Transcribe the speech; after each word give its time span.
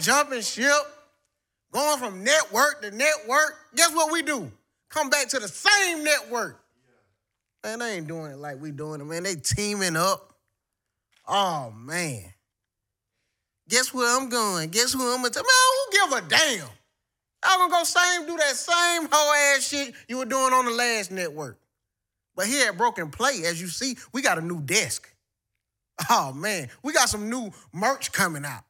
Jumping 0.00 0.40
ship, 0.40 0.72
going 1.72 1.98
from 1.98 2.24
network 2.24 2.82
to 2.82 2.90
network. 2.90 3.56
Guess 3.74 3.94
what 3.94 4.10
we 4.12 4.22
do? 4.22 4.50
Come 4.88 5.10
back 5.10 5.28
to 5.28 5.38
the 5.38 5.48
same 5.48 6.02
network. 6.02 6.60
Man, 7.62 7.78
they 7.80 7.96
ain't 7.96 8.08
doing 8.08 8.32
it 8.32 8.38
like 8.38 8.60
we 8.60 8.70
doing 8.70 9.00
it, 9.00 9.04
man. 9.04 9.22
They 9.22 9.34
teaming 9.34 9.96
up. 9.96 10.34
Oh 11.28 11.72
man. 11.76 12.32
Guess 13.68 13.94
where 13.94 14.18
I'm 14.18 14.28
going? 14.28 14.70
Guess 14.70 14.94
who 14.94 15.12
I'm 15.12 15.18
gonna 15.18 15.30
tell? 15.30 15.42
Man, 15.42 16.18
who 16.18 16.18
give 16.18 16.24
a 16.24 16.28
damn? 16.28 16.68
I'm 17.42 17.58
gonna 17.58 17.72
go 17.72 17.84
same 17.84 18.26
do 18.26 18.36
that 18.36 18.56
same 18.56 19.08
whole 19.10 19.32
ass 19.32 19.68
shit 19.68 19.94
you 20.08 20.18
were 20.18 20.24
doing 20.24 20.52
on 20.52 20.64
the 20.64 20.72
last 20.72 21.10
network. 21.10 21.58
But 22.34 22.46
here 22.46 22.68
at 22.68 22.76
Broken 22.76 23.10
Play, 23.10 23.42
as 23.44 23.60
you 23.60 23.68
see, 23.68 23.96
we 24.12 24.22
got 24.22 24.38
a 24.38 24.40
new 24.40 24.60
desk. 24.60 25.08
Oh 26.08 26.32
man, 26.32 26.68
we 26.82 26.94
got 26.94 27.10
some 27.10 27.28
new 27.28 27.52
merch 27.72 28.10
coming 28.12 28.44
out. 28.44 28.64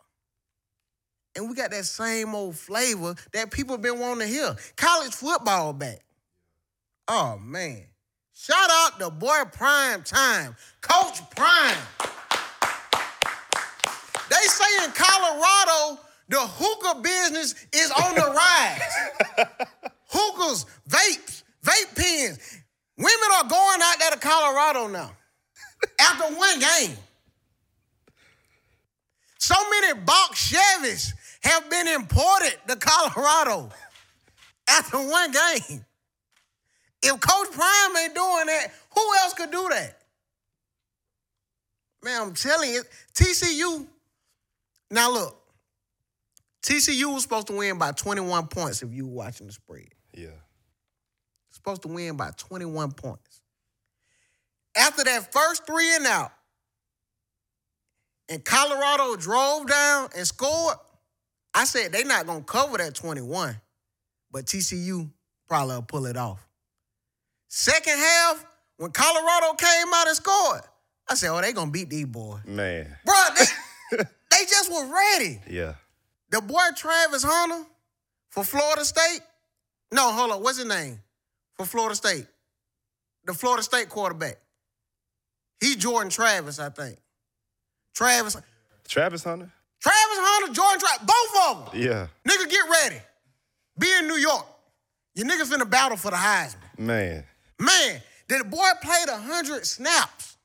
And 1.36 1.48
we 1.48 1.54
got 1.54 1.70
that 1.70 1.84
same 1.84 2.34
old 2.34 2.56
flavor 2.56 3.14
that 3.32 3.50
people 3.50 3.78
been 3.78 3.98
wanting 3.98 4.26
to 4.26 4.32
hear. 4.32 4.56
College 4.76 5.12
football 5.12 5.72
back. 5.72 6.00
Oh 7.08 7.38
man. 7.38 7.84
Shout 8.34 8.70
out 8.70 8.98
to 8.98 9.10
boy 9.10 9.42
Prime 9.52 10.02
Time, 10.02 10.56
Coach 10.80 11.20
Prime. 11.36 11.76
They 14.30 14.46
say 14.46 14.84
in 14.84 14.92
Colorado, 14.92 16.00
the 16.28 16.40
hookah 16.40 17.00
business 17.02 17.54
is 17.72 17.90
on 17.90 18.14
the 18.14 18.20
rise. 18.22 19.46
Hookahs, 20.08 20.66
vapes, 20.88 21.42
vape 21.64 21.94
pens. 21.94 22.38
Women 22.96 23.28
are 23.36 23.48
going 23.48 23.80
out 23.82 23.96
there 23.98 24.10
to 24.12 24.18
Colorado 24.18 24.86
now 24.88 25.10
after 26.00 26.34
one 26.34 26.58
game. 26.60 26.96
So 29.38 29.54
many 29.70 30.00
box 30.00 30.52
Chevys 30.52 31.12
have 31.42 31.70
been 31.70 31.88
imported 31.88 32.56
to 32.68 32.76
Colorado 32.76 33.70
after 34.68 34.98
one 34.98 35.32
game. 35.32 35.84
If 37.02 37.18
Coach 37.18 37.50
Prime 37.52 37.96
ain't 37.96 38.14
doing 38.14 38.46
that, 38.46 38.68
who 38.94 39.00
else 39.22 39.34
could 39.34 39.50
do 39.50 39.68
that? 39.70 39.98
Man, 42.02 42.22
I'm 42.22 42.34
telling 42.34 42.70
you, 42.70 42.82
TCU. 43.14 43.86
Now 44.90 45.12
look, 45.12 45.36
TCU 46.62 47.12
was 47.14 47.22
supposed 47.22 47.46
to 47.46 47.56
win 47.56 47.78
by 47.78 47.92
21 47.92 48.48
points 48.48 48.82
if 48.82 48.92
you 48.92 49.06
were 49.06 49.14
watching 49.14 49.46
the 49.46 49.52
spread. 49.52 49.88
Yeah. 50.14 50.28
Supposed 51.50 51.82
to 51.82 51.88
win 51.88 52.16
by 52.16 52.30
21 52.36 52.92
points. 52.92 53.42
After 54.76 55.04
that 55.04 55.32
first 55.32 55.66
three 55.66 55.94
and 55.96 56.06
out, 56.06 56.32
and 58.28 58.44
Colorado 58.44 59.16
drove 59.16 59.66
down 59.66 60.10
and 60.16 60.26
scored, 60.26 60.76
I 61.54 61.64
said 61.64 61.92
they're 61.92 62.04
not 62.04 62.26
gonna 62.26 62.42
cover 62.42 62.78
that 62.78 62.94
21, 62.94 63.56
but 64.30 64.46
TCU 64.46 65.10
probably 65.48 65.74
will 65.74 65.82
pull 65.82 66.06
it 66.06 66.16
off. 66.16 66.46
Second 67.48 67.98
half, 67.98 68.44
when 68.76 68.92
Colorado 68.92 69.54
came 69.54 69.92
out 69.92 70.06
and 70.06 70.16
scored, 70.16 70.62
I 71.08 71.14
said, 71.14 71.30
oh, 71.30 71.40
they 71.40 71.52
gonna 71.52 71.70
beat 71.70 71.90
these 71.90 72.06
boys. 72.06 72.40
Man. 72.46 72.96
Bro, 73.04 73.14
they, 73.36 73.96
they 74.30 74.44
just 74.48 74.70
were 74.70 74.86
ready. 74.86 75.40
Yeah. 75.50 75.74
The 76.30 76.40
boy 76.40 76.60
Travis 76.76 77.24
Hunter 77.24 77.66
for 78.30 78.44
Florida 78.44 78.84
State. 78.84 79.20
No, 79.92 80.12
hold 80.12 80.30
on. 80.30 80.42
What's 80.42 80.58
his 80.58 80.66
name? 80.66 81.00
For 81.56 81.66
Florida 81.66 81.96
State. 81.96 82.26
The 83.24 83.34
Florida 83.34 83.64
State 83.64 83.88
quarterback. 83.88 84.38
He 85.60 85.74
Jordan 85.74 86.10
Travis, 86.10 86.60
I 86.60 86.70
think. 86.70 86.96
Travis. 87.94 88.36
Travis 88.86 89.24
Hunter? 89.24 89.50
Travis 89.80 90.18
Hunter, 90.20 90.52
Jordan 90.52 90.80
Travis, 90.80 91.06
both 91.06 91.66
of 91.66 91.72
them. 91.72 91.82
Yeah. 91.82 92.06
Nigga, 92.28 92.50
get 92.50 92.64
ready. 92.70 93.02
Be 93.78 93.88
in 93.98 94.08
New 94.08 94.16
York. 94.16 94.46
You 95.14 95.24
niggas 95.24 95.52
finna 95.52 95.68
battle 95.68 95.96
for 95.96 96.10
the 96.10 96.16
Heisman. 96.16 96.78
Man. 96.78 97.24
Man, 97.58 98.02
the 98.28 98.44
boy 98.44 98.68
played 98.82 99.08
100 99.08 99.66
snaps. 99.66 100.36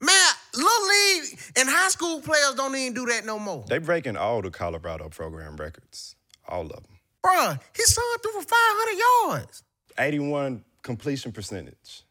Man, 0.00 0.32
little 0.54 0.88
league 0.88 1.38
and 1.56 1.68
high 1.68 1.88
school 1.88 2.20
players 2.20 2.54
don't 2.56 2.74
even 2.76 2.92
do 2.92 3.06
that 3.06 3.24
no 3.24 3.38
more. 3.38 3.64
They 3.68 3.78
breaking 3.78 4.16
all 4.16 4.42
the 4.42 4.50
Colorado 4.50 5.08
program 5.08 5.56
records. 5.56 6.14
All 6.46 6.62
of 6.62 6.70
them. 6.70 6.98
Bruh, 7.24 7.58
his 7.74 7.94
son 7.94 8.04
threw 8.22 8.32
for 8.32 8.42
500 8.42 9.38
yards. 9.38 9.62
81 9.98 10.62
completion 10.82 11.32
percentage. 11.32 12.02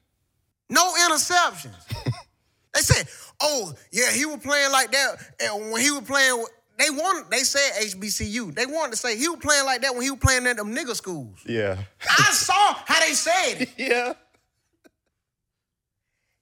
No 0.69 0.93
interceptions. 1.07 1.75
they 2.73 2.81
said, 2.81 3.07
oh, 3.41 3.73
yeah, 3.91 4.11
he 4.11 4.25
was 4.25 4.39
playing 4.43 4.71
like 4.71 4.91
that. 4.91 5.15
And 5.39 5.71
when 5.71 5.81
he 5.81 5.91
was 5.91 6.01
playing, 6.01 6.43
they 6.77 6.89
wanted, 6.89 7.29
they 7.29 7.39
said 7.39 7.71
HBCU. 7.83 8.55
They 8.55 8.65
wanted 8.65 8.91
to 8.91 8.97
say 8.97 9.17
he 9.17 9.29
was 9.29 9.39
playing 9.39 9.65
like 9.65 9.81
that 9.81 9.93
when 9.93 10.01
he 10.01 10.09
was 10.09 10.19
playing 10.19 10.47
at 10.47 10.57
them 10.57 10.75
nigga 10.75 10.95
schools. 10.95 11.39
Yeah. 11.45 11.77
I 12.01 12.31
saw 12.31 12.73
how 12.85 12.99
they 13.05 13.13
said 13.13 13.61
it. 13.61 13.69
yeah. 13.77 14.13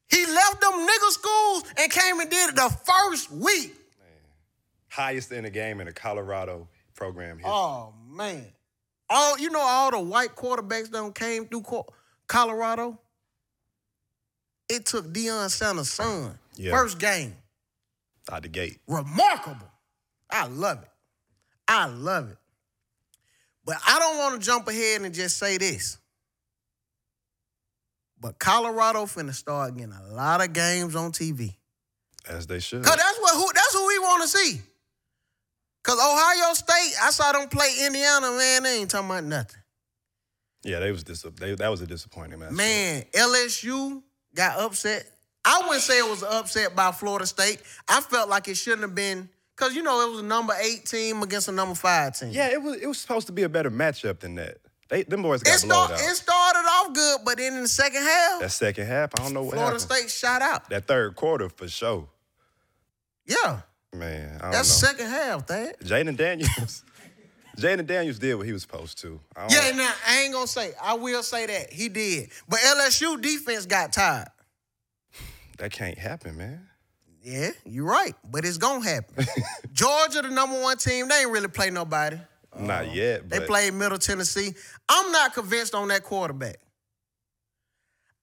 He 0.08 0.26
left 0.26 0.62
them 0.62 0.74
nigga 0.74 1.10
schools 1.10 1.64
and 1.78 1.92
came 1.92 2.20
and 2.20 2.30
did 2.30 2.50
it 2.50 2.56
the 2.56 2.78
first 2.86 3.32
week. 3.32 3.76
Highest 4.90 5.32
in 5.32 5.44
the 5.44 5.50
game 5.50 5.80
in 5.80 5.88
the 5.88 5.94
Colorado 5.94 6.68
program 6.96 7.38
history. 7.38 7.52
Oh 7.54 7.94
man. 8.10 8.46
All 9.10 9.38
you 9.38 9.50
know, 9.50 9.62
all 9.62 9.92
the 9.92 10.00
white 10.02 10.36
quarterbacks 10.36 10.92
that 10.92 11.16
came 11.16 11.46
through 11.46 11.64
Colorado. 12.28 13.00
It 14.72 14.86
took 14.86 15.12
Deion 15.12 15.50
Sanders' 15.50 15.92
son. 15.92 16.40
Yeah. 16.56 16.72
First 16.72 16.98
game. 16.98 17.36
Out 18.32 18.44
the 18.44 18.48
gate. 18.48 18.80
Remarkable. 18.88 19.68
I 20.30 20.48
love 20.48 20.82
it. 20.82 20.90
I 21.68 21.88
love 21.88 22.32
it. 22.32 22.38
But 23.66 23.76
I 23.86 24.00
don't 24.00 24.18
want 24.18 24.40
to 24.40 24.46
jump 24.46 24.70
ahead 24.70 25.02
and 25.02 25.14
just 25.14 25.38
say 25.38 25.58
this. 25.58 25.98
But 28.18 28.40
Colorado 28.40 29.04
finna 29.08 29.34
start 29.34 29.76
getting 29.76 29.92
a 29.92 30.14
lot 30.14 30.42
of 30.42 30.54
games 30.54 30.96
on 30.96 31.12
TV. 31.12 31.56
As 32.30 32.48
they 32.48 32.60
should. 32.60 32.84
Cause 32.84 32.96
that's 32.96 33.20
what 33.20 33.36
who 33.36 33.52
that's 33.54 33.74
who 33.74 33.88
we 33.88 34.00
want 34.00 34.22
to 34.22 34.30
see. 34.30 34.62
Cause 35.84 36.00
Ohio 36.00 36.54
State, 36.54 36.94
I 37.04 37.10
saw 37.12 37.34
them 37.34 37.50
play 37.50 37.76
Indiana, 37.86 38.32
man. 38.32 38.64
They 38.64 38.78
ain't 38.80 38.90
talking 38.90 39.10
about 39.10 39.26
nothing. 39.26 39.60
Yeah, 40.64 40.80
they 40.80 40.92
was 40.92 41.04
dis- 41.04 41.24
they, 41.24 41.56
that 41.56 41.70
was 41.70 41.82
a 41.82 41.88
disappointing 41.88 42.40
match. 42.40 42.52
Man, 42.52 43.04
LSU 43.14 44.04
got 44.36 44.60
upset. 44.60 45.06
I 45.44 45.62
wouldn't 45.64 45.82
say 45.82 45.98
it 46.00 46.10
was 46.10 46.24
upset 46.24 46.76
by 46.76 46.92
Florida 46.92 47.26
State. 47.26 47.62
I 47.90 48.02
felt 48.02 48.30
like 48.30 48.48
it 48.48 48.56
shouldn't 48.56 48.84
have 48.84 48.94
been, 48.96 49.28
cause 49.56 49.74
you 49.76 49.82
know 49.82 50.08
it 50.08 50.12
was 50.12 50.20
a 50.20 50.26
number 50.26 50.54
eight 50.62 50.86
team 50.86 51.24
against 51.24 51.48
a 51.48 51.52
number 51.52 51.74
five 51.76 52.18
team. 52.18 52.30
Yeah, 52.32 52.50
it 52.52 52.62
was 52.62 52.76
it 52.78 52.86
was 52.88 53.00
supposed 53.00 53.28
to 53.28 53.34
be 53.34 53.44
a 53.44 53.50
better 53.50 53.72
matchup 53.72 54.20
than 54.20 54.36
that. 54.36 54.58
They 54.90 55.04
them 55.04 55.22
boys 55.24 55.42
got 55.42 55.56
it, 55.64 55.68
blown 55.68 55.86
start, 55.88 56.00
out. 56.02 56.10
it 56.10 56.16
started 56.16 56.60
off 56.60 56.94
good, 56.94 57.20
but 57.26 57.38
then 57.38 57.54
in 57.56 57.62
the 57.62 57.68
second 57.68 58.04
half, 58.04 58.42
That 58.42 58.52
second 58.52 58.86
half, 58.88 59.10
I 59.18 59.24
don't 59.24 59.34
know 59.34 59.42
what 59.44 59.54
Florida 59.54 59.80
happened. 59.80 59.92
State 60.00 60.12
shot 60.12 60.42
out. 60.42 60.70
That 60.70 60.86
third 60.86 61.16
quarter 61.16 61.50
for 61.50 61.68
sure. 61.68 62.08
Yeah, 63.26 63.62
Man, 63.94 64.38
I 64.38 64.42
don't 64.44 64.52
that's 64.52 64.82
know. 64.82 64.88
second 64.90 65.08
half, 65.08 65.48
that. 65.48 65.80
Jayden 65.82 66.18
Daniels. 66.18 66.84
Jayden 67.62 67.86
Daniels 67.86 68.20
did 68.20 68.36
what 68.36 68.46
he 68.46 68.54
was 68.54 68.62
supposed 68.62 68.98
to. 69.00 69.20
Yeah, 69.50 69.72
now 69.76 69.92
I 70.08 70.22
ain't 70.22 70.34
gonna 70.34 70.48
say. 70.48 70.74
I 70.82 70.96
will 70.96 71.24
say 71.24 71.46
that 71.46 71.72
he 71.72 71.90
did, 71.90 72.30
but 72.50 72.60
LSU 72.60 73.22
defense 73.22 73.66
got 73.66 73.94
tired. 73.94 74.28
That 75.58 75.72
can't 75.72 75.98
happen, 75.98 76.38
man. 76.38 76.68
Yeah, 77.22 77.52
you're 77.66 77.86
right, 77.86 78.16
but 78.32 78.46
it's 78.46 78.58
gonna 78.58 78.84
happen. 78.84 79.26
Georgia, 79.74 80.24
the 80.24 80.30
number 80.30 80.60
one 80.60 80.76
team, 80.78 81.08
they 81.08 81.22
ain't 81.22 81.30
really 81.30 81.50
play 81.50 81.70
nobody. 81.70 82.18
Not 82.60 82.86
uh, 82.86 82.92
yet. 82.92 83.30
They 83.30 83.42
played 83.42 83.76
Middle 83.76 84.00
Tennessee. 84.00 84.54
I'm 84.90 85.12
not 85.12 85.36
convinced 85.36 85.76
on 85.76 85.88
that 85.90 86.04
quarterback. 86.04 86.58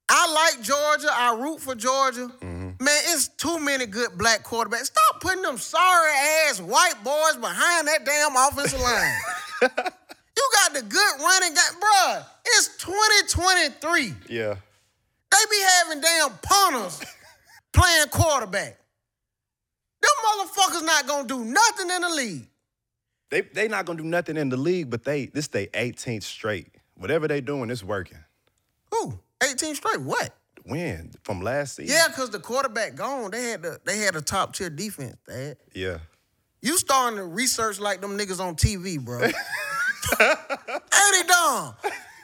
I 0.08 0.32
like 0.32 0.64
Georgia. 0.64 1.08
I 1.10 1.34
root 1.38 1.60
for 1.60 1.74
Georgia. 1.74 2.30
Mm-hmm. 2.40 2.84
Man, 2.84 3.02
it's 3.08 3.28
too 3.28 3.58
many 3.58 3.86
good 3.86 4.16
black 4.16 4.44
quarterbacks. 4.44 4.86
Stop 4.86 5.20
putting 5.20 5.42
them 5.42 5.58
sorry 5.58 6.10
ass 6.48 6.60
white 6.60 6.94
boys 7.04 7.36
behind 7.36 7.88
that 7.88 8.04
damn 8.04 8.34
offensive 8.36 8.80
line. 8.80 9.12
you 9.62 10.50
got 10.54 10.74
the 10.74 10.82
good 10.82 11.20
running 11.20 11.54
guy, 11.54 11.70
bruh. 11.80 12.24
It's 12.46 12.76
2023. 12.78 14.14
Yeah. 14.28 14.54
They 15.30 15.38
be 15.50 15.62
having 15.82 16.00
damn 16.00 16.30
punters 16.42 17.02
playing 17.72 18.08
quarterback. 18.08 18.78
Them 20.00 20.10
motherfuckers 20.26 20.84
not 20.84 21.06
gonna 21.06 21.28
do 21.28 21.44
nothing 21.44 21.90
in 21.90 22.02
the 22.02 22.08
league. 22.08 22.48
They 23.30 23.42
they 23.42 23.68
not 23.68 23.84
gonna 23.84 23.98
do 23.98 24.08
nothing 24.08 24.36
in 24.36 24.48
the 24.48 24.56
league, 24.56 24.88
but 24.88 25.04
they 25.04 25.26
this 25.26 25.48
they 25.48 25.66
18th 25.66 26.22
straight. 26.22 26.68
Whatever 26.94 27.28
they 27.28 27.40
doing, 27.40 27.70
it's 27.70 27.84
working. 27.84 28.18
Who? 28.92 29.18
18 29.42 29.74
straight. 29.74 30.00
What? 30.00 30.34
Win 30.66 31.12
from 31.22 31.40
last 31.40 31.76
season. 31.76 31.94
Yeah, 31.94 32.08
because 32.08 32.30
the 32.30 32.40
quarterback 32.40 32.94
gone. 32.94 33.30
They 33.30 33.50
had 33.50 33.62
the 33.62 33.80
they 33.84 33.98
had 33.98 34.16
a 34.16 34.20
top 34.20 34.54
tier 34.54 34.68
defense, 34.68 35.16
Dad. 35.26 35.56
Yeah. 35.74 35.98
You 36.60 36.76
starting 36.76 37.18
to 37.18 37.24
research 37.24 37.78
like 37.80 38.00
them 38.00 38.18
niggas 38.18 38.40
on 38.40 38.56
TV, 38.56 39.02
bro. 39.02 39.20
Ain't 39.22 39.32
it 40.20 41.28
dumb? 41.28 41.74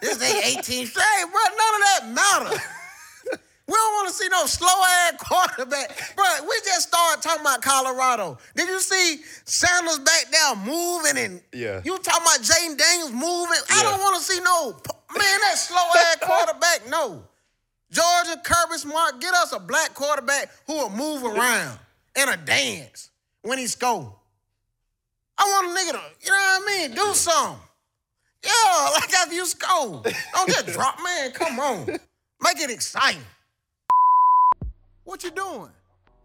This 0.01 0.21
ain't 0.23 0.59
18 0.59 0.87
straight, 0.87 1.05
bro. 1.31 1.41
None 1.41 1.75
of 1.75 1.81
that 1.81 2.13
matter. 2.13 2.63
We 3.67 3.73
don't 3.73 3.95
want 3.95 4.09
to 4.09 4.15
see 4.15 4.29
no 4.29 4.45
slow 4.47 4.69
ass 4.69 5.15
quarterback. 5.19 6.15
Bro, 6.17 6.25
we 6.49 6.55
just 6.65 6.89
started 6.89 7.23
talking 7.23 7.41
about 7.41 7.63
Colorado. 7.63 8.37
Did 8.55 8.69
you 8.69 8.79
see 8.81 9.23
Sanders 9.45 9.99
back 10.01 10.27
there 10.31 10.57
moving 10.57 11.17
and 11.17 11.41
Yeah. 11.53 11.81
you 11.85 11.97
talking 11.99 12.23
about 12.23 12.41
Jayden 12.45 12.77
Daniels 12.77 13.13
moving? 13.13 13.59
I 13.71 13.83
don't 13.83 14.01
want 14.01 14.17
to 14.19 14.23
see 14.23 14.39
no 14.41 14.73
man, 15.17 15.41
that 15.41 15.55
slow 15.57 15.79
ass 15.79 16.17
quarterback. 16.23 16.89
No. 16.91 17.25
Georgia, 17.91 18.41
Kirby 18.43 18.77
Smart, 18.79 19.21
get 19.21 19.33
us 19.35 19.53
a 19.53 19.61
black 19.61 19.95
quarterback 19.95 20.51
who 20.67 20.75
will 20.75 20.91
move 20.91 21.23
around 21.25 21.79
and 22.17 22.31
a 22.31 22.37
dance 22.37 23.11
when 23.43 23.57
he 23.59 23.67
score. 23.67 24.15
I 25.39 25.43
want 25.45 25.67
a 25.67 25.81
nigga 25.81 25.93
to, 25.93 26.01
you 26.27 26.31
know 26.31 26.37
what 26.37 26.63
I 26.63 26.67
mean? 26.89 26.95
Do 26.95 27.15
something. 27.15 27.61
Yeah, 28.45 28.91
like 28.95 29.13
after 29.15 29.35
you 29.35 29.47
score. 29.47 30.03
Don't 30.35 30.49
just 30.51 30.67
drop, 30.67 30.99
man. 31.03 31.31
Come 31.33 31.59
on. 31.61 31.87
Make 32.43 32.61
it 32.61 32.71
exciting. 32.71 33.23
What 35.05 35.23
you 35.23 35.31
doing? 35.31 35.71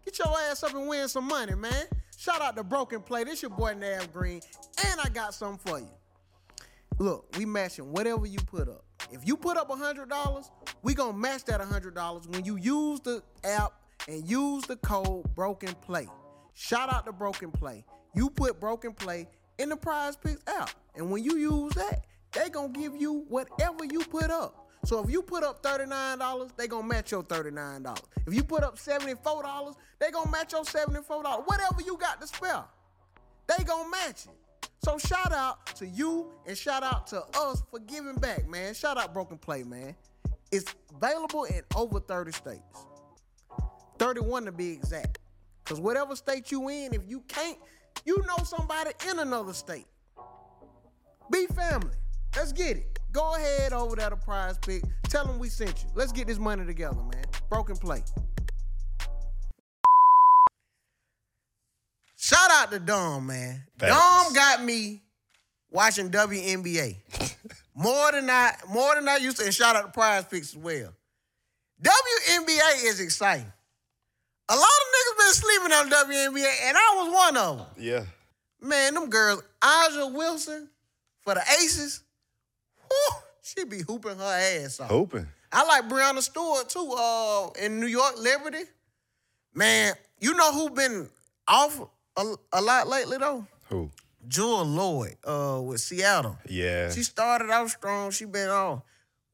Get 0.04 0.18
your 0.18 0.34
ass 0.50 0.62
up 0.62 0.74
and 0.74 0.88
win 0.88 1.06
some 1.08 1.28
money, 1.28 1.54
man. 1.54 1.84
Shout 2.16 2.40
out 2.40 2.56
to 2.56 2.64
Broken 2.64 3.02
Play. 3.02 3.24
This 3.24 3.42
your 3.42 3.50
boy 3.50 3.74
Nav 3.74 4.10
Green, 4.12 4.40
and 4.86 5.00
I 5.00 5.08
got 5.10 5.34
something 5.34 5.58
for 5.64 5.78
you. 5.78 5.90
Look, 6.98 7.26
we 7.36 7.44
matching 7.44 7.92
whatever 7.92 8.26
you 8.26 8.38
put 8.38 8.68
up. 8.68 8.84
If 9.12 9.26
you 9.26 9.36
put 9.36 9.58
up 9.58 9.68
$100, 9.68 10.50
we 10.82 10.94
gonna 10.94 11.16
match 11.16 11.44
that 11.44 11.60
$100 11.60 12.26
when 12.28 12.44
you 12.44 12.56
use 12.56 13.00
the 13.00 13.22
app 13.44 13.72
and 14.08 14.26
use 14.26 14.64
the 14.64 14.76
code 14.76 15.34
Broken 15.34 15.74
Play. 15.82 16.08
Shout 16.54 16.92
out 16.92 17.04
to 17.04 17.12
Broken 17.12 17.50
Play. 17.50 17.84
You 18.14 18.30
put 18.30 18.60
Broken 18.60 18.94
Play 18.94 19.28
in 19.58 19.68
the 19.68 19.76
Prize 19.76 20.16
Picks 20.16 20.42
app, 20.46 20.70
and 20.94 21.10
when 21.10 21.22
you 21.22 21.36
use 21.36 21.74
that, 21.74 22.06
they 22.32 22.48
gonna 22.48 22.68
give 22.70 22.96
you 22.96 23.26
whatever 23.28 23.84
you 23.84 24.00
put 24.00 24.30
up. 24.30 24.69
So 24.84 25.02
if 25.04 25.10
you 25.10 25.22
put 25.22 25.44
up 25.44 25.62
$39, 25.62 26.56
they 26.56 26.66
gonna 26.66 26.86
match 26.86 27.12
your 27.12 27.22
$39. 27.22 27.98
If 28.26 28.34
you 28.34 28.42
put 28.42 28.62
up 28.62 28.78
$74, 28.78 29.74
they 29.98 30.10
gonna 30.10 30.30
match 30.30 30.52
your 30.52 30.62
$74. 30.62 31.46
Whatever 31.46 31.82
you 31.84 31.96
got 31.96 32.20
to 32.20 32.26
spare, 32.26 32.64
they 33.46 33.64
gonna 33.64 33.90
match 33.90 34.26
it. 34.26 34.68
So 34.82 34.96
shout 34.96 35.32
out 35.32 35.66
to 35.76 35.86
you 35.86 36.32
and 36.46 36.56
shout 36.56 36.82
out 36.82 37.06
to 37.08 37.22
us 37.38 37.62
for 37.70 37.78
giving 37.80 38.14
back, 38.14 38.48
man. 38.48 38.72
Shout 38.72 38.96
out 38.96 39.12
Broken 39.12 39.36
Play, 39.36 39.62
man. 39.62 39.94
It's 40.50 40.74
available 40.94 41.44
in 41.44 41.60
over 41.76 42.00
30 42.00 42.32
states. 42.32 42.86
31 43.98 44.46
to 44.46 44.52
be 44.52 44.72
exact. 44.72 45.18
Cause 45.66 45.78
whatever 45.78 46.16
state 46.16 46.50
you 46.50 46.68
in, 46.68 46.94
if 46.94 47.02
you 47.06 47.20
can't, 47.28 47.58
you 48.04 48.24
know 48.26 48.42
somebody 48.42 48.90
in 49.08 49.18
another 49.18 49.52
state. 49.52 49.86
Be 51.30 51.46
family. 51.46 51.94
Let's 52.36 52.52
get 52.52 52.76
it. 52.76 52.98
Go 53.12 53.34
ahead 53.34 53.72
over 53.72 53.96
there 53.96 54.10
to 54.10 54.16
Prize 54.16 54.56
Pick. 54.58 54.82
Tell 55.08 55.26
them 55.26 55.38
we 55.38 55.48
sent 55.48 55.82
you. 55.82 55.90
Let's 55.94 56.12
get 56.12 56.26
this 56.26 56.38
money 56.38 56.64
together, 56.64 56.96
man. 56.96 57.24
Broken 57.48 57.76
Play. 57.76 58.02
Shout 62.16 62.50
out 62.52 62.70
to 62.70 62.78
Dom, 62.78 63.26
man. 63.26 63.62
Facts. 63.78 63.92
Dom 63.92 64.32
got 64.34 64.62
me 64.62 65.02
watching 65.70 66.10
WNBA. 66.10 66.96
more 67.74 68.12
than 68.12 68.28
I 68.30 68.52
more 68.68 68.94
than 68.94 69.08
I 69.08 69.16
used 69.16 69.38
to, 69.38 69.44
and 69.44 69.54
shout 69.54 69.74
out 69.74 69.86
to 69.86 69.90
prize 69.90 70.24
picks 70.26 70.54
as 70.54 70.56
well. 70.56 70.94
WNBA 71.82 72.84
is 72.84 73.00
exciting. 73.00 73.50
A 74.48 74.54
lot 74.54 74.62
of 74.62 74.86
niggas 74.92 75.18
been 75.18 75.32
sleeping 75.32 75.72
on 75.72 75.90
WNBA, 75.90 76.68
and 76.68 76.76
I 76.76 76.94
was 76.96 77.12
one 77.12 77.36
of 77.36 77.58
them. 77.58 77.66
Yeah. 77.78 78.04
Man, 78.60 78.94
them 78.94 79.08
girls, 79.08 79.42
Aja 79.62 80.08
Wilson 80.08 80.68
for 81.22 81.34
the 81.34 81.40
Aces, 81.62 82.02
whew, 82.90 83.16
she 83.42 83.64
be 83.64 83.82
hooping 83.86 84.18
her 84.18 84.62
ass 84.64 84.80
off. 84.80 84.88
Hoping. 84.90 85.26
I 85.52 85.64
like 85.64 85.88
Breanna 85.88 86.20
Stewart 86.22 86.68
too, 86.68 86.94
uh, 86.96 87.48
in 87.60 87.80
New 87.80 87.86
York 87.86 88.18
Liberty. 88.18 88.64
Man, 89.54 89.94
you 90.20 90.34
know 90.34 90.52
who 90.52 90.70
been 90.70 91.08
off 91.48 91.80
a, 92.16 92.34
a 92.52 92.60
lot 92.60 92.86
lately 92.88 93.18
though? 93.18 93.46
Who? 93.68 93.90
Jewell 94.28 94.66
Loyd, 94.66 95.16
uh, 95.24 95.60
with 95.62 95.80
Seattle. 95.80 96.38
Yeah. 96.48 96.90
She 96.90 97.02
started 97.02 97.50
out 97.50 97.68
strong. 97.70 98.10
She 98.10 98.26
been 98.26 98.50
off. 98.50 98.82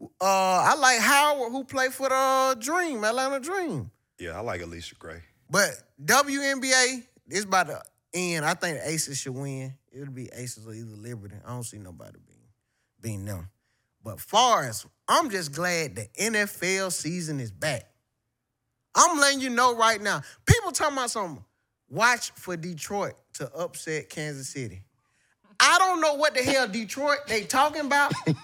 Uh, 0.00 0.04
I 0.20 0.74
like 0.78 1.00
Howard, 1.00 1.52
who 1.52 1.64
played 1.64 1.92
for 1.92 2.08
the 2.08 2.14
uh, 2.14 2.54
Dream, 2.54 3.02
Atlanta 3.02 3.40
Dream. 3.40 3.90
yeah, 4.18 4.36
I 4.36 4.40
like 4.40 4.60
Allisha 4.60 4.98
Gray. 4.98 5.20
But 5.50 5.70
WNBA 6.04 7.02
is 7.28 7.44
about 7.44 7.66
to 7.68 7.82
end. 8.14 8.44
I 8.44 8.54
think 8.54 8.78
the 8.78 8.88
Aces 8.90 9.18
should 9.18 9.34
win. 9.34 9.74
It'll 9.92 10.12
be 10.12 10.28
Aces 10.32 10.66
or 10.66 10.74
either 10.74 10.96
Liberty. 10.96 11.36
I 11.44 11.50
don't 11.50 11.62
see 11.62 11.78
nobody 11.78 12.18
being 13.00 13.24
them. 13.24 13.48
But 14.02 14.20
far 14.20 14.64
as 14.64 14.86
I'm 15.08 15.30
just 15.30 15.52
glad 15.52 15.96
the 15.96 16.08
NFL 16.20 16.92
season 16.92 17.40
is 17.40 17.50
back. 17.50 17.84
I'm 18.94 19.18
letting 19.18 19.40
you 19.40 19.50
know 19.50 19.76
right 19.76 20.00
now. 20.00 20.22
People 20.46 20.72
talking 20.72 20.96
about 20.96 21.10
something. 21.10 21.44
Watch 21.88 22.30
for 22.32 22.56
Detroit 22.56 23.14
to 23.34 23.52
upset 23.52 24.08
Kansas 24.08 24.48
City. 24.48 24.82
I 25.60 25.78
don't 25.78 26.00
know 26.00 26.14
what 26.14 26.34
the 26.34 26.42
hell 26.42 26.68
Detroit 26.68 27.18
they 27.28 27.42
talking 27.44 27.86
about, 27.86 28.12
and 28.26 28.36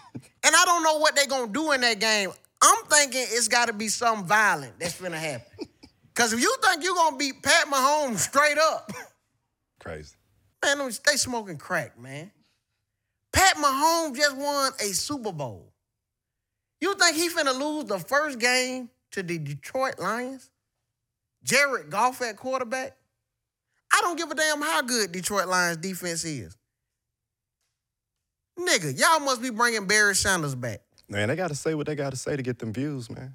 I 0.44 0.64
don't 0.64 0.82
know 0.82 0.98
what 0.98 1.14
they 1.16 1.26
gonna 1.26 1.52
do 1.52 1.72
in 1.72 1.80
that 1.82 1.98
game. 2.00 2.30
I'm 2.62 2.84
thinking 2.84 3.22
it's 3.22 3.48
got 3.48 3.66
to 3.66 3.72
be 3.72 3.88
something 3.88 4.26
violent 4.26 4.78
that's 4.78 5.00
gonna 5.00 5.18
happen. 5.18 5.68
Cause 6.14 6.32
if 6.32 6.40
you 6.40 6.54
think 6.62 6.84
you're 6.84 6.94
gonna 6.94 7.16
beat 7.16 7.42
Pat 7.42 7.66
Mahomes 7.66 8.18
straight 8.18 8.58
up, 8.58 8.92
Crazy. 9.80 10.14
man, 10.64 10.90
they 11.06 11.16
smoking 11.16 11.56
crack, 11.56 11.98
man. 11.98 12.30
Pat 13.32 13.56
Mahomes 13.56 14.16
just 14.16 14.36
won 14.36 14.72
a 14.80 14.86
Super 14.92 15.32
Bowl. 15.32 15.72
You 16.80 16.94
think 16.96 17.16
he 17.16 17.28
finna 17.28 17.58
lose 17.58 17.84
the 17.86 17.98
first 17.98 18.38
game 18.38 18.90
to 19.12 19.22
the 19.22 19.38
Detroit 19.38 19.98
Lions? 19.98 20.50
Jared 21.44 21.90
Goff 21.90 22.20
at 22.22 22.36
quarterback? 22.36 22.96
I 23.92 24.00
don't 24.02 24.16
give 24.16 24.30
a 24.30 24.34
damn 24.34 24.60
how 24.60 24.82
good 24.82 25.12
Detroit 25.12 25.48
Lions 25.48 25.76
defense 25.78 26.24
is. 26.24 26.56
Nigga, 28.58 28.98
y'all 28.98 29.20
must 29.20 29.42
be 29.42 29.50
bringing 29.50 29.86
Barry 29.86 30.14
Sanders 30.14 30.54
back. 30.54 30.80
Man, 31.08 31.28
they 31.28 31.36
gotta 31.36 31.54
say 31.54 31.74
what 31.74 31.86
they 31.86 31.94
gotta 31.94 32.16
say 32.16 32.36
to 32.36 32.42
get 32.42 32.58
them 32.58 32.72
views, 32.72 33.10
man. 33.10 33.34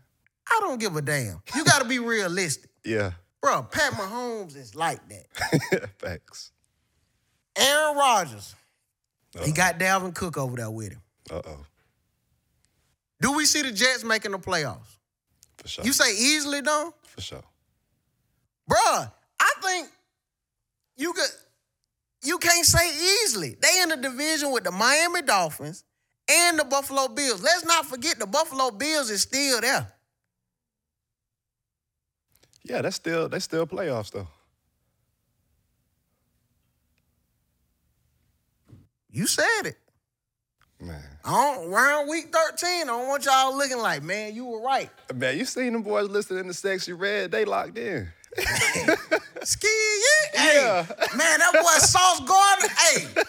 I 0.49 0.57
don't 0.61 0.79
give 0.79 0.95
a 0.95 1.01
damn. 1.01 1.41
You 1.55 1.63
gotta 1.65 1.85
be 1.85 1.99
realistic. 1.99 2.69
Yeah. 2.85 3.11
Bro, 3.41 3.63
Pat 3.63 3.91
Mahomes 3.93 4.55
is 4.55 4.73
like 4.73 5.01
that. 5.09 5.89
Facts. 5.99 6.53
Aaron 7.57 7.97
Rodgers, 7.97 8.55
he 9.43 9.51
Uh-oh. 9.51 9.53
got 9.55 9.79
Dalvin 9.79 10.13
Cook 10.15 10.37
over 10.37 10.55
there 10.57 10.69
with 10.69 10.91
him. 10.93 11.01
Uh-oh. 11.31 11.65
Do 13.21 13.33
we 13.33 13.45
see 13.45 13.61
the 13.61 13.71
Jets 13.71 14.03
making 14.03 14.31
the 14.31 14.39
playoffs? 14.39 14.97
For 15.57 15.67
sure. 15.67 15.85
You 15.85 15.93
say 15.93 16.11
easily, 16.15 16.61
though? 16.61 16.93
For 17.03 17.21
sure. 17.21 17.43
Bruh, 18.69 19.11
I 19.39 19.53
think 19.61 19.89
you 20.97 21.13
could 21.13 21.29
you 22.23 22.37
can't 22.37 22.65
say 22.65 22.89
easily. 23.23 23.55
They 23.61 23.81
in 23.81 23.89
the 23.89 23.97
division 23.97 24.51
with 24.51 24.63
the 24.65 24.71
Miami 24.71 25.21
Dolphins 25.21 25.83
and 26.29 26.59
the 26.59 26.65
Buffalo 26.65 27.07
Bills. 27.07 27.41
Let's 27.41 27.63
not 27.65 27.85
forget 27.85 28.19
the 28.19 28.27
Buffalo 28.27 28.71
Bills 28.71 29.09
is 29.09 29.21
still 29.21 29.61
there. 29.61 29.91
Yeah, 32.63 32.81
that's 32.81 32.97
still 32.97 33.29
they 33.29 33.39
still 33.39 33.65
playoffs 33.65 34.11
though. 34.11 34.27
You 39.09 39.27
said 39.27 39.65
it. 39.65 39.77
Man. 40.79 41.01
I 41.25 41.31
don't, 41.31 41.71
around 41.73 42.07
week 42.07 42.25
13, 42.31 42.83
I 42.83 42.85
don't 42.85 43.07
want 43.07 43.25
y'all 43.25 43.57
looking 43.57 43.79
like, 43.79 44.03
man, 44.03 44.35
you 44.35 44.45
were 44.45 44.61
right. 44.61 44.89
Man, 45.15 45.37
you 45.37 45.45
seen 45.45 45.73
them 45.73 45.81
boys 45.81 46.07
listening 46.09 46.43
to 46.43 46.49
Sexyy 46.51 46.99
Red, 46.99 47.31
they 47.31 47.45
locked 47.45 47.77
in. 47.77 48.07
Ski, 49.43 49.67
yeah. 50.33 50.39
Hey, 50.41 50.61
Yeah. 50.61 50.85
man, 51.15 51.39
that 51.39 51.51
boy 51.53 51.79
Sauce 51.79 52.19
Gardner. 52.19 52.69
Hey, 52.77 53.23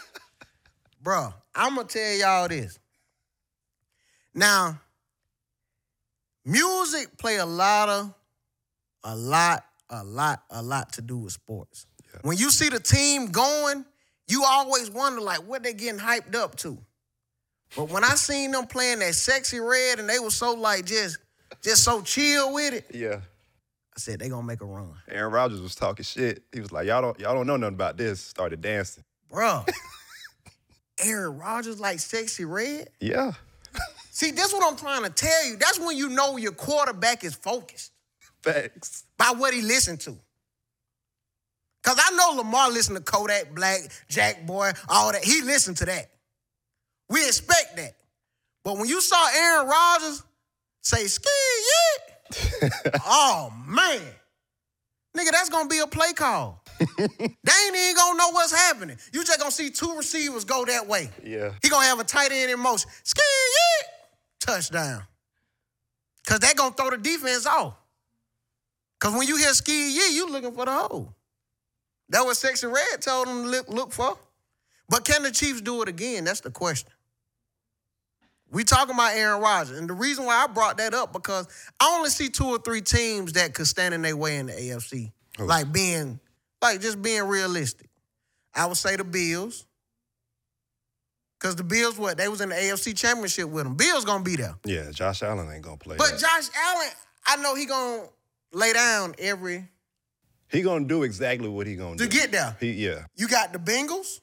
bro, 1.02 1.32
I'm 1.54 1.76
gonna 1.76 1.88
tell 1.88 2.12
y'all 2.14 2.49
this. 2.49 2.78
Now, 4.35 4.78
music 6.44 7.16
play 7.18 7.37
a 7.37 7.47
lot 7.47 7.88
of, 7.88 8.14
a 9.04 9.16
lot, 9.16 9.64
a 9.88 10.04
lot, 10.04 10.42
a 10.50 10.62
lot 10.62 10.92
to 10.94 11.02
do 11.02 11.16
with 11.18 11.32
sports. 11.32 11.87
Yeah. 12.04 12.20
When 12.23 12.37
you 12.37 12.50
see 12.50 12.68
the 12.68 12.80
team 12.80 13.26
going, 13.30 13.85
you 14.28 14.44
always 14.44 14.90
wonder 14.90 15.20
like 15.20 15.40
what 15.40 15.62
they 15.62 15.73
getting 15.73 16.00
hyped 16.00 16.35
up 16.35 16.56
to. 16.56 16.78
But 17.76 17.90
when 17.90 18.04
I 18.04 18.14
seen 18.14 18.50
them 18.52 18.66
playing 18.66 19.00
that 19.00 19.12
Sexyy 19.12 19.66
Red 19.66 19.99
and 19.99 20.08
they 20.08 20.18
were 20.18 20.30
so 20.30 20.54
like 20.54 20.85
just, 20.87 21.18
just 21.62 21.85
so 21.85 22.00
chill 22.02 22.54
with 22.54 22.75
it, 22.75 22.87
Yeah. 22.94 23.20
I 23.97 24.00
said 24.00 24.20
they 24.20 24.28
gonna 24.28 24.47
make 24.47 24.61
a 24.61 24.64
run. 24.64 24.92
Aaron 25.08 25.32
Rodgers 25.32 25.61
was 25.61 25.75
talking 25.75 26.04
shit. 26.04 26.42
He 26.52 26.61
was 26.61 26.70
like, 26.70 26.87
Y'all 26.87 27.02
don't 27.02 27.18
y'all 27.18 27.35
don't 27.35 27.47
know 27.47 27.56
nothing 27.56 27.75
about 27.75 27.97
this. 27.97 28.20
Started 28.20 28.61
dancing. 28.61 29.02
Bro, 29.30 29.64
Aaron 31.00 31.37
Rodgers 31.38 31.80
like 31.80 31.99
Sexyy 31.99 32.49
Red. 32.49 32.90
Yeah. 33.00 33.32
See, 34.11 34.30
that's 34.32 34.52
what 34.52 34.64
I'm 34.64 34.76
trying 34.76 35.04
to 35.04 35.11
tell 35.11 35.47
you. 35.47 35.56
That's 35.56 35.78
when 35.78 35.97
you 35.97 36.08
know 36.08 36.37
your 36.38 36.52
quarterback 36.52 37.23
is 37.23 37.35
focused 37.35 37.92
Facts. 38.42 39.04
by 39.16 39.32
what 39.37 39.52
he 39.54 39.62
listened 39.62 40.00
to. 40.00 40.16
Cause 41.82 41.99
I 41.99 42.14
know 42.16 42.42
Lamar 42.42 42.70
listened 42.70 42.97
to 42.97 43.02
Kodak 43.02 43.54
Black, 43.54 43.80
Jack 44.08 44.47
Boy, 44.47 44.73
all 44.88 45.12
that. 45.12 45.25
He 45.25 45.42
listened 45.42 45.76
to 45.78 45.87
that. 45.87 46.11
We 47.08 47.25
expect 47.26 47.76
that. 47.76 47.94
But 48.64 48.76
when 48.76 48.88
you 48.88 49.00
saw 49.00 49.28
Aaron 49.35 49.66
Rodgers 49.68 50.23
say 50.82 51.06
ski, 51.06 51.28
yeah, 52.62 52.68
oh 53.06 53.52
man. 53.66 54.02
Nigga, 55.16 55.30
that's 55.32 55.49
gonna 55.49 55.68
be 55.68 55.78
a 55.78 55.87
play 55.87 56.12
call. 56.12 56.62
they 56.78 57.04
ain't 57.06 57.76
even 57.76 57.97
gonna 57.97 58.18
know 58.18 58.30
what's 58.30 58.52
happening. 58.52 58.97
You 59.12 59.25
just 59.25 59.38
gonna 59.38 59.50
see 59.50 59.70
two 59.70 59.97
receivers 59.97 60.44
go 60.44 60.64
that 60.66 60.87
way. 60.87 61.11
Yeah. 61.25 61.52
He 61.62 61.68
gonna 61.68 61.87
have 61.87 61.99
a 61.99 62.04
tight 62.04 62.30
end 62.30 62.50
in 62.50 62.61
motion. 62.61 62.90
Ski 63.02 63.23
yeah. 63.23 63.88
Touchdown. 64.40 65.02
Cause 66.26 66.40
they 66.40 66.52
gonna 66.54 66.75
throw 66.75 66.90
the 66.90 66.99
defense 66.99 67.47
off. 67.47 67.75
Cause 69.00 69.14
when 69.14 69.26
you 69.26 69.37
hear 69.38 69.52
ski 69.54 69.97
yeah, 69.97 70.14
you 70.14 70.30
looking 70.30 70.52
for 70.52 70.66
the 70.66 70.73
hole. 70.73 71.14
That 72.10 72.24
what 72.24 72.36
Sexyy 72.36 72.72
Red 72.72 73.02
told 73.02 73.26
them 73.28 73.44
to 73.44 73.48
look, 73.50 73.68
look 73.68 73.92
for. 73.92 74.16
But 74.88 75.04
can 75.04 75.22
the 75.22 75.30
Chiefs 75.30 75.60
do 75.60 75.82
it 75.82 75.88
again? 75.88 76.24
That's 76.24 76.40
the 76.40 76.50
question. 76.50 76.90
We 78.50 78.64
talking 78.64 78.94
about 78.94 79.14
Aaron 79.14 79.42
Rodgers, 79.42 79.76
and 79.78 79.88
the 79.88 79.92
reason 79.92 80.24
why 80.24 80.42
I 80.42 80.46
brought 80.46 80.78
that 80.78 80.94
up 80.94 81.12
because 81.12 81.46
I 81.78 81.94
only 81.98 82.08
see 82.08 82.30
two 82.30 82.46
or 82.46 82.58
three 82.58 82.80
teams 82.80 83.34
that 83.34 83.52
could 83.52 83.66
stand 83.66 83.92
in 83.92 84.00
their 84.00 84.16
way 84.16 84.38
in 84.38 84.46
the 84.46 84.52
AFC, 84.54 85.12
Who? 85.36 85.44
like 85.46 85.70
being, 85.70 86.18
like 86.62 86.80
just 86.80 87.02
being 87.02 87.24
realistic. 87.24 87.90
I 88.54 88.64
would 88.64 88.78
say 88.78 88.96
the 88.96 89.04
Bills, 89.04 89.66
because 91.38 91.56
the 91.56 91.62
Bills, 91.64 91.98
what 91.98 92.16
they 92.16 92.28
was 92.28 92.40
in 92.40 92.48
the 92.48 92.54
AFC 92.54 92.96
Championship 92.96 93.50
with 93.50 93.64
them. 93.64 93.74
Bills 93.74 94.06
gonna 94.06 94.24
be 94.24 94.36
there, 94.36 94.54
Yeah, 94.64 94.90
Josh 94.92 95.22
Allen 95.22 95.52
ain't 95.52 95.62
gonna 95.62 95.76
play. 95.76 95.96
but 95.98 96.12
that. 96.12 96.18
Josh 96.18 96.48
Allen, 96.56 96.88
I 97.26 97.36
know 97.36 97.54
he 97.54 97.66
gonna 97.66 98.04
lay 98.52 98.72
down 98.72 99.14
every 99.18 99.68
he 100.50 100.62
gonna 100.62 100.86
do 100.86 101.02
exactly 101.02 101.48
what 101.48 101.66
he 101.66 101.76
gonna 101.76 101.96
do. 101.96 102.04
to 102.04 102.10
do. 102.10 102.18
get 102.18 102.32
there. 102.32 102.56
He 102.60 102.72
yeah. 102.72 103.04
You 103.16 103.28
got 103.28 103.52
the 103.52 103.58
Bengals. 103.58 104.20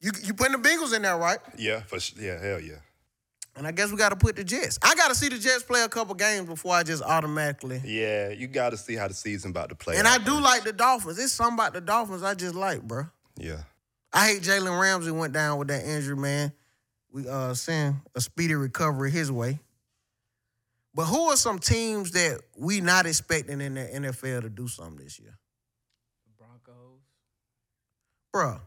You 0.00 0.12
you 0.24 0.34
putting 0.34 0.60
the 0.60 0.68
Bengals 0.68 0.94
in 0.94 1.02
there, 1.02 1.16
right? 1.18 1.38
Yeah, 1.58 1.80
for 1.80 1.96
s- 1.96 2.14
yeah, 2.18 2.40
hell 2.42 2.60
yeah. 2.60 2.76
And 3.56 3.66
I 3.66 3.72
guess 3.72 3.90
we 3.90 3.96
got 3.98 4.10
to 4.10 4.16
put 4.16 4.36
the 4.36 4.44
Jets. 4.44 4.78
I 4.80 4.94
got 4.94 5.08
to 5.08 5.14
see 5.14 5.28
the 5.28 5.36
Jets 5.38 5.64
play 5.64 5.82
a 5.82 5.88
couple 5.88 6.14
games 6.14 6.46
before 6.46 6.72
I 6.72 6.82
just 6.84 7.02
automatically. 7.02 7.82
Yeah, 7.84 8.30
you 8.30 8.46
got 8.46 8.70
to 8.70 8.76
see 8.76 8.94
how 8.94 9.08
the 9.08 9.12
season 9.14 9.50
about 9.50 9.68
to 9.70 9.74
play. 9.74 9.96
And 9.98 10.06
I 10.06 10.14
out. 10.14 10.24
do 10.24 10.40
like 10.40 10.62
the 10.62 10.72
Dolphins. 10.72 11.18
It's 11.18 11.32
something 11.32 11.54
about 11.54 11.74
the 11.74 11.80
Dolphins 11.80 12.22
I 12.22 12.34
just 12.34 12.54
like, 12.54 12.80
bro. 12.82 13.04
Yeah. 13.36 13.62
I 14.12 14.28
hate 14.28 14.42
Jalen 14.42 14.80
Ramsey 14.80 15.10
went 15.10 15.32
down 15.32 15.58
with 15.58 15.68
that 15.68 15.84
injury, 15.84 16.16
man. 16.16 16.52
We 17.12 17.28
uh 17.28 17.52
send 17.54 17.96
a 18.14 18.20
speedy 18.20 18.54
recovery 18.54 19.10
his 19.10 19.30
way. 19.32 19.58
But 20.94 21.04
who 21.04 21.30
are 21.30 21.36
some 21.36 21.58
teams 21.58 22.10
that 22.12 22.40
we 22.56 22.80
not 22.80 23.06
expecting 23.06 23.60
in 23.60 23.74
the 23.74 23.80
NFL 23.80 24.42
to 24.42 24.48
do 24.48 24.66
something 24.66 25.02
this 25.02 25.18
year? 25.20 25.38
Broncos. 26.36 27.00
Bruh, 28.34 28.60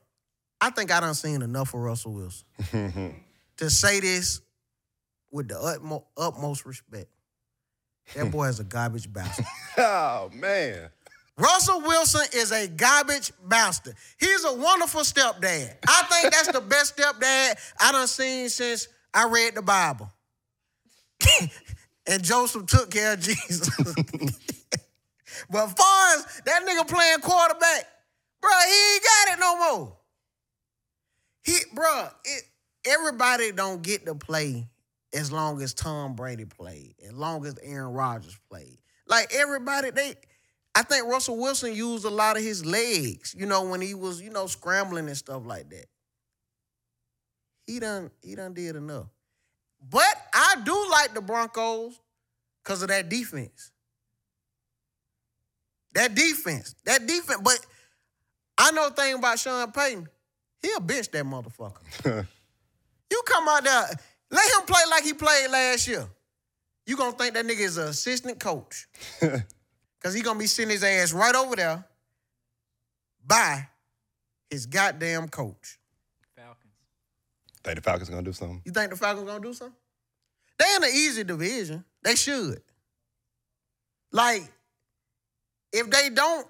I 0.61 0.69
think 0.69 0.91
I 0.91 1.01
done 1.01 1.13
seen 1.15 1.41
enough 1.41 1.73
of 1.73 1.81
Russell 1.81 2.13
Wilson 2.13 3.23
to 3.57 3.69
say 3.69 3.99
this 3.99 4.41
with 5.31 5.49
the 5.49 5.59
utmost, 5.59 6.05
utmost 6.17 6.65
respect. 6.65 7.07
That 8.15 8.31
boy 8.31 8.47
is 8.47 8.59
a 8.59 8.63
garbage 8.63 9.11
bastard. 9.11 9.45
oh 9.77 10.29
man. 10.33 10.89
Russell 11.35 11.81
Wilson 11.81 12.21
is 12.33 12.51
a 12.51 12.67
garbage 12.67 13.31
bastard. 13.43 13.95
He's 14.19 14.45
a 14.45 14.53
wonderful 14.53 15.01
stepdad. 15.01 15.75
I 15.87 16.03
think 16.03 16.31
that's 16.31 16.51
the 16.51 16.61
best 16.61 16.95
stepdad 16.95 17.55
I 17.79 17.91
done 17.91 18.07
seen 18.07 18.49
since 18.49 18.87
I 19.13 19.27
read 19.27 19.55
the 19.55 19.63
Bible. 19.63 20.11
and 22.07 22.23
Joseph 22.23 22.65
took 22.65 22.91
care 22.91 23.13
of 23.13 23.19
Jesus. 23.21 23.69
but 25.49 25.65
as 25.65 25.73
far 25.73 26.15
as 26.15 26.41
that 26.45 26.65
nigga 26.65 26.87
playing 26.87 27.19
quarterback, 27.21 27.87
bro, 28.41 28.51
he 28.67 28.93
ain't 28.93 29.03
got 29.03 29.33
it 29.33 29.39
no 29.39 29.57
more. 29.57 29.97
He, 31.43 31.57
bro, 31.73 32.07
it, 32.23 32.43
everybody 32.85 33.51
don't 33.51 33.81
get 33.81 34.05
to 34.05 34.15
play 34.15 34.67
as 35.13 35.31
long 35.31 35.61
as 35.61 35.73
Tom 35.73 36.15
Brady 36.15 36.45
played, 36.45 36.95
as 37.05 37.13
long 37.13 37.45
as 37.45 37.55
Aaron 37.61 37.93
Rodgers 37.93 38.37
played. 38.49 38.77
Like 39.07 39.33
everybody, 39.33 39.91
they 39.91 40.15
I 40.75 40.81
think 40.81 41.05
Russell 41.07 41.37
Wilson 41.37 41.73
used 41.73 42.05
a 42.05 42.09
lot 42.09 42.35
of 42.35 42.43
his 42.43 42.65
legs, 42.65 43.35
you 43.37 43.45
know, 43.45 43.63
when 43.63 43.79
he 43.79 43.93
was, 43.93 44.21
you 44.21 44.31
know, 44.31 44.47
scrambling 44.47 45.07
and 45.07 45.17
stuff 45.17 45.45
like 45.45 45.69
that. 45.69 45.85
He 47.67 47.79
done 47.79 48.11
he 48.21 48.35
done 48.35 48.53
did 48.53 48.75
enough. 48.75 49.07
But 49.89 50.15
I 50.33 50.55
do 50.63 50.87
like 50.91 51.13
the 51.13 51.21
Broncos 51.21 51.99
because 52.63 52.81
of 52.81 52.87
that 52.89 53.09
defense. 53.09 53.71
That 55.93 56.15
defense. 56.15 56.75
That 56.85 57.05
defense. 57.05 57.41
But 57.43 57.59
I 58.57 58.71
know 58.71 58.87
a 58.87 58.91
thing 58.91 59.15
about 59.15 59.39
Sean 59.39 59.71
Payton. 59.71 60.07
He'll 60.61 60.79
bench 60.79 61.11
that 61.11 61.25
motherfucker. 61.25 61.75
you 63.11 63.21
come 63.25 63.47
out 63.49 63.63
there, 63.63 63.89
let 64.31 64.53
him 64.53 64.65
play 64.65 64.81
like 64.89 65.03
he 65.03 65.13
played 65.13 65.49
last 65.51 65.87
year. 65.87 66.07
You 66.85 66.97
gonna 66.97 67.11
think 67.13 67.33
that 67.33 67.45
nigga 67.45 67.61
is 67.61 67.77
an 67.77 67.87
assistant 67.89 68.39
coach. 68.39 68.87
Cause 70.01 70.13
he 70.13 70.21
gonna 70.21 70.39
be 70.39 70.47
sitting 70.47 70.71
his 70.71 70.83
ass 70.83 71.13
right 71.13 71.35
over 71.35 71.55
there 71.55 71.85
by 73.25 73.67
his 74.49 74.65
goddamn 74.65 75.29
coach. 75.29 75.79
Falcons. 77.63 77.63
Think 77.63 77.75
the 77.75 77.81
Falcons 77.81 78.09
gonna 78.09 78.21
do 78.23 78.33
something? 78.33 78.61
You 78.65 78.71
think 78.71 78.91
the 78.91 78.97
Falcons 78.97 79.27
gonna 79.27 79.43
do 79.43 79.53
something? 79.53 79.75
They 80.59 80.65
in 80.77 80.83
an 80.83 80.89
easy 80.93 81.23
division. 81.23 81.83
They 82.03 82.15
should. 82.15 82.61
Like, 84.11 84.43
if 85.71 85.89
they 85.89 86.09
don't, 86.09 86.47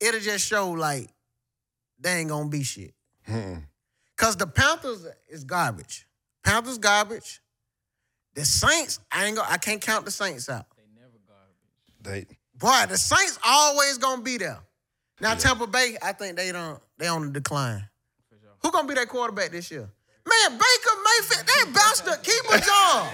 it'll 0.00 0.20
just 0.20 0.46
show 0.46 0.70
like 0.70 1.08
they 1.98 2.20
ain't 2.20 2.30
gonna 2.30 2.48
be 2.48 2.62
shit. 2.62 2.94
Hmm. 3.26 3.56
Cause 4.16 4.36
the 4.36 4.46
Panthers 4.46 5.06
is 5.28 5.44
garbage. 5.44 6.06
Panthers 6.42 6.78
garbage. 6.78 7.40
The 8.34 8.44
Saints, 8.44 9.00
I 9.12 9.26
ain't 9.26 9.36
go, 9.36 9.42
I 9.46 9.58
can't 9.58 9.80
count 9.80 10.04
the 10.04 10.10
Saints 10.10 10.48
out. 10.48 10.66
They 10.76 10.82
never 10.94 11.18
garbage. 11.26 12.28
They 12.28 12.36
Boy, 12.56 12.86
the 12.88 12.98
Saints 12.98 13.38
always 13.44 13.98
gonna 13.98 14.22
be 14.22 14.38
there. 14.38 14.60
Now 15.20 15.30
Yeah. 15.30 15.34
Tampa 15.36 15.66
Bay, 15.66 15.96
I 16.02 16.12
think 16.12 16.36
they 16.36 16.52
don't 16.52 16.80
they 16.98 17.08
on 17.08 17.26
the 17.26 17.32
decline. 17.32 17.88
For. 18.28 18.36
Who 18.62 18.72
gonna 18.72 18.88
be 18.88 18.94
their 18.94 19.06
quarterback 19.06 19.50
this 19.50 19.70
year? 19.70 19.90
Man, 20.26 20.50
Baker 20.52 20.96
Mayfield, 21.04 21.46
that 21.46 21.66
bastard 21.74 22.22
keep 22.22 22.44
a 22.52 22.58
job. 22.64 23.12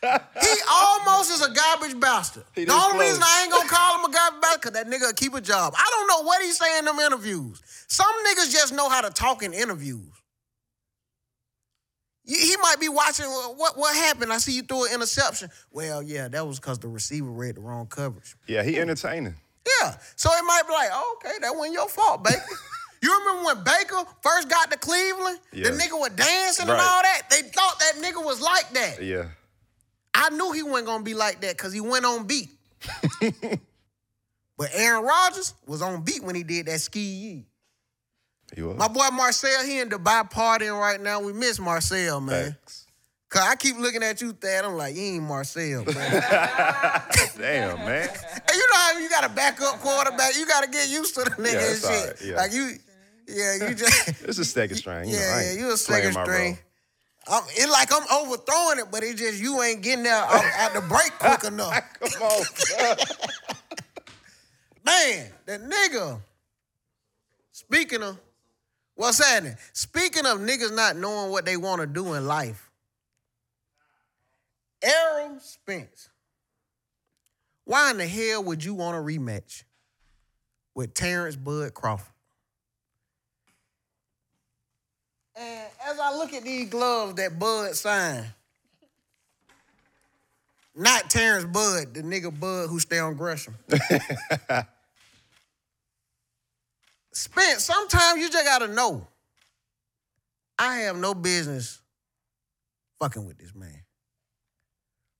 he 0.40 0.54
almost 0.70 1.32
is 1.32 1.42
a 1.42 1.50
garbage 1.52 1.98
bastard. 1.98 2.44
He 2.54 2.64
the 2.64 2.72
only 2.72 2.90
close. 2.90 3.00
reason 3.08 3.22
I 3.24 3.42
ain't 3.42 3.52
gonna 3.52 3.68
call 3.68 3.98
him 3.98 4.04
a 4.04 4.12
garbage 4.12 4.40
bastard, 4.40 4.62
cause 4.62 4.72
that 4.72 4.86
nigga 4.86 5.16
keep 5.16 5.34
a 5.34 5.40
job. 5.40 5.74
I 5.76 5.90
don't 5.90 6.06
know 6.06 6.26
what 6.26 6.40
he 6.42 6.52
say 6.52 6.78
in 6.78 6.84
them 6.84 6.98
interviews. 7.00 7.60
Some 7.88 8.06
niggas 8.26 8.52
just 8.52 8.72
know 8.72 8.88
how 8.88 9.00
to 9.00 9.10
talk 9.10 9.42
in 9.42 9.52
interviews. 9.52 10.12
He 12.24 12.54
might 12.60 12.78
be 12.78 12.88
watching 12.90 13.24
uh, 13.26 13.54
what 13.54 13.76
what 13.78 13.96
happened. 13.96 14.32
I 14.32 14.38
see 14.38 14.52
you 14.52 14.62
threw 14.62 14.84
an 14.86 14.92
interception. 14.94 15.48
Well, 15.72 16.02
yeah, 16.02 16.28
that 16.28 16.46
was 16.46 16.60
because 16.60 16.78
the 16.78 16.88
receiver 16.88 17.30
read 17.30 17.56
the 17.56 17.62
wrong 17.62 17.86
coverage. 17.86 18.36
yeah, 18.46 18.62
he 18.62 18.78
entertaining. 18.78 19.34
Yeah. 19.80 19.96
So 20.14 20.30
it 20.32 20.42
might 20.42 20.62
be 20.66 20.72
like, 20.72 20.90
oh, 20.92 21.18
okay, 21.18 21.36
that 21.40 21.54
wasn't 21.56 21.74
your 21.74 21.88
fault, 21.88 22.22
Baker. 22.24 22.40
you 23.02 23.18
remember 23.18 23.44
when 23.46 23.64
Baker 23.64 24.02
first 24.22 24.48
got 24.48 24.70
to 24.70 24.78
Cleveland? 24.78 25.38
Yeah. 25.52 25.70
The 25.70 25.76
nigga 25.76 25.92
was 25.98 26.10
dancing 26.10 26.68
and 26.68 26.72
all 26.72 27.02
that. 27.02 27.22
They 27.30 27.42
thought 27.42 27.78
that 27.80 27.92
nigga 28.02 28.24
was 28.24 28.40
like 28.40 28.70
that. 28.70 29.02
Yeah. 29.02 29.24
I 30.14 30.30
knew 30.30 30.52
he 30.52 30.62
wasn't 30.62 30.86
gonna 30.86 31.04
be 31.04 31.14
like 31.14 31.40
that 31.42 31.56
because 31.56 31.72
he 31.72 31.80
went 31.80 32.04
on 32.04 32.26
beat. 32.26 32.48
but 34.56 34.70
Aaron 34.72 35.04
Rodgers 35.04 35.54
was 35.66 35.82
on 35.82 36.02
beat 36.02 36.22
when 36.22 36.34
he 36.34 36.42
did 36.42 36.66
that 36.66 36.80
ski 36.80 37.00
yee. 37.00 37.44
He 38.54 38.62
was. 38.62 38.76
My 38.76 38.88
boy 38.88 39.08
Marcel, 39.12 39.64
he 39.64 39.78
in 39.78 39.88
Dubai 39.90 40.30
partying 40.30 40.78
right 40.78 41.00
now. 41.00 41.20
We 41.20 41.32
miss 41.32 41.60
Marcel, 41.60 42.20
man. 42.20 42.52
Facts. 42.52 42.86
Cause 43.28 43.42
I 43.42 43.56
keep 43.56 43.76
looking 43.76 44.02
at 44.02 44.22
you, 44.22 44.32
Thad. 44.32 44.64
I'm 44.64 44.74
like, 44.74 44.96
you 44.96 45.02
ain't 45.02 45.22
Marcel, 45.24 45.84
man. 45.84 45.94
Damn, 47.36 47.78
man. 47.78 48.08
And 48.48 48.56
you 48.56 48.66
know 48.70 48.76
how 48.76 48.98
you 48.98 49.10
got 49.10 49.24
a 49.24 49.28
backup 49.28 49.80
quarterback. 49.80 50.34
You 50.34 50.46
got 50.46 50.64
to 50.64 50.70
get 50.70 50.88
used 50.88 51.14
to 51.16 51.24
the 51.24 51.30
nigga 51.32 51.52
Yeah, 51.52 51.70
and 51.70 51.78
shit. 51.78 52.06
right, 52.06 52.24
yeah. 52.24 52.36
Like 52.36 52.52
you, 52.54 52.72
yeah, 53.28 53.68
you 53.68 53.74
just 53.74 54.26
This 54.26 54.38
is 54.38 54.50
second 54.50 54.76
string. 54.76 55.08
You 55.08 55.16
know, 55.16 55.22
I 55.22 55.42
yeah, 55.42 55.52
yeah. 55.52 55.58
You 55.58 55.72
a 55.72 55.76
second 55.76 56.12
string. 56.12 56.58
I'm, 57.30 57.42
it 57.50 57.68
like 57.68 57.92
I'm 57.92 58.06
overthrowing 58.10 58.78
it, 58.78 58.86
but 58.90 59.02
it 59.02 59.16
just 59.16 59.40
you 59.40 59.62
ain't 59.62 59.82
getting 59.82 60.04
there 60.04 60.14
out, 60.14 60.44
out 60.56 60.72
the 60.72 60.80
break 60.80 61.12
quick 61.18 61.44
enough. 61.44 61.82
Come 62.00 62.22
on. 62.22 62.44
Man, 64.84 65.26
that 65.44 65.60
nigga. 65.62 66.20
Speaking 67.52 68.02
of, 68.02 68.18
what's 68.94 69.22
happening? 69.22 69.56
Speaking 69.74 70.24
of 70.24 70.38
niggas 70.38 70.74
not 70.74 70.96
knowing 70.96 71.30
what 71.30 71.44
they 71.44 71.58
want 71.58 71.82
to 71.82 71.86
do 71.86 72.14
in 72.14 72.26
life, 72.26 72.70
Errol 74.82 75.38
Spence. 75.40 76.08
Why 77.64 77.90
in 77.90 77.98
the 77.98 78.06
hell 78.06 78.42
would 78.44 78.64
you 78.64 78.72
want 78.72 78.96
a 78.96 79.00
rematch 79.00 79.64
with 80.74 80.94
Terence 80.94 81.36
Bud 81.36 81.74
Crawford? 81.74 82.14
And 85.38 85.66
as 85.88 85.98
I 86.00 86.16
look 86.16 86.32
at 86.32 86.42
these 86.42 86.68
gloves 86.68 87.14
that 87.14 87.38
Bud 87.38 87.76
signed, 87.76 88.26
not 90.74 91.08
Terrence 91.10 91.44
Bud, 91.44 91.94
the 91.94 92.02
nigga 92.02 92.36
Bud 92.38 92.68
who 92.68 92.80
stay 92.80 92.98
on 92.98 93.14
Gresham. 93.14 93.54
Spence, 97.12 97.64
sometimes 97.64 98.20
you 98.20 98.30
just 98.30 98.44
gotta 98.44 98.68
know. 98.68 99.06
I 100.58 100.78
have 100.78 100.96
no 100.96 101.14
business 101.14 101.80
fucking 102.98 103.24
with 103.24 103.38
this 103.38 103.54
man. 103.54 103.82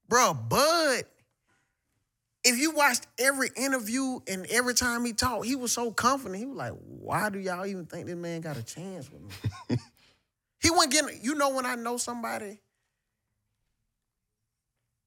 Bro, 0.09 0.35
Bud, 0.49 1.05
if 2.43 2.59
you 2.59 2.73
watched 2.73 3.07
every 3.19 3.51
interview 3.57 4.19
and 4.27 4.47
every 4.47 4.75
time 4.75 5.05
he 5.05 5.13
talked, 5.13 5.45
he 5.45 5.55
was 5.55 5.71
so 5.71 5.93
confident. 5.93 6.39
He 6.39 6.47
was 6.47 6.57
like, 6.57 6.73
"Why 6.73 7.29
do 7.31 7.39
y'all 7.39 7.67
even 7.67 7.87
think 7.87 8.07
this 8.07 8.17
man 8.17 8.41
got 8.41 8.57
a 8.57 8.63
chance 8.63 9.09
with 9.13 9.23
me?" 9.23 9.77
he 10.61 10.71
wasn't 10.71 10.93
getting. 10.93 11.19
You 11.23 11.35
know 11.35 11.51
when 11.51 11.67
I 11.67 11.75
know 11.75 11.97
somebody 11.97 12.59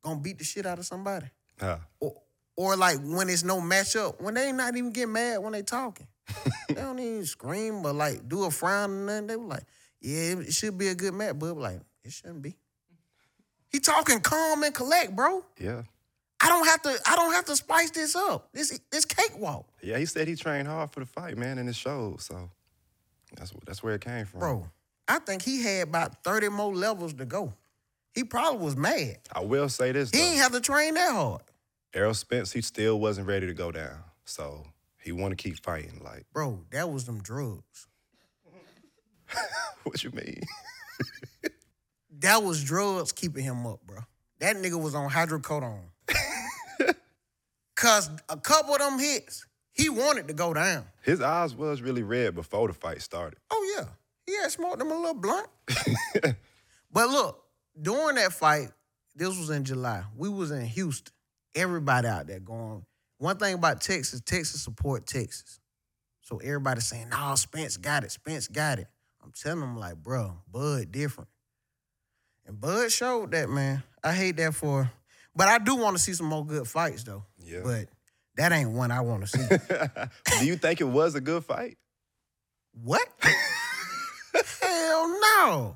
gonna 0.03 0.19
beat 0.19 0.37
the 0.39 0.43
shit 0.43 0.65
out 0.65 0.79
of 0.79 0.85
somebody, 0.85 1.27
Huh. 1.59 1.77
or 1.99 2.15
or 2.55 2.75
like 2.75 2.99
when 3.01 3.29
it's 3.29 3.43
no 3.43 3.59
matchup, 3.61 4.19
when 4.21 4.33
they 4.33 4.51
not 4.51 4.75
even 4.75 4.91
get 4.91 5.07
mad 5.09 5.37
when 5.39 5.53
they 5.53 5.61
talking, 5.61 6.07
they 6.67 6.75
don't 6.75 6.99
even 6.99 7.25
scream 7.25 7.85
or 7.85 7.93
like 7.93 8.27
do 8.27 8.43
a 8.45 8.51
frown 8.51 8.91
and 8.91 9.05
nothing. 9.05 9.27
They 9.27 9.35
were 9.35 9.45
like, 9.45 9.63
"Yeah, 9.99 10.39
it 10.39 10.53
should 10.53 10.77
be 10.77 10.87
a 10.89 10.95
good 10.95 11.13
match," 11.13 11.37
but 11.39 11.55
like 11.57 11.79
it 12.03 12.11
shouldn't 12.11 12.41
be. 12.41 12.57
He 13.69 13.79
talking 13.79 14.19
calm 14.19 14.63
and 14.63 14.73
collect, 14.73 15.15
bro. 15.15 15.45
Yeah. 15.57 15.83
I 16.43 16.49
don't 16.49 16.65
have 16.65 16.81
to. 16.81 16.97
I 17.07 17.15
don't 17.15 17.33
have 17.33 17.45
to 17.45 17.55
spice 17.55 17.91
this 17.91 18.15
up. 18.15 18.49
This 18.51 18.79
this 18.91 19.05
cakewalk, 19.05 19.67
Yeah, 19.83 19.97
he 19.99 20.05
said 20.07 20.27
he 20.27 20.35
trained 20.35 20.67
hard 20.67 20.91
for 20.91 20.99
the 21.01 21.05
fight, 21.05 21.37
man, 21.37 21.57
and 21.59 21.69
it 21.69 21.75
showed. 21.75 22.19
So 22.21 22.49
that's 23.37 23.53
that's 23.65 23.83
where 23.83 23.93
it 23.93 24.01
came 24.01 24.25
from. 24.25 24.39
bro. 24.39 24.67
I 25.11 25.19
think 25.19 25.41
he 25.41 25.61
had 25.61 25.89
about 25.89 26.23
thirty 26.23 26.47
more 26.47 26.73
levels 26.73 27.13
to 27.15 27.25
go. 27.25 27.53
He 28.13 28.23
probably 28.23 28.63
was 28.63 28.77
mad. 28.77 29.17
I 29.33 29.41
will 29.41 29.67
say 29.69 29.91
this 29.91 30.09
He 30.11 30.17
though. 30.17 30.23
ain't 30.23 30.37
have 30.37 30.51
to 30.53 30.61
train 30.61 30.93
that 30.93 31.11
hard, 31.11 31.41
Errol 31.93 32.13
Spence, 32.13 32.51
he 32.53 32.61
still 32.61 32.97
wasn't 32.99 33.27
ready 33.27 33.45
to 33.47 33.53
go 33.53 33.71
down. 33.71 33.97
So 34.23 34.65
he 35.01 35.11
want 35.11 35.31
to 35.31 35.35
keep 35.35 35.61
fighting. 35.61 36.01
Like, 36.03 36.25
bro. 36.31 36.61
That 36.71 36.89
was 36.89 37.05
them 37.05 37.21
drugs. 37.21 37.87
what 39.83 40.03
you 40.03 40.11
mean? 40.11 40.41
That 42.19 42.43
was 42.43 42.63
drugs 42.63 43.11
keeping 43.11 43.43
him 43.43 43.65
up, 43.65 43.79
bro. 43.83 43.97
That 44.39 44.55
nigga 44.55 44.79
was 44.79 44.93
on 44.93 45.09
hydrocodone. 45.09 45.79
Cause 47.75 48.11
a 48.29 48.37
couple 48.37 48.75
of 48.75 48.79
them 48.79 48.99
hits, 48.99 49.45
he 49.71 49.89
wanted 49.89 50.27
to 50.27 50.35
go 50.35 50.53
down. 50.53 50.85
His 51.01 51.19
eyes 51.19 51.55
was 51.55 51.81
really 51.81 52.03
red 52.03 52.35
before 52.35 52.67
the 52.67 52.75
fight 52.75 53.01
started. 53.01 53.39
Oh 53.49 53.75
yeah, 53.75 53.85
he 54.25 54.35
had 54.41 54.51
smoked 54.51 54.79
them 54.79 54.91
a 54.91 54.97
little 54.97 55.13
blunt. 55.13 55.47
but 56.91 57.09
look, 57.09 57.43
during 57.79 58.15
that 58.15 58.33
fight, 58.33 58.69
this 59.15 59.37
was 59.37 59.49
in 59.49 59.63
July. 59.63 60.03
We 60.15 60.29
was 60.29 60.51
in 60.51 60.65
Houston. 60.65 61.13
Everybody 61.55 62.07
out 62.07 62.27
there 62.27 62.39
going. 62.39 62.85
One 63.17 63.37
thing 63.37 63.53
about 63.53 63.81
Texas, 63.81 64.21
Texas 64.21 64.61
support 64.61 65.05
Texas. 65.05 65.59
So 66.21 66.37
everybody 66.37 66.81
saying, 66.81 67.09
"Nah, 67.09 67.35
Spence 67.35 67.77
got 67.77 68.03
it. 68.03 68.11
Spence 68.11 68.47
got 68.47 68.79
it." 68.79 68.87
I'm 69.23 69.31
telling 69.31 69.59
them 69.59 69.77
like, 69.77 69.95
bro, 69.95 70.37
Bud 70.49 70.91
different. 70.91 71.29
And 72.45 72.59
Bud 72.59 72.91
showed 72.91 73.31
that, 73.31 73.49
man. 73.49 73.83
I 74.03 74.13
hate 74.13 74.37
that 74.37 74.55
for, 74.55 74.89
but 75.35 75.47
I 75.47 75.59
do 75.59 75.75
want 75.75 75.95
to 75.97 76.01
see 76.01 76.13
some 76.13 76.25
more 76.27 76.45
good 76.45 76.67
fights 76.67 77.03
though. 77.03 77.23
Yeah. 77.37 77.61
But 77.63 77.87
that 78.35 78.51
ain't 78.51 78.71
one 78.71 78.91
I 78.91 79.01
want 79.01 79.27
to 79.27 79.27
see. 79.27 80.39
Do 80.39 80.45
you 80.45 80.55
think 80.55 80.81
it 80.81 80.85
was 80.85 81.15
a 81.15 81.21
good 81.21 81.43
fight? 81.43 81.77
What? 82.73 83.07
Hell 84.61 85.07
no. 85.07 85.75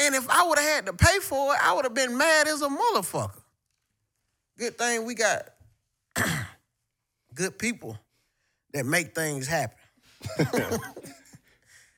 And 0.00 0.14
if 0.14 0.28
I 0.28 0.46
would 0.46 0.58
have 0.58 0.68
had 0.68 0.86
to 0.86 0.92
pay 0.92 1.18
for 1.20 1.54
it, 1.54 1.58
I 1.62 1.72
would 1.74 1.84
have 1.84 1.94
been 1.94 2.16
mad 2.16 2.46
as 2.46 2.62
a 2.62 2.68
motherfucker. 2.68 3.42
Good 4.56 4.78
thing 4.78 5.04
we 5.04 5.14
got 5.14 5.48
good 7.34 7.58
people 7.58 7.98
that 8.72 8.84
make 8.84 9.14
things 9.14 9.46
happen. 9.46 9.76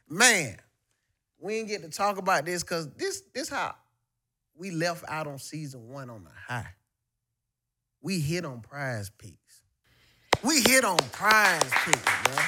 Man, 0.08 0.56
we 1.38 1.56
ain't 1.56 1.68
get 1.68 1.82
to 1.82 1.88
talk 1.88 2.18
about 2.18 2.44
this 2.44 2.62
because 2.62 2.88
this 2.94 3.22
this 3.34 3.48
how 3.48 3.74
we 4.56 4.70
left 4.70 5.04
out 5.08 5.26
on 5.26 5.38
season 5.38 5.88
one 5.88 6.10
on 6.10 6.24
the 6.24 6.30
high. 6.48 6.74
We 8.02 8.20
hit 8.20 8.44
on 8.44 8.60
Prize 8.60 9.10
Picks. 9.10 9.62
We 10.42 10.60
hit 10.60 10.84
on 10.84 10.98
Prize 11.12 11.70
Picks, 11.84 12.06
man. 12.28 12.44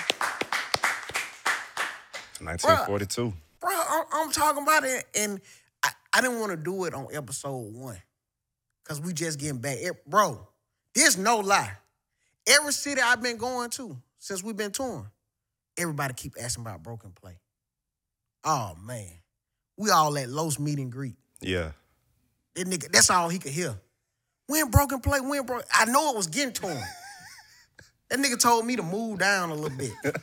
1942. 2.44 3.32
bro, 3.60 3.70
I'm, 3.70 4.04
I'm 4.12 4.32
talking 4.32 4.62
about 4.62 4.84
it, 4.84 5.04
and 5.14 5.40
I, 5.82 5.90
I 6.14 6.20
didn't 6.20 6.40
want 6.40 6.50
to 6.52 6.56
do 6.56 6.84
it 6.84 6.94
on 6.94 7.08
episode 7.12 7.74
one 7.74 7.98
because 8.82 9.00
we 9.00 9.12
just 9.12 9.38
getting 9.38 9.58
back. 9.58 9.78
It- 9.78 10.04
bro, 10.08 10.46
there's 10.94 11.16
no 11.16 11.38
lie. 11.38 11.72
Every 12.46 12.72
city 12.72 13.00
I've 13.00 13.22
been 13.22 13.36
going 13.36 13.70
to 13.70 13.96
since 14.18 14.42
we've 14.42 14.56
been 14.56 14.72
touring, 14.72 15.06
everybody 15.78 16.14
keep 16.14 16.34
asking 16.40 16.62
about 16.62 16.82
broken 16.82 17.12
play. 17.12 17.38
Oh 18.44 18.76
man, 18.84 19.08
we 19.76 19.90
all 19.90 20.16
at 20.18 20.28
Los 20.28 20.58
meet 20.58 20.78
and 20.78 20.90
greet. 20.90 21.16
Yeah. 21.40 21.72
That 22.54 22.66
nigga, 22.66 22.90
that's 22.90 23.10
all 23.10 23.28
he 23.28 23.38
could 23.38 23.52
hear. 23.52 23.74
When 24.46 24.70
broken 24.70 25.00
play, 25.00 25.20
when 25.20 25.46
broken. 25.46 25.66
I 25.72 25.86
know 25.86 26.10
it 26.10 26.16
was 26.16 26.26
getting 26.26 26.52
to 26.54 26.66
him. 26.68 26.82
that 28.10 28.18
nigga 28.18 28.38
told 28.38 28.66
me 28.66 28.76
to 28.76 28.82
move 28.82 29.18
down 29.20 29.50
a 29.50 29.54
little 29.54 29.78
bit. 29.78 29.92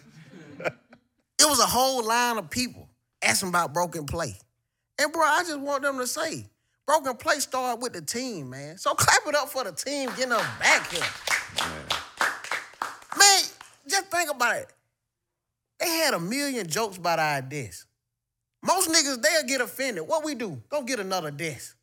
it 1.40 1.48
was 1.48 1.60
a 1.60 1.66
whole 1.66 2.04
line 2.06 2.38
of 2.38 2.50
people 2.50 2.90
asking 3.24 3.50
about 3.50 3.74
broken 3.74 4.06
play. 4.06 4.36
And 5.00 5.12
bro, 5.14 5.24
I 5.24 5.44
just 5.44 5.60
want 5.60 5.84
them 5.84 5.98
to 5.98 6.08
say, 6.08 6.46
broken 6.86 7.16
play 7.16 7.40
started 7.40 7.82
with 7.82 7.94
the 7.94 8.02
team, 8.02 8.50
man. 8.50 8.78
So 8.78 8.94
clap 8.96 9.22
it 9.28 9.36
up 9.36 9.50
for 9.50 9.64
the 9.64 9.72
team 9.72 10.10
getting 10.16 10.34
us 10.34 10.46
back 10.60 10.92
here. 10.92 11.02
Man, 13.18 13.44
just 13.88 14.06
think 14.08 14.30
about 14.30 14.58
it. 14.58 14.74
They 15.80 15.88
had 15.88 16.14
a 16.14 16.20
million 16.20 16.68
jokes 16.68 16.98
about 16.98 17.20
our 17.20 17.42
deaths. 17.42 17.86
Most 18.62 18.90
niggas, 18.90 19.22
they'll 19.22 19.48
get 19.48 19.62
offended. 19.62 20.06
What 20.06 20.26
we 20.26 20.36
do? 20.36 20.62
Go 20.68 20.84
get 20.84 21.00
another 21.00 21.32
death. 21.32 21.76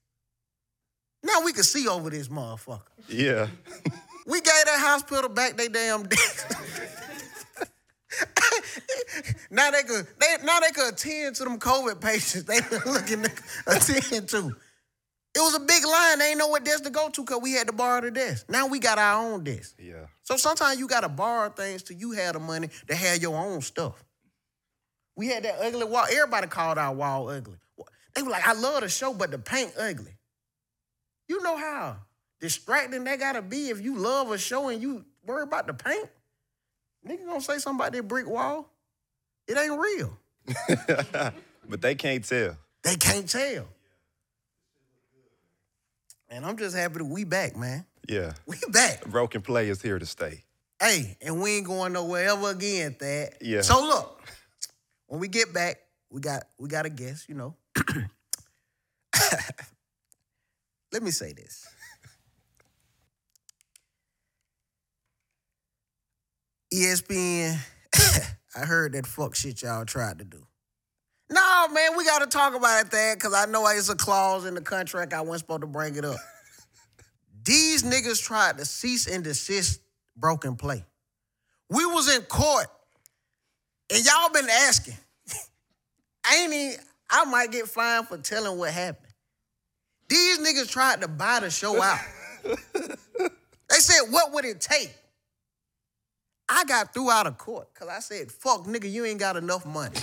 Now 1.23 1.41
we 1.43 1.55
can 1.55 1.65
see 1.65 1.89
over 1.89 2.11
this 2.11 2.29
motherfucker. 2.29 2.83
Yeah. 3.09 3.49
We 4.27 4.41
gave 4.41 4.65
that 4.67 4.79
hospital 4.79 5.31
back 5.31 5.57
they 5.57 5.69
damn 5.69 6.03
deaths. 6.07 6.45
now 9.51 9.71
they 9.71 9.83
could 9.83 10.07
they 10.19 10.45
now 10.45 10.61
they 10.61 10.71
could 10.71 10.95
attend 10.95 11.37
to 11.37 11.45
them 11.45 11.59
COVID 11.59 12.01
patients 12.01 12.45
they 12.45 12.61
been 12.61 12.81
looking 12.93 13.23
to 13.23 13.31
attend 13.67 14.29
to. 14.31 14.57
It 15.35 15.41
was 15.41 15.55
a 15.55 15.61
big 15.61 15.85
line. 15.85 16.19
They 16.19 16.31
ain't 16.31 16.39
know 16.39 16.49
what 16.49 16.65
desk 16.65 16.85
to 16.85 16.91
go 16.91 17.11
to 17.11 17.23
because 17.23 17.43
we 17.43 17.53
had 17.53 17.67
to 17.67 17.73
borrow 17.75 18.01
the 18.01 18.11
desk. 18.11 18.47
Now 18.49 18.69
we 18.69 18.79
got 18.79 18.97
our 18.97 19.23
own 19.23 19.45
desk. 19.45 19.75
Yeah. 19.79 20.07
So 20.23 20.39
sometimes 20.39 20.79
you 20.79 20.89
gotta 20.89 21.11
borrow 21.11 21.51
things 21.51 21.83
till 21.83 21.99
you 21.99 22.13
have 22.13 22.35
the 22.35 22.41
money 22.41 22.71
to 22.89 22.95
have 22.95 23.21
your 23.21 23.37
own 23.37 23.61
stuff. 23.61 24.03
We 25.15 25.29
had 25.29 25.43
that 25.45 25.57
ugly 25.61 25.85
wall. 25.85 26.07
Everybody 26.11 26.47
called 26.47 26.79
our 26.79 26.95
wall 26.95 27.29
ugly. 27.29 27.59
They 28.15 28.23
were 28.23 28.31
like, 28.31 28.49
I 28.49 28.55
love 28.55 28.81
the 28.81 28.89
show, 28.89 29.13
but 29.13 29.31
the 29.31 29.39
paint 29.39 29.75
ugly. 29.79 30.17
You 31.29 31.43
know 31.43 31.57
how 31.57 31.99
distracting 32.41 33.05
that 33.05 33.19
gotta 33.19 33.43
be 33.43 33.69
if 33.69 33.83
you 33.83 33.97
love 33.97 34.31
a 34.31 34.39
show 34.39 34.69
and 34.69 34.81
you 34.81 35.05
worry 35.27 35.43
about 35.43 35.67
the 35.67 35.75
paint? 35.75 36.09
Nigga 37.07 37.27
gonna 37.27 37.41
say 37.41 37.59
something 37.59 37.81
about 37.81 37.93
that 37.93 38.09
brick 38.09 38.27
wall? 38.27 38.69
It 39.47 39.57
ain't 39.57 39.79
real. 39.79 40.19
but 41.69 41.81
they 41.81 41.95
can't 41.95 42.25
tell. 42.25 42.57
They 42.83 42.97
can't 42.97 43.29
tell. 43.29 43.67
And 46.29 46.45
I'm 46.45 46.57
just 46.57 46.77
happy 46.77 46.99
that 46.99 47.05
we 47.05 47.25
back, 47.25 47.57
man. 47.57 47.87
Yeah. 48.09 48.33
We 48.47 48.57
back. 48.71 49.05
Broken 49.07 49.43
play 49.43 49.69
is 49.69 49.81
here 49.81 49.99
to 49.99 50.07
stay. 50.07 50.43
Hey, 50.81 51.17
and 51.23 51.41
we 51.41 51.59
ain't 51.59 51.67
going 51.67 51.93
nowhere 51.93 52.29
ever 52.31 52.51
again, 52.51 52.95
Thad. 52.95 53.37
Yeah. 53.41 53.61
So 53.63 53.81
look, 53.81 54.21
when 55.07 55.21
we 55.21 55.29
get 55.29 55.53
back, 55.53 55.81
we 56.11 56.21
got 56.21 56.45
we 56.59 56.69
got 56.69 56.87
a 56.87 56.91
guest, 56.91 57.29
you 57.29 57.35
know. 57.37 57.55
Let 60.93 61.03
me 61.03 61.11
say 61.11 61.33
this. 61.33 61.67
ESPN, 66.77 67.57
I 68.57 68.61
heard 68.61 68.93
that 68.93 69.07
fuck 69.07 69.35
shit 69.35 69.63
y'all 69.63 69.87
tried 69.87 70.19
to 70.19 70.25
do. 70.25 70.47
No, 71.31 71.69
man, 71.69 71.97
we 71.97 72.05
gotta 72.05 72.27
talk 72.27 72.55
about 72.55 72.85
it, 72.85 72.91
Thad, 72.91 73.19
because 73.19 73.33
I 73.33 73.47
know 73.47 73.67
it's 73.69 73.89
a 73.89 73.97
clause 73.97 74.45
in 74.45 74.55
the 74.55 74.61
contract. 74.61 75.15
I 75.15 75.23
wasn't 75.23 75.41
supposed 75.41 75.63
to 75.63 75.67
bring 75.67 75.97
it 75.97 76.05
up. 76.05 76.17
These 77.45 77.83
niggas 77.83 78.23
tried 78.23 78.59
to 78.59 78.65
cease 78.65 79.07
and 79.07 79.25
desist 79.25 79.81
broken 80.17 80.57
play. 80.57 80.85
We 81.71 81.87
was 81.87 82.15
in 82.15 82.23
court, 82.23 82.67
and 83.91 84.05
y'all 84.05 84.31
been 84.33 84.49
asking. 84.49 84.97
I 86.25 86.37
ain't 86.43 86.53
even, 86.53 86.85
I 87.11 87.25
might 87.25 87.51
get 87.53 87.69
fined 87.69 88.09
for 88.09 88.19
telling 88.19 88.59
what 88.59 88.73
happened. 88.73 89.13
These 90.09 90.41
niggas 90.41 90.69
tried 90.69 91.01
to 91.01 91.09
buy 91.09 91.41
the 91.41 91.51
show 91.51 91.83
out. 91.83 91.99
they 92.45 93.79
said, 93.79 94.11
what 94.11 94.33
would 94.33 94.45
it 94.45 94.61
take? 94.61 94.95
I 96.49 96.65
got 96.65 96.95
threw 96.95 97.11
out 97.11 97.27
of 97.27 97.39
court 97.39 97.69
because 97.75 97.89
I 97.89 97.99
said, 97.99 98.31
fuck, 98.31 98.65
nigga, 98.65 98.91
you 98.91 99.05
ain't 99.05 99.19
got 99.19 99.37
enough 99.37 99.67
money. 99.67 99.97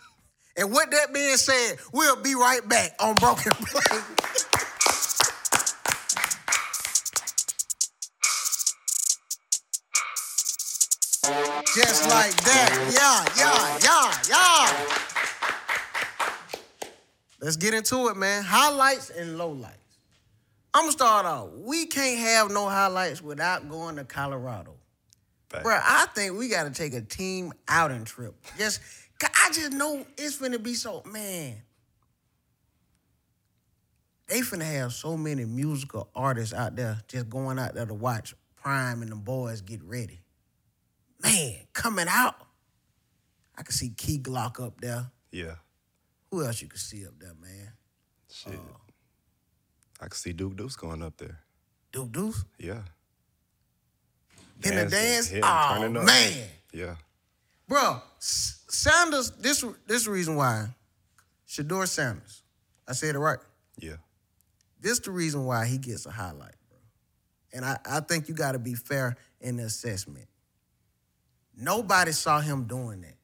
and 0.56 0.70
with 0.70 0.90
that 0.90 1.12
being 1.12 1.36
said, 1.36 1.76
we'll 1.92 2.20
be 2.22 2.34
right 2.34 2.66
back 2.66 2.94
on 2.98 3.14
Broken 3.16 3.52
Play. 3.52 3.98
Just 11.74 12.08
like 12.10 12.34
that. 12.44 12.70
Yeah, 12.92 13.24
yeah, 13.38 13.78
yeah, 13.82 14.12
yeah. 14.28 15.02
Let's 17.40 17.56
get 17.56 17.74
into 17.74 18.08
it, 18.08 18.16
man. 18.16 18.42
Highlights 18.44 19.10
and 19.10 19.38
lowlights. 19.38 19.78
I'm 20.74 20.82
gonna 20.82 20.92
start 20.92 21.26
off. 21.26 21.50
We 21.54 21.86
can't 21.86 22.18
have 22.20 22.50
no 22.50 22.68
highlights 22.68 23.22
without 23.22 23.68
going 23.68 23.96
to 23.96 24.04
Colorado. 24.04 24.74
Bro, 25.60 25.78
I 25.82 26.06
think 26.14 26.38
we 26.38 26.48
gotta 26.48 26.70
take 26.70 26.94
a 26.94 27.02
team 27.02 27.52
outing 27.68 28.04
trip. 28.04 28.34
Just, 28.56 28.80
I 29.22 29.50
just 29.52 29.72
know 29.72 30.06
it's 30.16 30.38
gonna 30.38 30.58
be 30.58 30.74
so, 30.74 31.02
man. 31.04 31.62
They 34.28 34.40
finna 34.40 34.64
have 34.64 34.92
so 34.94 35.16
many 35.16 35.44
musical 35.44 36.08
artists 36.14 36.54
out 36.54 36.74
there 36.74 36.98
just 37.06 37.28
going 37.28 37.58
out 37.58 37.74
there 37.74 37.84
to 37.84 37.92
watch 37.92 38.34
Prime 38.56 39.02
and 39.02 39.10
the 39.10 39.16
boys 39.16 39.60
get 39.60 39.82
ready. 39.82 40.22
Man, 41.22 41.56
coming 41.74 42.06
out. 42.08 42.36
I 43.56 43.62
can 43.62 43.72
see 43.72 43.90
Key 43.90 44.18
Glock 44.18 44.64
up 44.64 44.80
there. 44.80 45.10
Yeah. 45.30 45.56
Who 46.30 46.44
else 46.44 46.62
you 46.62 46.68
can 46.68 46.78
see 46.78 47.06
up 47.06 47.12
there, 47.18 47.34
man? 47.40 47.72
Shit. 48.32 48.54
Uh, 48.54 48.78
I 50.00 50.04
can 50.04 50.12
see 50.12 50.32
Duke 50.32 50.56
Deuce 50.56 50.76
going 50.76 51.02
up 51.02 51.18
there. 51.18 51.40
Duke 51.92 52.10
Deuce? 52.12 52.44
Yeah. 52.58 52.82
In 54.64 54.76
the 54.76 54.86
dance? 54.86 55.28
hitting, 55.28 55.44
Oh, 55.44 55.88
man. 55.88 56.32
Yeah. 56.72 56.96
Bro, 57.68 58.02
Sanders, 58.18 59.30
this 59.32 59.64
this 59.86 60.06
reason 60.06 60.36
why. 60.36 60.68
Shedeur 61.48 61.86
Sanders. 61.86 62.42
I 62.88 62.92
said 62.92 63.14
it 63.14 63.18
right. 63.18 63.38
Yeah. 63.78 63.96
This 64.80 64.98
the 64.98 65.10
reason 65.10 65.44
why 65.44 65.66
he 65.66 65.78
gets 65.78 66.06
a 66.06 66.10
highlight, 66.10 66.54
bro. 66.68 66.78
And 67.52 67.64
I, 67.64 67.78
I 67.88 68.00
think 68.00 68.28
you 68.28 68.34
gotta 68.34 68.58
be 68.58 68.74
fair 68.74 69.16
in 69.40 69.56
the 69.56 69.64
assessment. 69.64 70.26
Nobody 71.56 72.12
saw 72.12 72.40
him 72.40 72.64
doing 72.64 73.02
that. 73.02 73.16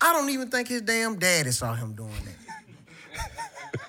I 0.00 0.12
don't 0.12 0.30
even 0.30 0.48
think 0.48 0.68
his 0.68 0.82
damn 0.82 1.18
daddy 1.18 1.50
saw 1.50 1.74
him 1.74 1.94
doing 1.94 2.10
that. 2.10 3.80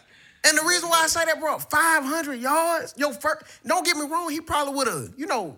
and 0.50 0.58
the 0.58 0.63
reason 0.63 0.89
why 0.89 1.04
I 1.04 1.08
say 1.08 1.26
that, 1.26 1.39
bro, 1.39 1.60
500 1.60 2.34
yards, 2.36 2.93
yo, 2.98 3.12
first, 3.12 3.43
don't 3.65 3.86
get 3.86 3.98
me 3.98 4.08
wrong, 4.08 4.32
he 4.32 4.41
probably 4.41 4.74
would 4.74 4.88
have, 4.88 5.13
you 5.17 5.28
know, 5.28 5.58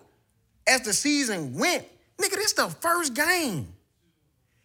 as 0.68 0.82
the 0.82 0.94
season 0.94 1.54
went, 1.58 1.86
nigga, 2.18 2.36
this 2.36 2.54
the 2.54 2.68
first 2.70 3.14
game. 3.14 3.68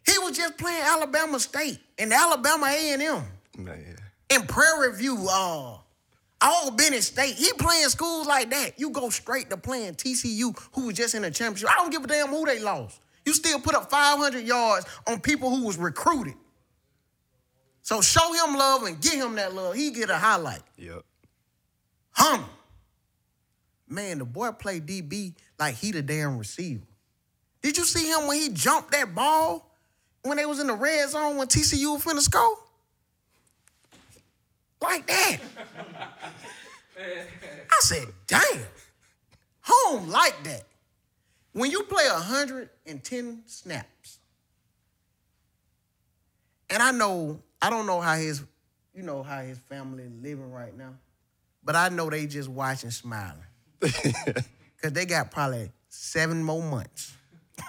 He 0.07 0.19
was 0.19 0.37
just 0.37 0.59
playing 0.59 0.83
Alabama 0.83 1.41
State 1.41 1.79
and 1.99 2.13
Alabama 2.13 2.67
A&M 2.67 3.23
Man. 3.57 3.97
in 4.29 4.43
Prairie 4.43 4.95
View, 4.97 5.17
uh, 5.31 5.79
all 6.43 6.71
Bennett 6.77 7.03
State. 7.03 7.35
He 7.37 7.51
playing 7.55 7.89
schools 7.89 8.27
like 8.27 8.51
that. 8.51 8.79
You 8.79 8.91
go 8.91 9.09
straight 9.09 9.49
to 9.49 9.57
playing 9.57 9.95
TCU, 9.95 10.55
who 10.75 10.87
was 10.87 10.97
just 10.97 11.15
in 11.15 11.23
the 11.23 11.31
championship. 11.31 11.71
I 11.71 11.77
don't 11.77 11.91
give 11.91 12.05
a 12.05 12.07
damn 12.07 12.29
who 12.29 12.45
they 12.45 12.61
lost. 12.61 13.01
You 13.25 13.33
still 13.33 13.59
put 13.61 13.75
up 13.75 13.91
500 13.91 14.47
yards 14.47 14.85
on 15.07 15.21
people 15.21 15.49
who 15.49 15.65
was 15.65 15.79
recruited. 15.79 16.35
So 17.81 18.03
show 18.03 18.33
him 18.33 18.57
love 18.57 18.83
and 18.83 19.01
get 19.01 19.15
him 19.15 19.37
that 19.37 19.55
love. 19.55 19.75
He 19.75 19.91
get 19.91 20.11
a 20.11 20.17
highlight. 20.19 20.63
Yep. 20.77 21.03
Hum. 22.11 22.45
Man, 23.89 24.19
the 24.19 24.25
boy 24.25 24.53
played 24.53 24.87
DB 24.87 25.35
like 25.65 25.77
he 25.77 25.93
the 25.93 26.03
damn 26.03 26.37
receiver. 26.37 26.85
Did 27.63 27.79
you 27.79 27.85
see 27.85 28.07
him 28.07 28.27
when 28.27 28.39
he 28.39 28.51
jumped 28.51 28.93
that 28.93 29.15
ball 29.15 29.75
when 30.23 30.37
they 30.37 30.45
was 30.45 30.61
in 30.61 30.67
the 30.67 30.75
red 30.75 31.09
zone 31.09 31.39
when 31.39 31.49
TCU 31.49 31.95
was 31.95 32.05
finna 32.05 32.21
score? 32.21 32.59
Like 34.83 35.07
that. 35.07 35.39
I 36.99 37.77
said, 37.81 38.09
damn. 38.27 38.43
Home 39.63 40.11
like 40.11 40.45
that. 40.45 40.65
When 41.53 41.71
you 41.71 41.85
play 41.85 42.07
110 42.11 43.43
snaps, 43.47 44.19
and 46.69 46.83
I 46.83 46.91
know, 46.91 47.41
I 47.63 47.71
don't 47.71 47.87
know 47.87 48.03
how 48.03 48.17
his, 48.17 48.43
you 48.95 49.03
know, 49.03 49.23
how 49.23 49.41
his 49.41 49.57
family 49.71 50.11
living 50.21 50.53
right 50.53 50.77
now, 50.77 50.93
but 51.65 51.75
I 51.75 51.89
know 51.89 52.11
they 52.11 52.27
just 52.27 52.51
watching 52.51 52.91
smiling. 52.91 53.41
Cause 54.85 54.93
they 54.93 55.07
got 55.07 55.31
probably 55.31 55.73
seven 55.89 56.45
more 56.45 56.63
months. 56.63 57.17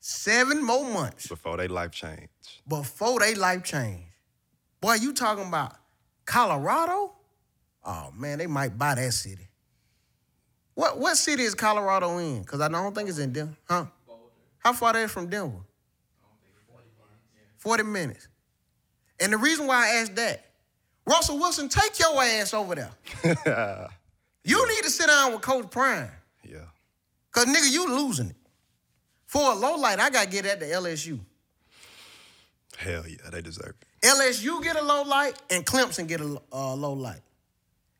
seven 0.00 0.62
more 0.64 0.84
months 0.84 1.26
Before 1.26 1.56
they 1.56 1.66
life 1.66 1.90
change. 1.90 2.28
before 2.68 3.18
they 3.18 3.34
life 3.34 3.64
change. 3.64 4.04
Boy, 4.80 4.94
you 4.94 5.14
talking 5.14 5.48
about 5.48 5.74
Colorado? 6.24 7.10
Oh 7.84 8.12
man, 8.16 8.38
they 8.38 8.46
might 8.46 8.78
buy 8.78 8.94
that 8.94 9.12
city. 9.12 9.48
What 10.74 10.96
what 11.00 11.16
city 11.16 11.42
is 11.42 11.56
Colorado 11.56 12.16
in? 12.18 12.44
Cause 12.44 12.60
I 12.60 12.68
don't 12.68 12.94
think 12.94 13.08
it's 13.08 13.18
in 13.18 13.32
Denver. 13.32 13.56
Huh? 13.68 13.86
How 14.60 14.72
far 14.74 14.92
that 14.92 15.02
is 15.02 15.10
from 15.10 15.26
Denver? 15.26 15.58
40 17.58 17.82
minutes. 17.82 18.28
And 19.18 19.32
the 19.32 19.38
reason 19.38 19.66
why 19.66 19.86
I 19.86 19.88
asked 19.96 20.14
that, 20.14 20.44
Russell 21.04 21.40
Wilson, 21.40 21.68
take 21.68 21.98
your 21.98 22.22
ass 22.22 22.54
over 22.54 22.76
there. 22.76 23.88
you 24.44 24.68
need 24.68 24.82
to 24.82 24.90
sit 24.90 25.06
down 25.06 25.32
with 25.32 25.42
Coach 25.42 25.70
Prime. 25.70 26.10
Yeah. 26.44 26.58
Cause 27.30 27.46
nigga, 27.46 27.72
you 27.72 27.88
losing 27.88 28.30
it. 28.30 28.36
For 29.26 29.52
a 29.52 29.54
low 29.54 29.76
light, 29.76 29.98
I 29.98 30.10
gotta 30.10 30.28
get 30.28 30.44
at 30.44 30.60
the 30.60 30.66
LSU. 30.66 31.18
Hell 32.76 33.04
yeah, 33.06 33.30
they 33.30 33.40
deserve 33.40 33.74
it. 33.80 34.06
LSU 34.06 34.62
get 34.62 34.76
a 34.76 34.82
low 34.82 35.02
light 35.02 35.40
and 35.50 35.64
Clemson 35.64 36.08
get 36.08 36.20
a 36.20 36.40
uh, 36.52 36.74
low 36.74 36.92
light. 36.92 37.20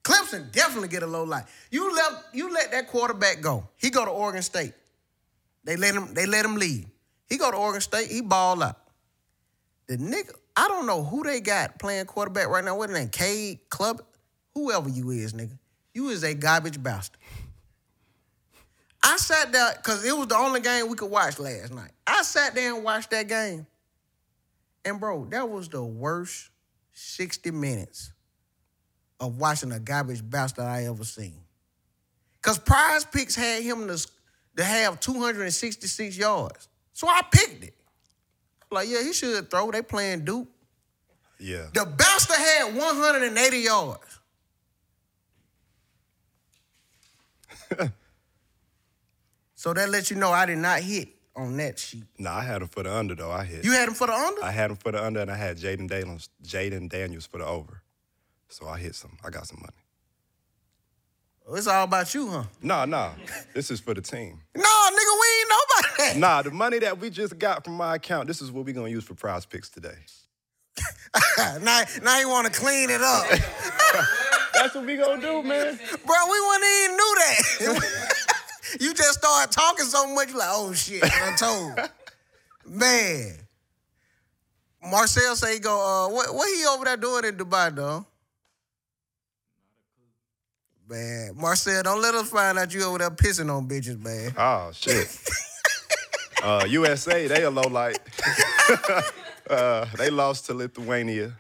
Clemson 0.03 0.51
definitely 0.51 0.89
get 0.89 1.03
a 1.03 1.07
low 1.07 1.23
light. 1.23 1.45
You 1.71 1.95
let 1.95 2.13
you 2.33 2.53
let 2.53 2.73
that 2.73 2.89
quarterback 2.89 3.41
go. 3.41 3.69
He 3.77 3.91
go 3.91 4.05
to 4.05 4.11
Oregon 4.11 4.43
State. 4.43 4.75
They 5.65 5.77
let 5.77 5.95
him 5.95 6.13
they 6.13 6.27
let 6.27 6.45
him 6.45 6.57
leave. 6.57 6.87
He 7.29 7.39
go 7.39 7.51
to 7.51 7.57
Oregon 7.57 7.81
State. 7.81 8.11
He 8.11 8.21
ball 8.21 8.63
out. 8.63 8.79
The 9.87 9.97
nigga, 9.97 10.33
I 10.57 10.69
don't 10.69 10.87
know 10.87 11.03
who 11.05 11.23
they 11.23 11.41
got 11.41 11.79
playing 11.79 12.07
quarterback 12.07 12.49
right 12.49 12.65
now. 12.65 12.77
What 12.77 12.91
name? 12.91 13.09
Cade 13.09 13.61
Club, 13.71 14.03
whoever 14.55 14.89
you 14.89 15.11
is, 15.11 15.33
nigga. 15.33 15.57
You 15.95 16.09
is 16.09 16.23
a 16.23 16.35
garbage 16.35 16.83
bastard. 16.83 17.21
I 19.03 19.17
sat 19.17 19.53
there 19.53 19.75
because 19.77 20.05
it 20.05 20.17
was 20.17 20.29
the 20.29 20.37
only 20.37 20.61
game 20.61 20.89
we 20.89 20.97
could 20.97 21.11
watch 21.11 21.39
last 21.39 21.73
night. 21.75 21.91
I 22.07 22.23
sat 22.23 22.55
there 22.55 22.75
and 22.75 22.85
watched 22.85 23.11
that 23.11 23.29
game. 23.29 23.67
And 24.85 25.01
bro, 25.01 25.27
that 25.27 25.49
was 25.49 25.69
the 25.69 25.83
worst 25.83 26.51
60 26.93 27.51
minutes 27.51 28.13
of 29.21 29.39
watching 29.39 29.73
a 29.73 29.81
garbage 29.81 30.29
bastard 30.29 30.65
I 30.65 30.85
ever 30.85 31.05
seen. 31.05 31.39
Cause 32.41 32.59
prize 32.59 33.05
picks 33.05 33.37
had 33.37 33.63
him 33.63 33.87
to, 33.87 34.07
to 34.57 34.65
have 34.65 34.99
266 35.01 36.17
yards. 36.17 36.69
So 36.93 37.07
I 37.07 37.23
picked 37.31 37.65
it. 37.65 37.75
Like, 38.71 38.89
yeah, 38.89 39.03
he 39.03 39.13
should 39.13 39.51
throw. 39.51 39.71
They 39.71 39.83
playing 39.83 40.25
Duke. 40.25 40.49
Yeah. 41.39 41.67
The 41.75 41.85
bastard 41.85 42.37
had 42.37 42.75
180 42.75 43.59
yards. 43.59 44.19
so 49.55 49.73
that 49.73 49.89
lets 49.89 50.11
you 50.11 50.17
know 50.17 50.31
I 50.31 50.47
did 50.47 50.59
not 50.59 50.81
hit 50.81 51.09
on 51.35 51.57
that 51.57 51.79
sheet. 51.79 52.05
Nah, 52.19 52.37
I 52.39 52.43
had 52.43 52.63
him 52.63 52.69
for 52.69 52.83
the 52.83 52.95
under 52.95 53.15
though. 53.15 53.31
I 53.31 53.45
hit. 53.45 53.65
You 53.65 53.73
had 53.73 53.89
him 53.89 53.95
for 53.95 54.07
the 54.07 54.15
under? 54.15 54.45
I 54.45 54.51
had 54.51 54.71
him 54.71 54.77
for 54.77 54.93
the 54.93 55.03
under, 55.03 55.21
and 55.21 55.31
I 55.31 55.37
had 55.37 55.57
Jayden 55.57 55.89
Daniels, 55.89 56.29
Jayden 56.45 56.89
Daniels 56.89 57.27
for 57.27 57.39
the 57.39 57.47
over. 57.47 57.83
So 58.49 58.69
I 58.69 58.79
hit 58.79 58.95
some. 58.95 59.17
I 59.25 59.31
got 59.31 59.47
some 59.47 59.61
money. 59.61 59.73
Oh, 61.49 61.55
it's 61.55 61.67
all 61.67 61.85
about 61.85 62.15
you, 62.15 62.29
huh? 62.29 62.45
Nah, 62.63 62.85
nah. 62.85 63.13
this 63.55 63.71
is 63.71 63.81
for 63.81 63.95
the 63.95 64.03
team. 64.03 64.41
No, 64.55 64.89
nigga, 64.91 65.21
we 65.21 65.27
ain't 65.41 65.51
nobody. 65.51 66.21
Nah, 66.21 66.43
the 66.43 66.51
money 66.51 66.79
that 66.81 66.99
we 66.99 67.09
just 67.09 67.39
got 67.39 67.65
from 67.65 67.75
my 67.75 67.97
account, 67.97 68.29
this 68.29 68.43
is 68.43 68.53
what 68.53 68.65
we 68.65 68.73
gonna 68.73 68.89
use 68.89 69.05
for 69.05 69.15
prize 69.15 69.47
picks 69.47 69.71
today. 69.71 69.97
now, 71.63 71.83
now 72.03 72.19
you 72.21 72.29
want 72.29 72.53
to 72.53 72.61
clean 72.61 72.91
it 72.91 73.01
up. 73.01 73.27
That's 74.63 74.77
what 74.77 74.87
we 74.87 74.97
gonna 74.97 75.21
do, 75.21 75.43
man. 75.43 75.77
Bro, 76.07 76.17
we 76.31 76.41
wouldn't 76.41 76.65
even 76.85 76.97
knew 76.97 77.15
that. 77.19 78.27
you 78.81 78.95
just 78.95 79.19
started 79.19 79.51
talking 79.51 79.87
so 79.87 80.07
much, 80.15 80.33
like, 80.33 80.49
oh 80.53 80.73
shit, 80.73 81.03
I'm 81.03 81.37
told. 81.37 81.81
Man. 82.65 83.35
Marcel 84.81 85.35
say 85.35 85.55
he 85.55 85.59
go, 85.59 85.73
uh, 85.73 86.15
what, 86.15 86.33
what 86.33 86.49
he 86.57 86.65
over 86.65 86.85
there 86.85 86.97
doing 86.97 87.25
in 87.25 87.37
Dubai, 87.37 87.75
though? 87.75 88.07
Man, 90.89 91.33
Marcel, 91.35 91.83
don't 91.83 92.01
let 92.01 92.15
us 92.15 92.31
find 92.31 92.57
out 92.57 92.73
you 92.73 92.85
over 92.85 92.99
there 92.99 93.11
pissing 93.11 93.53
on 93.53 93.67
bitches, 93.67 94.01
man. 94.01 94.33
Oh 94.39 94.71
shit. 94.73 95.09
uh, 96.41 96.65
USA, 96.69 97.27
they 97.27 97.43
a 97.43 97.51
low 97.51 97.69
light. 97.69 97.99
uh, 99.51 99.87
they 99.97 100.11
lost 100.11 100.47
to 100.47 100.55
Lithuania, 100.55 101.33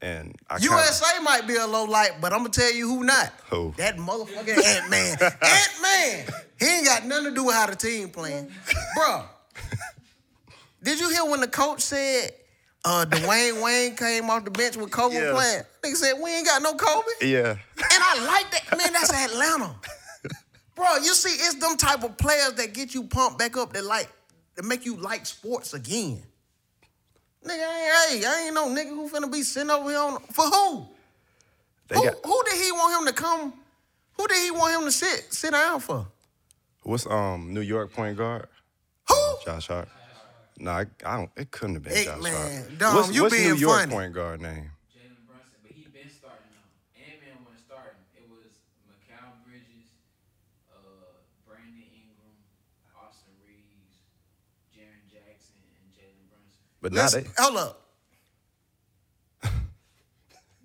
and 0.00 0.34
I 0.48 0.58
kinda- 0.58 0.74
USA 0.74 1.20
might 1.22 1.46
be 1.46 1.56
a 1.56 1.66
low 1.66 1.84
light, 1.84 2.20
but 2.20 2.32
I'm 2.32 2.40
gonna 2.40 2.50
tell 2.50 2.72
you 2.72 2.88
who 2.88 3.04
not. 3.04 3.32
Who? 3.50 3.74
That 3.78 3.96
motherfucking 3.96 4.64
Ant 4.64 4.90
Man. 4.90 5.16
Ant 5.20 5.82
Man. 5.82 6.26
He 6.58 6.66
ain't 6.66 6.86
got 6.86 7.04
nothing 7.06 7.26
to 7.26 7.30
do 7.32 7.44
with 7.44 7.54
how 7.54 7.66
the 7.66 7.76
team 7.76 8.08
playing, 8.10 8.50
bro. 8.96 9.24
Did 10.82 11.00
you 11.00 11.08
hear 11.10 11.24
when 11.24 11.40
the 11.40 11.48
coach 11.48 11.80
said 11.80 12.30
uh, 12.84 13.04
Dwayne 13.08 13.62
Wayne 13.62 13.96
came 13.96 14.30
off 14.30 14.44
the 14.44 14.50
bench 14.50 14.76
with 14.76 14.90
Kobe 14.90 15.14
Yeah. 15.16 15.32
playing? 15.32 15.62
Nigga 15.84 15.96
said 15.96 16.12
we 16.22 16.30
ain't 16.34 16.46
got 16.46 16.62
no 16.62 16.74
Kobe, 16.74 17.06
Yeah. 17.22 17.50
and 17.50 17.58
I 17.76 18.24
like 18.26 18.50
that. 18.52 18.76
Man, 18.78 18.92
that's 18.92 19.12
Atlanta, 19.12 19.74
bro. 20.74 20.96
You 20.96 21.14
see, 21.14 21.30
it's 21.30 21.54
them 21.56 21.76
type 21.76 22.04
of 22.04 22.16
players 22.16 22.54
that 22.54 22.72
get 22.74 22.94
you 22.94 23.04
pumped 23.04 23.38
back 23.38 23.56
up 23.56 23.72
that 23.72 23.84
like 23.84 24.08
that 24.54 24.64
make 24.64 24.84
you 24.86 24.96
like 24.96 25.26
sports 25.26 25.74
again. 25.74 26.22
Nigga, 27.44 28.08
hey, 28.08 28.24
I 28.26 28.42
ain't 28.46 28.54
no 28.54 28.68
nigga 28.68 28.88
who 28.88 29.08
finna 29.08 29.30
be 29.32 29.42
sitting 29.42 29.70
over 29.70 29.88
here 29.88 29.98
on 29.98 30.18
for 30.32 30.44
who? 30.44 30.86
Who, 31.94 32.04
got 32.04 32.14
who 32.24 32.42
did 32.44 32.62
he 32.62 32.72
want 32.72 33.00
him 33.00 33.14
to 33.14 33.22
come? 33.22 33.52
Who 34.16 34.26
did 34.26 34.42
he 34.44 34.50
want 34.50 34.74
him 34.74 34.84
to 34.84 34.92
sit 34.92 35.32
sit 35.32 35.52
down 35.52 35.80
for? 35.80 36.06
what's 36.82 37.06
um 37.06 37.52
New 37.54 37.60
York 37.60 37.92
point 37.92 38.16
guard? 38.16 38.48
Who? 39.08 39.14
Josh 39.44 39.68
Hart. 39.68 39.88
No, 40.58 40.72
I, 40.72 40.86
I 41.06 41.16
don't. 41.16 41.30
It 41.36 41.50
couldn't 41.52 41.76
have 41.76 41.84
been 41.84 41.94
Hey, 41.94 42.04
Josh 42.04 42.20
man, 42.22 42.32
Hart. 42.34 42.78
Dom, 42.78 42.94
what's 42.96 43.12
you 43.12 43.22
what's 43.22 43.36
being 43.36 43.52
New 43.52 43.56
York 43.56 43.78
funny. 43.80 43.92
point 43.92 44.12
guard 44.12 44.40
name? 44.42 44.70
Jalen 44.90 45.22
Brunson, 45.30 45.58
but 45.62 45.70
he 45.72 45.86
been 45.94 46.10
starting 46.10 46.50
though. 46.50 46.98
Ant-Man 46.98 47.38
wasn't 47.46 47.62
starting. 47.62 48.02
It 48.18 48.26
was 48.26 48.50
Mikal 48.90 49.38
Bridges, 49.46 49.86
uh, 50.74 50.82
Brandon 51.46 51.78
Ingram, 51.94 52.34
Austin 52.98 53.38
Reaves, 53.46 54.02
Jaren 54.74 55.06
Jackson, 55.06 55.62
and 55.78 55.86
Jalen 55.94 56.26
Brunson. 56.80 56.82
But 56.82 56.92
now 56.92 57.02
Listen, 57.04 57.24
they 57.24 57.42
hold 57.42 57.56
up. 57.56 57.84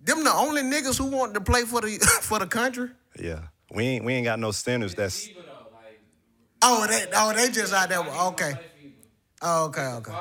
Them 0.03 0.23
the 0.23 0.33
only 0.33 0.61
niggas 0.63 0.97
who 0.97 1.05
want 1.05 1.33
to 1.33 1.41
play 1.41 1.63
for 1.63 1.79
the 1.81 1.97
for 2.21 2.39
the 2.39 2.47
country. 2.47 2.89
yeah. 3.19 3.39
We 3.73 3.83
ain't 3.85 4.05
we 4.05 4.13
ain't 4.13 4.25
got 4.25 4.39
no 4.39 4.51
standards. 4.51 4.93
that's 4.95 5.27
FIBA 5.27 5.35
though, 5.37 5.67
like 5.71 5.99
Oh, 6.61 6.85
they 6.87 7.05
oh 7.15 7.33
they 7.33 7.49
just 7.49 7.73
out 7.73 7.89
there. 7.89 7.99
Okay. 7.99 8.53
Oh, 9.41 9.65
okay, 9.65 9.81
okay. 9.97 10.13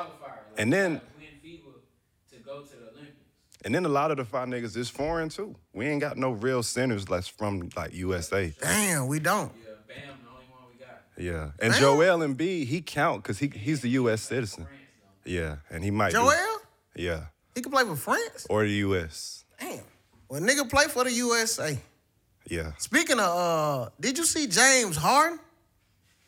And 0.57 0.71
then- 0.71 0.93
gotta 0.95 1.05
win 1.17 1.27
FIBA 1.43 2.31
to 2.31 2.39
go 2.43 2.61
to 2.61 2.69
the 2.69 2.77
Olympics. 2.91 3.17
and 3.65 3.75
then 3.75 3.85
a 3.85 3.89
lot 3.89 4.09
of 4.11 4.17
the 4.17 4.25
five 4.25 4.47
niggas 4.47 4.77
is 4.77 4.89
foreign 4.89 5.27
too. 5.29 5.55
We 5.73 5.85
ain't 5.87 6.01
got 6.01 6.17
no 6.17 6.31
real 6.31 6.63
centers 6.63 7.05
that's 7.05 7.27
from 7.27 7.69
like 7.75 7.93
USA. 7.93 8.53
Damn, 8.61 9.07
we 9.07 9.19
don't. 9.19 9.51
Yeah, 9.55 9.73
Bam, 9.87 9.97
the 10.23 10.29
only 10.31 10.45
one 10.49 10.61
we 10.71 10.79
got. 10.79 11.01
Yeah. 11.17 11.51
And 11.61 11.73
Damn. 11.73 11.81
Joel 11.81 12.19
Embiid, 12.19 12.67
he 12.67 12.81
count 12.81 13.21
because 13.21 13.37
he 13.39 13.49
he's 13.49 13.81
the 13.81 13.89
US 13.89 14.21
citizen. 14.21 14.65
Yeah. 15.25 15.57
And 15.69 15.83
he 15.83 15.91
might 15.91 16.11
Joel, 16.11 16.33
Yeah. 16.95 17.25
he 17.55 17.61
can 17.61 17.71
play 17.71 17.83
for 17.85 17.95
France. 17.95 18.45
Or 18.49 18.63
the 18.63 18.71
US. 18.87 19.45
Damn. 19.59 19.79
Well, 20.29 20.41
nigga 20.41 20.69
play 20.69 20.85
for 20.87 21.03
the 21.03 21.11
USA. 21.11 21.77
Yeah. 22.49 22.73
Speaking 22.77 23.19
of, 23.19 23.25
uh, 23.25 23.89
did 23.99 24.17
you 24.17 24.25
see 24.25 24.47
James 24.47 24.97
Harden? 24.97 25.39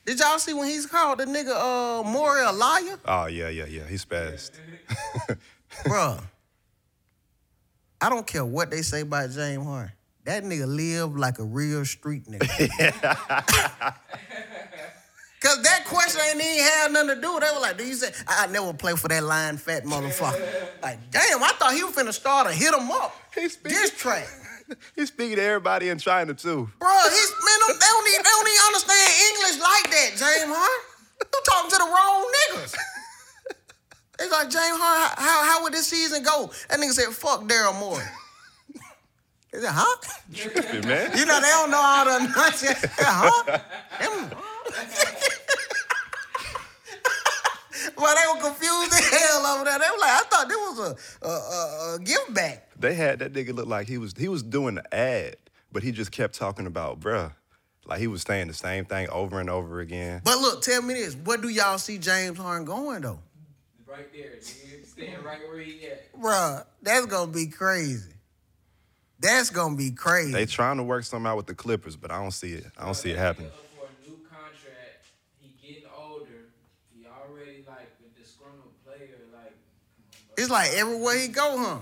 Did 0.06 0.20
y'all 0.20 0.38
see 0.40 0.54
when 0.54 0.68
he's 0.68 0.86
called 0.86 1.18
the 1.20 1.26
nigga 1.26 1.50
uh 1.52 2.04
Morey 2.04 2.42
a 2.44 2.52
liar? 2.52 3.00
Oh 3.06 3.26
yeah, 3.26 3.50
yeah, 3.50 3.66
yeah. 3.66 3.88
He's 3.88 4.04
fast. 4.04 4.54
Bruh. 5.84 6.24
I 8.00 8.10
don't 8.10 8.28
care 8.28 8.46
what 8.46 8.70
they 8.70 8.82
say 8.84 9.02
about 9.02 9.32
James 9.32 9.64
Harden. 9.66 9.92
That 10.26 10.44
nigga 10.44 10.68
live 10.68 11.16
like 11.18 11.40
a 11.40 11.44
real 11.44 11.84
street 11.86 12.26
nigga. 12.26 12.46
Cause 15.46 15.62
that 15.62 15.86
question 15.86 16.20
ain't 16.28 16.42
even 16.42 16.64
had 16.64 16.92
nothing 16.92 17.10
to 17.10 17.16
do. 17.22 17.40
They 17.40 17.52
were 17.54 17.60
like, 17.62 17.78
do 17.78 17.86
you 17.86 17.94
say 17.94 18.12
I 18.28 18.48
never 18.48 18.74
play 18.74 18.94
for 18.96 19.08
that 19.10 19.24
lying 19.24 19.58
fat 19.58 19.84
motherfucker? 19.84 20.42
Like, 20.82 20.98
damn, 21.12 21.44
I 21.44 21.50
thought 21.60 21.74
he 21.76 21.84
was 21.84 21.94
finna 21.96 22.14
start 22.14 22.48
a 22.48 22.52
hit 22.52 22.74
him 22.74 22.90
up. 22.92 23.16
He's 23.36 23.54
speaking- 23.54 23.78
Diss 23.78 23.92
track. 23.92 24.28
He's 24.96 25.10
speaking 25.10 25.36
to 25.36 25.44
everybody 25.44 25.90
in 25.90 26.00
China 26.00 26.34
too. 26.34 26.68
Bro, 26.80 26.90
he's 27.12 27.32
man, 27.46 27.60
them- 27.68 27.78
they 27.80 27.86
don't 27.86 28.08
even 28.08 28.24
they 28.24 28.30
don't 28.34 28.48
even 28.48 28.66
understand 28.66 29.14
English 29.30 29.62
like 29.62 29.92
that, 29.92 30.10
James 30.18 30.50
Harden. 30.58 30.86
You 31.22 31.42
talking 31.46 31.70
to 31.70 31.78
the 31.78 31.84
wrong 31.86 32.26
niggas. 32.34 32.74
It's 34.20 34.32
like 34.32 34.50
James 34.50 34.80
Harden, 34.82 35.16
how, 35.24 35.44
how 35.46 35.64
would 35.64 35.74
this 35.74 35.86
season 35.88 36.24
go? 36.24 36.50
That 36.70 36.80
nigga 36.80 36.94
said, 36.94 37.14
fuck 37.14 37.42
Daryl 37.44 37.80
Morey. 37.80 38.04
He 38.74 39.60
said, 39.62 39.70
huh? 39.72 39.98
Tripping, 40.34 40.88
man. 40.90 41.16
You 41.18 41.26
know, 41.28 41.40
they 41.40 41.48
don't 41.48 41.70
know 41.70 41.82
how 41.82 42.04
to 42.06 42.26
enunciate. 42.26 42.78
huh? 42.98 43.60
Them- 47.96 48.04
Well, 48.04 48.16
they 48.16 48.34
were 48.34 48.50
confused 48.50 48.94
as 48.94 49.10
hell 49.10 49.46
over 49.48 49.66
there. 49.66 49.80
They 49.80 49.86
were 49.92 50.00
like, 50.00 50.12
I 50.12 50.24
thought 50.30 50.48
this 50.48 50.58
was 50.58 50.80
a, 51.22 51.26
a, 51.28 51.30
a, 51.30 51.96
a 51.96 52.00
give 52.00 52.34
back. 52.34 52.70
They 52.80 52.94
had 52.94 53.20
that 53.20 53.34
nigga 53.34 53.54
look 53.56 53.68
like 53.68 53.88
he 53.88 53.98
was 53.98 54.14
he 54.18 54.28
was 54.28 54.44
doing 54.44 54.76
the 54.76 54.96
ad, 54.96 55.38
but 55.72 55.84
he 55.84 55.92
just 55.92 56.12
kept 56.12 56.36
talking 56.36 56.66
about 56.68 57.00
bruh. 57.00 57.32
Like 57.88 58.00
he 58.00 58.08
was 58.08 58.24
saying 58.24 58.48
the 58.48 58.54
same 58.54 58.86
thing 58.86 59.08
over 59.10 59.40
and 59.40 59.50
over 59.50 59.80
again. 59.80 60.22
But 60.24 60.40
look, 60.40 60.62
tell 60.64 60.82
me 60.82 60.96
this. 60.96 61.16
Where 61.16 61.38
do 61.38 61.50
y'all 61.50 61.78
see 61.78 61.98
James 62.00 62.38
Harden 62.38 62.66
going, 62.66 63.02
though? 63.02 63.20
Right 63.88 64.12
there, 64.12 64.32
nigga. 64.42 64.86
Staying 64.88 65.24
right 65.24 65.40
where 65.48 65.60
he 65.60 65.86
at. 65.88 66.12
Bruh, 66.20 66.66
that's 66.82 67.06
gonna 67.06 67.32
be 67.32 67.48
crazy. 67.48 68.12
That's 69.20 69.50
gonna 69.50 69.76
be 69.76 69.92
crazy. 69.92 70.32
They 70.34 70.46
trying 70.46 70.78
to 70.78 70.84
work 70.84 71.04
something 71.04 71.28
out 71.28 71.38
with 71.38 71.46
the 71.48 71.54
Clippers, 71.56 71.96
but 71.96 72.12
I 72.12 72.20
don't 72.22 72.32
see 72.32 72.54
it. 72.54 72.66
I 72.78 72.86
don't 72.86 72.96
see 72.96 73.12
it 73.12 73.18
happening. 73.18 73.48
Up 73.50 73.56
for 73.78 73.86
a 73.86 74.10
new 74.10 74.18
contract. 74.28 75.06
He 75.40 75.50
getting 75.66 75.88
older. 75.96 76.50
He 76.94 77.06
already 77.06 77.64
like 77.68 77.90
a 78.04 78.20
disgruntled 78.20 78.74
player. 78.84 79.20
Like, 79.34 79.54
come 79.54 80.06
on, 80.10 80.25
bro. 80.25 80.25
It's 80.38 80.50
like 80.50 80.72
everywhere 80.74 81.18
he 81.20 81.28
go, 81.28 81.58
huh? 81.58 81.80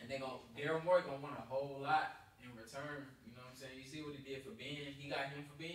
And 0.00 0.10
they 0.10 0.18
gon' 0.18 0.30
Daryl 0.56 0.84
Morey 0.84 1.02
gonna 1.04 1.18
want 1.22 1.34
a 1.38 1.42
whole 1.48 1.78
lot 1.82 2.12
in 2.42 2.48
return. 2.56 3.06
You 3.26 3.32
know 3.36 3.42
what 3.42 3.50
I'm 3.52 3.56
saying? 3.56 3.72
You 3.82 3.88
see 3.88 4.02
what 4.02 4.14
he 4.16 4.22
did 4.22 4.42
for 4.44 4.50
Ben? 4.50 4.66
He 4.98 5.08
got 5.08 5.28
him 5.30 5.44
for 5.48 5.56
Ben. 5.62 5.70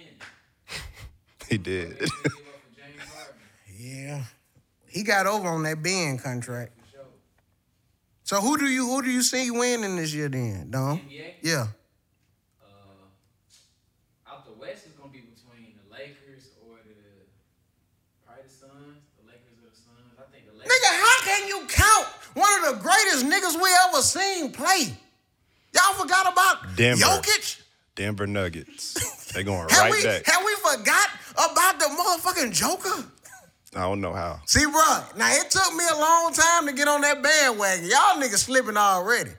He 1.50 1.58
did. 1.58 1.90
didn't 1.90 2.00
give 2.00 2.08
up 2.08 2.62
for 2.64 2.80
James 2.80 3.12
Harden. 3.14 3.36
Yeah. 3.78 4.24
He 4.88 5.04
got 5.04 5.28
over 5.28 5.50
on 5.50 5.64
that 5.64 5.84
Ben 5.84 6.18
contract. 6.18 6.72
For 6.80 6.92
sure. 6.92 7.06
So 8.24 8.40
who 8.40 8.58
do 8.58 8.68
you 8.68 8.88
who 8.88 9.02
do 9.02 9.12
you 9.12 9.22
see 9.22 9.52
winning 9.52 9.98
this 9.98 10.14
year 10.14 10.30
then, 10.30 10.72
Dom? 10.72 11.00
NBA. 11.00 11.34
Yeah. 11.42 11.68
Uh, 12.64 14.32
out 14.32 14.46
the 14.46 14.54
West 14.54 14.86
is 14.86 14.94
gonna 14.94 15.12
be 15.12 15.20
between 15.28 15.76
the 15.84 15.92
Lakers 15.94 16.52
or 16.64 16.78
the 16.88 16.96
probably 18.26 18.44
the 18.44 18.50
Suns. 18.50 19.04
The 19.20 19.28
Lakers 19.28 19.60
or 19.60 19.70
the 19.72 19.76
Suns. 19.76 20.16
I 20.20 20.24
think 20.32 20.46
the 20.48 20.54
Lakers. 20.56 20.72
Nigga, 20.72 20.92
how 21.04 21.18
can 21.26 21.48
you 21.50 21.68
count 21.68 22.08
one 22.34 22.64
of 22.64 22.76
the 22.76 22.82
greatest 22.84 23.26
niggas 23.26 23.62
we 23.62 23.70
ever 23.90 24.02
seen 24.02 24.52
play? 24.52 24.94
Y'all 25.74 25.94
forgot 25.94 26.32
about 26.32 26.76
Denver. 26.76 27.04
Jokic? 27.04 27.62
Denver 27.96 28.28
Nuggets. 28.28 29.32
They 29.34 29.44
going 29.44 29.68
Have 29.70 29.80
right 29.80 29.92
we 29.92 30.04
back. 30.04 30.26
have 30.26 30.44
we 30.46 30.54
forgot 30.56 31.10
about 31.34 31.80
the 31.80 31.86
motherfucking 31.86 32.52
Joker? 32.54 33.06
I 33.76 33.82
don't 33.82 34.02
know 34.02 34.14
how. 34.14 34.42
See, 34.46 34.66
bro, 34.66 35.04
now 35.16 35.32
it 35.32 35.50
took 35.50 35.74
me 35.76 35.84
a 35.94 35.98
long 35.98 36.34
time 36.34 36.68
to 36.68 36.74
get 36.74 36.90
on 36.90 37.00
that 37.02 37.24
bandwagon. 37.24 37.86
Y'all 37.86 38.20
niggas 38.20 38.44
slipping 38.44 38.76
already. 38.76 39.32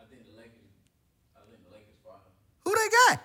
I 0.00 0.04
think 0.08 0.24
the 0.24 0.32
Lakers. 0.40 0.72
I 1.36 1.40
think 1.50 1.60
the 1.68 1.72
Lakers. 1.76 2.00
Who 2.64 2.70
they 2.72 2.88
got? 3.12 3.20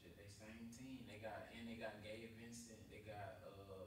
Shit, 0.00 0.16
they 0.16 0.24
same 0.32 0.64
team. 0.72 1.04
They 1.04 1.20
got 1.20 1.44
and 1.52 1.68
they 1.68 1.76
got 1.76 1.92
Gabe 2.00 2.32
Vincent. 2.40 2.80
They 2.88 3.04
got 3.04 3.36
uh. 3.44 3.84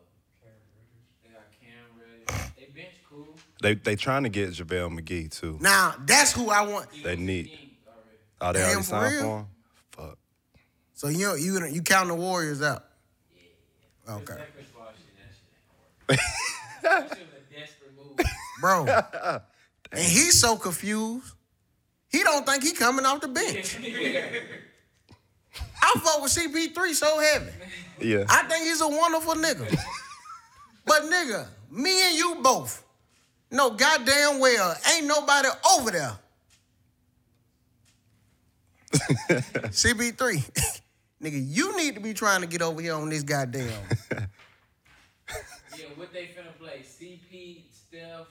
They 1.26 1.34
got 1.34 1.50
Cam 1.58 1.90
Reddish. 1.98 2.54
They 2.54 2.70
bench 2.70 3.02
cool. 3.10 3.34
They 3.62 3.76
they 3.76 3.96
trying 3.96 4.24
to 4.24 4.30
get 4.30 4.50
JaVale 4.52 5.00
McGee 5.00 5.30
too. 5.38 5.58
Now, 5.60 5.96
that's 6.06 6.32
who 6.34 6.50
I 6.50 6.62
want. 6.66 6.88
They 7.04 7.16
need- 7.16 7.52
Oh, 8.42 8.54
they 8.54 8.60
Damn, 8.60 8.68
already 8.70 8.78
for 8.78 8.84
signed 8.88 9.14
real? 9.16 9.22
for 9.24 9.38
him? 9.40 9.48
Fuck. 9.92 10.18
So 10.94 11.08
you 11.10 11.36
you 11.36 11.66
you 11.68 11.82
count 11.82 12.08
the 12.08 12.16
Warriors 12.16 12.62
out. 12.62 12.86
Okay. 14.10 14.34
That 14.34 14.54
Chris 14.56 14.66
Paul 14.74 14.86
shit, 14.96 15.18
that 15.18 15.36
shit 15.36 16.08
ain't 16.08 16.08
gonna 16.08 16.08
work. 16.08 16.20
that 17.10 17.18
shit 17.18 17.28
was 17.28 17.36
a 17.36 17.60
desperate 17.60 17.94
move. 17.98 18.16
Bro. 18.62 18.86
and 19.92 20.02
he's 20.02 20.40
so 20.40 20.56
confused. 20.56 21.34
He 22.08 22.24
don't 22.24 22.46
think 22.46 22.64
he 22.64 22.72
coming 22.72 23.06
off 23.06 23.20
the 23.20 23.28
bench. 23.28 23.78
I 25.82 25.94
fuck 26.00 26.22
with 26.22 26.32
CP3 26.34 26.94
so 26.94 27.20
heavy. 27.20 27.52
Yeah. 28.00 28.26
I 28.30 28.44
think 28.44 28.66
he's 28.66 28.82
a 28.82 28.88
wonderful 28.88 29.36
nigga. 29.36 29.76
but 30.86 31.04
nigga, 31.04 31.48
me 31.72 32.02
and 32.08 32.18
you 32.18 32.36
both 32.42 32.84
know 33.52 33.72
goddamn 33.72 34.40
well 34.40 34.76
ain't 34.94 35.08
nobody 35.08 35.50
over 35.76 35.92
there. 35.92 36.14
CP3. 38.94 40.82
nigga, 41.24 41.44
you 41.48 41.78
need 41.78 41.96
to 41.96 42.02
be 42.02 42.14
trying 42.14 42.42
to 42.42 42.48
get 42.48 42.62
over 42.62 42.82
here 42.82 42.94
on 42.96 43.10
this 43.10 43.24
goddamn. 43.24 43.72
Yeah, 45.78 45.86
what 45.96 46.12
they 46.12 46.24
finna 46.26 46.58
play? 46.60 46.82
CP, 46.84 47.62
Steph, 47.72 48.28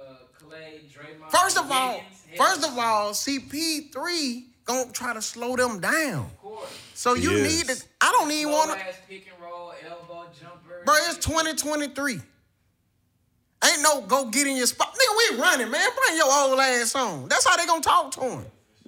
uh, 0.00 0.14
Clay, 0.38 0.82
Draymond. 0.88 1.30
First 1.32 1.58
of 1.58 1.68
all, 1.68 1.94
Wiggins? 1.94 2.38
first 2.38 2.64
of 2.64 2.78
all, 2.78 3.10
CP3 3.10 4.44
gonna 4.64 4.92
try 4.92 5.12
to 5.12 5.20
slow 5.20 5.56
them 5.56 5.80
down. 5.80 6.26
of 6.26 6.38
course. 6.40 6.68
So 6.94 7.14
you 7.14 7.32
is. 7.32 7.68
need 7.68 7.74
to. 7.74 7.84
I 8.00 8.12
don't 8.12 8.30
even 8.30 8.52
want 8.52 8.70
to. 8.70 8.78
Slow 8.78 8.88
ass 8.88 8.98
pick 9.08 9.26
and 9.32 9.42
roll, 9.42 9.72
elbow 9.88 10.26
jumper. 10.38 10.82
Bro, 10.84 10.94
it's 11.08 11.18
2023. 11.26 12.20
Ain't 13.66 13.82
no 13.82 14.02
go 14.02 14.26
get 14.26 14.46
in 14.46 14.56
your 14.56 14.66
spot. 14.66 14.94
Nigga, 14.94 15.36
we 15.36 15.40
running, 15.40 15.70
man. 15.70 15.88
Bring 16.06 16.16
your 16.16 16.32
old 16.32 16.58
ass 16.60 16.94
on. 16.94 17.28
That's 17.28 17.46
how 17.46 17.56
they 17.56 17.66
gonna 17.66 17.80
talk 17.82 18.12
to 18.12 18.20
him. 18.20 18.44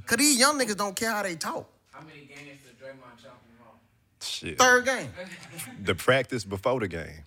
Cause 0.07 0.19
these 0.19 0.39
young 0.39 0.59
niggas 0.59 0.77
don't 0.77 0.95
care 0.97 1.11
how 1.11 1.23
they 1.23 1.35
talk. 1.37 1.69
How 1.93 2.01
many 2.01 2.21
games 2.21 2.61
did 2.65 2.79
Draymond 2.79 3.23
chop 3.23 3.43
him 3.43 3.67
off? 3.67 3.75
Shit. 4.23 4.59
Third 4.59 4.85
game. 4.85 5.11
The 5.83 5.95
practice 5.95 6.45
before 6.45 6.81
the 6.81 6.89
game. 6.89 7.25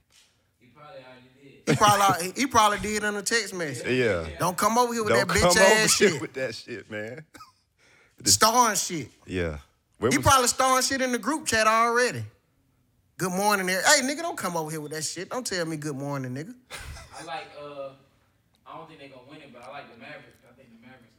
He 0.59 0.67
probably 0.67 0.99
already 0.99 1.53
did. 1.65 1.69
He 1.69 1.75
probably 1.75 2.33
he 2.35 2.47
probably 2.47 2.79
did 2.79 3.03
in 3.03 3.15
a 3.15 3.21
text 3.21 3.53
message. 3.53 3.87
Yeah. 3.97 4.27
Don't 4.39 4.57
come 4.57 4.77
over 4.77 4.93
here 4.93 5.03
with 5.03 5.13
Don't 5.13 5.27
that 5.27 5.37
come 5.39 5.51
bitch 5.51 5.57
over 5.57 5.59
ass 5.59 5.97
here 5.97 6.09
shit. 6.09 6.21
with 6.21 6.33
that 6.33 6.55
shit, 6.55 6.89
man. 6.91 7.25
Starring 8.25 8.75
shit. 8.75 9.09
Yeah. 9.25 9.57
Where 9.99 10.11
He 10.11 10.17
was- 10.17 10.25
probably 10.25 10.47
starring 10.47 10.83
shit 10.83 11.01
in 11.01 11.11
the 11.11 11.17
group 11.19 11.45
chat 11.47 11.65
already. 11.67 12.23
Good 13.17 13.31
morning 13.31 13.67
there. 13.67 13.81
Hey, 13.83 14.01
nigga, 14.01 14.21
don't 14.21 14.37
come 14.37 14.57
over 14.57 14.69
here 14.71 14.81
with 14.81 14.91
that 14.93 15.03
shit. 15.03 15.29
Don't 15.29 15.45
tell 15.45 15.65
me 15.65 15.77
good 15.77 15.95
morning, 15.95 16.33
nigga. 16.35 16.53
I 17.21 17.25
like, 17.25 17.47
uh, 17.61 17.89
I 18.67 18.77
don't 18.77 18.87
think 18.87 18.99
they're 18.99 19.09
gonna 19.09 19.29
win 19.29 19.41
it, 19.41 19.53
but 19.53 19.63
I 19.63 19.71
like 19.71 19.91
the 19.93 19.99
Mavericks. 19.99 20.39
I 20.49 20.53
think 20.55 20.69
the 20.69 20.81
Mavericks 20.87 21.13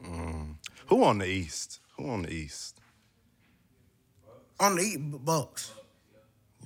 gonna 0.00 0.14
be 0.18 0.46
good. 0.48 0.56
Who 0.88 1.04
on 1.04 1.18
the 1.18 1.26
East? 1.26 1.80
Who 1.96 2.08
on 2.10 2.22
the 2.22 2.32
East? 2.32 2.80
On 4.60 4.76
the 4.76 4.82
East, 4.82 4.98
Bucks. 5.24 5.72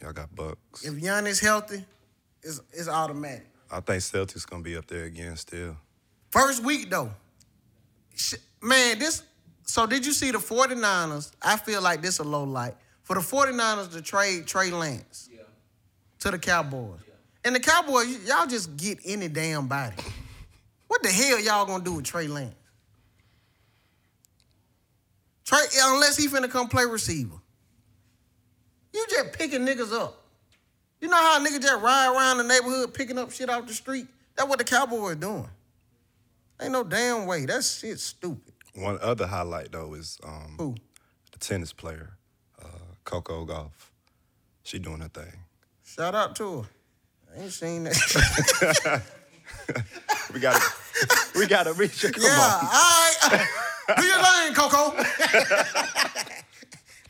Y'all 0.03 0.13
got 0.13 0.35
Bucks. 0.35 0.85
If 0.85 0.95
Giannis 0.95 1.41
healthy, 1.43 1.85
it's, 2.43 2.61
it's 2.73 2.89
automatic. 2.89 3.47
I 3.71 3.81
think 3.81 4.01
Celtics 4.03 4.47
gonna 4.49 4.63
be 4.63 4.77
up 4.77 4.87
there 4.87 5.05
again 5.05 5.37
still. 5.37 5.77
First 6.31 6.63
week 6.65 6.89
though, 6.91 7.11
sh- 8.15 8.35
man, 8.63 8.99
this. 8.99 9.23
So 9.65 9.87
did 9.87 10.07
you 10.07 10.13
see 10.13 10.31
the 10.31 10.39
49ers? 10.39 11.33
I 11.43 11.57
feel 11.59 11.83
like 11.83 12.01
this 12.01 12.21
a 12.21 12.25
low 12.25 12.45
light 12.45 12.75
for 13.03 13.15
the 13.15 13.21
49ers 13.21 13.93
to 13.93 14.01
trade 14.01 14.47
Trey 14.47 14.71
Lance 14.71 15.29
Yeah. 15.31 15.43
to 16.21 16.31
the 16.31 16.39
Cowboys. 16.39 17.01
And 17.49 17.57
the 17.57 17.61
Cowboys, 17.61 18.29
y'all 18.29 18.47
just 18.47 18.77
get 18.77 18.99
any 19.07 19.27
damn 19.27 19.69
body. 19.69 19.97
What 20.87 21.03
the 21.03 21.09
hell 21.09 21.41
y'all 21.41 21.65
gonna 21.65 21.83
do 21.83 21.95
with 21.95 22.05
Trey 22.05 22.27
Lance? 22.29 22.55
Trey, 25.47 25.65
unless 25.81 26.19
he 26.19 26.29
finna 26.29 26.51
come 26.51 26.69
play 26.69 26.85
receiver. 26.85 27.37
You 28.93 29.07
just 29.09 29.33
picking 29.33 29.63
niggas 29.63 29.99
up. 29.99 30.27
You 31.01 31.09
know 31.09 31.17
how 31.17 31.43
niggas 31.43 31.63
just 31.63 31.83
ride 31.83 32.15
around 32.15 32.37
the 32.37 32.45
neighborhood 32.45 32.93
picking 32.93 33.17
up 33.17 33.31
shit 33.31 33.49
off 33.49 33.67
the 33.67 33.73
street? 33.73 34.09
That's 34.37 34.47
what 34.47 34.59
the 34.59 34.65
Cowboys 34.65 35.17
doing. 35.17 35.49
Ain't 36.61 36.73
no 36.73 36.85
damn 36.85 37.25
way. 37.25 37.47
That 37.47 37.65
shit 37.65 37.99
stupid. 37.99 38.53
One 38.75 38.99
other 39.01 39.27
highlight 39.27 39.73
though 39.73 39.95
is 39.95 40.19
um, 40.23 40.57
Who? 40.59 40.75
the 41.33 41.39
tennis 41.39 41.73
player, 41.73 42.19
uh, 42.63 42.67
Coco 43.05 43.47
Gauff. 43.47 43.89
She 44.65 44.79
doing 44.79 45.01
her 45.01 45.09
thing. 45.09 45.33
Shout 45.83 46.15
out 46.15 46.37
to 46.37 46.61
her. 46.61 46.69
I 47.37 47.43
ain't 47.43 47.53
seen 47.53 47.85
that. 47.85 49.03
We 50.33 50.41
got 50.41 50.61
to 50.61 51.39
we 51.39 51.47
got 51.47 51.63
to 51.65 51.73
reach. 51.73 52.03
Come 52.03 52.13
yeah, 52.19 52.29
on. 52.31 52.67
all 52.67 53.29
right. 53.31 53.47
Do 53.97 54.05
your 54.05 54.23
thing, 54.23 54.55
Coco. 54.55 54.95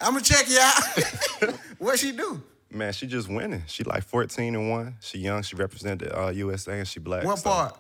I'm 0.00 0.12
gonna 0.12 0.20
check 0.20 0.48
you 0.48 0.59
out. 0.61 1.54
what 1.78 1.98
she 1.98 2.12
do? 2.12 2.42
Man, 2.70 2.92
she 2.92 3.07
just 3.07 3.28
winning. 3.28 3.64
She 3.66 3.83
like 3.83 4.04
14 4.04 4.54
and 4.54 4.70
one. 4.70 4.96
She 5.00 5.18
young. 5.18 5.42
She 5.42 5.57
represented 5.57 6.12
uh, 6.12 6.28
USA 6.28 6.78
and 6.78 6.87
she 6.87 7.00
black. 7.00 7.24
What 7.24 7.38
so- 7.38 7.50
part? 7.50 7.76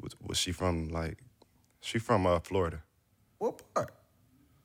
Was, 0.00 0.14
was 0.20 0.38
she 0.38 0.52
from 0.52 0.88
like? 0.88 1.18
She 1.80 1.98
from 1.98 2.26
uh, 2.26 2.40
Florida. 2.40 2.82
What 3.38 3.62
part? 3.74 3.94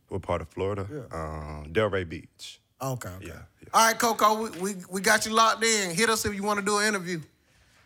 What 0.07 0.21
part 0.23 0.41
of 0.41 0.49
Florida? 0.49 0.87
Um, 1.11 1.67
Delray 1.71 2.07
Beach. 2.07 2.60
Okay, 2.81 3.09
okay. 3.09 3.27
Yeah, 3.27 3.33
yeah. 3.61 3.69
All 3.73 3.87
right, 3.87 3.97
Coco, 3.97 4.43
we, 4.43 4.59
we, 4.59 4.75
we 4.89 5.01
got 5.01 5.25
you 5.25 5.33
locked 5.33 5.63
in. 5.63 5.91
Hit 5.95 6.09
us 6.09 6.25
if 6.25 6.33
you 6.33 6.43
want 6.43 6.59
to 6.59 6.65
do 6.65 6.77
an 6.77 6.87
interview. 6.87 7.21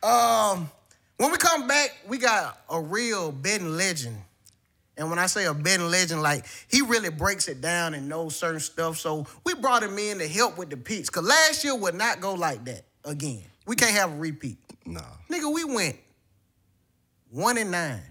Um, 0.02 0.70
when 1.18 1.32
we 1.32 1.38
come 1.38 1.68
back, 1.68 1.96
we 2.08 2.18
got 2.18 2.60
a 2.70 2.80
real 2.80 3.32
betting 3.32 3.76
legend. 3.76 4.18
And 4.98 5.10
when 5.10 5.20
I 5.20 5.26
say 5.26 5.46
a 5.46 5.54
betting 5.54 5.90
legend, 5.90 6.22
like 6.22 6.46
he 6.70 6.82
really 6.82 7.10
breaks 7.10 7.48
it 7.48 7.60
down 7.60 7.94
and 7.94 8.08
knows 8.08 8.36
certain 8.36 8.60
stuff. 8.62 8.98
So 8.98 9.28
we 9.44 9.54
brought 9.54 9.84
him 9.84 9.98
in 9.98 10.20
to 10.20 10.28
help 10.28 10.58
with 10.58 10.70
the 10.70 10.78
picks. 10.78 11.10
Cause 11.10 11.24
last 11.26 11.64
year 11.64 11.76
would 11.76 11.96
not 11.96 12.22
go 12.22 12.34
like 12.34 12.64
that 12.66 12.86
again. 13.04 13.44
We 13.66 13.76
can't 13.76 13.92
have 13.92 14.14
a 14.14 14.16
repeat. 14.16 14.58
No, 14.86 15.02
Nigga, 15.32 15.52
we 15.54 15.66
went 15.66 15.98
one 17.32 17.58
and 17.58 17.72
nine 17.72 18.02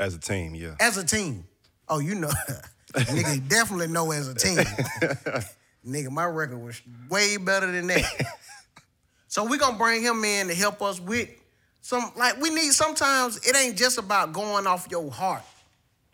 as 0.00 0.14
a 0.14 0.18
team, 0.18 0.54
yeah. 0.54 0.74
as 0.80 0.96
a 0.96 1.04
team. 1.04 1.44
Oh, 1.88 1.98
you 1.98 2.14
know, 2.14 2.30
nigga, 2.94 3.46
definitely 3.48 3.88
know 3.88 4.10
as 4.10 4.28
a 4.28 4.34
team. 4.34 4.58
nigga, 5.86 6.10
my 6.10 6.24
record 6.24 6.62
was 6.62 6.80
way 7.08 7.36
better 7.36 7.70
than 7.70 7.86
that. 7.88 8.36
so 9.28 9.44
we 9.44 9.58
gonna 9.58 9.78
bring 9.78 10.02
him 10.02 10.24
in 10.24 10.48
to 10.48 10.54
help 10.54 10.82
us 10.82 11.00
with 11.00 11.28
some. 11.80 12.12
Like 12.16 12.40
we 12.40 12.50
need. 12.50 12.72
Sometimes 12.72 13.36
it 13.46 13.56
ain't 13.56 13.76
just 13.76 13.98
about 13.98 14.32
going 14.32 14.66
off 14.66 14.86
your 14.90 15.10
heart 15.10 15.42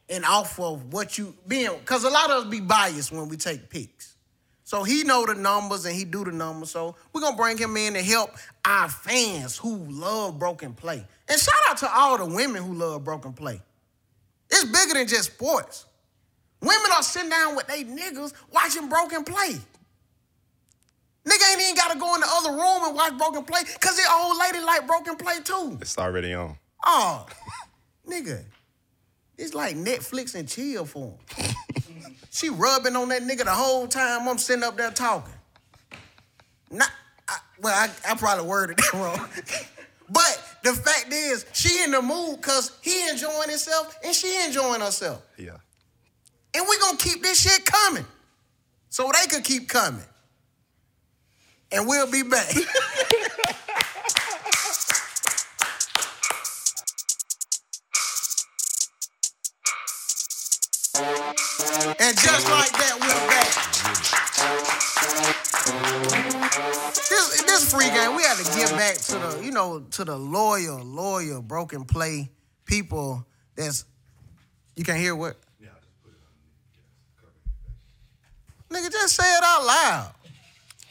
and 0.09 0.25
off 0.25 0.59
of 0.61 0.93
what 0.93 1.19
you 1.19 1.35
being. 1.47 1.71
Cause 1.85 2.05
a 2.05 2.11
lot 2.11 2.31
of 2.31 2.45
us 2.45 2.51
be 2.51 2.61
biased 2.61 3.13
when 3.13 3.29
we 3.29 3.37
take 3.37 3.69
picks. 3.69 4.15
So 4.65 4.83
he 4.83 5.05
know 5.05 5.25
the 5.25 5.35
numbers 5.35 5.85
and 5.85 5.95
he 5.95 6.05
do 6.05 6.25
the 6.25 6.33
numbers. 6.33 6.71
So 6.71 6.97
we're 7.13 7.21
gonna 7.21 7.37
bring 7.37 7.57
him 7.57 7.77
in 7.77 7.95
to 7.95 8.03
help 8.03 8.31
our 8.65 8.89
fans 8.89 9.57
who 9.57 9.77
love 9.89 10.39
broken 10.39 10.75
play. 10.75 11.07
And 11.29 11.41
shout 11.41 11.55
out 11.71 11.77
to 11.79 11.93
all 11.93 12.19
the 12.19 12.27
women 12.27 12.63
who 12.63 12.75
love 12.75 13.05
broken 13.05 13.33
play. 13.33 13.61
It's 14.51 14.65
bigger 14.65 14.95
than 14.95 15.07
just 15.07 15.33
sports. 15.33 15.87
Women 16.61 16.91
are 16.97 17.03
sitting 17.03 17.31
down 17.31 17.57
with 17.57 17.67
they 17.67 17.85
niggas 17.85 18.33
watching 18.53 18.89
broken 18.89 19.25
play. 19.25 19.57
Nigga 21.27 21.53
ain't 21.53 21.61
even 21.61 21.75
gotta 21.75 21.99
go 21.99 22.15
in 22.15 22.21
the 22.21 22.29
other 22.31 22.51
room 22.51 22.85
and 22.85 22.95
watch 22.95 23.19
broken 23.19 23.45
play, 23.45 23.63
cause 23.81 23.97
the 23.97 24.03
old 24.13 24.39
lady 24.39 24.61
like 24.61 24.87
broken 24.87 25.17
play 25.17 25.41
too. 25.43 25.77
It's 25.81 25.99
already 25.99 26.33
on. 26.35 26.57
Oh, 26.85 27.27
nigga. 28.09 28.45
It's 29.37 29.53
like 29.53 29.77
Netflix 29.77 30.35
and 30.35 30.49
chill 30.49 30.87
for 30.87 31.15
him. 31.37 31.55
she 32.31 32.49
rubbing 32.49 32.97
on 32.97 33.09
that 33.11 33.23
nigga 33.23 33.45
the 33.45 33.51
whole 33.51 33.87
time 33.87 34.29
I'm 34.29 34.39
sitting 34.39 34.63
up 34.65 34.77
there 34.77 34.91
talking. 34.91 35.35
Not, 36.71 36.91
I, 37.29 37.39
well, 37.61 37.75
I, 37.75 38.13
I 38.13 38.15
probably 38.15 38.47
worded 38.47 38.79
that 38.79 38.93
wrong. 38.95 39.29
but 40.09 40.59
the 40.63 40.73
fact 40.73 41.13
is, 41.13 41.45
she 41.53 41.83
in 41.83 41.91
the 41.91 42.01
mood 42.01 42.37
because 42.37 42.73
he 42.83 43.09
enjoying 43.09 43.51
himself 43.51 43.99
and 44.05 44.15
she 44.15 44.43
enjoying 44.45 44.81
herself. 44.81 45.23
Yeah. 45.37 45.57
And 46.57 46.67
we 46.67 46.79
gonna 46.79 46.97
keep 46.97 47.23
this 47.23 47.43
shit 47.43 47.67
coming. 47.67 48.07
So 48.89 49.11
they 49.13 49.27
can 49.27 49.43
keep 49.43 49.69
coming. 49.69 50.07
And 51.71 51.87
we'll 51.87 52.11
be 52.11 52.23
back. 52.23 52.49
and 52.57 52.65
just 62.17 62.51
like 62.51 62.73
that, 62.73 62.97
we're 63.03 63.29
back. 63.29 63.53
This 67.11 67.43
this 67.43 67.71
free 67.71 67.91
game, 67.91 68.17
we 68.17 68.23
had 68.23 68.39
to 68.39 68.45
give 68.57 68.71
back 68.71 68.97
to 68.97 69.19
the, 69.19 69.43
you 69.45 69.51
know, 69.51 69.81
to 69.91 70.05
the 70.07 70.17
loyal, 70.17 70.83
loyal, 70.83 71.43
broken 71.43 71.85
play 71.85 72.31
people 72.65 73.27
that's 73.57 73.85
you 74.75 74.85
can't 74.85 74.99
hear 74.99 75.15
what? 75.15 75.37
Nigga, 78.71 78.91
just 78.91 79.17
say 79.17 79.25
it 79.25 79.43
out 79.45 79.65
loud. 79.65 80.13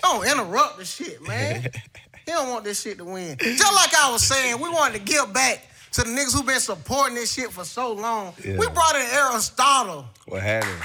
Don't 0.01 0.27
interrupt 0.27 0.77
the 0.77 0.85
shit, 0.85 1.25
man. 1.27 1.61
he 2.25 2.31
don't 2.31 2.49
want 2.49 2.63
this 2.63 2.81
shit 2.81 2.97
to 2.97 3.05
win. 3.05 3.37
Just 3.39 3.73
like 3.73 3.93
I 3.95 4.11
was 4.11 4.23
saying, 4.23 4.61
we 4.61 4.69
wanted 4.69 4.99
to 4.99 5.03
give 5.03 5.33
back 5.33 5.67
to 5.93 6.01
the 6.01 6.09
niggas 6.09 6.33
who 6.35 6.43
been 6.43 6.59
supporting 6.59 7.15
this 7.15 7.33
shit 7.33 7.51
for 7.51 7.63
so 7.63 7.93
long. 7.93 8.33
Yeah. 8.43 8.57
We 8.57 8.67
brought 8.67 8.95
in 8.95 9.07
Aristotle. 9.11 10.05
What 10.27 10.41
happened? 10.41 10.81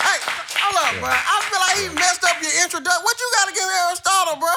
Hey, 0.00 0.18
hold 0.22 0.76
up, 0.76 1.00
bro. 1.00 1.10
I 1.12 1.36
feel 1.48 1.60
like 1.60 1.90
he 1.90 1.94
messed 1.94 2.24
up 2.24 2.40
your 2.40 2.52
introduction. 2.64 3.02
What 3.04 3.20
you 3.20 3.30
gotta 3.34 3.52
give 3.52 3.68
Aristotle, 3.88 4.36
bro? 4.40 4.56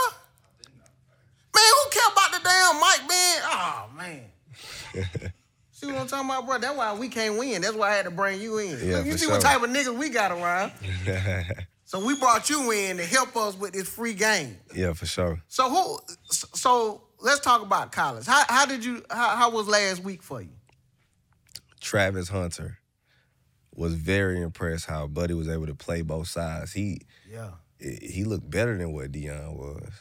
Man, 1.54 1.64
who 1.76 1.90
care 1.92 2.10
about 2.12 2.32
the 2.32 2.40
damn 2.44 2.76
mic 2.80 3.00
being? 3.10 3.42
Oh 3.44 3.90
man. 3.98 5.32
See 5.82 5.88
what 5.88 6.02
I'm 6.02 6.08
talking 6.08 6.30
about, 6.30 6.46
bro? 6.46 6.60
That's 6.60 6.78
why 6.78 6.94
we 6.94 7.10
can't 7.10 7.40
win. 7.40 7.64
That's 7.64 7.74
why 7.74 7.90
I 7.90 7.96
had 7.96 8.06
to 8.06 8.12
bring 8.12 8.40
you 8.40 8.60
in. 8.60 8.78
Yeah, 8.88 8.98
Look, 8.98 9.08
you 9.08 9.18
see 9.18 9.26
what 9.26 9.42
type 9.42 9.64
of 9.64 9.70
niggas 9.72 9.98
we 9.98 10.10
got 10.10 10.32
around. 10.32 10.72
So 11.84 12.00
we 12.00 12.16
brought 12.16 12.50
you 12.50 12.72
in 12.72 12.96
to 12.96 13.06
help 13.06 13.36
us 13.36 13.58
with 13.58 13.74
this 13.74 13.90
free 13.90 14.14
game. 14.14 14.56
yeah, 14.74 14.94
for 14.94 15.06
sure. 15.06 15.42
So 15.50 15.70
who? 15.70 16.00
So 16.30 17.02
let's 17.20 17.42
talk 17.42 17.62
about 17.64 17.92
college. 17.92 18.26
How, 18.26 18.46
how 18.48 18.66
did 18.66 18.86
you? 18.86 19.04
How, 19.12 19.36
how 19.36 19.50
was 19.52 19.68
last 19.68 20.02
week 20.02 20.24
for 20.24 20.42
you? 20.42 20.54
Travis 21.82 22.30
Hunter 22.30 22.78
was 23.76 23.94
very 23.96 24.42
impressed 24.42 24.86
how 24.86 25.06
Buddy 25.08 25.34
was 25.34 25.50
able 25.50 25.66
to 25.66 25.76
play 25.76 26.02
both 26.02 26.30
sides. 26.30 26.72
He 26.72 27.02
Yeah, 27.30 27.50
he 27.78 28.24
looked 28.24 28.50
better 28.50 28.78
than 28.78 28.94
what 28.94 29.12
Dion 29.12 29.58
was. 29.58 29.92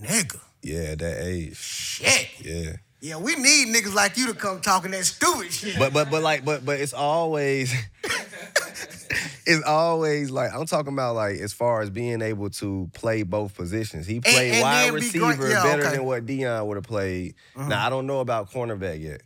nigga. 0.00 0.40
Yeah, 0.62 0.92
at 0.92 0.98
that 1.00 1.26
age. 1.26 1.56
Shit. 1.58 2.26
Yeah. 2.40 2.76
Yeah, 3.00 3.16
we 3.18 3.36
need 3.36 3.68
niggas 3.68 3.94
like 3.94 4.16
you 4.16 4.26
to 4.26 4.34
come 4.34 4.60
talking 4.60 4.90
that 4.90 5.04
stupid 5.04 5.52
shit. 5.52 5.78
But 5.78 5.92
but 5.92 6.10
but 6.10 6.22
like 6.22 6.44
but 6.44 6.64
but 6.64 6.80
it's 6.80 6.92
always 6.92 7.72
it's 9.46 9.64
always 9.64 10.30
like 10.30 10.52
I'm 10.52 10.66
talking 10.66 10.92
about 10.92 11.14
like 11.14 11.38
as 11.38 11.52
far 11.52 11.80
as 11.80 11.90
being 11.90 12.20
able 12.22 12.50
to 12.50 12.90
play 12.94 13.22
both 13.22 13.54
positions. 13.54 14.06
He 14.06 14.20
played 14.20 14.54
and 14.54 14.62
wide 14.62 14.84
then 14.86 14.94
be 14.94 15.00
receiver 15.00 15.48
yeah, 15.48 15.62
better 15.62 15.82
okay. 15.86 15.96
than 15.96 16.04
what 16.04 16.26
Dion 16.26 16.66
would 16.66 16.76
have 16.76 16.84
played. 16.84 17.34
Mm-hmm. 17.56 17.68
Now 17.68 17.86
I 17.86 17.90
don't 17.90 18.06
know 18.06 18.20
about 18.20 18.50
cornerback 18.50 19.00
yet, 19.00 19.22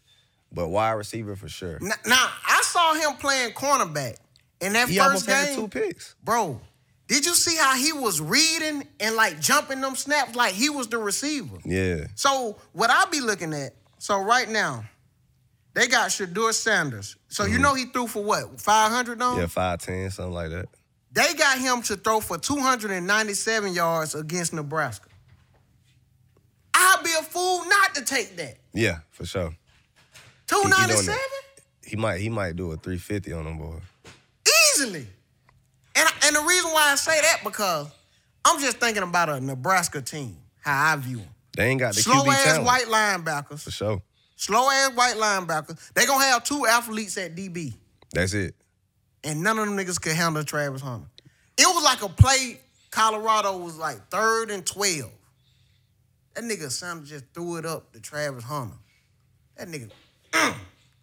but 0.53 0.69
wide 0.69 0.93
receiver 0.93 1.35
for 1.37 1.49
sure. 1.49 1.77
N- 1.77 1.93
Now 2.07 2.29
I 2.47 2.61
saw 2.65 2.95
him 2.95 3.17
playing 3.19 3.53
cornerback 3.53 4.17
in 4.61 4.75
that 4.75 4.89
He 4.89 4.97
first 4.99 5.07
almost 5.07 5.27
had 5.27 5.47
game, 5.49 5.57
two 5.57 5.69
picks. 5.69 6.15
bro. 6.23 6.61
Did 7.09 7.27
you 7.27 7.35
see 7.35 7.57
how 7.57 7.77
he 7.77 7.93
was 7.93 8.21
reading 8.21 8.87
and 9.01 9.17
like 9.17 9.41
jumping 9.41 9.81
them 9.81 9.97
snaps 9.97 10.35
like 10.35 10.55
he 10.55 10.71
was 10.71 10.89
the 10.89 10.99
receiver? 10.99 11.59
Yeah. 11.65 12.07
So 12.15 12.57
what 12.73 12.91
I 12.91 13.05
be 13.11 13.21
looking 13.21 13.53
at, 13.53 13.75
so 13.99 14.21
right 14.21 14.49
now, 14.49 14.85
they 15.75 15.89
got 15.89 16.11
Shedeur 16.11 16.53
Sanders. 16.53 17.17
So 17.29 17.45
you 17.45 17.59
know 17.59 17.75
he 17.75 17.87
threw 17.87 18.07
for 18.07 18.23
what, 18.23 18.61
500 18.61 19.21
on? 19.23 19.33
Mm-hmm. 19.33 19.41
Yeah, 19.41 19.47
five 19.47 19.81
ten, 19.81 20.11
something 20.11 20.35
like 20.35 20.51
that. 20.51 20.67
They 21.13 21.35
got 21.35 21.59
him 21.59 21.83
to 21.83 21.97
throw 21.97 22.21
for 22.21 22.39
297 22.39 23.75
yards 23.75 24.15
against 24.15 24.53
Nebraska. 24.55 25.09
I'd 26.75 27.01
be 27.05 27.11
a 27.19 27.23
fool 27.23 27.65
not 27.67 27.95
to 27.97 28.05
take 28.05 28.37
that. 28.37 28.57
Yeah, 28.73 28.99
for 29.11 29.27
sure. 29.27 29.55
297? 30.47 31.19
He 31.83 31.91
He 31.91 31.97
might 31.97 32.21
he 32.21 32.29
might 32.29 32.57
do 32.57 32.73
a 32.73 32.77
350 32.77 33.33
on 33.33 33.45
them 33.45 33.59
boy. 33.59 33.77
Easily. 34.75 35.07
And, 35.95 36.09
and 36.25 36.37
the 36.37 36.41
reason 36.41 36.71
why 36.73 36.93
I 36.93 36.95
say 36.97 37.21
that 37.21 37.41
because 37.45 37.89
I'm 38.45 38.61
just 38.61 38.79
thinking 38.79 39.03
about 39.03 39.29
a 39.29 39.41
Nebraska 39.41 40.01
team, 40.03 40.37
how 40.61 40.93
I 40.93 40.97
view 40.97 41.19
them. 41.19 41.29
They 41.57 41.67
ain't 41.69 41.81
got 41.81 41.95
the 41.95 42.03
Slow 42.03 42.23
QB 42.23 42.29
ass 42.29 42.45
talent 42.45 42.65
white 42.65 42.87
linebackers. 42.87 43.61
for 43.63 43.71
sure. 43.71 44.03
Slow 44.37 44.69
ass 44.71 44.93
white 44.95 45.17
linebackers. 45.17 45.93
They 45.93 46.07
gonna 46.07 46.25
have 46.25 46.45
two 46.45 46.67
athletes 46.67 47.17
at 47.19 47.37
DB. 47.37 47.75
That's 48.13 48.35
it. 48.35 48.55
And 49.25 49.43
none 49.43 49.59
of 49.59 49.67
them 49.67 49.77
niggas 49.77 50.01
could 50.01 50.13
handle 50.13 50.43
Travis 50.45 50.81
Hunter. 50.83 51.07
It 51.57 51.67
was 51.67 51.85
like 51.85 52.03
a 52.03 52.09
play, 52.09 52.59
Colorado 52.91 53.57
was 53.59 53.77
like 53.79 54.09
third 54.09 54.51
and 54.51 54.65
12. 54.67 55.11
That 56.35 56.45
nigga 56.45 56.71
Sanders 56.71 57.11
just 57.11 57.25
threw 57.35 57.57
it 57.57 57.67
up 57.67 57.93
to 57.93 58.01
Travis 58.01 58.45
Hunter. 58.45 58.77
That 59.57 59.69
nigga 59.69 59.91
mm, 60.33 60.55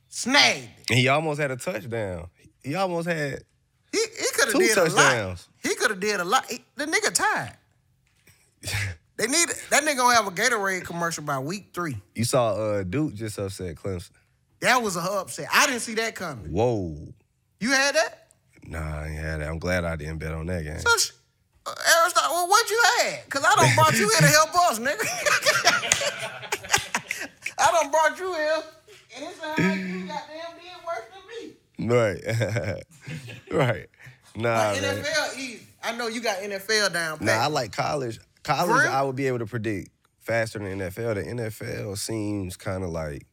snagged 0.09 0.67
it. 0.89 0.95
He 0.95 1.07
almost 1.07 1.39
had 1.39 1.51
a 1.51 1.55
touchdown. 1.55 2.27
He 2.63 2.75
almost 2.75 3.07
had 3.07 3.43
He, 3.91 3.99
he 3.99 4.25
could 4.51 4.61
have 4.61 4.75
Two 4.75 4.83
did 4.83 4.91
a 4.91 4.95
lot. 4.95 5.45
He 5.63 5.75
could 5.75 5.89
have 5.91 5.99
did 5.99 6.19
a 6.19 6.23
lot. 6.25 6.45
He- 6.49 6.63
the 6.75 6.85
nigga 6.85 7.13
tired. 7.13 7.53
they 9.17 9.27
need 9.27 9.47
that 9.69 9.83
nigga 9.83 9.97
gonna 9.97 10.15
have 10.15 10.27
a 10.27 10.31
Gatorade 10.31 10.83
commercial 10.83 11.23
by 11.23 11.39
week 11.39 11.69
three. 11.73 11.97
you 12.15 12.25
saw 12.25 12.53
uh 12.55 12.83
Duke 12.83 13.13
just 13.13 13.37
upset 13.39 13.75
Clemson. 13.75 14.11
That 14.61 14.81
was 14.81 14.95
a 14.97 15.01
upset. 15.01 15.47
I 15.53 15.65
didn't 15.67 15.81
see 15.81 15.95
that 15.95 16.15
coming. 16.15 16.51
Whoa. 16.51 16.95
You 17.61 17.71
had 17.71 17.95
that? 17.95 18.27
Nah, 18.65 19.01
I 19.01 19.07
ain't 19.07 19.17
had 19.19 19.41
that. 19.41 19.47
I'm 19.49 19.59
glad 19.59 19.85
I 19.85 19.95
didn't 19.95 20.17
bet 20.17 20.33
on 20.33 20.45
that 20.47 20.63
game. 20.63 20.79
So, 20.79 20.89
uh, 21.65 21.73
Aristotle, 22.01 22.31
well, 22.33 22.47
what 22.49 22.69
you 22.69 22.81
had? 22.99 23.29
Cause 23.29 23.43
I 23.45 23.55
don't 23.55 23.73
brought 23.75 23.93
you 23.93 24.09
here 24.09 24.19
to 24.19 24.27
help 24.27 24.53
us, 24.55 24.79
nigga. 24.79 25.05
I 27.57 27.71
done 27.71 27.91
brought 27.91 28.17
you 28.19 28.33
here, 28.33 28.63
and 29.15 29.25
it 29.25 29.35
sounds 29.35 29.59
like 29.59 29.79
you 29.79 30.07
goddamn 30.07 30.55
did 30.59 30.77
worse 30.85 31.07
than 31.13 31.23
me. 31.29 31.93
Right. 31.93 32.21
right. 33.51 33.87
Nah, 34.39 34.73
But 34.73 34.81
man. 34.81 35.03
NFL 35.03 35.37
easy. 35.37 35.61
I 35.83 35.95
know 35.95 36.07
you 36.07 36.21
got 36.21 36.37
NFL 36.39 36.93
down 36.93 37.17
pat. 37.19 37.25
Nah, 37.25 37.31
I 37.33 37.47
like 37.47 37.71
college. 37.71 38.19
College, 38.43 38.67
For 38.67 38.83
real? 38.83 38.91
I 38.91 39.01
would 39.01 39.15
be 39.15 39.27
able 39.27 39.39
to 39.39 39.45
predict 39.45 39.89
faster 40.19 40.59
than 40.59 40.79
NFL. 40.79 41.15
The 41.15 41.23
NFL 41.23 41.97
seems 41.97 42.55
kind 42.57 42.83
of 42.83 42.89
like 42.89 43.25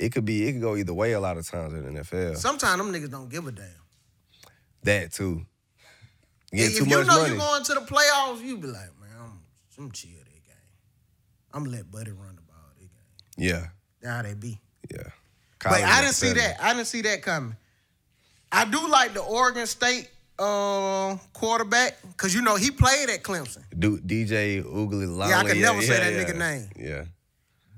it 0.00 0.12
could 0.12 0.24
be. 0.24 0.46
It 0.46 0.52
could 0.52 0.60
go 0.62 0.76
either 0.76 0.94
way 0.94 1.12
a 1.12 1.20
lot 1.20 1.36
of 1.38 1.46
times 1.48 1.74
in 1.74 1.94
the 1.94 2.00
NFL. 2.00 2.36
Sometimes 2.36 2.78
them 2.78 2.92
niggas 2.92 3.10
don't 3.10 3.28
give 3.28 3.46
a 3.46 3.52
damn. 3.52 3.66
that 4.84 5.12
too. 5.12 5.44
Get 6.52 6.70
if 6.72 6.78
too 6.78 6.84
you 6.84 6.96
much 6.98 7.06
know 7.06 7.18
money. 7.20 7.32
you 7.34 7.38
going 7.38 7.62
to 7.64 7.74
the 7.74 7.80
playoffs, 7.80 8.40
you 8.42 8.56
be 8.56 8.68
like, 8.68 8.90
man, 9.00 9.10
I'm, 9.20 9.40
I'm 9.78 9.90
chill 9.92 10.10
that 10.18 10.24
game. 10.46 10.56
I'm 11.52 11.64
let 11.66 11.90
Buddy 11.90 12.10
run 12.12 12.36
the 12.36 12.42
ball 12.42 12.56
that 12.78 12.80
game. 12.80 13.48
yeah, 13.48 13.66
That's 14.00 14.14
how 14.16 14.22
they 14.22 14.34
be. 14.34 14.58
yeah. 14.90 15.02
But 15.60 15.70
College 15.70 15.82
I 15.84 16.00
didn't 16.02 16.14
see 16.14 16.32
that. 16.34 16.56
I 16.62 16.72
didn't 16.72 16.86
see 16.86 17.02
that 17.02 17.20
coming. 17.20 17.56
I 18.50 18.64
do 18.64 18.88
like 18.88 19.14
the 19.14 19.20
Oregon 19.22 19.66
State 19.66 20.08
uh, 20.38 21.16
quarterback 21.32 21.98
because 22.08 22.34
you 22.34 22.42
know 22.42 22.56
he 22.56 22.70
played 22.70 23.10
at 23.10 23.22
Clemson, 23.22 23.62
Du- 23.78 23.98
DJ 24.00 24.62
Ugalele. 24.64 25.28
Yeah, 25.28 25.38
I 25.40 25.44
can 25.44 25.60
never 25.60 25.82
say 25.82 25.98
that 25.98 26.26
nigga 26.28 26.38
name. 26.38 26.68
Yeah, 26.76 27.04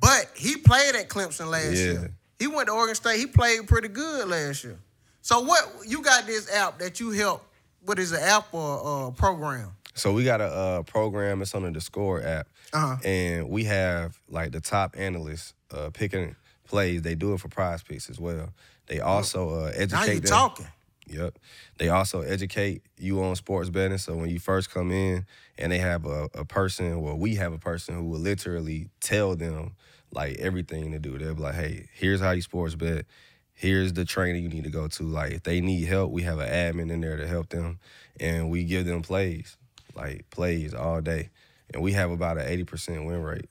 but 0.00 0.30
he 0.36 0.56
played 0.56 0.94
at 0.94 1.08
Clemson 1.08 1.48
last 1.50 1.72
Yeah. 1.76 1.82
year. 1.84 2.10
He 2.38 2.46
went 2.46 2.68
to 2.68 2.72
Oregon 2.72 2.94
State. 2.94 3.18
He 3.18 3.26
played 3.26 3.66
pretty 3.68 3.88
good 3.88 4.28
last 4.28 4.64
year. 4.64 4.78
So 5.22 5.40
what 5.40 5.62
you 5.86 6.02
got 6.02 6.26
this 6.26 6.50
app 6.54 6.78
that 6.78 7.00
you 7.00 7.10
help? 7.10 7.44
What 7.84 7.98
is 7.98 8.12
an 8.12 8.20
app 8.22 8.52
or 8.52 9.08
uh, 9.08 9.10
program? 9.10 9.72
So 9.94 10.12
we 10.12 10.24
got 10.24 10.40
a 10.40 10.44
uh, 10.46 10.82
program. 10.84 11.42
It's 11.42 11.54
on 11.54 11.70
the 11.72 11.80
Score 11.80 12.22
app, 12.22 12.46
Uh-huh. 12.72 12.96
and 13.04 13.48
we 13.50 13.64
have 13.64 14.18
like 14.28 14.52
the 14.52 14.60
top 14.60 14.94
analysts 14.96 15.52
uh, 15.70 15.90
picking 15.90 16.36
plays. 16.64 17.02
They 17.02 17.14
do 17.14 17.34
it 17.34 17.40
for 17.40 17.48
Prize 17.48 17.82
Picks 17.82 18.08
as 18.08 18.18
well. 18.20 18.50
They 18.90 18.98
also 18.98 19.50
uh, 19.50 19.72
educate 19.72 19.92
Now 20.06 20.12
you 20.12 20.20
them. 20.20 20.30
talking. 20.30 20.66
Yep. 21.06 21.38
They 21.78 21.88
also 21.90 22.22
educate 22.22 22.82
you 22.98 23.22
on 23.22 23.36
sports 23.36 23.70
betting. 23.70 23.98
So 23.98 24.16
when 24.16 24.30
you 24.30 24.40
first 24.40 24.70
come 24.74 24.90
in 24.90 25.26
and 25.56 25.70
they 25.70 25.78
have 25.78 26.04
a, 26.06 26.28
a 26.34 26.44
person, 26.44 27.00
well, 27.00 27.16
we 27.16 27.36
have 27.36 27.52
a 27.52 27.58
person 27.58 27.94
who 27.94 28.04
will 28.04 28.18
literally 28.18 28.88
tell 29.00 29.36
them 29.36 29.76
like 30.10 30.38
everything 30.40 30.90
to 30.90 30.98
do. 30.98 31.18
They'll 31.18 31.36
be 31.36 31.42
like, 31.42 31.54
hey, 31.54 31.88
here's 31.94 32.20
how 32.20 32.32
you 32.32 32.42
sports 32.42 32.74
bet. 32.74 33.06
Here's 33.54 33.92
the 33.92 34.04
training 34.04 34.42
you 34.42 34.48
need 34.48 34.64
to 34.64 34.70
go 34.70 34.88
to. 34.88 35.02
Like 35.04 35.30
if 35.34 35.44
they 35.44 35.60
need 35.60 35.84
help, 35.84 36.10
we 36.10 36.22
have 36.22 36.40
an 36.40 36.48
admin 36.48 36.90
in 36.90 37.00
there 37.00 37.16
to 37.16 37.28
help 37.28 37.50
them. 37.50 37.78
And 38.18 38.50
we 38.50 38.64
give 38.64 38.86
them 38.86 39.02
plays, 39.02 39.56
like 39.94 40.28
plays 40.30 40.74
all 40.74 41.00
day. 41.00 41.30
And 41.72 41.80
we 41.80 41.92
have 41.92 42.10
about 42.10 42.38
an 42.38 42.46
80% 42.66 43.06
win 43.06 43.22
rate 43.22 43.48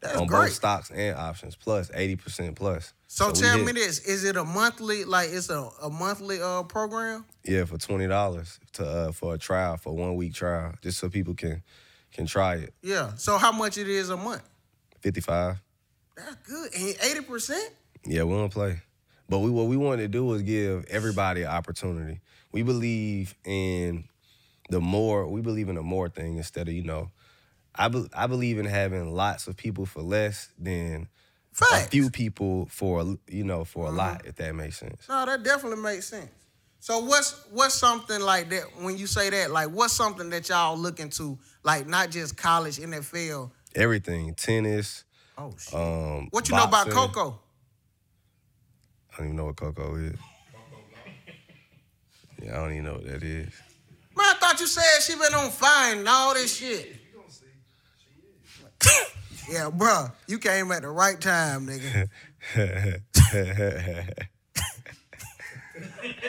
That's 0.00 0.16
on 0.16 0.26
great. 0.26 0.38
both 0.38 0.52
stocks 0.52 0.90
and 0.90 1.16
options, 1.16 1.56
plus 1.56 1.90
80% 1.90 2.54
plus. 2.54 2.92
So, 3.08 3.28
we 3.28 3.32
tell 3.32 3.58
me 3.58 3.72
this: 3.72 4.00
Is 4.00 4.24
it 4.24 4.36
a 4.36 4.44
monthly? 4.44 5.04
Like 5.04 5.30
it's 5.30 5.48
a, 5.50 5.68
a 5.82 5.90
monthly 5.90 6.40
uh 6.40 6.62
program? 6.64 7.24
Yeah, 7.42 7.64
for 7.64 7.78
twenty 7.78 8.06
dollars 8.06 8.60
to 8.74 8.86
uh, 8.86 9.12
for 9.12 9.34
a 9.34 9.38
trial, 9.38 9.78
for 9.78 9.94
one 9.94 10.14
week 10.14 10.34
trial, 10.34 10.74
just 10.82 10.98
so 10.98 11.08
people 11.08 11.34
can 11.34 11.62
can 12.12 12.26
try 12.26 12.56
it. 12.56 12.74
Yeah. 12.82 13.14
So 13.16 13.38
how 13.38 13.50
much 13.50 13.78
it 13.78 13.88
is 13.88 14.10
a 14.10 14.16
month? 14.16 14.42
Fifty 15.00 15.22
five. 15.22 15.56
That's 16.16 16.36
good. 16.46 16.74
And 16.74 16.94
eighty 17.02 17.22
percent. 17.22 17.72
Yeah, 18.04 18.24
we 18.24 18.34
don't 18.34 18.52
play. 18.52 18.82
But 19.28 19.40
we 19.40 19.50
what 19.50 19.66
we 19.66 19.76
wanted 19.76 20.02
to 20.02 20.08
do 20.08 20.24
was 20.24 20.42
give 20.42 20.84
everybody 20.90 21.42
an 21.42 21.48
opportunity. 21.48 22.20
We 22.52 22.62
believe 22.62 23.34
in 23.44 24.04
the 24.70 24.80
more 24.80 25.26
we 25.26 25.40
believe 25.40 25.68
in 25.68 25.76
the 25.76 25.82
more 25.82 26.08
thing 26.08 26.36
instead 26.36 26.68
of, 26.68 26.74
you 26.74 26.82
know, 26.84 27.10
I 27.78 27.88
be, 27.88 28.06
I 28.12 28.26
believe 28.26 28.58
in 28.58 28.66
having 28.66 29.14
lots 29.14 29.46
of 29.46 29.56
people 29.56 29.86
for 29.86 30.02
less 30.02 30.48
than 30.58 31.08
Facts. 31.52 31.86
a 31.86 31.88
few 31.90 32.10
people 32.10 32.66
for 32.70 33.00
a- 33.02 33.18
you 33.32 33.44
know, 33.44 33.64
for 33.64 33.86
a 33.86 33.90
lot, 33.90 34.26
if 34.26 34.34
that 34.36 34.54
makes 34.54 34.78
sense. 34.78 35.08
No, 35.08 35.24
that 35.24 35.42
definitely 35.44 35.80
makes 35.82 36.06
sense. 36.06 36.30
So 36.80 36.98
what's 37.00 37.34
what's 37.50 37.74
something 37.74 38.20
like 38.20 38.50
that 38.50 38.64
when 38.80 38.96
you 38.98 39.06
say 39.06 39.30
that? 39.30 39.50
Like 39.50 39.70
what's 39.70 39.92
something 39.92 40.28
that 40.30 40.48
y'all 40.48 40.76
look 40.76 41.00
into? 41.00 41.38
Like 41.64 41.86
not 41.88 42.10
just 42.10 42.36
college, 42.36 42.78
NFL. 42.78 43.50
Everything. 43.74 44.34
Tennis, 44.34 45.04
Oh 45.36 45.54
shit. 45.58 45.74
um 45.74 46.28
what 46.30 46.48
you 46.48 46.56
know 46.56 46.64
about. 46.64 46.88
Coco? 46.90 47.38
I 49.12 49.16
don't 49.18 49.26
even 49.26 49.36
know 49.36 49.46
what 49.46 49.56
Coco 49.56 49.96
is. 49.96 50.14
Yeah, 52.42 52.52
I 52.52 52.56
don't 52.62 52.72
even 52.72 52.84
know 52.84 52.94
what 52.94 53.04
that 53.06 53.22
is. 53.22 53.52
Man, 54.16 54.26
I 54.26 54.34
thought 54.40 54.60
you 54.60 54.66
said 54.66 55.00
she 55.02 55.14
been 55.14 55.34
on 55.34 55.50
fire 55.50 55.96
and 55.96 56.08
all 56.08 56.34
this 56.34 56.56
shit. 56.56 56.94
yeah, 59.50 59.70
bruh, 59.70 60.12
you 60.26 60.38
came 60.38 60.70
at 60.72 60.82
the 60.82 60.88
right 60.88 61.20
time, 61.20 61.66
nigga. 61.66 62.08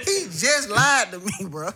He 0.06 0.26
just 0.30 0.70
lied 0.70 1.12
to 1.12 1.20
me, 1.20 1.32
bro. 1.50 1.70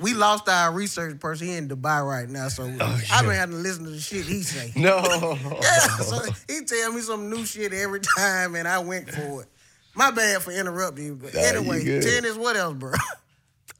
We 0.00 0.14
lost 0.14 0.48
our 0.48 0.72
research 0.72 1.20
person. 1.20 1.46
He 1.46 1.54
in 1.54 1.68
Dubai 1.68 2.04
right 2.06 2.28
now, 2.28 2.48
so 2.48 2.64
I've 2.64 2.78
been 3.24 3.30
having 3.34 3.56
to 3.56 3.62
listen 3.62 3.84
to 3.84 3.90
the 3.90 4.00
shit 4.00 4.24
he 4.26 4.42
say. 4.42 4.72
no. 4.74 4.98
Yeah, 5.62 5.78
so 5.98 6.20
he 6.48 6.64
tell 6.64 6.92
me 6.92 7.00
some 7.02 7.30
new 7.30 7.44
shit 7.44 7.72
every 7.72 8.00
time, 8.00 8.56
and 8.56 8.66
I 8.66 8.80
went 8.80 9.08
for 9.10 9.42
it. 9.42 9.48
My 9.94 10.10
bad 10.10 10.42
for 10.42 10.50
interrupting 10.50 11.04
you, 11.04 11.14
but 11.16 11.34
Nah, 11.34 11.40
anyway, 11.40 12.00
tennis. 12.00 12.36
What 12.36 12.56
else, 12.56 12.74
bro? 12.74 12.92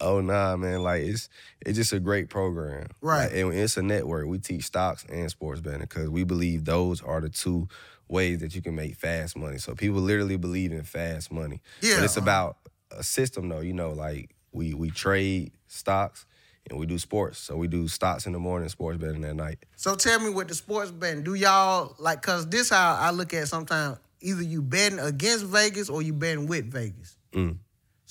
Oh 0.03 0.21
nah, 0.21 0.57
man. 0.57 0.83
Like 0.83 1.03
it's 1.03 1.29
it's 1.65 1.77
just 1.79 1.93
a 1.93 2.01
great 2.01 2.29
program. 2.29 2.89
Right. 3.01 3.27
Like, 3.27 3.35
and 3.35 3.55
it's 3.55 3.77
a 3.77 3.83
network. 3.83 4.27
We 4.27 4.39
teach 4.39 4.65
stocks 4.65 5.07
and 5.09 5.31
sports 5.31 5.61
betting 5.61 5.81
because 5.81 6.11
we 6.11 6.25
believe 6.25 6.65
those 6.65 7.01
are 7.03 7.21
the 7.21 7.29
two 7.31 7.69
ways 8.09 8.41
that 8.41 8.55
you 8.55 8.61
can 8.61 8.75
make 8.75 8.97
fast 8.97 9.37
money. 9.37 9.59
So 9.59 9.75
people 9.75 10.01
literally 10.01 10.37
believe 10.37 10.73
in 10.73 10.83
fast 10.83 11.33
money. 11.33 11.61
Yeah, 11.81 11.97
But 11.97 12.05
it's 12.05 12.17
about 12.17 12.57
a 12.91 13.03
system 13.03 13.49
though. 13.49 13.61
You 13.61 13.73
know, 13.73 13.93
like 13.93 14.35
we 14.53 14.75
we 14.75 14.91
trade 14.91 15.53
stocks 15.69 16.27
and 16.69 16.79
we 16.79 16.87
do 16.87 16.99
sports. 16.99 17.39
So 17.39 17.57
we 17.57 17.69
do 17.69 17.89
stocks 17.89 18.27
in 18.27 18.33
the 18.33 18.39
morning, 18.39 18.69
sports 18.69 18.99
betting 18.99 19.25
at 19.25 19.37
night. 19.37 19.59
So 19.77 19.95
tell 19.95 20.21
me 20.21 20.31
what 20.31 20.49
the 20.49 20.55
sports 20.55 20.91
betting, 20.91 21.23
do 21.23 21.35
y'all 21.35 21.95
like? 21.99 22.23
Cause 22.23 22.49
this 22.49 22.71
how 22.71 22.97
I 23.01 23.11
look 23.11 23.35
at 23.35 23.49
sometimes. 23.49 23.99
Either 24.25 24.43
you 24.43 24.63
betting 24.63 25.01
against 25.01 25.45
Vegas 25.47 25.89
or 25.89 26.01
you 26.01 26.13
betting 26.13 26.47
with 26.47 26.71
Vegas. 26.71 27.17
Mm. 27.33 27.57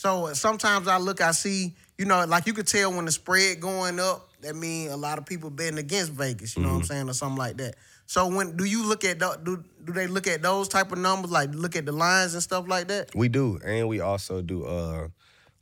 So 0.01 0.33
sometimes 0.33 0.87
I 0.87 0.97
look, 0.97 1.21
I 1.21 1.29
see, 1.31 1.75
you 1.99 2.05
know, 2.05 2.25
like 2.25 2.47
you 2.47 2.53
could 2.53 2.65
tell 2.65 2.91
when 2.91 3.05
the 3.05 3.11
spread 3.11 3.59
going 3.59 3.99
up. 3.99 4.29
That 4.41 4.55
mean 4.55 4.89
a 4.89 4.97
lot 4.97 5.19
of 5.19 5.27
people 5.27 5.51
betting 5.51 5.77
against 5.77 6.11
Vegas. 6.13 6.57
You 6.57 6.63
know 6.63 6.69
what 6.69 6.75
I'm 6.77 6.83
saying, 6.85 7.07
or 7.07 7.13
something 7.13 7.37
like 7.37 7.57
that. 7.57 7.75
So 8.07 8.27
when 8.27 8.57
do 8.57 8.63
you 8.63 8.83
look 8.83 9.05
at 9.05 9.19
tho- 9.19 9.37
do 9.43 9.63
do 9.83 9.93
they 9.93 10.07
look 10.07 10.25
at 10.25 10.41
those 10.41 10.67
type 10.67 10.91
of 10.91 10.97
numbers, 10.97 11.29
like 11.29 11.53
look 11.53 11.75
at 11.75 11.85
the 11.85 11.91
lines 11.91 12.33
and 12.33 12.41
stuff 12.41 12.65
like 12.67 12.87
that? 12.87 13.13
We 13.13 13.29
do, 13.29 13.59
and 13.63 13.87
we 13.87 13.99
also 13.99 14.41
do 14.41 14.65
uh 14.65 15.09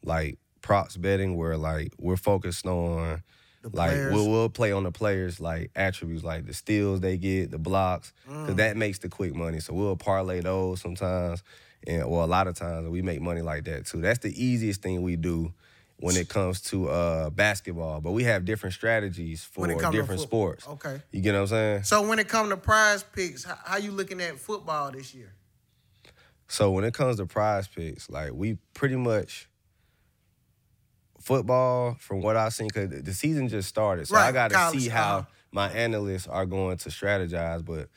like 0.05 0.37
props 0.61 0.95
betting 0.95 1.35
where 1.35 1.57
like 1.57 1.91
we're 1.99 2.15
focused 2.15 2.65
on 2.65 3.21
The 3.61 3.69
like 3.73 3.97
we'll 4.13 4.29
we'll 4.29 4.47
play 4.47 4.71
on 4.71 4.83
the 4.83 4.91
players 4.93 5.41
like 5.41 5.71
attributes 5.75 6.23
like 6.23 6.45
the 6.45 6.53
steals 6.53 7.01
they 7.01 7.17
get, 7.17 7.51
the 7.51 7.59
blocks, 7.59 8.13
Mm. 8.29 8.43
because 8.43 8.55
that 8.55 8.77
makes 8.77 8.99
the 8.99 9.09
quick 9.09 9.35
money. 9.35 9.59
So 9.59 9.73
we'll 9.73 9.97
parlay 9.97 10.39
those 10.39 10.79
sometimes, 10.79 11.43
and 11.87 12.03
or 12.03 12.23
a 12.23 12.27
lot 12.27 12.47
of 12.47 12.55
times 12.55 12.87
we 12.89 13.01
make 13.01 13.21
money 13.21 13.41
like 13.41 13.65
that 13.65 13.85
too. 13.85 14.01
That's 14.01 14.19
the 14.19 14.43
easiest 14.43 14.81
thing 14.81 15.01
we 15.01 15.15
do 15.15 15.53
when 15.97 16.15
it 16.15 16.29
comes 16.29 16.61
to 16.61 16.89
uh 16.89 17.29
basketball. 17.29 18.01
But 18.01 18.11
we 18.11 18.23
have 18.23 18.45
different 18.45 18.73
strategies 18.73 19.43
for 19.43 19.61
When 19.61 19.71
it 19.71 19.79
come 19.79 19.91
to 19.91 19.97
different 19.97 20.21
sports. 20.21 20.67
Okay. 20.67 21.01
You 21.11 21.21
get 21.21 21.33
what 21.33 21.41
I'm 21.41 21.47
saying? 21.47 21.83
So 21.83 22.07
when 22.07 22.19
it 22.19 22.27
comes 22.27 22.49
to 22.49 22.57
prize 22.57 23.03
picks, 23.03 23.43
how, 23.43 23.57
how 23.63 23.77
you 23.77 23.91
looking 23.91 24.21
at 24.21 24.37
football 24.37 24.91
this 24.91 25.13
year? 25.13 25.33
So 26.47 26.71
when 26.71 26.83
it 26.83 26.93
comes 26.93 27.17
to 27.17 27.25
prize 27.25 27.67
picks, 27.67 28.09
like 28.09 28.33
we 28.33 28.57
pretty 28.73 28.95
much 28.95 29.47
football, 31.19 31.95
from 31.99 32.21
what 32.21 32.35
I've 32.35 32.53
seen, 32.53 32.67
because 32.67 33.03
the 33.03 33.13
season 33.13 33.49
just 33.49 33.69
started, 33.69 34.07
so 34.07 34.15
I 34.15 34.31
got 34.31 34.49
to 34.49 34.79
see 34.79 34.89
how 34.89 35.19
uh-huh. 35.19 35.27
my 35.51 35.69
analysts 35.71 36.27
are 36.27 36.45
going 36.45 36.77
to 36.77 36.89
strategize. 36.89 37.63
But 37.63 37.89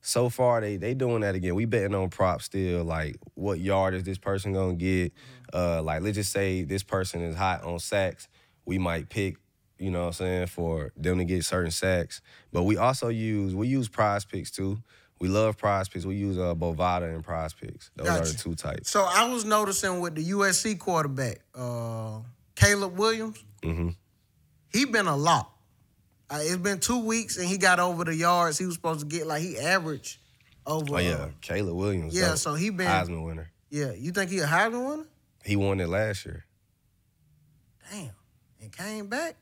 so 0.00 0.28
far, 0.28 0.60
they 0.60 0.76
they 0.76 0.94
doing 0.94 1.20
that 1.20 1.34
again. 1.34 1.54
We 1.54 1.64
betting 1.66 1.94
on 1.94 2.08
props 2.08 2.46
still, 2.46 2.84
like 2.84 3.16
what 3.34 3.58
yard 3.60 3.94
is 3.94 4.02
this 4.04 4.18
person 4.18 4.52
gonna 4.52 4.74
get? 4.74 5.12
Uh, 5.52 5.82
like 5.82 6.02
let's 6.02 6.16
just 6.16 6.32
say 6.32 6.62
this 6.64 6.82
person 6.82 7.20
is 7.22 7.36
hot 7.36 7.62
on 7.64 7.78
sacks, 7.78 8.28
we 8.64 8.78
might 8.78 9.08
pick. 9.08 9.36
You 9.78 9.90
know 9.90 10.00
what 10.00 10.06
I'm 10.08 10.12
saying 10.12 10.46
for 10.48 10.92
them 10.96 11.18
to 11.18 11.24
get 11.24 11.42
certain 11.44 11.70
sacks, 11.70 12.20
but 12.52 12.64
we 12.64 12.76
also 12.76 13.08
use 13.08 13.54
we 13.54 13.66
use 13.68 13.88
prize 13.88 14.24
picks 14.26 14.50
too. 14.50 14.78
We 15.20 15.28
love 15.28 15.56
prize 15.58 15.88
picks. 15.88 16.04
We 16.06 16.16
use 16.16 16.38
uh, 16.38 16.54
Bovada 16.54 17.14
and 17.14 17.22
prize 17.24 17.52
picks. 17.52 17.90
Those 17.96 18.08
are 18.08 18.24
the 18.24 18.32
two 18.38 18.54
types. 18.54 18.90
So 18.90 19.02
I 19.06 19.28
was 19.28 19.44
noticing 19.44 20.00
with 20.00 20.14
the 20.14 20.24
USC 20.30 20.78
quarterback, 20.78 21.40
uh, 21.54 22.20
Caleb 22.56 22.96
Williams, 22.98 23.42
Mhm. 23.62 23.96
he 24.70 24.84
been 24.86 25.06
a 25.06 25.16
lot. 25.16 25.50
Uh, 26.30 26.38
it's 26.42 26.56
been 26.56 26.78
two 26.78 27.00
weeks 27.04 27.36
and 27.38 27.48
he 27.48 27.58
got 27.58 27.80
over 27.80 28.04
the 28.04 28.14
yards 28.14 28.56
he 28.56 28.64
was 28.66 28.74
supposed 28.76 29.00
to 29.00 29.06
get. 29.06 29.26
Like 29.26 29.42
he 29.42 29.58
averaged 29.58 30.18
over. 30.66 30.94
Oh 30.94 30.98
yeah, 30.98 31.28
Caleb 31.40 31.74
Williams. 31.74 32.14
yeah, 32.16 32.34
so 32.36 32.54
he 32.54 32.70
been- 32.70 32.86
Heisman 32.86 33.24
winner. 33.24 33.50
yeah. 33.70 33.92
You 33.92 34.12
think 34.12 34.30
he 34.30 34.38
a 34.38 34.46
Heisman 34.46 34.88
winner? 34.88 35.06
He 35.44 35.56
won 35.56 35.80
it 35.80 35.88
last 35.88 36.24
year. 36.26 36.44
Damn, 37.90 38.10
and 38.62 38.72
came 38.76 39.06
back. 39.08 39.36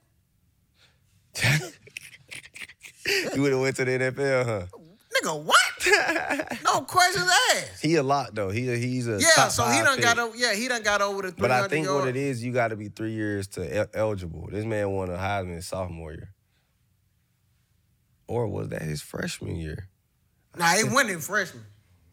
You 3.35 3.41
would 3.43 3.53
have 3.53 3.61
went 3.63 3.77
to 3.77 3.85
the 3.87 3.93
NFL, 3.93 4.45
huh? 4.45 4.67
Nigga, 5.25 5.43
what? 5.43 5.57
no 6.65 6.81
questions 6.87 7.25
asked. 7.55 7.81
He 7.83 7.95
a 7.95 8.03
lot 8.03 8.35
though. 8.35 8.51
He 8.51 8.67
he's 8.77 9.09
a 9.09 9.13
Yeah, 9.19 9.49
so 9.49 9.65
he 9.67 9.81
done 9.81 9.95
pick. 9.97 10.05
got 10.05 10.19
over. 10.19 10.37
Yeah, 10.37 10.53
he 10.55 10.69
done 10.69 10.83
got 10.83 11.01
over 11.01 11.23
the. 11.23 11.33
But 11.33 11.51
I 11.51 11.67
think 11.69 11.89
what 11.89 12.07
it 12.07 12.17
is, 12.17 12.45
you 12.45 12.53
got 12.53 12.69
to 12.69 12.77
be 12.77 12.89
three 12.89 13.13
years 13.13 13.47
to 13.49 13.77
el- 13.79 13.87
eligible. 13.95 14.49
This 14.53 14.67
man 14.67 14.91
won 14.91 15.09
a 15.09 15.17
Heisman 15.17 15.63
sophomore 15.63 16.13
year, 16.13 16.35
or 18.29 18.47
was 18.47 18.69
that 18.69 18.83
his 18.83 19.03
freshman 19.03 19.57
year? 19.57 19.89
Nah, 20.57 20.75
he 20.75 20.85
went 20.85 21.11
in 21.11 21.19
freshman. 21.21 21.65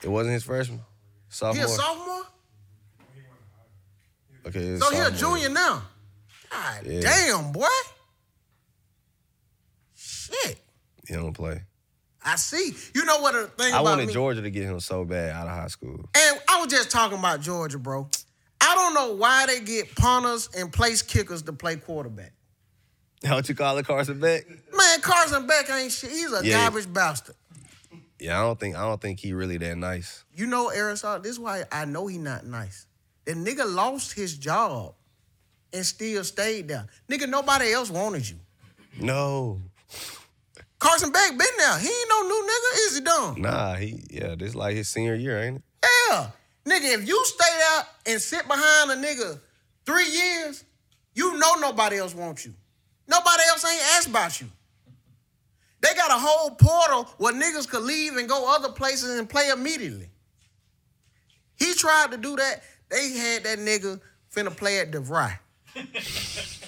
It 0.04 0.10
wasn't 0.10 0.34
his 0.34 0.44
freshman, 0.44 0.82
Sophomore? 1.30 1.66
He 1.66 1.72
a 1.72 1.76
sophomore, 1.76 2.22
okay, 4.48 4.78
so 4.78 4.92
he 4.92 5.00
a 5.00 5.12
junior 5.12 5.38
year. 5.40 5.50
now. 5.50 5.84
God 6.52 6.86
Yeah. 6.86 7.02
damn, 7.02 7.52
boy. 7.52 7.68
Shit. 9.96 10.60
He 11.08 11.14
don't 11.14 11.34
play. 11.34 11.62
I 12.24 12.36
see. 12.38 12.74
You 12.96 13.06
know 13.06 13.20
what 13.20 13.34
the 13.34 13.64
thing 13.64 13.74
I 13.74 13.82
wanted 13.82 14.08
me? 14.08 14.14
Georgia 14.14 14.42
to 14.42 14.50
get 14.50 14.64
him 14.64 14.80
so 14.80 15.06
bad 15.06 15.32
out 15.32 15.48
of 15.48 15.54
high 15.54 15.68
school. 15.68 16.10
And 16.16 16.40
I 16.50 16.60
was 16.60 16.72
just 16.72 16.90
talking 16.90 17.20
about 17.20 17.42
Georgia, 17.42 17.78
bro. 17.78 18.10
I 18.62 18.74
don't 18.74 18.94
know 18.96 19.14
why 19.14 19.46
they 19.46 19.60
get 19.60 19.96
punters 19.96 20.50
and 20.58 20.74
place 20.74 21.04
kickers 21.04 21.44
to 21.44 21.54
play 21.54 21.76
quarterback. 21.76 22.34
How 23.26 23.36
would 23.36 23.50
you 23.50 23.56
call 23.56 23.78
it, 23.78 23.86
Carson 23.88 24.20
Beck? 24.20 24.48
Man, 24.50 25.02
Carson 25.02 25.48
Beck 25.48 25.70
ain't 25.70 25.92
shit. 25.92 26.12
He's 26.12 26.32
a 26.32 26.46
Yeah. 26.46 26.58
garbage 26.60 26.92
bastard. 26.92 27.36
Yeah, 28.20 28.40
I 28.40 28.44
don't 28.44 28.60
think 28.60 28.76
I 28.76 28.82
don't 28.82 29.02
think 29.02 29.20
he 29.20 29.34
really 29.34 29.58
that 29.58 29.76
nice. 29.78 30.24
You 30.34 30.46
know, 30.46 30.72
Arizona, 30.72 31.20
this 31.22 31.34
is 31.34 31.40
why 31.40 31.66
I 31.72 31.86
know 31.86 32.08
he 32.08 32.18
not 32.18 32.46
nice. 32.46 32.86
The 33.26 33.34
nigga 33.34 33.72
lost 33.74 34.14
his 34.14 34.38
job 34.38 34.94
and 35.74 35.86
still 35.86 36.24
stayed 36.24 36.68
there. 36.70 36.88
Nigga, 37.10 37.28
nobody 37.28 37.74
else 37.74 37.90
wanted 37.90 38.30
you. 38.30 38.38
No, 39.00 39.62
Carson 40.80 41.12
Beck 41.12 41.30
been 41.32 41.48
there. 41.58 41.80
He 41.80 41.88
ain't 41.88 42.10
no 42.10 42.22
new 42.22 42.44
nigga. 42.48 42.88
Is 42.88 42.96
he 42.96 43.02
dumb? 43.04 43.42
nah, 43.42 43.76
he 43.76 44.04
yeah, 44.10 44.36
this 44.36 44.56
like 44.56 44.76
his 44.76 44.88
senior 44.88 45.16
year, 45.16 45.42
ain't 45.42 45.58
it? 45.58 45.64
Yeah. 46.10 46.28
Nigga, 46.66 46.94
if 47.00 47.08
you 47.08 47.26
stay 47.26 47.60
out 47.74 47.86
and 48.06 48.22
sit 48.22 48.48
behind 48.48 48.92
a 48.92 48.96
nigga 48.96 49.40
three 49.86 50.10
years, 50.10 50.64
you 51.14 51.38
know 51.38 51.56
nobody 51.56 51.98
else 51.98 52.16
wants 52.16 52.46
you. 52.46 52.54
Nobody 53.08 53.44
else 53.50 53.66
ain't 53.66 53.82
asked 53.96 54.08
about 54.08 54.42
you. 54.42 54.48
They 55.82 55.94
got 55.94 56.10
a 56.10 56.18
whole 56.20 56.52
portal 56.52 57.04
where 57.18 57.34
niggas 57.34 57.70
could 57.70 57.84
leave 57.84 58.18
and 58.18 58.28
go 58.28 58.54
other 58.56 58.70
places 58.70 59.20
and 59.20 59.30
play 59.30 59.50
immediately. 59.50 60.10
He 61.58 61.74
tried 61.76 62.12
to 62.12 62.18
do 62.18 62.36
that. 62.38 62.64
They 62.90 63.12
had 63.12 63.44
that 63.44 63.60
nigga 63.60 64.00
finna 64.34 64.56
play 64.56 64.80
at 64.80 64.92
DeVry. 64.92 65.38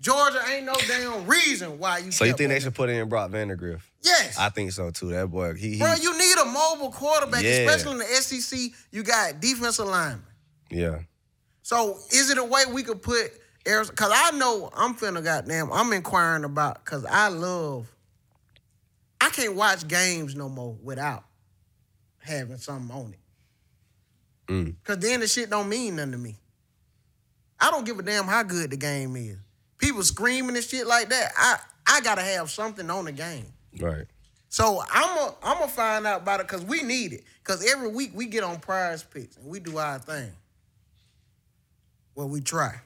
Georgia 0.00 0.40
ain't 0.52 0.64
no 0.64 0.74
damn 0.86 1.26
reason 1.26 1.78
why 1.78 1.98
you. 1.98 2.12
So 2.12 2.24
you 2.24 2.32
think 2.32 2.50
they 2.50 2.60
should 2.60 2.74
put 2.74 2.88
in 2.88 3.08
Brock 3.08 3.30
Vandagriff? 3.30 3.80
Yes. 4.02 4.38
I 4.38 4.48
think 4.48 4.70
so 4.72 4.90
too. 4.90 5.08
That 5.08 5.26
boy, 5.26 5.54
he, 5.54 5.72
he 5.72 5.78
Bro, 5.78 5.94
you 6.00 6.16
need 6.16 6.38
a 6.38 6.44
mobile 6.44 6.92
quarterback, 6.92 7.42
Yeah. 7.42 7.50
especially 7.68 7.92
in 7.92 7.98
the 7.98 8.04
SEC. 8.04 8.58
You 8.92 9.02
got 9.02 9.40
defensive 9.40 9.86
linemen. 9.86 10.22
yeah. 10.70 11.00
So 11.62 11.98
is 12.12 12.30
it 12.30 12.38
a 12.38 12.44
way 12.44 12.62
we 12.72 12.82
could 12.82 13.02
put 13.02 13.30
Arizona? 13.68 13.96
Cause 13.96 14.12
I 14.14 14.30
know 14.32 14.70
I'm 14.74 14.94
finna 14.94 15.22
goddamn. 15.22 15.70
I'm 15.72 15.92
inquiring 15.92 16.44
about 16.44 16.84
because 16.84 17.04
I 17.04 17.28
love. 17.28 17.90
I 19.20 19.28
can't 19.30 19.54
watch 19.54 19.86
games 19.86 20.34
no 20.34 20.48
more 20.48 20.76
without 20.82 21.24
having 22.20 22.56
something 22.56 22.96
on 22.96 23.14
it. 23.14 24.52
Mm. 24.52 24.74
Cause 24.84 24.98
then 24.98 25.20
the 25.20 25.26
shit 25.28 25.50
don't 25.50 25.68
mean 25.68 25.96
nothing 25.96 26.12
to 26.12 26.18
me. 26.18 26.36
I 27.60 27.70
don't 27.70 27.84
give 27.84 27.98
a 27.98 28.02
damn 28.02 28.24
how 28.24 28.42
good 28.42 28.70
the 28.70 28.76
game 28.76 29.16
is. 29.16 29.36
People 29.78 30.02
screaming 30.02 30.56
and 30.56 30.64
shit 30.64 30.86
like 30.86 31.08
that. 31.10 31.32
I 31.36 31.58
I 31.86 32.00
gotta 32.00 32.22
have 32.22 32.50
something 32.50 32.88
on 32.90 33.04
the 33.04 33.12
game. 33.12 33.46
Right. 33.78 34.06
So 34.48 34.82
I'm 34.90 35.18
a 35.18 35.34
I'm 35.42 35.58
gonna 35.58 35.68
find 35.68 36.06
out 36.06 36.22
about 36.22 36.40
it 36.40 36.48
because 36.48 36.64
we 36.64 36.82
need 36.82 37.12
it. 37.12 37.24
Because 37.42 37.70
every 37.70 37.88
week 37.88 38.12
we 38.14 38.26
get 38.26 38.44
on 38.44 38.60
prize 38.60 39.02
picks 39.02 39.36
and 39.36 39.46
we 39.46 39.60
do 39.60 39.78
our 39.78 39.98
thing. 39.98 40.32
Well, 42.14 42.28
we 42.28 42.40
try. 42.40 42.80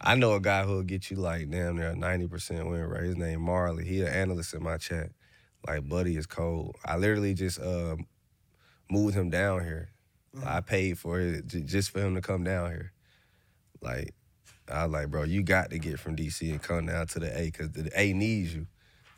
I 0.00 0.14
know 0.14 0.32
a 0.34 0.40
guy 0.40 0.64
who'll 0.64 0.82
get 0.82 1.10
you 1.10 1.18
like 1.18 1.50
damn 1.50 1.76
near 1.76 1.88
a 1.90 1.96
ninety 1.96 2.26
percent 2.26 2.66
win 2.68 2.80
rate. 2.80 3.04
His 3.04 3.16
name 3.16 3.42
Marley. 3.42 3.84
He 3.84 4.00
an 4.00 4.08
analyst 4.08 4.54
in 4.54 4.62
my 4.62 4.78
chat. 4.78 5.10
Like 5.66 5.88
Buddy 5.88 6.16
is 6.16 6.26
cold. 6.26 6.76
I 6.84 6.96
literally 6.96 7.34
just 7.34 7.60
um, 7.60 8.06
moved 8.90 9.14
him 9.14 9.30
down 9.30 9.62
here. 9.62 9.90
I 10.44 10.60
paid 10.60 10.98
for 10.98 11.20
it 11.20 11.46
j- 11.48 11.62
just 11.62 11.90
for 11.90 12.00
him 12.00 12.14
to 12.14 12.20
come 12.20 12.44
down 12.44 12.70
here. 12.70 12.92
Like 13.82 14.14
I 14.70 14.84
was 14.84 14.92
like, 14.92 15.10
bro, 15.10 15.24
you 15.24 15.42
got 15.42 15.70
to 15.70 15.78
get 15.78 15.98
from 15.98 16.16
DC 16.16 16.48
and 16.50 16.62
come 16.62 16.86
down 16.86 17.06
to 17.08 17.18
the 17.18 17.38
A 17.38 17.46
because 17.46 17.72
the 17.72 17.90
A 17.98 18.12
needs 18.12 18.54
you. 18.54 18.68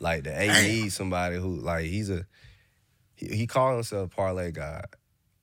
Like 0.00 0.24
the 0.24 0.32
A 0.32 0.46
Damn. 0.48 0.64
needs 0.64 0.96
somebody 0.96 1.36
who 1.36 1.56
like 1.60 1.84
he's 1.84 2.10
a 2.10 2.26
he, 3.14 3.28
he 3.28 3.46
called 3.46 3.74
himself 3.74 4.10
parlay 4.10 4.50
guy 4.50 4.82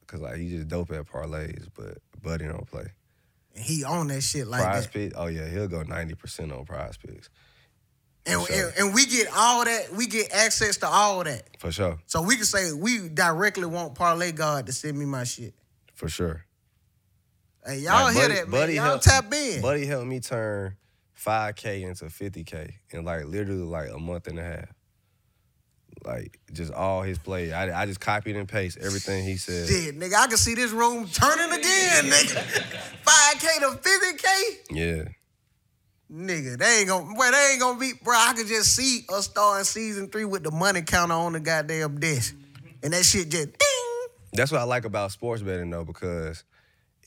because 0.02 0.20
like 0.22 0.36
he 0.38 0.50
just 0.50 0.68
dope 0.68 0.92
at 0.92 1.06
parlays, 1.06 1.68
but 1.76 2.00
Buddy 2.22 2.46
don't 2.46 2.68
play. 2.68 2.88
He 3.60 3.84
on 3.84 4.08
that 4.08 4.22
shit 4.22 4.48
like 4.48 4.62
prize 4.64 4.84
that. 4.86 4.94
pick, 4.94 5.14
oh 5.16 5.28
yeah, 5.28 5.48
he'll 5.48 5.68
go 5.68 5.84
ninety 5.84 6.16
percent 6.16 6.52
on 6.52 6.66
prize 6.66 6.98
picks 6.98 7.30
And, 8.26 8.42
sure. 8.46 8.68
and, 8.70 8.78
and 8.78 8.94
we 8.94 9.06
get 9.06 9.28
all 9.36 9.66
that, 9.66 9.94
we 9.94 10.08
get 10.08 10.32
access 10.34 10.78
to 10.78 10.88
all 10.88 11.24
that. 11.24 11.44
for 11.60 11.72
sure, 11.72 12.00
So 12.06 12.22
we 12.22 12.36
can 12.36 12.46
say 12.46 12.72
we 12.74 13.10
directly 13.10 13.66
want 13.66 13.96
Parlay 13.96 14.32
God 14.32 14.66
to 14.68 14.72
send 14.74 14.98
me 14.98 15.06
my 15.06 15.24
shit. 15.24 15.54
for 15.94 16.10
sure. 16.10 16.46
Hey, 17.66 17.80
y'all 17.80 18.04
Like, 18.06 18.14
hear 18.16 18.24
Buddy- 18.30 18.34
that, 18.36 18.50
man. 18.50 18.62
Buddy 18.62 18.74
y'all 18.76 18.84
helped- 18.86 19.04
tap 19.04 19.34
in. 19.34 19.62
Buddy 19.62 19.86
helped 19.86 20.08
me 20.08 20.20
turn 20.20 20.76
five 21.14 21.56
k 21.56 21.84
into 21.84 22.10
fifty 22.10 22.44
k 22.44 22.78
in 22.92 23.04
like 23.04 23.26
literally 23.26 23.62
like 23.64 23.90
a 23.90 23.98
month 24.00 24.28
and 24.28 24.40
a 24.40 24.44
half. 24.44 24.70
Like 26.06 26.40
just 26.54 26.74
all 26.74 27.02
his 27.02 27.18
play. 27.18 27.52
I, 27.52 27.82
I 27.82 27.86
just 27.86 28.00
copied 28.00 28.36
and 28.36 28.48
pasted 28.48 28.84
everything 28.84 29.24
he 29.24 29.38
said. 29.38 29.68
Shit, 29.68 30.00
nigga, 30.00 30.14
I 30.16 30.28
can 30.28 30.38
see 30.38 30.56
this 30.56 30.72
room 30.72 31.08
turning 31.08 31.58
again, 31.58 32.06
nigga. 32.06 32.44
5K 33.06 33.60
to 33.60 33.80
50K? 33.82 34.26
Yeah, 34.72 35.04
Nigga, 36.12 36.58
they 36.58 36.80
ain't 36.80 36.88
gonna, 36.88 37.14
well, 37.16 37.32
they 37.32 37.52
ain't 37.52 37.62
gonna 37.62 37.80
be, 37.80 37.94
bro. 38.04 38.16
I 38.18 38.34
could 38.34 38.48
just 38.48 38.76
see 38.76 39.06
us 39.10 39.26
starting 39.26 39.64
season 39.64 40.08
three 40.08 40.26
with 40.26 40.44
the 40.44 40.50
money 40.50 40.82
counter 40.82 41.14
on 41.14 41.34
the 41.34 41.40
goddamn 41.40 42.00
desk. 42.00 42.36
And 42.82 42.94
that 42.94 43.04
shit 43.06 43.30
just 43.30 43.46
ding. 43.46 44.08
that's 44.34 44.52
what 44.52 44.60
I 44.62 44.64
like 44.64 44.86
about 44.86 45.12
sports 45.12 45.44
betting 45.44 45.70
though, 45.70 45.86
because 45.86 46.44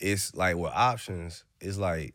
it's 0.01 0.35
like 0.37 0.57
with 0.57 0.73
options, 0.73 1.45
it's 1.61 1.79
like. 1.79 2.15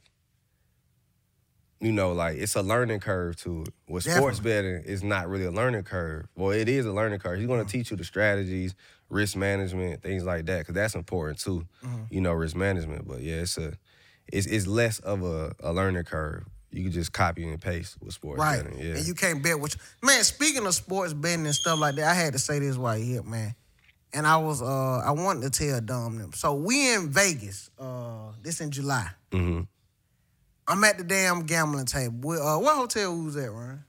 You 1.80 1.92
know, 1.92 2.12
like 2.14 2.38
it's 2.38 2.56
a 2.56 2.62
learning 2.64 3.02
curve 3.02 3.36
to 3.38 3.62
it. 3.64 3.74
With 3.88 4.04
sports 4.04 4.40
betting, 4.40 4.82
it's 4.86 5.04
not 5.04 5.30
really 5.30 5.46
a 5.46 5.52
learning 5.52 5.84
curve. 5.84 6.26
Well, 6.36 6.52
it 6.52 6.68
is 6.68 6.86
a 6.88 6.92
learning 6.92 7.20
curve. 7.20 7.38
He's 7.38 7.48
going 7.48 7.64
to 7.64 7.72
teach 7.72 7.92
you 7.92 7.98
the 7.98 8.04
strategies, 8.04 8.74
risk 9.10 9.36
management, 9.36 10.02
things 10.02 10.24
like 10.24 10.46
that, 10.48 10.60
because 10.60 10.74
that's 10.74 10.96
important 10.96 11.40
too. 11.40 11.66
You 12.10 12.22
know, 12.22 12.34
risk 12.34 12.56
management. 12.56 13.08
But 13.08 13.22
yeah, 13.22 13.36
it's 13.36 13.58
a, 13.60 13.74
it's 14.28 14.48
it's 14.48 14.66
less 14.66 15.00
of 15.00 15.24
a, 15.24 15.54
a 15.62 15.72
learning 15.72 16.04
curve. 16.06 16.46
You 16.72 16.84
can 16.84 16.92
just 16.92 17.14
copy 17.14 17.48
and 17.48 17.62
paste 17.62 17.96
with 18.02 18.14
sports 18.14 18.40
Right. 18.40 18.64
betting. 18.64 18.80
Yeah, 18.80 18.96
And 18.96 19.08
you 19.08 19.14
can't 19.14 19.42
bet 19.42 19.60
what 19.60 19.74
you, 19.74 19.80
man, 20.04 20.24
speaking 20.24 20.66
of 20.66 20.74
sports 20.76 21.14
betting 21.14 21.46
and 21.46 21.56
stuff 21.56 21.80
like 21.80 21.96
that, 21.96 22.08
I 22.10 22.14
had 22.14 22.34
to 22.34 22.40
say 22.40 22.60
this 22.60 22.76
right 22.76 23.02
here, 23.02 23.24
man. 23.24 23.56
And 24.14 24.26
I 24.28 24.38
was 24.38 24.62
uh 24.62 24.98
I 25.06 25.12
wanted 25.12 25.54
to 25.54 25.60
tell 25.68 25.80
Dom 25.80 26.18
them. 26.18 26.34
So 26.34 26.56
we 26.56 26.94
in 26.94 27.10
Vegas, 27.10 27.70
uh, 27.80 28.32
this 28.42 28.62
in 28.62 28.72
July. 28.72 29.10
hmm 29.32 29.62
I'm 30.68 30.84
at 30.84 30.98
the 30.98 31.04
damn 31.04 31.46
gambling 31.46 31.86
table. 31.86 32.30
We, 32.30 32.38
uh, 32.38 32.60
what 32.60 32.76
hotel 32.76 33.16
we 33.16 33.26
was 33.26 33.38
at, 33.38 33.52
Ryan? 33.52 33.84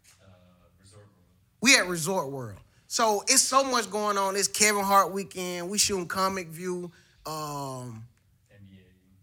We 1.60 1.76
at 1.76 1.88
Resort 1.88 2.30
World. 2.30 2.58
So 2.86 3.24
it's 3.26 3.42
so 3.42 3.64
much 3.64 3.90
going 3.90 4.16
on. 4.16 4.36
It's 4.36 4.48
Kevin 4.48 4.84
Hart 4.84 5.12
weekend. 5.12 5.68
We 5.68 5.76
shooting 5.78 6.06
Comic 6.06 6.48
View. 6.48 6.92
Um, 7.26 8.04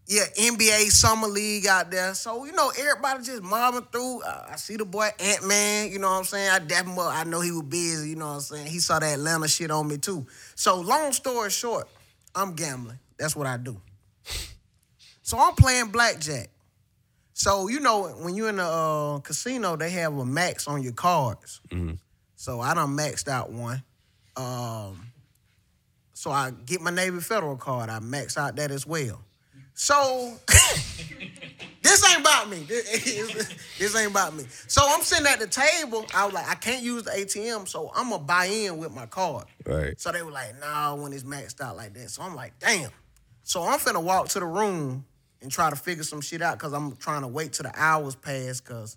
yeah, 0.06 0.22
NBA 0.38 0.90
Summer 0.90 1.26
League 1.26 1.66
out 1.66 1.90
there. 1.90 2.14
So, 2.14 2.44
you 2.44 2.52
know, 2.52 2.70
everybody 2.78 3.24
just 3.24 3.42
mobbing 3.42 3.88
through. 3.90 4.22
Uh, 4.22 4.46
I 4.50 4.56
see 4.56 4.76
the 4.76 4.84
boy 4.84 5.08
Ant 5.18 5.48
Man, 5.48 5.90
you 5.90 5.98
know 5.98 6.10
what 6.10 6.18
I'm 6.18 6.24
saying? 6.24 6.48
I 6.48 6.58
up. 6.58 6.98
I 6.98 7.24
know 7.24 7.40
he 7.40 7.50
was 7.50 7.62
busy, 7.62 8.10
you 8.10 8.16
know 8.16 8.26
what 8.26 8.34
I'm 8.34 8.40
saying? 8.40 8.66
He 8.66 8.78
saw 8.78 9.00
that 9.00 9.14
Atlanta 9.14 9.48
shit 9.48 9.70
on 9.70 9.88
me 9.88 9.98
too. 9.98 10.24
So, 10.54 10.80
long 10.80 11.12
story 11.12 11.50
short, 11.50 11.88
I'm 12.36 12.54
gambling. 12.54 13.00
That's 13.18 13.34
what 13.34 13.48
I 13.48 13.56
do. 13.56 13.80
So, 15.22 15.38
I'm 15.40 15.56
playing 15.56 15.86
blackjack. 15.86 16.50
So, 17.38 17.68
you 17.68 17.80
know, 17.80 18.08
when 18.08 18.34
you're 18.34 18.48
in 18.48 18.58
a 18.58 18.62
uh, 18.62 19.18
casino, 19.18 19.76
they 19.76 19.90
have 19.90 20.16
a 20.16 20.24
max 20.24 20.66
on 20.66 20.82
your 20.82 20.94
cards. 20.94 21.60
So, 22.34 22.62
I 22.62 22.72
done 22.72 22.96
maxed 22.96 23.28
out 23.28 23.52
one. 23.52 23.82
Um, 24.38 25.12
so, 26.14 26.30
I 26.30 26.52
get 26.64 26.80
my 26.80 26.90
Navy 26.90 27.20
Federal 27.20 27.56
card. 27.56 27.90
I 27.90 28.00
max 28.00 28.38
out 28.38 28.56
that 28.56 28.70
as 28.70 28.86
well. 28.86 29.20
So 29.78 30.32
this 31.82 32.10
ain't 32.10 32.20
about 32.22 32.48
me. 32.48 32.60
This, 32.60 33.54
this 33.78 33.94
ain't 33.94 34.10
about 34.10 34.34
me. 34.34 34.44
So 34.66 34.80
I'm 34.82 35.02
sitting 35.02 35.26
at 35.26 35.38
the 35.38 35.46
table. 35.46 36.06
I 36.14 36.24
was 36.24 36.32
like, 36.32 36.48
I 36.48 36.54
can't 36.54 36.82
use 36.82 37.02
the 37.02 37.10
ATM, 37.10 37.68
so 37.68 37.92
I'm 37.94 38.08
gonna 38.08 38.22
buy 38.24 38.46
in 38.46 38.78
with 38.78 38.94
my 38.94 39.04
card. 39.04 39.44
Right. 39.66 40.00
So 40.00 40.10
they 40.12 40.22
were 40.22 40.30
like, 40.30 40.58
nah, 40.58 40.94
when 40.94 41.12
it's 41.12 41.24
maxed 41.24 41.60
out 41.60 41.76
like 41.76 41.92
that. 41.92 42.08
So 42.08 42.22
I'm 42.22 42.34
like, 42.34 42.58
damn. 42.58 42.90
So 43.42 43.64
I'm 43.64 43.78
finna 43.78 44.02
walk 44.02 44.28
to 44.28 44.40
the 44.40 44.46
room 44.46 45.04
and 45.42 45.50
try 45.50 45.70
to 45.70 45.76
figure 45.76 46.02
some 46.02 46.20
shit 46.20 46.42
out 46.42 46.58
because 46.58 46.72
I'm 46.72 46.96
trying 46.96 47.22
to 47.22 47.28
wait 47.28 47.52
till 47.52 47.64
the 47.64 47.72
hours 47.74 48.14
pass 48.14 48.60
because 48.60 48.96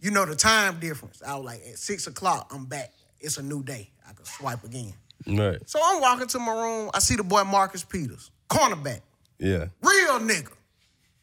you 0.00 0.10
know 0.10 0.24
the 0.24 0.36
time 0.36 0.78
difference. 0.80 1.22
I 1.26 1.36
was 1.36 1.44
like, 1.44 1.60
at 1.66 1.78
six 1.78 2.06
o'clock, 2.06 2.50
I'm 2.54 2.66
back. 2.66 2.92
It's 3.20 3.38
a 3.38 3.42
new 3.42 3.62
day. 3.62 3.90
I 4.08 4.12
can 4.12 4.24
swipe 4.24 4.64
again. 4.64 4.94
Right. 5.26 5.58
So 5.68 5.80
I'm 5.82 6.00
walking 6.00 6.28
to 6.28 6.38
my 6.38 6.52
room. 6.52 6.90
I 6.94 7.00
see 7.00 7.16
the 7.16 7.24
boy 7.24 7.44
Marcus 7.44 7.84
Peters, 7.84 8.30
cornerback. 8.48 9.00
Yeah. 9.38 9.66
Real 9.82 10.20
nigga. 10.20 10.52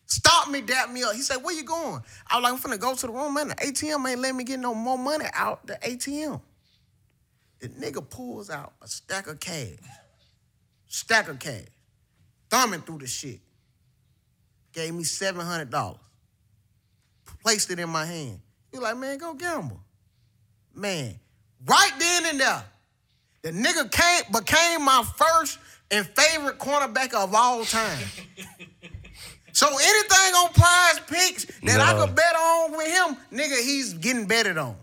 Stop 0.05 0.49
me, 0.49 0.61
dap 0.61 0.91
me 0.91 1.01
up. 1.03 1.13
He 1.13 1.21
said, 1.21 1.37
where 1.37 1.55
you 1.55 1.63
going? 1.63 2.01
I 2.29 2.35
was 2.35 2.43
like, 2.43 2.53
I'm 2.53 2.59
finna 2.59 2.79
go 2.79 2.93
to 2.93 3.07
the 3.07 3.11
room, 3.11 3.33
man. 3.33 3.47
The 3.47 3.55
ATM 3.55 4.07
ain't 4.07 4.19
letting 4.19 4.37
me 4.37 4.43
get 4.43 4.59
no 4.59 4.75
more 4.75 4.97
money 4.97 5.25
out 5.33 5.65
the 5.65 5.73
ATM. 5.75 6.39
The 7.59 7.69
nigga 7.69 8.07
pulls 8.07 8.49
out 8.49 8.73
a 8.81 8.87
stack 8.87 9.27
of 9.27 9.39
cash. 9.39 9.77
Stack 10.87 11.29
of 11.29 11.39
cash. 11.39 11.65
Thumbing 12.49 12.81
through 12.81 12.99
the 12.99 13.07
shit. 13.07 13.39
Gave 14.73 14.93
me 14.93 15.03
$700. 15.03 15.97
Placed 17.41 17.71
it 17.71 17.79
in 17.79 17.89
my 17.89 18.05
hand. 18.05 18.39
He 18.71 18.79
like, 18.79 18.97
man, 18.97 19.17
go 19.17 19.33
gamble. 19.33 19.79
Man, 20.73 21.13
right 21.65 21.91
then 21.99 22.25
and 22.25 22.39
there, 22.39 22.63
the 23.43 23.51
nigga 23.51 23.91
came 23.91 24.31
became 24.31 24.83
my 24.83 25.03
first 25.15 25.59
and 25.91 26.07
favorite 26.07 26.57
cornerback 26.57 27.13
of 27.13 27.35
all 27.35 27.63
time. 27.65 27.99
so 29.51 29.67
anything 29.67 30.33
on 30.35 30.51
prize 30.53 30.99
picks 31.07 31.45
that 31.61 31.79
I 31.79 31.93
could 31.93 32.15
bet 32.15 32.35
on 32.35 32.75
with 32.75 32.87
him, 32.87 33.17
nigga, 33.31 33.61
he's 33.63 33.93
getting 33.93 34.25
betted 34.25 34.57
on. 34.57 34.75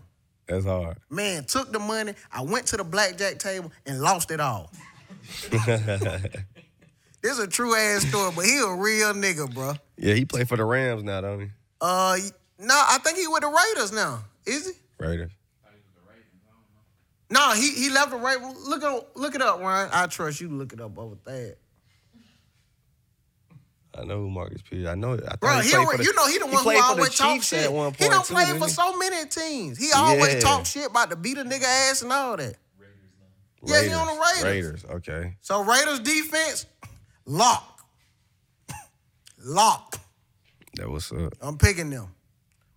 That's 0.47 0.65
hard. 0.65 0.97
Man, 1.09 1.43
took 1.43 1.73
the 1.73 1.79
money. 1.79 2.13
I 2.31 2.43
went 2.43 2.67
to 2.67 2.77
the 2.77 2.83
blackjack 2.85 3.39
table 3.39 3.71
and 3.85 3.99
lost 4.01 4.31
it 4.31 4.39
all. 4.39 4.71
this 7.21 7.33
is 7.33 7.39
a 7.39 7.47
true 7.47 7.75
ass 7.75 8.03
story, 8.07 8.31
but 8.35 8.45
he 8.45 8.57
a 8.59 8.73
real 8.75 9.13
nigga, 9.13 9.53
bro. 9.53 9.73
Yeah, 9.97 10.13
he 10.15 10.25
played 10.25 10.47
for 10.49 10.57
the 10.57 10.65
Rams 10.65 11.03
now, 11.03 11.21
don't 11.21 11.39
he? 11.41 11.47
Uh, 11.79 12.17
no, 12.59 12.73
I 12.75 12.97
think 13.03 13.17
he 13.17 13.27
with 13.27 13.41
the 13.41 13.47
Raiders 13.47 13.91
now. 13.91 14.23
Is 14.45 14.67
he? 14.67 14.73
Raiders. 14.97 15.31
No, 17.29 17.53
he 17.53 17.71
he 17.71 17.89
left 17.89 18.11
the 18.11 18.17
Raiders. 18.17 18.43
Look 18.67 18.83
it 18.83 19.07
look 19.15 19.35
it 19.35 19.41
up, 19.41 19.61
Ryan. 19.61 19.89
I 19.93 20.07
trust 20.07 20.41
you 20.41 20.49
look 20.49 20.73
it 20.73 20.81
up 20.81 20.97
over 20.97 21.15
there. 21.25 21.55
I 23.97 24.05
know 24.05 24.19
who 24.19 24.29
Marcus 24.29 24.61
Peters. 24.61 24.87
I 24.87 24.95
know. 24.95 25.13
I 25.13 25.17
thought 25.17 25.39
Bro, 25.41 25.59
he 25.59 25.63
he, 25.67 25.71
played 25.71 25.79
already- 25.85 25.91
for 25.91 25.97
the- 25.97 26.03
you 26.03 26.13
know 26.15 26.27
he 26.27 26.37
the 26.39 26.45
one 26.47 26.63
who 26.63 26.71
the 26.71 26.79
always 26.79 27.15
talk 27.17 27.33
Chiefs 27.35 27.47
shit. 27.47 27.63
At 27.65 27.73
one 27.73 27.91
he 27.93 27.97
point 27.97 28.11
done 28.11 28.23
too, 28.23 28.33
played 28.33 28.45
didn't 28.47 28.59
play 28.59 28.69
for 28.69 28.83
he? 28.83 28.89
so 28.91 28.97
many 28.97 29.29
teams. 29.29 29.77
He 29.77 29.91
always 29.93 30.33
Yeah. 30.35 30.39
talk 30.39 30.65
shit 30.65 30.87
about 30.87 31.09
to 31.09 31.15
beat 31.17 31.37
a 31.37 31.43
nigga 31.43 31.63
ass 31.63 32.01
and 32.01 32.11
all 32.11 32.37
that. 32.37 32.55
Raiders, 32.77 32.97
Raiders. 33.61 33.83
Yeah, 33.85 33.89
he 33.89 33.93
on 33.93 34.07
the 34.07 34.13
Raiders. 34.21 34.43
Raiders. 34.43 34.85
Okay. 34.95 35.35
So 35.41 35.61
Raiders 35.63 35.99
defense, 35.99 36.65
lock. 37.25 37.79
lock. 39.43 39.99
That 40.75 40.89
was 40.89 41.11
up. 41.11 41.33
I'm 41.41 41.57
picking 41.57 41.89
them. 41.89 42.07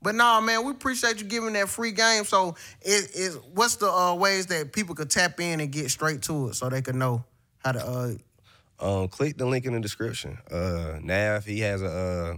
But 0.03 0.15
nah, 0.17 0.41
man, 0.41 0.65
we 0.65 0.73
appreciate 0.73 1.21
you 1.21 1.25
giving 1.27 1.55
that 1.55 1.69
free 1.69 1.93
game. 1.93 2.25
So 2.25 2.57
it 2.83 3.15
is 3.15 3.39
what's 3.55 3.77
the 3.77 3.91
uh, 3.91 4.15
ways 4.15 4.47
that 4.47 4.73
people 4.73 4.95
could 4.95 5.09
tap 5.09 5.41
in 5.41 5.61
and 5.61 5.73
get 5.73 5.91
straight 5.91 6.21
to 6.23 6.49
it 6.49 6.55
so 6.55 6.69
they 6.69 6.83
could 6.83 6.97
know 6.97 7.25
how 7.65 7.73
to 7.73 7.87
uh 7.87 8.13
Um, 8.79 9.09
click 9.09 9.39
the 9.39 9.47
link 9.47 9.65
in 9.65 9.73
the 9.73 9.81
description. 9.81 10.37
Uh, 10.51 10.99
Nav, 11.01 11.47
he 11.47 11.61
has 11.61 11.81
a 11.81 11.87
uh, 11.87 12.37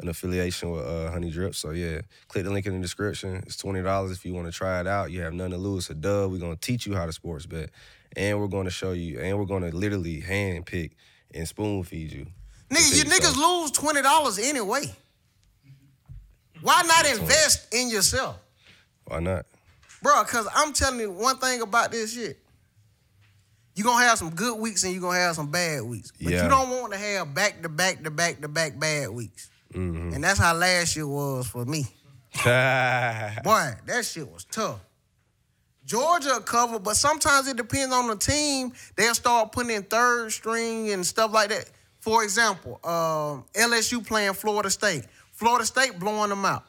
an 0.00 0.08
affiliation 0.08 0.70
with 0.70 0.86
uh, 0.86 1.10
Honey 1.10 1.30
Drip. 1.30 1.54
So 1.54 1.72
yeah, 1.72 2.00
click 2.28 2.44
the 2.44 2.50
link 2.50 2.64
in 2.64 2.72
the 2.74 2.80
description. 2.80 3.42
It's 3.44 3.56
twenty 3.58 3.82
dollars 3.82 4.12
if 4.12 4.24
you 4.24 4.32
want 4.32 4.46
to 4.46 4.52
try 4.52 4.80
it 4.80 4.86
out. 4.86 5.10
You 5.10 5.20
have 5.22 5.34
nothing 5.34 5.52
to 5.52 5.58
lose. 5.58 5.90
A 5.90 5.94
dub. 5.94 6.32
We're 6.32 6.38
gonna 6.38 6.56
teach 6.56 6.86
you 6.86 6.94
how 6.94 7.04
to 7.04 7.12
sports 7.12 7.44
bet, 7.44 7.70
and 8.16 8.40
we're 8.40 8.46
gonna 8.48 8.70
show 8.70 8.92
you, 8.92 9.20
and 9.20 9.38
we're 9.38 9.44
gonna 9.44 9.70
literally 9.70 10.20
hand 10.20 10.64
pick 10.64 10.92
and 11.34 11.46
spoon 11.46 11.82
feed 11.82 12.12
you. 12.12 12.26
Nigga, 12.70 12.96
you 12.96 13.04
niggas 13.04 13.36
lose 13.36 13.70
twenty 13.70 14.00
dollars 14.02 14.38
anyway. 14.38 14.84
Why 16.62 16.82
not 16.86 17.06
invest 17.06 17.74
in 17.74 17.90
yourself? 17.90 18.38
Why 19.06 19.20
not? 19.20 19.44
Bro, 20.02 20.24
cause 20.24 20.48
I'm 20.54 20.72
telling 20.72 21.00
you 21.00 21.10
one 21.10 21.36
thing 21.38 21.60
about 21.60 21.90
this 21.90 22.14
shit. 22.14 22.38
You're 23.74 23.84
gonna 23.84 24.04
have 24.04 24.18
some 24.18 24.30
good 24.30 24.58
weeks 24.58 24.84
and 24.84 24.92
you're 24.92 25.02
gonna 25.02 25.18
have 25.18 25.34
some 25.34 25.50
bad 25.50 25.82
weeks. 25.82 26.12
But 26.12 26.32
Yeah. 26.32 26.44
you 26.44 26.48
don't 26.48 26.70
want 26.70 26.92
to 26.92 26.98
have 26.98 27.34
back 27.34 27.60
to 27.62 27.68
back 27.68 28.02
to 28.04 28.10
back 28.10 28.40
to 28.40 28.48
back 28.48 28.78
bad 28.78 29.10
weeks. 29.10 29.50
Mm-hmm. 29.72 30.14
And 30.14 30.22
that's 30.24 30.38
how 30.38 30.54
last 30.54 30.94
year 30.94 31.06
was 31.06 31.46
for 31.48 31.64
me. 31.64 31.86
Boy, 32.34 32.44
that 32.44 34.04
shit 34.04 34.30
was 34.30 34.44
tough. 34.44 34.80
Georgia 35.84 36.40
cover, 36.44 36.78
but 36.78 36.96
sometimes 36.96 37.46
it 37.48 37.56
depends 37.56 37.94
on 37.94 38.08
the 38.08 38.16
team. 38.16 38.72
They'll 38.96 39.14
start 39.14 39.52
putting 39.52 39.74
in 39.74 39.82
third 39.82 40.32
string 40.32 40.90
and 40.90 41.04
stuff 41.06 41.32
like 41.32 41.50
that. 41.50 41.70
For 42.00 42.22
example, 42.24 42.80
um, 42.84 43.44
LSU 43.54 44.06
playing 44.06 44.34
Florida 44.34 44.70
State. 44.70 45.04
Florida 45.32 45.66
State 45.66 45.98
blowing 45.98 46.30
them 46.30 46.44
out. 46.44 46.64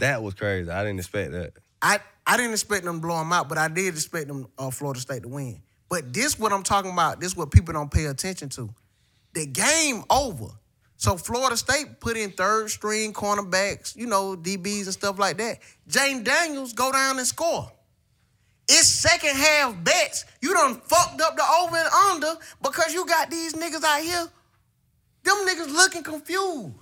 that 0.00 0.22
was 0.22 0.34
crazy. 0.34 0.70
I 0.70 0.82
didn't 0.84 0.98
expect 1.00 1.32
that. 1.32 1.52
I, 1.82 1.98
I 2.26 2.36
didn't 2.36 2.52
expect 2.52 2.84
them 2.84 2.96
to 2.96 3.00
blow 3.00 3.18
them 3.18 3.32
out, 3.32 3.48
but 3.48 3.58
I 3.58 3.68
did 3.68 3.88
expect 3.88 4.28
them 4.28 4.48
uh, 4.58 4.70
Florida 4.70 5.00
State 5.00 5.22
to 5.22 5.28
win. 5.28 5.60
But 5.88 6.12
this 6.12 6.38
what 6.38 6.52
I'm 6.52 6.62
talking 6.62 6.92
about. 6.92 7.20
This 7.20 7.36
what 7.36 7.50
people 7.50 7.72
don't 7.74 7.90
pay 7.90 8.06
attention 8.06 8.48
to. 8.50 8.68
The 9.34 9.46
game 9.46 10.02
over. 10.10 10.48
So 10.96 11.16
Florida 11.16 11.56
State 11.56 12.00
put 12.00 12.16
in 12.16 12.30
third 12.30 12.70
string 12.70 13.12
cornerbacks, 13.12 13.94
you 13.96 14.06
know, 14.06 14.34
DBs 14.34 14.84
and 14.84 14.92
stuff 14.92 15.18
like 15.18 15.36
that. 15.36 15.58
Jayden 15.88 16.24
Daniels 16.24 16.72
go 16.72 16.90
down 16.90 17.18
and 17.18 17.26
score. 17.26 17.70
It's 18.68 18.88
second 18.88 19.36
half 19.36 19.82
bets. 19.84 20.24
You 20.40 20.52
done 20.54 20.74
fucked 20.80 21.20
up 21.20 21.36
the 21.36 21.44
over 21.60 21.76
and 21.76 21.88
under 22.10 22.40
because 22.62 22.92
you 22.92 23.06
got 23.06 23.30
these 23.30 23.54
niggas 23.54 23.84
out 23.84 24.02
here. 24.02 24.26
Them 25.24 25.36
niggas 25.46 25.72
looking 25.72 26.02
confused. 26.02 26.72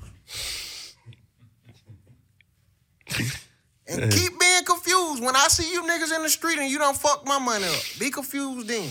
And 3.87 4.11
keep 4.13 4.39
being 4.41 4.65
confused. 4.65 5.23
When 5.23 5.37
I 5.37 5.47
see 5.49 5.71
you 5.71 5.83
niggas 5.83 6.15
in 6.17 6.23
the 6.23 6.31
street 6.31 6.59
and 6.59 6.71
you 6.71 6.79
don't 6.79 6.97
fuck 6.97 7.27
my 7.27 7.39
money 7.39 7.65
up, 7.67 7.83
be 7.99 8.11
confused 8.11 8.67
then. 8.69 8.89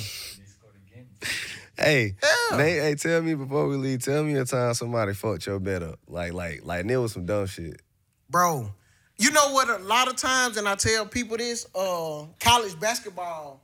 Hey, 1.75 2.13
Yeah. 2.21 2.57
Nate, 2.57 2.81
hey, 2.81 2.95
tell 2.95 3.21
me 3.23 3.33
before 3.33 3.67
we 3.67 3.75
leave. 3.75 4.03
Tell 4.03 4.23
me 4.23 4.35
a 4.35 4.45
time 4.45 4.73
somebody 4.75 5.13
fucked 5.15 5.47
your 5.47 5.59
bet 5.59 5.81
up. 5.81 5.97
Like, 6.07 6.33
like, 6.33 6.61
like, 6.63 6.81
and 6.81 6.91
it 6.91 6.97
was 6.97 7.13
some 7.13 7.25
dumb 7.25 7.47
shit. 7.47 7.81
Bro, 8.29 8.71
you 9.17 9.31
know 9.31 9.51
what? 9.53 9.69
A 9.69 9.77
lot 9.83 10.07
of 10.07 10.15
times, 10.15 10.57
and 10.57 10.67
I 10.67 10.75
tell 10.75 11.05
people 11.05 11.37
this, 11.37 11.65
uh, 11.75 12.23
college 12.39 12.79
basketball, 12.79 13.61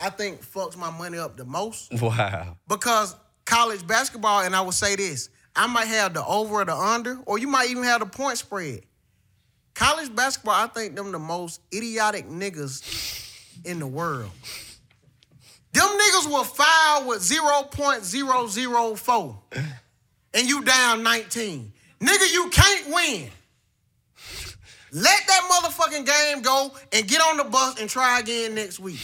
I 0.00 0.10
think 0.10 0.44
fucks 0.44 0.76
my 0.76 0.90
money 0.90 1.18
up 1.18 1.36
the 1.36 1.44
most 1.44 1.92
Wow. 2.02 2.56
because 2.68 3.14
college 3.44 3.86
basketball, 3.86 4.42
and 4.42 4.54
I 4.56 4.60
will 4.60 4.72
say 4.72 4.96
this, 4.96 5.28
I 5.56 5.66
might 5.68 5.86
have 5.86 6.14
the 6.14 6.26
over 6.26 6.56
or 6.56 6.64
the 6.64 6.74
under, 6.76 7.18
or 7.26 7.38
you 7.38 7.46
might 7.46 7.70
even 7.70 7.84
have 7.84 8.00
the 8.00 8.06
point 8.06 8.38
spread. 8.38 8.80
College 9.74 10.14
basketball, 10.14 10.54
I 10.54 10.66
think 10.68 10.96
them 10.96 11.12
the 11.12 11.18
most 11.18 11.60
idiotic 11.72 12.28
niggas 12.28 12.82
in 13.64 13.78
the 13.78 13.86
world. 13.86 14.30
Them 15.72 15.88
niggas 15.88 16.26
will 16.28 16.44
foul 16.44 17.08
with 17.08 17.20
0.004 17.20 19.36
and 20.34 20.48
you 20.48 20.62
down 20.62 21.02
19. 21.02 21.72
Nigga, 22.00 22.32
you 22.32 22.48
can't 22.50 22.94
win. 22.94 23.30
Let 24.94 25.26
that 25.26 25.50
motherfucking 25.50 26.06
game 26.06 26.42
go 26.42 26.72
and 26.92 27.06
get 27.08 27.20
on 27.20 27.36
the 27.36 27.44
bus 27.44 27.80
and 27.80 27.90
try 27.90 28.20
again 28.20 28.54
next 28.54 28.78
week. 28.78 29.00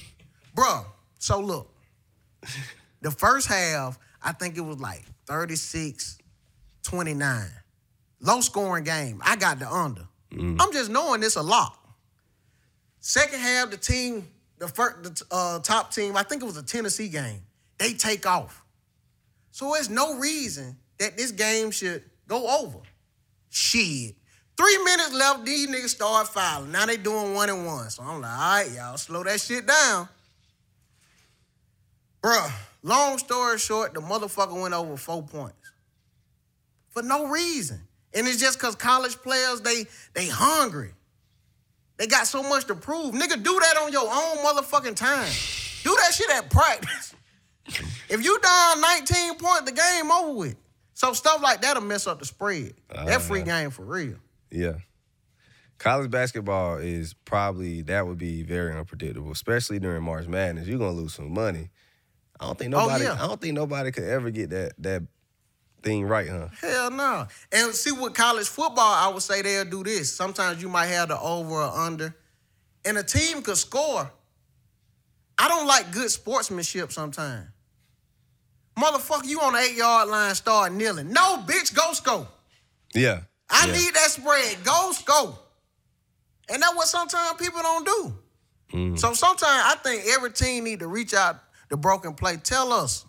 Bruh, 0.56 0.84
so 1.18 1.40
look. 1.40 1.74
The 3.00 3.10
first 3.10 3.48
half, 3.48 3.98
I 4.22 4.32
think 4.32 4.58
it 4.58 4.60
was 4.60 4.78
like 4.78 5.02
36 5.26 6.18
29. 6.82 7.46
Low 8.20 8.40
scoring 8.42 8.84
game. 8.84 9.22
I 9.24 9.36
got 9.36 9.58
the 9.58 9.72
under. 9.72 10.06
I'm 10.32 10.72
just 10.72 10.90
knowing 10.90 11.20
this 11.22 11.36
a 11.36 11.42
lot. 11.42 11.76
Second 13.00 13.40
half, 13.40 13.70
the 13.70 13.78
team 13.78 14.28
the 14.60 14.68
first, 14.68 15.02
the 15.02 15.24
uh, 15.30 15.58
top 15.60 15.92
team, 15.92 16.16
I 16.16 16.22
think 16.22 16.42
it 16.42 16.44
was 16.44 16.58
a 16.58 16.62
Tennessee 16.62 17.08
game. 17.08 17.40
They 17.78 17.94
take 17.94 18.26
off. 18.26 18.62
So 19.50 19.72
there's 19.72 19.90
no 19.90 20.18
reason 20.18 20.76
that 20.98 21.16
this 21.16 21.32
game 21.32 21.70
should 21.70 22.04
go 22.28 22.46
over. 22.60 22.78
Shit. 23.48 24.14
Three 24.60 24.84
minutes 24.84 25.14
left, 25.14 25.46
these 25.46 25.68
niggas 25.68 25.88
start 25.88 26.28
fouling. 26.28 26.70
Now 26.70 26.84
they 26.84 26.98
doing 26.98 27.32
one 27.32 27.48
and 27.48 27.64
one. 27.64 27.88
So 27.88 28.02
I'm 28.02 28.20
like, 28.20 28.30
all 28.30 28.38
right, 28.38 28.70
y'all, 28.76 28.98
slow 28.98 29.24
that 29.24 29.40
shit 29.40 29.66
down. 29.66 30.06
Bruh, 32.22 32.52
long 32.82 33.16
story 33.16 33.58
short, 33.58 33.94
the 33.94 34.02
motherfucker 34.02 34.60
went 34.60 34.74
over 34.74 34.98
four 34.98 35.22
points. 35.22 35.56
For 36.90 37.02
no 37.02 37.28
reason. 37.28 37.80
And 38.12 38.28
it's 38.28 38.38
just 38.38 38.58
because 38.58 38.74
college 38.74 39.16
players, 39.16 39.62
they 39.62 39.86
they 40.12 40.28
hungry. 40.28 40.92
They 41.96 42.06
got 42.06 42.26
so 42.26 42.42
much 42.42 42.66
to 42.66 42.74
prove. 42.74 43.14
Nigga, 43.14 43.42
do 43.42 43.58
that 43.60 43.78
on 43.80 43.92
your 43.92 44.10
own 44.12 44.44
motherfucking 44.44 44.96
time. 44.96 45.32
Do 45.84 45.96
that 46.02 46.12
shit 46.12 46.30
at 46.32 46.50
practice. 46.50 47.14
if 48.10 48.22
you 48.22 48.38
down 48.38 48.80
19 48.82 49.36
points, 49.36 49.62
the 49.62 49.72
game 49.72 50.12
over 50.12 50.34
with. 50.34 50.56
So 50.92 51.14
stuff 51.14 51.40
like 51.40 51.62
that'll 51.62 51.82
mess 51.82 52.06
up 52.06 52.18
the 52.18 52.26
spread. 52.26 52.74
Oh, 52.94 53.06
that 53.06 53.22
free 53.22 53.42
game 53.42 53.70
for 53.70 53.86
real. 53.86 54.16
Yeah. 54.50 54.74
College 55.78 56.10
basketball 56.10 56.76
is 56.76 57.14
probably 57.24 57.82
that 57.82 58.06
would 58.06 58.18
be 58.18 58.42
very 58.42 58.76
unpredictable, 58.76 59.32
especially 59.32 59.78
during 59.78 60.02
March 60.02 60.26
Madness. 60.26 60.68
You're 60.68 60.78
gonna 60.78 60.92
lose 60.92 61.14
some 61.14 61.32
money. 61.32 61.70
I 62.38 62.46
don't 62.46 62.58
think 62.58 62.70
nobody. 62.70 62.88
Oh, 62.88 62.92
nobody. 62.92 63.04
yeah. 63.04 63.24
I 63.24 63.28
don't 63.28 63.40
think 63.40 63.54
nobody 63.54 63.90
could 63.90 64.04
ever 64.04 64.30
get 64.30 64.50
that 64.50 64.72
that 64.78 65.02
thing 65.82 66.04
right, 66.04 66.28
huh? 66.28 66.48
Hell 66.60 66.90
no. 66.90 67.26
And 67.52 67.74
see 67.74 67.92
with 67.92 68.14
college 68.14 68.46
football, 68.48 68.92
I 68.92 69.08
would 69.08 69.22
say 69.22 69.42
they'll 69.42 69.64
do 69.64 69.82
this. 69.82 70.12
Sometimes 70.12 70.60
you 70.60 70.68
might 70.68 70.86
have 70.86 71.08
the 71.08 71.18
over 71.18 71.54
or 71.54 71.70
under. 71.70 72.14
And 72.84 72.98
a 72.98 73.02
team 73.02 73.42
could 73.42 73.56
score. 73.56 74.10
I 75.38 75.48
don't 75.48 75.66
like 75.66 75.92
good 75.92 76.10
sportsmanship 76.10 76.92
sometimes. 76.92 77.46
Motherfucker, 78.78 79.26
you 79.26 79.40
on 79.40 79.54
the 79.54 79.58
eight 79.58 79.76
yard 79.76 80.08
line 80.08 80.34
start 80.34 80.72
kneeling. 80.72 81.12
No, 81.12 81.42
bitch, 81.46 81.74
go 81.74 81.92
score. 81.92 82.28
Yeah. 82.94 83.20
I 83.50 83.66
yeah. 83.66 83.72
need 83.72 83.94
that 83.94 84.10
spread. 84.10 84.64
Go 84.64 84.92
go. 85.04 85.38
And 86.48 86.62
that's 86.62 86.74
what 86.74 86.86
sometimes 86.88 87.34
people 87.38 87.60
don't 87.62 87.86
do. 87.86 88.14
Mm. 88.72 88.98
So 88.98 89.12
sometimes 89.14 89.62
I 89.66 89.74
think 89.82 90.04
every 90.14 90.32
team 90.32 90.64
need 90.64 90.80
to 90.80 90.88
reach 90.88 91.14
out 91.14 91.36
to 91.70 91.76
broken 91.76 92.14
play. 92.14 92.36
Tell 92.36 92.72
us. 92.72 93.04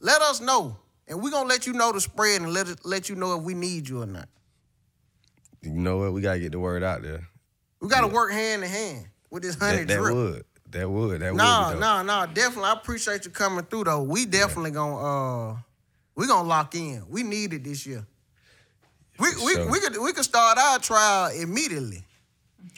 Let 0.00 0.20
us 0.22 0.40
know. 0.40 0.76
And 1.08 1.22
we're 1.22 1.30
gonna 1.30 1.48
let 1.48 1.66
you 1.66 1.72
know 1.74 1.92
the 1.92 2.00
spread 2.00 2.40
and 2.40 2.52
let 2.52 2.68
it, 2.68 2.80
let 2.84 3.08
you 3.08 3.14
know 3.14 3.36
if 3.38 3.42
we 3.44 3.54
need 3.54 3.88
you 3.88 4.02
or 4.02 4.06
not. 4.06 4.28
You 5.60 5.70
know 5.70 5.98
what? 5.98 6.12
We 6.12 6.20
gotta 6.20 6.40
get 6.40 6.52
the 6.52 6.58
word 6.58 6.82
out 6.82 7.02
there. 7.02 7.28
We 7.80 7.88
gotta 7.88 8.08
work 8.08 8.32
hand 8.32 8.62
in 8.64 8.70
hand 8.70 9.06
with 9.30 9.42
this 9.42 9.56
honey 9.58 9.78
That, 9.78 9.88
that 9.88 9.98
drip. 9.98 10.14
would. 10.14 10.44
That 10.70 10.88
would. 10.90 11.20
That 11.20 11.34
No, 11.34 11.64
would. 11.68 11.72
dope. 11.72 11.80
no, 11.80 12.02
no, 12.02 12.26
definitely. 12.32 12.70
I 12.70 12.72
appreciate 12.72 13.24
you 13.24 13.30
coming 13.30 13.64
through 13.64 13.84
though. 13.84 14.02
We 14.02 14.24
definitely 14.26 14.70
gonna 14.70 15.52
uh 15.52 15.56
we 16.14 16.26
gonna 16.26 16.48
lock 16.48 16.74
in. 16.74 17.04
We 17.08 17.22
need 17.22 17.52
it 17.52 17.64
this 17.64 17.86
year. 17.86 18.06
We 19.18 19.28
we, 19.44 19.52
sure. 19.52 19.70
we 19.70 19.80
could 19.80 19.96
we 19.98 20.12
could 20.12 20.24
start 20.24 20.58
our 20.58 20.78
trial 20.78 21.30
immediately. 21.34 22.02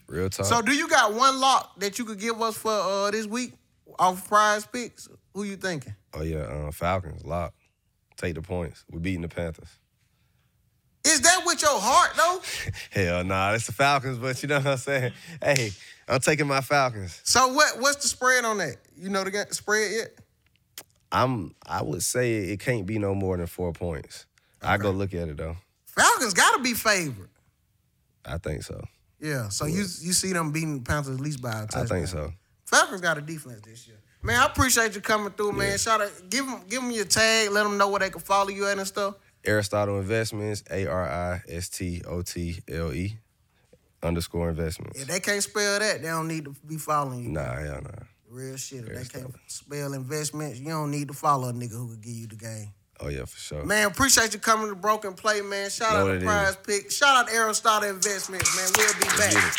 Real 0.06 0.28
talk. 0.28 0.46
So 0.46 0.62
do 0.62 0.72
you 0.72 0.88
got 0.88 1.14
one 1.14 1.40
lock 1.40 1.78
that 1.80 1.98
you 1.98 2.04
could 2.04 2.18
give 2.18 2.40
us 2.42 2.56
for 2.56 2.72
uh 2.72 3.10
this 3.10 3.26
week 3.26 3.52
off 3.98 4.28
prize 4.28 4.66
picks? 4.66 5.08
Who 5.32 5.44
you 5.44 5.56
thinking? 5.56 5.94
oh 6.14 6.22
yeah, 6.22 6.38
uh, 6.38 6.70
Falcons 6.70 7.24
lock. 7.24 7.54
Take 8.16 8.34
the 8.34 8.42
points. 8.42 8.84
We're 8.90 9.00
beating 9.00 9.22
the 9.22 9.28
Panthers. 9.28 9.68
Is 11.04 11.20
that 11.20 11.42
with 11.44 11.60
your 11.60 11.78
heart 11.78 12.12
though? 12.16 12.40
Hell 12.90 13.24
nah, 13.24 13.52
it's 13.52 13.66
the 13.66 13.72
Falcons, 13.72 14.18
but 14.18 14.42
you 14.42 14.48
know 14.48 14.56
what 14.56 14.66
I'm 14.66 14.76
saying? 14.78 15.12
Hey, 15.42 15.72
I'm 16.08 16.20
taking 16.20 16.46
my 16.46 16.60
Falcons. 16.60 17.20
So 17.24 17.48
what 17.48 17.80
what's 17.80 18.02
the 18.02 18.08
spread 18.08 18.44
on 18.44 18.58
that? 18.58 18.76
You 18.96 19.10
know 19.10 19.24
the 19.24 19.46
spread 19.50 19.92
yet? 19.92 20.18
I'm 21.12 21.54
I 21.66 21.82
would 21.82 22.02
say 22.02 22.36
it 22.36 22.60
can't 22.60 22.86
be 22.86 22.98
no 22.98 23.14
more 23.14 23.36
than 23.36 23.46
four 23.46 23.72
points. 23.72 24.26
I 24.62 24.78
go 24.78 24.90
look 24.90 25.12
at 25.12 25.28
it 25.28 25.36
though. 25.36 25.56
Falcons 25.96 26.34
gotta 26.34 26.62
be 26.62 26.74
favored. 26.74 27.30
I 28.24 28.38
think 28.38 28.62
so. 28.62 28.82
Yeah. 29.20 29.48
So 29.48 29.66
you 29.66 29.80
you 29.80 30.12
see 30.12 30.32
them 30.32 30.52
beating 30.52 30.78
the 30.78 30.82
Panthers 30.84 31.16
at 31.16 31.20
least 31.20 31.40
by 31.42 31.50
a 31.50 31.66
touchdown. 31.66 31.82
I 31.82 31.86
think 31.86 32.08
so. 32.08 32.32
Falcons 32.64 33.00
got 33.00 33.18
a 33.18 33.20
defense 33.20 33.60
this 33.64 33.86
year. 33.86 33.96
Man, 34.22 34.40
I 34.40 34.46
appreciate 34.46 34.94
you 34.94 35.02
coming 35.02 35.30
through, 35.32 35.52
man. 35.52 35.76
Shout 35.76 36.00
out, 36.00 36.10
give 36.30 36.46
them, 36.46 36.62
give 36.66 36.80
them 36.80 36.90
your 36.90 37.04
tag. 37.04 37.50
Let 37.50 37.64
them 37.64 37.76
know 37.76 37.90
where 37.90 38.00
they 38.00 38.08
can 38.08 38.22
follow 38.22 38.48
you 38.48 38.66
at 38.66 38.78
and 38.78 38.86
stuff. 38.86 39.16
Aristotle 39.44 39.98
Investments, 39.98 40.64
A 40.70 40.86
R 40.86 41.08
I 41.08 41.42
S 41.46 41.68
T 41.68 42.02
O 42.06 42.22
T 42.22 42.60
L 42.68 42.92
E 42.94 43.18
underscore 44.02 44.48
investments. 44.48 45.00
If 45.00 45.08
they 45.08 45.20
can't 45.20 45.42
spell 45.42 45.78
that, 45.78 46.00
they 46.00 46.08
don't 46.08 46.28
need 46.28 46.46
to 46.46 46.54
be 46.66 46.78
following 46.78 47.24
you. 47.24 47.30
Nah, 47.30 47.54
hell 47.54 47.82
nah. 47.82 47.90
Real 48.30 48.56
shit. 48.56 48.88
If 48.88 49.10
they 49.10 49.18
can't 49.20 49.34
spell 49.46 49.92
investments, 49.92 50.58
you 50.58 50.68
don't 50.68 50.90
need 50.90 51.08
to 51.08 51.14
follow 51.14 51.50
a 51.50 51.52
nigga 51.52 51.72
who 51.72 51.90
could 51.90 52.00
give 52.00 52.14
you 52.14 52.26
the 52.26 52.36
game. 52.36 52.72
Oh 53.00 53.08
yeah, 53.08 53.24
for 53.24 53.38
sure. 53.38 53.64
Man, 53.64 53.88
appreciate 53.88 54.32
you 54.34 54.40
coming 54.40 54.68
to 54.68 54.74
Broken 54.76 55.14
Play, 55.14 55.40
man. 55.40 55.68
Shout 55.68 55.92
Know 55.92 56.10
out 56.10 56.20
to 56.20 56.24
Prize 56.24 56.56
Pick. 56.56 56.90
Shout 56.90 57.16
out 57.16 57.28
to 57.28 57.34
Aristotle 57.34 57.88
Investments, 57.88 58.56
man. 58.56 58.70
We'll 58.76 58.94
be 58.94 59.08
back. 59.18 59.54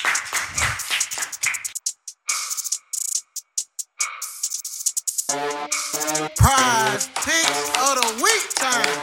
Prize 6.37 7.07
Picks 7.15 7.69
of 7.77 7.95
the 7.99 8.21
Week 8.23 8.55
time. 8.55 8.99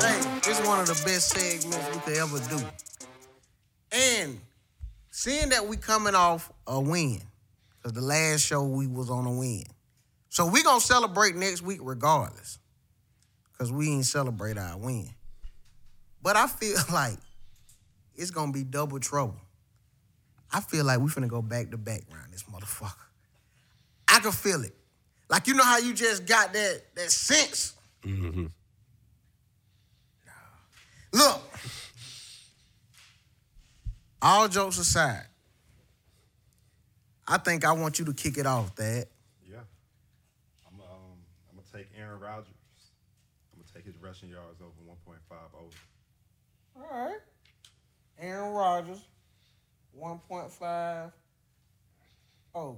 Hey, 0.00 0.20
this 0.44 0.60
is 0.60 0.66
one 0.66 0.80
of 0.80 0.86
the 0.86 1.00
best 1.04 1.30
segments 1.30 1.88
we 1.94 2.00
could 2.00 2.18
ever 2.18 2.38
do. 2.50 2.64
And 3.90 4.38
seeing 5.10 5.48
that 5.48 5.66
we 5.66 5.76
coming 5.76 6.14
off 6.14 6.52
a 6.66 6.78
win, 6.78 7.22
because 7.78 7.92
the 7.94 8.02
last 8.02 8.42
show 8.42 8.64
we 8.64 8.86
was 8.86 9.08
on 9.08 9.26
a 9.26 9.32
win. 9.32 9.64
So 10.28 10.46
we 10.46 10.62
gonna 10.62 10.80
celebrate 10.80 11.36
next 11.36 11.62
week 11.62 11.78
regardless. 11.82 12.58
Cause 13.62 13.70
we 13.70 13.90
ain't 13.90 14.06
celebrate 14.06 14.58
our 14.58 14.76
win. 14.76 15.08
But 16.20 16.34
I 16.34 16.48
feel 16.48 16.74
like 16.92 17.16
it's 18.16 18.32
gonna 18.32 18.50
be 18.50 18.64
double 18.64 18.98
trouble. 18.98 19.36
I 20.52 20.60
feel 20.60 20.84
like 20.84 20.98
we 20.98 21.06
finna 21.06 21.28
go 21.28 21.40
back 21.42 21.70
to 21.70 21.78
back 21.78 22.00
around 22.12 22.32
this 22.32 22.42
motherfucker. 22.42 23.06
I 24.08 24.18
can 24.18 24.32
feel 24.32 24.64
it. 24.64 24.74
Like 25.30 25.46
you 25.46 25.54
know 25.54 25.62
how 25.62 25.78
you 25.78 25.94
just 25.94 26.26
got 26.26 26.52
that 26.52 26.82
that 26.96 27.12
sense. 27.12 27.74
Look, 31.12 31.40
all 34.20 34.48
jokes 34.48 34.78
aside, 34.78 35.26
I 37.28 37.38
think 37.38 37.64
I 37.64 37.70
want 37.70 38.00
you 38.00 38.06
to 38.06 38.12
kick 38.12 38.38
it 38.38 38.46
off, 38.46 38.74
Dad. 38.74 39.06
Yeah. 39.48 39.58
I'm 40.66 40.80
um 40.80 40.88
I'm 41.48 41.58
gonna 41.58 41.68
take 41.72 41.92
Aaron 41.96 42.18
Rodgers. 42.18 42.48
I'm 43.52 43.60
gonna 43.60 43.72
take 43.72 43.84
his 43.84 44.01
rushing 44.12 44.28
yards 44.28 44.60
over 44.60 45.16
1.5 45.16 45.36
over. 45.58 45.74
All 46.76 47.04
right. 47.06 47.18
Aaron 48.20 48.52
Rodgers, 48.52 49.00
1.5. 49.98 51.12
Oh. 52.54 52.76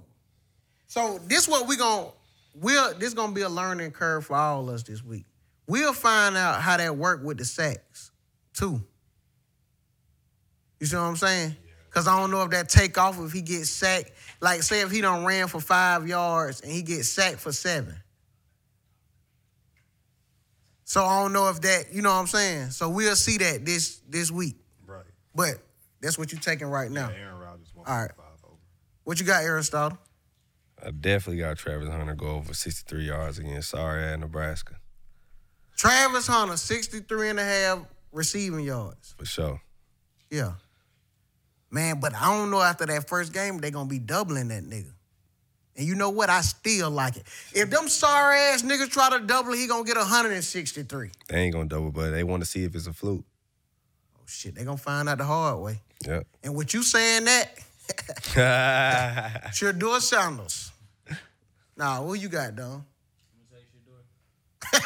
So 0.87 1.19
this 1.27 1.49
what 1.49 1.67
we 1.67 1.77
gonna 1.77 2.07
we'll 2.55 2.95
this 2.95 3.15
gonna 3.15 3.33
be 3.33 3.41
a 3.41 3.49
learning 3.49 3.91
curve 3.91 4.27
for 4.27 4.37
all 4.37 4.69
of 4.69 4.75
us 4.77 4.85
this 4.85 5.03
week. 5.03 5.25
We'll 5.67 5.93
find 5.93 6.37
out 6.37 6.61
how 6.61 6.77
that 6.77 6.97
work 6.97 7.25
with 7.25 7.39
the 7.39 7.45
sacks 7.45 8.13
too. 8.53 8.81
You 10.79 10.87
see 10.87 10.95
what 10.95 11.03
I'm 11.03 11.17
saying? 11.17 11.57
Cause 11.91 12.07
I 12.07 12.21
don't 12.21 12.31
know 12.31 12.43
if 12.43 12.51
that 12.51 12.69
take 12.69 12.97
off 12.97 13.19
if 13.19 13.33
he 13.33 13.43
gets 13.43 13.71
sacked. 13.71 14.13
Like 14.41 14.63
say 14.63 14.83
if 14.83 14.93
he 14.93 15.01
don't 15.01 15.25
ran 15.25 15.49
for 15.49 15.61
five 15.61 16.07
yards 16.07 16.61
and 16.61 16.71
he 16.71 16.83
gets 16.83 17.09
sacked 17.09 17.41
for 17.41 17.51
seven. 17.51 17.97
So 20.85 21.05
I 21.05 21.23
don't 21.23 21.33
know 21.33 21.49
if 21.49 21.61
that, 21.63 21.93
you 21.93 22.03
know 22.03 22.11
what 22.11 22.21
I'm 22.21 22.27
saying? 22.27 22.71
So 22.71 22.89
we'll 22.89 23.17
see 23.17 23.39
that 23.39 23.65
this 23.65 24.01
this 24.09 24.31
week. 24.31 24.57
Right. 24.87 25.05
But 25.35 25.55
that's 26.01 26.19
what 26.19 26.31
you're 26.31 26.41
taking 26.41 26.67
right 26.67 26.91
now. 26.91 27.11
Yeah, 27.11 27.25
Aaron 27.25 27.39
Rodgers 27.39 27.69
1.5 27.77 27.89
All 27.89 28.01
right. 28.01 28.11
over. 28.45 28.57
What 29.05 29.19
you 29.19 29.27
got, 29.27 29.43
Aristotle? 29.43 29.99
I 30.85 30.91
definitely 30.91 31.41
got 31.41 31.57
Travis 31.57 31.89
Hunter 31.89 32.15
go 32.15 32.27
over 32.27 32.53
63 32.53 33.07
yards 33.07 33.39
against 33.39 33.71
sorry 33.71 34.05
at 34.05 34.21
Nebraska. 34.21 34.77
Travis 35.77 36.27
Hunter, 36.27 36.57
63 36.57 37.31
and 37.31 37.41
a 37.41 37.45
half 37.45 37.79
receiving 38.13 38.61
yards. 38.61 39.15
For 39.19 39.25
sure. 39.25 39.61
Yeah. 40.31 40.53
Man, 41.71 41.99
but 42.01 42.15
I 42.15 42.27
don't 42.37 42.51
know 42.51 42.61
after 42.61 42.87
that 42.87 43.09
first 43.09 43.33
game, 43.33 43.59
they 43.59 43.71
going 43.71 43.87
to 43.87 43.91
be 43.91 43.99
doubling 43.99 44.49
that 44.49 44.63
nigga. 44.65 44.93
And 45.77 45.87
you 45.87 45.95
know 45.95 46.11
what? 46.11 46.31
I 46.31 46.41
still 46.43 46.91
like 46.91 47.17
it. 47.17 47.25
If 47.53 47.71
them 47.71 47.89
sorry 47.89 48.39
ass 48.39 48.63
niggas 48.63 48.91
try 48.91 49.11
to 49.11 49.25
double 49.25 49.53
it, 49.53 49.59
he 49.59 49.67
going 49.67 49.85
to 49.85 49.89
get 49.89 49.97
163. 49.97 51.11
They 51.29 51.37
ain't 51.37 51.53
gonna 51.53 51.69
double, 51.69 51.91
but 51.91 52.11
they 52.11 52.23
want 52.23 52.43
to 52.43 52.49
see 52.49 52.65
if 52.65 52.75
it's 52.75 52.87
a 52.87 52.93
fluke. 52.93 53.25
Oh, 54.17 54.23
shit. 54.27 54.55
they 54.55 54.65
going 54.65 54.77
to 54.77 54.83
find 54.83 55.09
out 55.09 55.19
the 55.19 55.25
hard 55.25 55.61
way. 55.61 55.81
Yep. 56.07 56.27
And 56.45 56.55
with 56.55 56.75
you 56.75 56.83
saying 56.83 57.25
that, 57.25 57.59
sure 59.55 59.73
do 59.73 59.99
Sandals. 60.01 60.73
Nah, 61.77 62.03
what 62.03 62.21
you 62.21 62.29
got, 62.29 62.55
Don? 62.55 62.67
I'm 62.67 62.85
gonna 63.51 63.63
say 64.71 64.81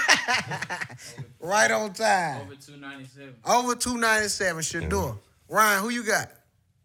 Shedeur. 1.16 1.28
Right 1.40 1.70
on 1.70 1.92
time. 1.92 2.42
Over 2.42 2.54
297. 2.54 3.34
Over 3.44 3.74
297, 3.74 4.62
Shedeur. 4.62 4.88
Mm-hmm. 4.88 5.54
Ryan, 5.54 5.82
who 5.82 5.90
you 5.90 6.02
got? 6.02 6.30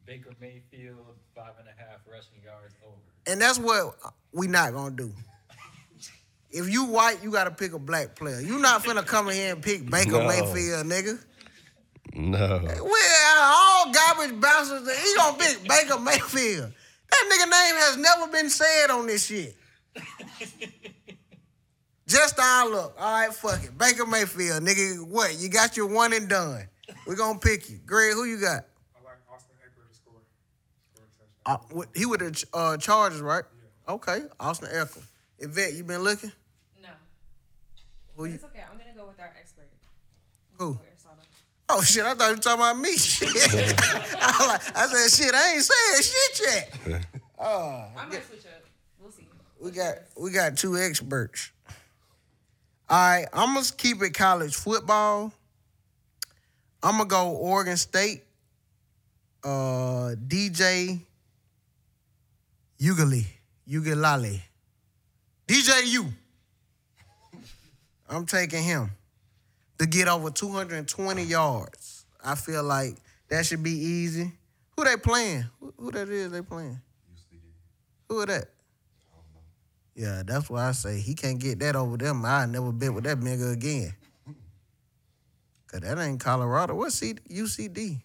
Baker 0.06 0.32
Mayfield, 0.42 0.98
five 1.34 1.54
and 1.60 1.68
a 1.68 1.72
half 1.82 2.02
rushing 2.06 2.44
yards 2.44 2.76
over. 2.83 2.83
And 3.28 3.42
that's 3.42 3.58
what 3.60 3.96
we 4.32 4.48
not 4.48 4.74
gonna 4.74 4.96
do. 4.96 5.14
If 6.52 6.70
you 6.70 6.86
white, 6.86 7.24
you 7.24 7.32
gotta 7.32 7.52
pick 7.52 7.74
a 7.74 7.80
black 7.80 8.16
player. 8.16 8.40
You 8.40 8.60
not 8.60 8.84
finna 8.84 9.06
come 9.06 9.30
in 9.30 9.36
here 9.36 9.54
and 9.54 9.62
pick 9.64 9.90
Baker 9.90 10.12
No. 10.12 10.28
Mayfield, 10.28 10.86
nigga. 10.86 11.20
No. 12.14 12.60
We're 12.64 13.42
all 13.42 13.92
garbage 13.92 14.40
bouncers. 14.40 14.88
He 15.04 15.16
gonna 15.16 15.38
pick 15.38 15.68
Baker 15.68 16.00
Mayfield. 16.00 16.72
That 17.10 17.30
nigga 17.32 17.50
name 17.50 17.76
has 17.76 17.98
never 17.98 18.32
been 18.32 18.50
said 18.50 18.90
on 18.92 19.08
this 19.08 19.26
shit. 19.26 19.56
Just 22.08 22.38
our 22.40 22.70
look. 22.70 22.96
All 23.00 23.12
right, 23.12 23.34
fuck 23.34 23.64
it. 23.64 23.76
Baker 23.78 24.06
Mayfield, 24.06 24.64
nigga. 24.64 25.08
What? 25.08 25.40
You 25.40 25.50
got 25.50 25.76
your 25.76 25.88
one 25.88 26.14
and 26.14 26.28
done. 26.30 26.68
We 27.08 27.16
gonna 27.16 27.40
pick 27.40 27.70
you. 27.70 27.80
Greg, 27.86 28.14
who 28.14 28.26
you 28.26 28.40
got? 28.40 28.66
I 28.96 29.04
like 29.04 29.18
Austin 29.32 29.56
Ekeler 29.66 29.88
to 29.90 29.96
score. 29.96 30.22
Score 30.94 31.06
a 31.06 31.10
touchdown. 31.18 31.33
Uh, 31.46 31.58
he 31.96 32.06
with 32.06 32.20
the 32.20 32.46
uh, 32.54 32.78
Chargers, 32.78 33.22
right? 33.22 33.44
Okay, 33.88 34.22
Austin 34.40 34.70
Ekeler. 34.70 35.04
Yvette, 35.40 35.74
you 35.74 35.84
been 35.84 36.02
looking? 36.02 36.32
No. 36.82 36.90
Who 38.16 38.26
you? 38.26 38.36
It's 38.36 38.44
okay. 38.46 38.64
I'm 38.72 38.78
gonna 38.78 38.94
go 38.96 39.08
with 39.08 39.20
our 39.20 39.34
expert. 39.40 39.68
Who? 40.58 40.80
Oh 41.70 41.82
shit! 41.82 42.04
I 42.06 42.14
thought 42.14 42.30
you 42.30 42.36
were 42.36 42.42
talking 42.42 42.62
about 42.62 42.78
me. 42.78 42.96
Shit. 42.96 43.30
I, 43.30 44.36
was 44.40 44.48
like, 44.48 44.78
I 44.78 44.88
said 44.88 45.26
shit. 45.26 45.34
I 45.34 45.54
ain't 45.54 45.64
saying 45.64 46.04
shit 46.04 46.92
yet. 46.92 47.06
Oh, 47.40 47.88
I 47.98 48.06
might 48.06 48.26
switch 48.28 48.46
up. 48.46 48.64
We'll 49.02 49.12
see. 49.12 49.28
we 49.60 49.72
got 49.72 49.96
we 50.18 50.32
got 50.32 50.58
two 50.58 50.78
experts. 50.78 51.52
All 52.90 52.98
right, 52.98 53.28
I'm 53.34 53.56
gonna 53.56 53.66
keep 53.78 54.02
it 54.04 54.12
college 54.12 54.56
football. 54.56 55.32
I'm 56.84 56.98
gonna 56.98 57.06
go 57.06 57.32
Oregon 57.32 57.78
State. 57.78 58.24
Uh, 59.44 60.16
DJ 60.28 61.00
Ugali, 62.84 63.26
Ugalale, 63.70 64.42
DJ 65.48 65.88
U. 65.94 66.06
I'm 68.10 68.26
taking 68.26 68.62
him 68.62 68.92
to 69.78 69.86
get 69.86 70.10
over 70.10 70.30
220 70.30 71.24
yards. 71.24 72.06
I 72.22 72.36
feel 72.36 72.62
like 72.62 72.98
that 73.30 73.46
should 73.46 73.64
be 73.64 73.72
easy. 73.72 74.34
Who 74.76 74.84
they 74.84 74.98
playing? 74.98 75.46
Who, 75.62 75.74
who 75.78 75.92
that 75.92 76.10
is 76.10 76.34
they 76.34 76.42
playing? 76.42 76.82
Who 78.10 78.20
are 78.20 78.26
that? 78.26 78.50
Yeah, 79.96 80.24
that's 80.26 80.50
why 80.50 80.68
I 80.68 80.74
say 80.74 81.00
he 81.00 81.14
can't 81.14 81.40
get 81.40 81.60
that 81.60 81.78
over 81.78 81.96
them. 81.96 82.26
I 82.26 82.46
never 82.48 82.74
bet 82.74 82.94
with 82.94 83.06
that 83.06 83.18
nigga 83.20 83.54
again. 83.54 83.94
Cause 85.68 85.80
that 85.80 85.98
ain't 86.00 86.20
Colorado. 86.20 86.76
What's 86.76 86.96
C- 86.96 87.16
UCD? 87.30 88.02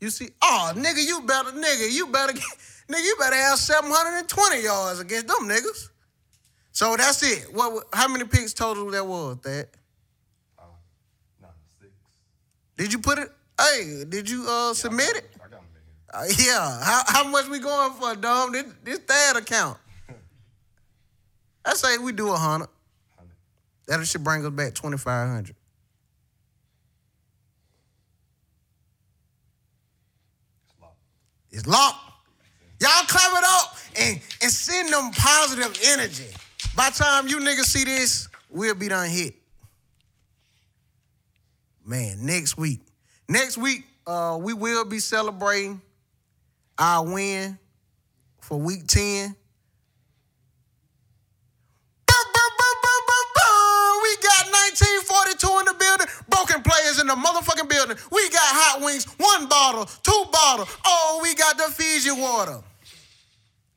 You 0.00 0.10
see, 0.10 0.30
oh 0.42 0.72
nigga, 0.74 1.04
you 1.06 1.20
better 1.22 1.50
nigga, 1.50 1.92
you 1.92 2.06
better 2.06 2.32
get, 2.32 2.42
nigga, 2.88 3.04
you 3.04 3.16
better 3.18 3.36
have 3.36 3.58
720 3.58 4.62
yards 4.62 4.98
against 5.00 5.26
them 5.28 5.48
niggas. 5.48 5.88
So 6.72 6.96
that's 6.96 7.22
it. 7.22 7.52
What? 7.52 7.84
How 7.92 8.08
many 8.08 8.24
picks 8.24 8.54
total 8.54 8.90
that 8.92 9.06
was? 9.06 9.38
That 9.42 9.68
No, 11.42 11.48
six. 11.80 11.92
did 12.76 12.92
you 12.92 12.98
put 13.00 13.18
it? 13.18 13.28
Hey, 13.60 14.04
did 14.08 14.30
you 14.30 14.46
uh 14.48 14.72
submit 14.72 15.10
it? 15.16 15.30
I 15.36 15.48
got 15.48 15.50
them 15.50 15.60
in 15.74 15.82
here. 15.84 16.48
Uh, 16.48 16.48
yeah. 16.56 16.82
How 16.82 17.02
how 17.06 17.28
much 17.28 17.48
we 17.48 17.58
going 17.58 17.92
for, 17.92 18.14
Dom? 18.16 18.52
This 18.52 18.64
this 18.82 18.98
third 19.00 19.36
account. 19.42 19.76
I 21.66 21.74
say 21.74 21.98
we 21.98 22.12
do 22.12 22.30
a 22.32 22.36
hundred. 22.38 22.68
Hundred. 23.16 23.34
That 23.86 24.06
should 24.06 24.24
bring 24.24 24.46
us 24.46 24.52
back 24.52 24.72
twenty 24.74 24.96
five 24.96 25.28
hundred. 25.28 25.56
It's 30.64 30.74
locked. 30.80 30.96
It's 31.52 31.66
locked. 31.66 31.98
Y'all 32.80 33.04
clap 33.06 33.32
it 33.38 33.44
up 33.46 33.76
and, 33.98 34.20
and 34.42 34.50
send 34.50 34.92
them 34.92 35.10
positive 35.12 35.78
energy. 35.84 36.28
By 36.76 36.90
the 36.90 36.96
time 36.96 37.28
you 37.28 37.38
niggas 37.38 37.64
see 37.64 37.84
this, 37.84 38.28
we'll 38.48 38.74
be 38.74 38.88
done 38.88 39.08
hit. 39.10 39.34
Man, 41.84 42.24
next 42.24 42.56
week. 42.56 42.80
Next 43.28 43.58
week, 43.58 43.84
uh, 44.06 44.38
we 44.40 44.54
will 44.54 44.84
be 44.84 44.98
celebrating 44.98 45.80
our 46.78 47.04
win 47.04 47.58
for 48.40 48.58
week 48.58 48.86
10. 48.86 49.34
The 57.10 57.16
motherfucking 57.16 57.68
building. 57.68 57.96
We 58.10 58.28
got 58.30 58.40
hot 58.40 58.80
wings, 58.80 59.04
one 59.16 59.48
bottle, 59.48 59.84
two 59.84 60.24
bottle. 60.32 60.66
Oh, 60.84 61.20
we 61.22 61.34
got 61.34 61.56
the 61.56 61.64
Fiji 61.64 62.12
water. 62.12 62.60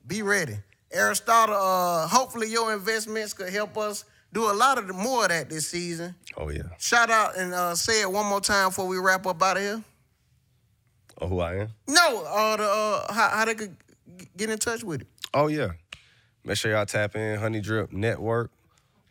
Be 0.05 0.21
ready. 0.21 0.57
Aristotle, 0.91 1.55
uh, 1.55 2.07
hopefully 2.07 2.51
your 2.51 2.73
investments 2.73 3.33
could 3.33 3.49
help 3.49 3.77
us 3.77 4.05
do 4.31 4.49
a 4.49 4.53
lot 4.53 4.77
of 4.77 4.87
the, 4.87 4.93
more 4.93 5.23
of 5.23 5.29
that 5.29 5.49
this 5.49 5.69
season. 5.69 6.13
Oh 6.37 6.49
yeah. 6.49 6.63
Shout 6.77 7.09
out 7.09 7.35
and 7.35 7.53
uh, 7.53 7.75
say 7.75 8.01
it 8.01 8.11
one 8.11 8.27
more 8.27 8.41
time 8.41 8.69
before 8.69 8.87
we 8.87 8.97
wrap 8.99 9.25
up 9.25 9.41
out 9.41 9.57
of 9.57 9.63
here. 9.63 9.83
Oh, 11.19 11.27
who 11.27 11.39
I 11.39 11.55
am? 11.55 11.69
No, 11.87 12.23
uh, 12.25 12.57
the, 12.57 12.63
uh, 12.63 13.13
how, 13.13 13.29
how 13.29 13.45
they 13.45 13.55
could 13.55 13.75
get 14.37 14.49
in 14.49 14.59
touch 14.59 14.83
with 14.83 15.01
it. 15.01 15.07
Oh 15.33 15.47
yeah. 15.47 15.71
Make 16.43 16.57
sure 16.57 16.71
y'all 16.71 16.85
tap 16.85 17.15
in 17.15 17.39
Honey 17.39 17.61
Drip 17.61 17.91
Network 17.91 18.51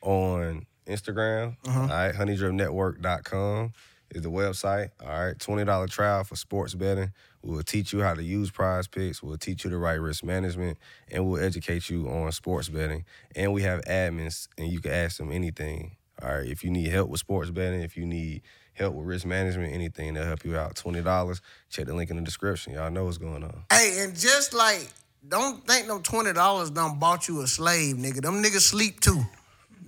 on 0.02 0.66
Instagram. 0.86 1.56
All 1.66 1.86
right, 1.86 2.14
honeydripnetwork.com 2.14 3.72
is 4.14 4.22
the 4.22 4.30
website. 4.30 4.90
All 5.02 5.08
right, 5.08 5.36
$20 5.36 5.90
trial 5.90 6.24
for 6.24 6.36
sports 6.36 6.74
betting. 6.74 7.12
We 7.42 7.54
will 7.56 7.62
teach 7.62 7.92
you 7.92 8.00
how 8.00 8.14
to 8.14 8.22
use 8.22 8.50
prize 8.50 8.86
picks. 8.86 9.22
We'll 9.22 9.36
teach 9.36 9.64
you 9.64 9.70
the 9.70 9.78
right 9.78 9.94
risk 10.00 10.22
management, 10.22 10.78
and 11.10 11.26
we'll 11.26 11.42
educate 11.42 11.90
you 11.90 12.08
on 12.08 12.30
sports 12.32 12.68
betting. 12.68 13.04
And 13.34 13.52
we 13.52 13.62
have 13.62 13.80
admins, 13.82 14.48
and 14.56 14.70
you 14.70 14.80
can 14.80 14.92
ask 14.92 15.16
them 15.16 15.32
anything. 15.32 15.96
All 16.22 16.28
right, 16.36 16.46
if 16.46 16.62
you 16.62 16.70
need 16.70 16.88
help 16.88 17.10
with 17.10 17.20
sports 17.20 17.50
betting, 17.50 17.80
if 17.80 17.96
you 17.96 18.06
need 18.06 18.42
help 18.74 18.94
with 18.94 19.06
risk 19.06 19.26
management, 19.26 19.72
anything, 19.72 20.14
they'll 20.14 20.24
help 20.24 20.44
you 20.44 20.56
out. 20.56 20.76
$20. 20.76 21.40
Check 21.68 21.86
the 21.86 21.94
link 21.94 22.10
in 22.10 22.16
the 22.16 22.22
description. 22.22 22.74
Y'all 22.74 22.90
know 22.90 23.06
what's 23.06 23.18
going 23.18 23.42
on. 23.42 23.64
Hey, 23.70 23.98
and 24.04 24.16
just 24.16 24.54
like, 24.54 24.88
don't 25.26 25.64
think 25.66 26.02
twenty 26.02 26.32
dollars 26.32 26.70
done 26.70 26.98
bought 26.98 27.28
you 27.28 27.42
a 27.42 27.46
slave, 27.46 27.96
nigga. 27.96 28.20
Them 28.22 28.42
niggas 28.42 28.62
sleep 28.62 28.98
too. 29.00 29.24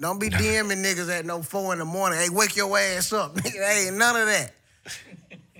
Don't 0.00 0.18
be 0.18 0.28
DMing 0.28 0.82
niggas 0.84 1.08
at 1.16 1.24
no 1.24 1.42
four 1.42 1.72
in 1.72 1.78
the 1.78 1.84
morning. 1.84 2.18
Hey, 2.18 2.28
wake 2.28 2.56
your 2.56 2.76
ass 2.78 3.12
up, 3.12 3.34
nigga. 3.36 3.52
Hey, 3.64 3.90
none 3.92 4.16
of 4.16 4.26
that. 4.26 4.52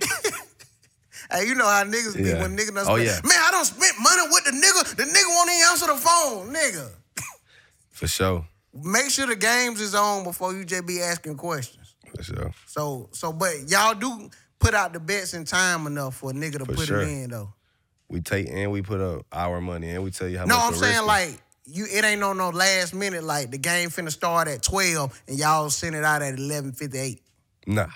hey, 1.31 1.47
you 1.47 1.55
know 1.55 1.67
how 1.67 1.83
niggas 1.83 2.15
be 2.15 2.23
Yeah. 2.23 2.41
when 2.41 2.55
niggas 2.57 2.73
done 2.75 2.85
Oh, 2.87 2.95
spend, 2.97 3.03
yeah. 3.05 3.19
Man, 3.23 3.37
I 3.39 3.51
don't 3.51 3.65
spend 3.65 3.93
money 4.01 4.21
with 4.31 4.43
the 4.45 4.51
nigga. 4.51 4.95
The 4.95 5.03
nigga 5.03 5.27
won't 5.29 5.49
even 5.51 5.63
answer 5.71 5.87
the 5.87 5.95
phone, 5.95 6.53
nigga. 6.53 6.89
For 7.91 8.07
sure. 8.07 8.45
Make 8.73 9.09
sure 9.09 9.25
the 9.25 9.35
games 9.37 9.79
is 9.79 9.95
on 9.95 10.23
before 10.25 10.53
you 10.53 10.65
just 10.65 10.85
be 10.85 11.01
asking 11.01 11.37
questions. 11.37 11.95
For 12.15 12.23
sure. 12.23 12.53
So, 12.65 13.09
so, 13.13 13.31
but 13.31 13.53
y'all 13.69 13.93
do 13.95 14.29
put 14.59 14.73
out 14.73 14.91
the 14.93 14.99
bets 14.99 15.33
in 15.33 15.45
time 15.45 15.87
enough 15.87 16.15
for 16.17 16.31
a 16.31 16.33
nigga 16.33 16.59
to 16.59 16.65
For 16.65 16.73
put 16.73 16.87
sure. 16.87 17.01
it 17.01 17.07
in 17.07 17.29
though. 17.29 17.53
We 18.09 18.21
take 18.21 18.47
and 18.49 18.71
we 18.71 18.81
put 18.81 18.99
up 19.01 19.25
our 19.31 19.59
money 19.61 19.89
and 19.91 20.03
we 20.03 20.11
tell 20.11 20.27
you 20.27 20.37
how 20.37 20.45
much. 20.45 20.49
No, 20.49 20.57
much. 20.57 20.65
I'm 20.65 20.71
the 20.73 20.77
saying 20.79 20.95
is. 21.01 21.07
like 21.07 21.41
you. 21.65 21.85
It 21.91 22.03
ain't 22.05 22.23
on 22.23 22.37
no 22.37 22.49
last 22.49 22.93
minute. 22.93 23.23
Like 23.23 23.51
the 23.51 23.57
game 23.57 23.89
finna 23.89 24.11
start 24.11 24.47
at 24.47 24.61
twelve, 24.63 25.21
and 25.27 25.37
y'all 25.37 25.69
send 25.69 25.95
it 25.95 26.03
out 26.03 26.21
at 26.21 26.33
eleven 26.35 26.71
fifty 26.71 26.97
eight. 26.97 27.21
Nah. 27.67 27.87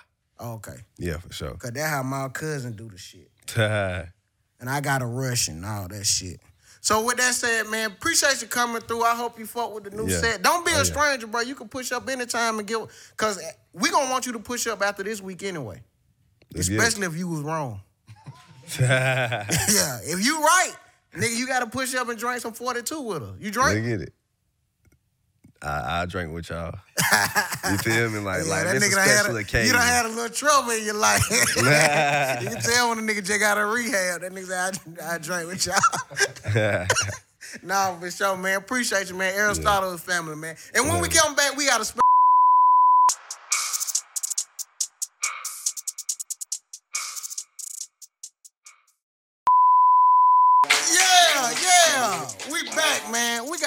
Oh, 0.42 0.54
okay, 0.54 0.78
Yeah, 0.98 1.18
for 1.18 1.34
sure. 1.34 1.54
cause 1.56 1.72
that's 1.72 1.90
how 1.90 2.02
my 2.02 2.30
cousin 2.30 2.72
do 2.72 2.88
the 2.90 2.98
shit, 2.98 3.30
yeah, 3.58 4.06
and 4.62 4.70
I 4.70 4.80
got 4.80 5.02
a 5.02 5.06
rush 5.06 5.50
and 5.50 5.66
all 5.66 5.90
that 5.90 6.06
shit. 6.06 6.40
So 6.80 7.04
with 7.06 7.18
that 7.18 7.34
said, 7.34 7.68
man, 7.68 7.92
appreciate 7.92 8.42
you 8.42 8.48
coming 8.48 8.82
through. 8.82 9.04
I 9.04 9.16
hope 9.16 9.38
you 9.38 9.46
fuck 9.46 9.74
with 9.76 9.84
the 9.84 9.90
new 9.90 10.08
Yeah. 10.08 10.18
set. 10.22 10.42
Don't 10.42 10.66
be 10.66 10.72
Oh, 10.72 10.76
a 10.76 10.78
yeah. 10.78 10.84
stranger, 10.86 11.28
bro. 11.28 11.42
You 11.42 11.56
can 11.56 11.68
push 11.68 11.92
up 11.92 12.08
anytime 12.08 12.58
and 12.58 12.66
get, 12.66 12.80
cause 13.18 13.38
we 13.74 13.92
gonna 13.92 14.10
want 14.10 14.26
you 14.28 14.32
to 14.32 14.40
push 14.40 14.66
up 14.66 14.82
after 14.82 15.04
this 15.04 15.20
week 15.20 15.44
anyway. 15.44 15.82
Let's 16.54 16.70
get 16.70 16.76
it. 16.76 16.84
Especially 16.84 17.08
if 17.08 17.18
you 17.18 17.28
was 17.28 17.42
wrong. 17.42 17.82
yeah, 18.80 19.46
if 20.04 20.24
you 20.26 20.40
right, 20.42 20.74
nigga, 21.14 21.36
you 21.36 21.48
gotta 21.48 21.68
push 21.68 21.94
up 21.96 22.10
and 22.10 22.18
drink 22.18 22.42
some 22.42 22.54
42 22.54 23.02
with 23.02 23.22
her. 23.22 23.34
You 23.40 23.52
drink? 23.52 23.70
Let's 23.76 23.88
get 23.88 24.02
it. 24.02 24.14
I, 25.62 26.02
I 26.02 26.06
drink 26.06 26.34
with 26.34 26.50
y'all. 26.50 26.74
You 27.70 27.78
feel 27.80 28.10
me? 28.10 28.20
Like, 28.20 28.46
Yeah, 28.46 28.50
like 28.50 28.64
that 28.64 28.76
a 28.78 28.80
nigga 28.80 28.98
had 28.98 29.20
special 29.20 29.36
a, 29.36 29.42
occasion. 29.42 29.68
You 29.68 29.74
done 29.74 29.82
had 29.82 30.06
a 30.06 30.10
little 30.10 30.30
trouble 30.30 30.72
in 30.72 30.86
your 30.86 30.96
life. 30.96 31.22
you 31.30 31.64
can 32.50 32.62
tell 32.62 32.90
when 32.90 33.00
a 33.00 33.02
nigga 33.02 33.26
just 33.26 33.40
got 33.42 33.58
a 33.58 33.66
rehab. 33.66 34.22
That 34.22 34.32
nigga 34.32 34.46
said, 34.46 34.80
I, 35.04 35.16
I 35.16 35.18
drank 35.18 35.50
with 35.50 35.66
y'all. 35.68 36.86
nah, 37.64 37.96
for 38.00 38.10
sure, 38.10 38.38
man. 38.38 38.58
Appreciate 38.58 39.10
you, 39.10 39.16
man. 39.16 39.34
Aristotle's 39.34 40.02
family, 40.02 40.38
man. 40.38 40.56
And 40.74 40.88
when 40.88 41.02
we 41.02 41.10
come 41.10 41.36
back, 41.36 41.58
we 41.58 41.66
got 41.66 41.80
to 41.80 41.86
sp- 41.92 42.00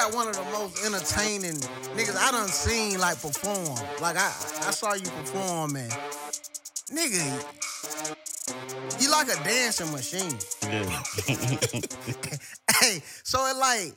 got 0.03 0.15
one 0.15 0.27
of 0.27 0.35
the 0.35 0.43
most 0.45 0.85
entertaining 0.85 1.55
niggas 1.95 2.17
I 2.17 2.33
done 2.33 2.49
seen 2.49 2.99
like 2.99 3.21
perform. 3.23 3.79
Like 4.01 4.17
I 4.17 4.27
I 4.67 4.73
saw 4.73 4.95
you 4.95 5.03
perform, 5.03 5.75
man. 5.75 5.91
Nigga, 6.91 7.23
You 9.01 9.11
like 9.11 9.29
a 9.29 9.37
dancing 9.45 9.93
machine. 9.93 10.37
Yeah. 10.65 11.03
hey, 12.81 13.01
so 13.23 13.47
it 13.47 13.57
like 13.57 13.95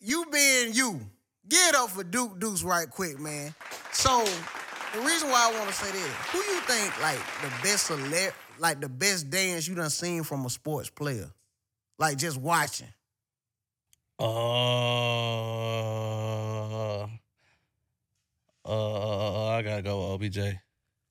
you 0.00 0.24
being 0.32 0.72
you. 0.72 1.00
Get 1.48 1.74
up 1.74 1.90
for 1.90 2.04
Duke 2.04 2.38
Deuce 2.38 2.62
right 2.62 2.88
quick, 2.88 3.18
man. 3.18 3.54
So 3.92 4.24
the 4.94 5.00
reason 5.00 5.28
why 5.30 5.50
I 5.50 5.58
want 5.58 5.68
to 5.68 5.74
say 5.74 5.90
this, 5.90 6.14
who 6.30 6.38
you 6.38 6.60
think 6.60 7.02
like 7.02 7.18
the 7.42 7.48
best 7.62 7.86
cele- 7.86 8.32
like 8.60 8.80
the 8.80 8.88
best 8.88 9.30
dance 9.30 9.66
you 9.66 9.74
done 9.74 9.90
seen 9.90 10.22
from 10.22 10.46
a 10.46 10.50
sports 10.50 10.90
player? 10.90 11.28
Like 11.98 12.18
just 12.18 12.40
watching. 12.40 12.88
Uh, 14.18 14.24
uh, 18.66 19.48
I 19.56 19.62
gotta 19.62 19.82
go 19.82 20.12
OBJ. 20.14 20.38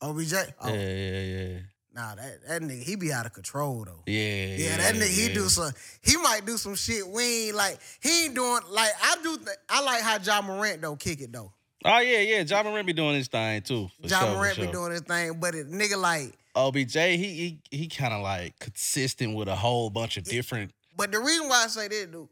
OBJ? 0.02 0.34
Oh, 0.62 0.74
Yeah, 0.74 0.74
yeah, 0.74 1.22
yeah. 1.22 1.58
nah, 1.94 2.16
that, 2.16 2.48
that 2.48 2.62
nigga, 2.62 2.84
he 2.84 2.96
be 2.96 3.14
out 3.14 3.26
of 3.26 3.34
control 3.34 3.86
though. 3.86 4.04
Yeah, 4.06 4.56
Yeah, 4.58 4.78
that 4.78 4.96
nigga, 4.96 5.08
he 5.08 5.28
yeah. 5.28 5.34
do 5.34 5.48
some. 5.50 5.72
He 6.02 6.18
might 6.18 6.46
do 6.46 6.58
some 6.58 6.76
shit. 6.76 7.08
We 7.08 7.48
ain't 7.48 7.56
like. 7.56 7.80
He 8.02 8.26
ain't 8.26 8.36
doing 8.36 8.60
like 8.70 8.92
I 9.02 9.16
do. 9.24 9.38
Th- 9.38 9.50
I 9.70 9.82
like 9.84 10.02
how 10.02 10.18
Ja 10.20 10.42
Morant 10.42 10.82
though 10.82 10.96
kick 10.96 11.22
it 11.22 11.32
though. 11.32 11.52
Oh 11.86 12.00
yeah, 12.00 12.20
yeah. 12.20 12.44
Ja 12.44 12.64
Morant 12.64 12.88
be 12.88 12.94
doing 12.94 13.16
his 13.16 13.28
thing 13.28 13.62
too. 13.62 13.90
John 14.06 14.26
sure, 14.28 14.36
Morant 14.36 14.58
be 14.58 14.68
doing 14.68 14.92
his 14.92 15.02
thing, 15.02 15.40
but 15.40 15.56
it 15.56 15.70
nigga 15.70 16.00
like. 16.00 16.34
OBJ, 16.56 16.94
he 16.96 17.18
he 17.18 17.60
he 17.72 17.88
kind 17.88 18.14
of 18.14 18.22
like 18.22 18.58
consistent 18.60 19.36
with 19.36 19.48
a 19.48 19.56
whole 19.56 19.90
bunch 19.90 20.18
of 20.18 20.24
different. 20.24 20.72
But 20.96 21.12
the 21.12 21.20
reason 21.20 21.50
why 21.50 21.64
I 21.64 21.68
say 21.68 21.88
that, 21.88 22.12
dude, 22.12 22.28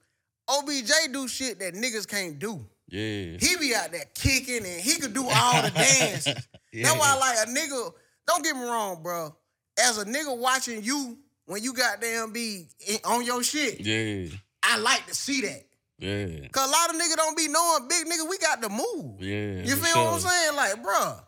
OBJ 0.49 0.91
do 1.11 1.27
shit 1.27 1.59
that 1.59 1.73
niggas 1.73 2.07
can't 2.07 2.37
do. 2.39 2.65
Yeah, 2.87 3.37
He 3.39 3.55
be 3.57 3.73
out 3.73 3.91
there 3.91 4.03
kicking 4.13 4.65
and 4.65 4.81
he 4.81 4.95
could 4.97 5.13
do 5.13 5.23
all 5.29 5.61
the 5.61 5.69
dances. 5.75 6.35
yeah. 6.73 6.87
That's 6.87 6.99
why 6.99 7.15
like 7.15 7.47
a 7.47 7.49
nigga. 7.51 7.93
Don't 8.27 8.43
get 8.43 8.55
me 8.55 8.63
wrong, 8.63 9.01
bro. 9.01 9.33
As 9.79 9.97
a 9.97 10.05
nigga 10.05 10.37
watching 10.37 10.83
you 10.83 11.17
when 11.45 11.63
you 11.63 11.73
goddamn 11.73 12.33
be 12.33 12.67
on 13.05 13.25
your 13.25 13.43
shit, 13.43 13.79
Yeah, 13.79 14.27
I 14.63 14.77
like 14.77 15.05
to 15.07 15.15
see 15.15 15.41
that. 15.41 15.65
yeah, 15.99 16.47
Cause 16.49 16.67
a 16.67 16.71
lot 16.71 16.89
of 16.89 16.95
niggas 17.01 17.15
don't 17.15 17.37
be 17.37 17.47
knowing 17.47 17.87
big 17.87 18.05
nigga, 18.07 18.29
we 18.29 18.37
got 18.37 18.61
to 18.61 18.69
move. 18.69 19.21
yeah. 19.21 19.63
You 19.63 19.75
feel 19.75 20.03
what 20.05 20.13
I'm 20.13 20.19
saying? 20.19 20.55
Like, 20.55 20.83
bruh, 20.83 21.19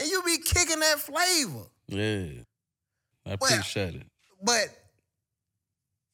and 0.00 0.08
you 0.10 0.22
be 0.22 0.38
kicking 0.38 0.80
that 0.80 0.98
flavor. 0.98 1.66
Yeah, 1.88 2.42
I 3.26 3.32
appreciate 3.32 3.94
it. 3.96 4.06
But 4.42 4.68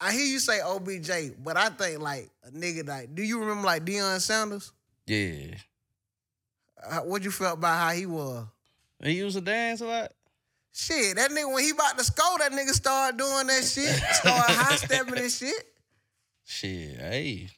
I 0.00 0.12
hear 0.12 0.24
you 0.26 0.38
say 0.38 0.60
OBJ, 0.60 1.36
but 1.42 1.56
I 1.56 1.70
think 1.70 2.00
like 2.00 2.30
a 2.46 2.50
nigga 2.50 2.86
like, 2.86 3.14
do 3.14 3.22
you 3.22 3.40
remember 3.40 3.66
like 3.66 3.84
Deion 3.84 4.20
Sanders? 4.20 4.72
Yeah, 5.06 5.54
Uh, 6.84 6.98
what 7.00 7.22
you 7.22 7.30
felt 7.30 7.58
about 7.58 7.78
how 7.78 7.90
he 7.94 8.06
was? 8.06 8.44
he 9.02 9.12
used 9.12 9.36
to 9.36 9.42
dance 9.42 9.80
a 9.80 9.86
lot. 9.86 10.12
Shit, 10.72 11.16
that 11.16 11.30
nigga 11.30 11.52
when 11.52 11.64
he 11.64 11.70
about 11.70 11.96
to 11.96 12.04
score, 12.04 12.38
that 12.38 12.52
nigga 12.52 12.70
started 12.70 13.16
doing 13.16 13.46
that 13.46 13.64
shit, 13.64 13.88
started 14.12 14.52
high 14.54 14.76
stepping 14.84 15.16
and 15.18 15.30
shit. 15.30 15.64
Shit, 16.44 16.98
hey, 16.98 17.48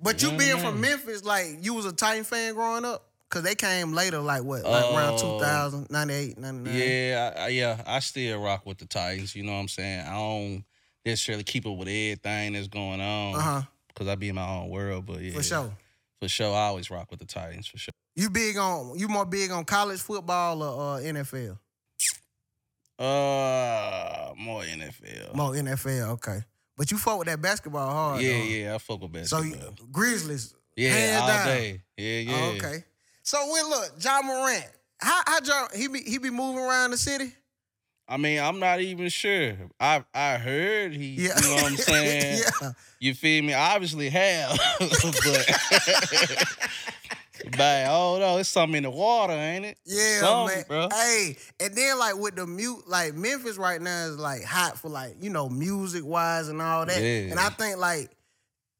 But 0.00 0.22
you 0.22 0.30
being 0.32 0.58
from 0.58 0.80
Memphis, 0.80 1.24
like 1.24 1.58
you 1.60 1.74
was 1.74 1.84
a 1.86 1.92
Titan 1.92 2.24
fan 2.24 2.54
growing 2.54 2.84
up? 2.84 3.10
Cause 3.30 3.42
they 3.42 3.54
came 3.56 3.92
later, 3.94 4.18
like 4.20 4.44
what, 4.44 4.62
like 4.62 4.84
around 4.94 5.18
Oh. 5.20 5.38
2000, 5.40 5.90
98, 5.90 6.38
99. 6.38 6.74
yeah, 6.78 7.32
I, 7.36 7.40
I, 7.40 7.48
yeah. 7.48 7.82
I 7.84 7.98
still 7.98 8.40
rock 8.40 8.64
with 8.64 8.78
the 8.78 8.86
Titans. 8.86 9.34
You 9.34 9.42
know 9.42 9.52
what 9.52 9.58
I'm 9.58 9.68
saying? 9.68 10.00
I 10.06 10.12
don't 10.12 10.64
necessarily 11.04 11.44
keep 11.44 11.66
up 11.66 11.76
with 11.76 11.88
everything 11.88 12.52
that's 12.54 12.68
going 12.68 13.00
on 13.00 13.34
Uh 13.34 13.40
huh. 13.40 13.62
because 13.88 14.08
I 14.08 14.14
be 14.14 14.28
in 14.28 14.34
my 14.34 14.48
own 14.48 14.68
world. 14.70 15.06
But 15.06 15.20
yeah, 15.20 15.34
For 15.34 15.42
sure. 15.42 15.76
for 16.20 16.28
sure, 16.28 16.54
I 16.54 16.66
always 16.66 16.90
rock 16.90 17.10
with 17.10 17.20
the 17.20 17.26
Titans 17.26 17.66
for 17.66 17.78
sure. 17.78 17.92
You 18.16 18.30
big 18.30 18.56
on 18.56 18.96
you 18.98 19.08
more 19.08 19.24
big 19.26 19.50
on 19.50 19.64
college 19.64 20.00
football 20.00 20.62
or 20.62 20.96
uh, 20.96 21.00
NFL? 21.00 21.58
Uh, 22.98 24.32
more 24.36 24.62
NFL. 24.62 25.34
More 25.34 25.52
NFL, 25.52 26.10
okay. 26.12 26.42
But 26.76 26.90
you 26.90 26.98
fought 26.98 27.18
with 27.18 27.28
that 27.28 27.40
basketball 27.40 27.90
hard. 27.90 28.22
yeah, 28.22 28.32
though. 28.38 28.44
yeah. 28.44 28.74
I 28.74 28.78
fuck 28.78 29.00
with 29.02 29.26
So 29.26 29.42
basketball. 29.42 29.74
you, 29.80 29.88
Grizzlies, 29.92 30.54
yeah, 30.76 30.90
hands 30.90 31.20
all 31.22 31.28
down. 31.28 31.46
day. 31.46 31.80
Yeah, 31.96 32.18
yeah. 32.20 32.36
Oh, 32.40 32.56
okay. 32.56 32.84
So 33.22 33.38
when 33.52 33.68
look, 33.70 33.92
Ja 34.00 34.20
Morant, 34.22 34.66
how 34.98 35.22
how 35.26 35.40
John 35.40 35.68
he 35.74 35.88
be 35.88 36.00
he 36.02 36.18
be 36.18 36.30
moving 36.30 36.62
around 36.62 36.90
the 36.92 36.98
city? 36.98 37.32
I 38.08 38.16
mean, 38.18 38.38
I'm 38.40 38.58
not 38.58 38.80
even 38.80 39.08
sure. 39.08 39.54
I 39.80 40.04
I 40.14 40.36
heard 40.36 40.92
he. 40.94 41.14
Yeah. 41.14 41.40
You 41.40 41.48
know 41.48 41.54
what 41.54 41.64
I'm 41.72 41.76
saying? 41.78 42.42
yeah. 42.62 42.70
You 43.00 43.14
feel 43.14 43.42
me? 43.42 43.54
I 43.54 43.74
obviously 43.74 44.08
have, 44.10 44.58
but. 44.80 46.48
But 47.58 47.86
oh, 47.88 48.16
I 48.16 48.20
don't. 48.20 48.40
It's 48.40 48.48
something 48.48 48.78
in 48.78 48.82
the 48.84 48.90
water, 48.90 49.34
ain't 49.34 49.66
it? 49.66 49.76
Yeah, 49.84 50.20
Something, 50.20 50.56
man. 50.56 50.64
bro. 50.66 50.88
Hey, 50.90 51.36
and 51.60 51.74
then 51.76 51.98
like 51.98 52.16
with 52.16 52.36
the 52.36 52.46
mute, 52.46 52.84
like 52.86 53.14
Memphis 53.14 53.58
right 53.58 53.82
now 53.82 54.06
is 54.06 54.16
like 54.16 54.44
hot 54.44 54.78
for 54.78 54.88
like 54.88 55.16
you 55.20 55.28
know 55.28 55.50
music 55.50 56.06
wise 56.06 56.48
and 56.48 56.62
all 56.62 56.86
that. 56.86 56.96
Yeah. 57.02 57.30
And 57.30 57.38
I 57.38 57.50
think 57.50 57.76
like 57.76 58.10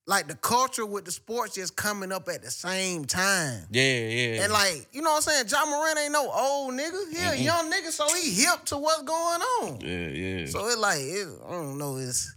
like 0.06 0.28
the 0.28 0.34
culture 0.34 0.84
with 0.84 1.06
the 1.06 1.10
sports 1.10 1.54
just 1.54 1.76
coming 1.76 2.12
up 2.12 2.28
at 2.28 2.42
the 2.42 2.50
same 2.50 3.04
time. 3.06 3.62
Yeah, 3.70 3.82
yeah. 4.08 4.42
And 4.44 4.52
like 4.52 4.86
you 4.92 5.00
know 5.02 5.10
what 5.12 5.16
I'm 5.16 5.22
saying, 5.22 5.44
Ja 5.48 5.64
Morant 5.64 5.98
ain't 5.98 6.12
no 6.12 6.30
old 6.30 6.74
nigga. 6.74 7.10
He 7.10 7.24
a 7.24 7.34
young 7.36 7.70
nigga, 7.72 7.90
so 7.90 8.06
he 8.14 8.30
hip 8.30 8.64
to 8.66 8.76
what's 8.78 9.02
going 9.02 9.40
on. 9.40 9.80
yeah, 9.80 10.08
yeah, 10.08 10.46
So 10.46 10.68
it 10.68 10.78
like 10.78 10.98
it, 11.00 11.28
I 11.46 11.50
don't 11.52 11.78
know. 11.78 11.96
It's 11.96 12.36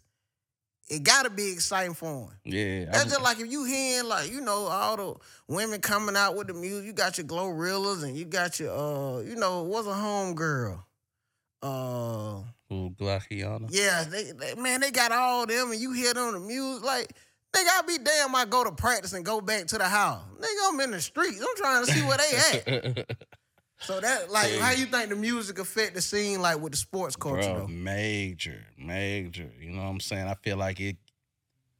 it 0.89 1.03
gotta 1.03 1.29
be 1.29 1.51
exciting 1.51 1.93
for 1.93 2.05
him. 2.05 2.29
yeah. 2.45 2.85
That's 2.85 2.99
I'm- 2.99 3.09
just 3.09 3.21
like 3.21 3.39
if 3.41 3.51
you 3.51 3.65
hearing 3.65 4.07
like 4.07 4.31
you 4.31 4.39
know 4.39 4.67
all 4.67 4.95
the 4.95 5.15
women 5.53 5.81
coming 5.81 6.15
out 6.15 6.37
with 6.37 6.47
the 6.47 6.53
music. 6.53 6.85
You 6.85 6.93
got 6.93 7.17
your 7.17 7.27
Glorillas 7.27 8.03
and 8.03 8.15
you 8.15 8.23
got 8.23 8.59
your 8.61 8.71
uh 8.71 9.19
you 9.23 9.35
know 9.35 9.63
what's 9.63 9.87
a 9.87 9.93
home 9.93 10.35
girl. 10.35 10.85
Uh 11.61 12.43
Ooh, 12.71 12.89
Glacciana. 12.99 13.67
yeah, 13.71 14.03
they, 14.03 14.31
they 14.31 14.55
man 14.55 14.81
they 14.81 14.91
got 14.91 15.11
all 15.11 15.45
them 15.45 15.71
and 15.71 15.79
you 15.81 15.91
hear 15.91 16.13
them 16.13 16.33
the 16.33 16.39
music 16.39 16.83
like. 16.85 17.11
Nigga, 17.57 17.67
I 17.69 17.81
be 17.87 17.97
damn. 18.03 18.35
I 18.35 18.45
go 18.45 18.63
to 18.63 18.71
practice 18.71 19.13
and 19.13 19.25
go 19.25 19.41
back 19.41 19.65
to 19.67 19.77
the 19.77 19.85
house. 19.85 20.21
Nigga, 20.39 20.69
I'm 20.69 20.79
in 20.81 20.91
the 20.91 21.01
streets. 21.01 21.39
I'm 21.41 21.55
trying 21.57 21.85
to 21.85 21.91
see 21.91 22.01
where 22.03 22.17
they 22.17 22.95
at. 22.99 23.17
So 23.79 23.99
that, 23.99 24.31
like, 24.31 24.51
Yeah. 24.51 24.59
how 24.65 24.71
you 24.71 24.87
think 24.87 25.09
the 25.09 25.15
music 25.15 25.59
affect 25.59 25.93
the 25.93 26.01
scene, 26.01 26.41
like 26.41 26.59
with 26.59 26.71
the 26.71 26.77
sports 26.79 27.15
culture, 27.15 27.41
Bro, 27.53 27.59
though? 27.59 27.67
major, 27.67 28.65
major. 28.75 29.51
You 29.61 29.69
know 29.69 29.83
what 29.83 29.89
I'm 29.89 29.99
saying? 29.99 30.27
I 30.27 30.33
feel 30.33 30.57
like 30.57 30.79
it 30.79 30.97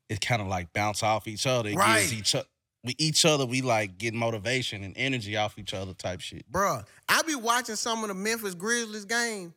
it 0.07 0.21
kind 0.21 0.39
of 0.39 0.47
like 0.47 0.71
bounce 0.73 1.01
off 1.01 1.27
each 1.27 1.47
other. 1.47 1.69
It 1.69 1.75
Right. 1.75 2.01
gives 2.01 2.13
each 2.13 2.35
other 2.35 2.45
we 2.83 2.93
each 2.99 3.25
other 3.25 3.47
we 3.47 3.61
like 3.63 3.97
get 3.97 4.13
motivation 4.13 4.83
and 4.83 4.93
energy 4.95 5.37
off 5.37 5.57
each 5.57 5.73
other 5.73 5.95
type 5.95 6.21
shit. 6.21 6.49
Bruh, 6.51 6.85
I 7.09 7.23
be 7.23 7.33
watching 7.33 7.75
some 7.75 8.03
of 8.03 8.09
the 8.09 8.13
Memphis 8.13 8.53
Grizzlies 8.53 9.05
game, 9.05 9.55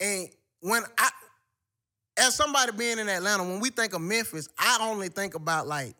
and 0.00 0.28
when 0.60 0.82
I, 0.98 1.08
as 2.18 2.34
somebody 2.34 2.72
being 2.72 2.98
in 2.98 3.08
Atlanta, 3.08 3.42
when 3.44 3.60
we 3.60 3.70
think 3.70 3.92
of 3.94 4.00
Memphis, 4.00 4.48
I 4.58 4.78
only 4.82 5.08
think 5.08 5.34
about 5.34 5.66
like 5.66 5.94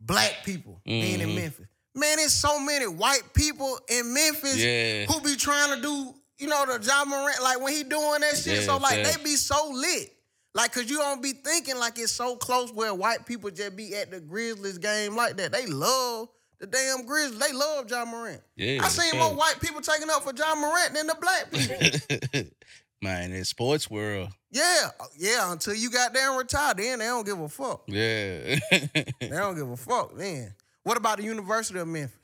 black 0.00 0.44
people 0.44 0.80
being 0.84 1.20
in 1.20 1.30
Mhm. 1.30 1.34
Memphis. 1.34 1.66
Man, 1.94 2.16
there's 2.18 2.32
so 2.34 2.60
many 2.60 2.86
white 2.86 3.34
people 3.34 3.78
in 3.88 4.12
Memphis 4.14 4.56
Yeah. 4.56 5.06
who 5.06 5.20
be 5.20 5.34
trying 5.36 5.74
to 5.76 5.82
do, 5.82 6.14
you 6.38 6.46
know, 6.46 6.64
the 6.66 6.84
Ja 6.84 7.04
Morant, 7.04 7.42
like 7.42 7.60
when 7.60 7.72
he 7.74 7.82
doing 7.82 8.20
that 8.20 8.36
shit. 8.36 8.60
Yeah, 8.60 8.66
so 8.66 8.76
like 8.76 9.04
facts. 9.04 9.16
they 9.16 9.22
be 9.24 9.36
so 9.36 9.70
lit. 9.70 10.14
Like, 10.54 10.72
cause 10.72 10.88
you 10.88 10.98
don't 10.98 11.22
be 11.22 11.32
thinking 11.32 11.76
like 11.76 11.98
it's 11.98 12.12
so 12.12 12.36
close 12.36 12.72
where 12.72 12.94
white 12.94 13.26
people 13.26 13.50
just 13.50 13.76
be 13.76 13.94
at 13.96 14.10
the 14.10 14.20
Grizzlies 14.20 14.78
game 14.78 15.14
like 15.16 15.36
that. 15.36 15.52
They 15.52 15.66
love 15.66 16.28
the 16.60 16.66
damn 16.66 17.04
Grizzlies. 17.04 17.38
They 17.38 17.52
love 17.52 17.90
Ja 17.90 18.04
Morant. 18.04 18.42
Yeah. 18.56 18.84
I 18.84 18.88
seen 18.88 19.18
more 19.18 19.34
white 19.34 19.60
people 19.60 19.80
taking 19.80 20.08
up 20.10 20.22
for 20.22 20.32
Ja 20.34 20.54
Morant 20.54 20.94
than 20.94 21.06
the 21.08 21.16
black 21.16 21.50
people. 21.50 22.50
Man, 23.02 23.32
in 23.32 23.44
sports 23.44 23.88
world. 23.90 24.30
Yeah, 24.50 24.90
yeah. 25.18 25.52
Until 25.52 25.74
you 25.74 25.90
got 25.90 26.12
damn 26.14 26.36
retired, 26.36 26.78
then 26.78 26.98
they 26.98 27.04
don't 27.06 27.26
give 27.26 27.38
a 27.40 27.48
fuck. 27.48 27.82
Yeah. 27.86 28.58
They 28.70 29.04
don't 29.20 29.54
give 29.56 29.70
a 29.70 29.76
fuck. 29.76 30.16
Then 30.16 30.54
what 30.82 30.96
about 30.96 31.18
the 31.18 31.24
University 31.24 31.78
of 31.78 31.88
Memphis? 31.88 32.16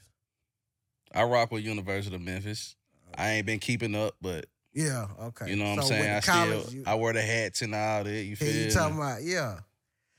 I 1.15 1.23
rock 1.25 1.53
with 1.53 1.65
University 1.65 2.15
of 2.15 2.23
Memphis. 2.23 2.77
I 3.17 3.31
ain't 3.33 3.47
been 3.47 3.61
keeping 3.61 3.95
up, 3.95 4.17
but 4.21 4.47
Yeah, 4.73 5.07
okay. 5.21 5.51
you 5.51 5.57
know 5.57 5.71
what 5.71 5.79
I'm 5.81 5.85
saying? 5.85 6.11
I 6.17 6.21
college, 6.21 6.63
still 6.65 6.75
you, 6.79 6.85
I 6.87 6.95
wear 6.95 7.13
the 7.13 7.23
hats 7.23 7.63
and 7.63 7.75
all 7.75 8.03
that. 8.05 8.23
You 8.25 8.35
feel 8.37 8.53
you 8.55 8.71
talking 8.71 8.97
about 8.97 9.23
yeah. 9.23 9.59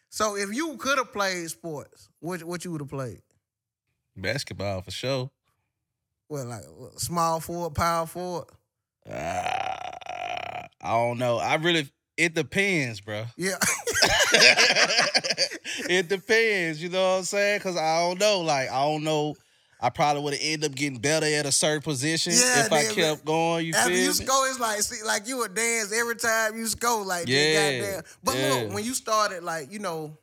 So 0.10 0.38
if 0.38 0.53
you 0.53 0.78
could 0.78 0.97
have 0.97 1.12
played 1.12 1.49
sports, 1.49 2.08
what 2.20 2.41
what 2.43 2.64
you 2.64 2.72
would 2.72 2.82
have 2.82 2.89
played? 2.89 3.22
Basketball 4.16 4.82
for 4.82 4.91
sure. 4.91 5.30
Well, 6.30 6.45
like 6.45 6.64
small 6.97 7.39
forward, 7.41 7.76
power 7.76 8.06
forward. 8.08 8.47
Uh, 9.10 9.84
I 10.86 10.91
don't 10.91 11.17
know. 11.17 11.38
I 11.38 11.55
really 11.55 11.89
it 12.17 12.33
depends, 12.33 13.01
bro. 13.01 13.25
Yeah, 13.36 13.57
it 15.89 16.07
depends, 16.07 16.81
you 16.81 16.89
know 16.89 17.11
what 17.11 17.17
I'm 17.17 17.23
saying? 17.23 17.59
Cause 17.61 17.75
I 17.75 17.99
don't 17.99 18.19
know. 18.19 18.41
Like, 18.41 18.69
I 18.69 18.83
don't 18.83 19.03
know. 19.03 19.36
I 19.81 19.89
probably 19.89 20.23
would 20.23 20.33
have 20.33 20.41
ended 20.41 20.71
up 20.71 20.75
getting 20.77 20.99
better 20.99 21.25
at 21.25 21.45
a 21.45 21.51
certain 21.51 21.81
position 21.81 22.31
Yeah, 22.33 22.65
if 22.65 22.71
I 22.71 22.86
kept 22.86 23.25
going. 23.25 23.65
You 23.65 23.73
after 23.73 23.89
feel 23.91 23.99
you 23.99 24.07
me? 24.07 24.13
score, 24.13 24.47
it's 24.47 24.59
like 24.59 24.81
see, 24.81 25.03
like 25.05 25.27
you 25.27 25.38
would 25.39 25.53
dance 25.53 25.91
every 25.93 26.15
time 26.15 26.57
you 26.57 26.67
go. 26.79 27.03
Like 27.05 27.27
Yeah. 27.27 28.01
But 28.23 28.38
yeah. 28.38 28.49
look, 28.53 28.73
when 28.73 28.86
you 28.86 28.93
started, 28.93 29.43
like 29.43 29.71
you 29.71 29.79
know, 29.79 30.17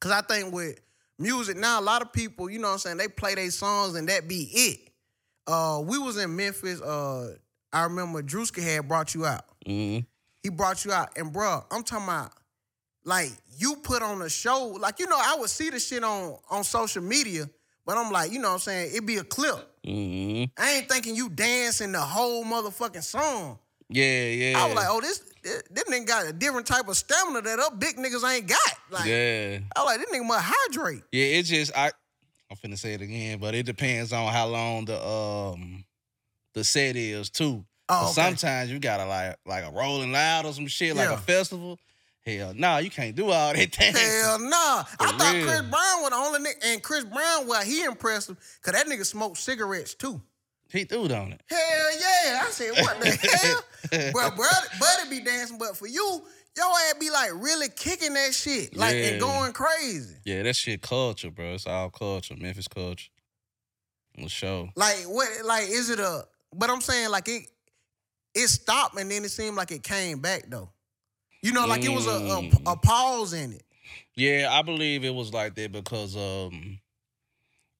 because 0.00 0.12
I 0.12 0.22
think 0.22 0.52
with 0.52 0.80
music 1.18 1.56
now, 1.58 1.78
a 1.78 1.82
lot 1.82 2.00
of 2.00 2.12
people, 2.12 2.48
you 2.48 2.58
know, 2.58 2.68
what 2.68 2.72
I'm 2.74 2.78
saying 2.78 2.96
they 2.96 3.08
play 3.08 3.34
their 3.34 3.50
songs 3.50 3.94
and 3.96 4.08
that 4.08 4.26
be 4.26 4.48
it. 4.52 4.80
Uh, 5.46 5.82
we 5.84 5.98
was 5.98 6.16
in 6.16 6.34
Memphis. 6.34 6.80
Uh, 6.80 7.34
I 7.72 7.82
remember 7.84 8.22
Drewski 8.22 8.62
had 8.62 8.88
brought 8.88 9.14
you 9.14 9.26
out. 9.26 9.44
Hmm 9.66 9.98
He 10.42 10.48
brought 10.50 10.84
you 10.84 10.92
out, 10.92 11.16
and 11.16 11.32
bruh, 11.32 11.64
I'm 11.70 11.82
talking 11.82 12.04
about 12.04 12.32
like 13.04 13.30
you 13.58 13.76
put 13.76 14.02
on 14.02 14.22
a 14.22 14.28
show. 14.28 14.76
Like 14.80 14.98
you 14.98 15.06
know, 15.06 15.18
I 15.18 15.36
would 15.38 15.50
see 15.50 15.70
the 15.70 15.80
shit 15.80 16.02
on 16.04 16.36
on 16.50 16.64
social 16.64 17.02
media, 17.02 17.48
but 17.84 17.96
I'm 17.96 18.10
like, 18.12 18.32
you 18.32 18.38
know, 18.38 18.48
what 18.48 18.54
I'm 18.54 18.60
saying 18.60 18.90
It'd 18.92 19.06
be 19.06 19.16
a 19.16 19.24
clip. 19.24 19.56
hmm 19.84 20.44
I 20.58 20.72
ain't 20.72 20.88
thinking 20.88 21.14
you 21.14 21.28
dancing 21.28 21.92
the 21.92 22.00
whole 22.00 22.44
motherfucking 22.44 23.02
song. 23.02 23.58
Yeah, 23.90 24.26
yeah. 24.28 24.58
I 24.58 24.66
was 24.66 24.74
like, 24.74 24.86
oh, 24.88 25.00
this 25.00 25.18
this, 25.42 25.62
this 25.70 25.84
nigga 25.84 26.06
got 26.06 26.26
a 26.26 26.32
different 26.32 26.66
type 26.66 26.88
of 26.88 26.96
stamina 26.96 27.42
that 27.42 27.58
up 27.58 27.78
big 27.78 27.96
niggas 27.96 28.28
ain't 28.28 28.48
got. 28.48 28.58
Like, 28.90 29.06
yeah. 29.06 29.58
I 29.76 29.80
was 29.82 29.86
like, 29.86 29.98
this 30.00 30.10
nigga 30.10 30.26
must 30.26 30.44
hydrate. 30.46 31.02
Yeah, 31.12 31.24
it's 31.24 31.48
just 31.48 31.76
I 31.76 31.92
I'm 32.50 32.56
finna 32.56 32.78
say 32.78 32.94
it 32.94 33.02
again, 33.02 33.38
but 33.38 33.54
it 33.54 33.66
depends 33.66 34.12
on 34.12 34.32
how 34.32 34.46
long 34.46 34.84
the 34.86 35.04
um 35.06 35.84
the 36.54 36.64
set 36.64 36.96
is 36.96 37.30
too. 37.30 37.64
Oh, 37.88 38.04
okay. 38.04 38.12
Sometimes 38.14 38.70
you 38.70 38.78
gotta 38.78 39.04
like 39.06 39.36
like 39.46 39.64
a 39.64 39.70
rolling 39.70 40.12
loud 40.12 40.46
or 40.46 40.52
some 40.52 40.66
shit, 40.66 40.96
like 40.96 41.08
Yeah. 41.08 41.14
a 41.14 41.18
festival. 41.18 41.78
Hell, 42.24 42.54
no, 42.54 42.78
you 42.78 42.88
can't 42.88 43.14
do 43.14 43.30
all 43.30 43.52
that 43.52 43.70
dancing. 43.78 44.02
Hell 44.02 44.38
nah. 44.38 44.48
I 44.48 44.84
For 44.98 45.06
thought. 45.18 45.34
Chris 45.42 45.60
Brown 45.60 46.00
was 46.02 46.10
the 46.10 46.16
only 46.16 46.38
nigga, 46.40 46.72
and 46.72 46.82
Chris 46.82 47.04
Brown, 47.04 47.46
well, 47.46 47.62
he 47.62 47.84
impressed 47.84 48.30
him, 48.30 48.38
cause 48.62 48.72
that 48.72 48.86
nigga 48.86 49.04
smoked 49.04 49.36
cigarettes 49.36 49.92
too. 49.94 50.22
He 50.70 50.84
threw 50.84 51.02
on 51.04 51.32
it. 51.32 51.42
Hell 51.46 51.58
yeah. 52.00 52.40
I 52.42 52.48
said, 52.50 52.70
what 52.82 52.98
the 52.98 53.10
hell? 53.10 54.10
Bro, 54.12 54.30
Buddy, 54.30 54.66
Buddy 54.80 55.10
be 55.10 55.20
dancing, 55.20 55.58
but 55.58 55.76
for 55.76 55.86
you, 55.86 56.22
your 56.56 56.64
ass 56.66 56.94
be 56.98 57.10
like 57.10 57.30
really 57.34 57.68
kicking 57.68 58.14
that 58.14 58.32
shit. 58.34 58.74
Like 58.74 58.94
Yeah. 58.94 59.02
and 59.08 59.20
going 59.20 59.52
crazy. 59.52 60.14
Yeah, 60.24 60.42
that 60.44 60.56
shit 60.56 60.80
culture, 60.80 61.30
bro. 61.30 61.52
It's 61.52 61.66
all 61.66 61.90
culture, 61.90 62.34
Memphis 62.38 62.66
culture. 62.68 63.10
The 64.16 64.28
show. 64.28 64.70
Like 64.76 65.02
what 65.06 65.28
like 65.44 65.68
is 65.68 65.90
it 65.90 65.98
a 66.00 66.24
but 66.54 66.70
I'm 66.70 66.80
saying 66.80 67.10
like 67.10 67.28
it 67.28 67.42
it 68.34 68.48
stopped 68.48 68.98
and 68.98 69.10
then 69.10 69.24
it 69.24 69.30
seemed 69.30 69.56
like 69.56 69.70
it 69.70 69.82
came 69.82 70.18
back 70.20 70.44
though. 70.48 70.70
You 71.42 71.52
know, 71.52 71.66
like 71.66 71.84
it 71.84 71.90
was 71.90 72.06
a, 72.06 72.10
a, 72.10 72.42
Mm. 72.42 72.62
a 72.66 72.76
pause 72.76 73.32
in 73.34 73.52
it. 73.52 73.62
Yeah, 74.14 74.48
I 74.50 74.62
believe 74.62 75.04
it 75.04 75.14
was 75.14 75.32
like 75.32 75.54
that 75.56 75.72
because 75.72 76.16
um 76.16 76.78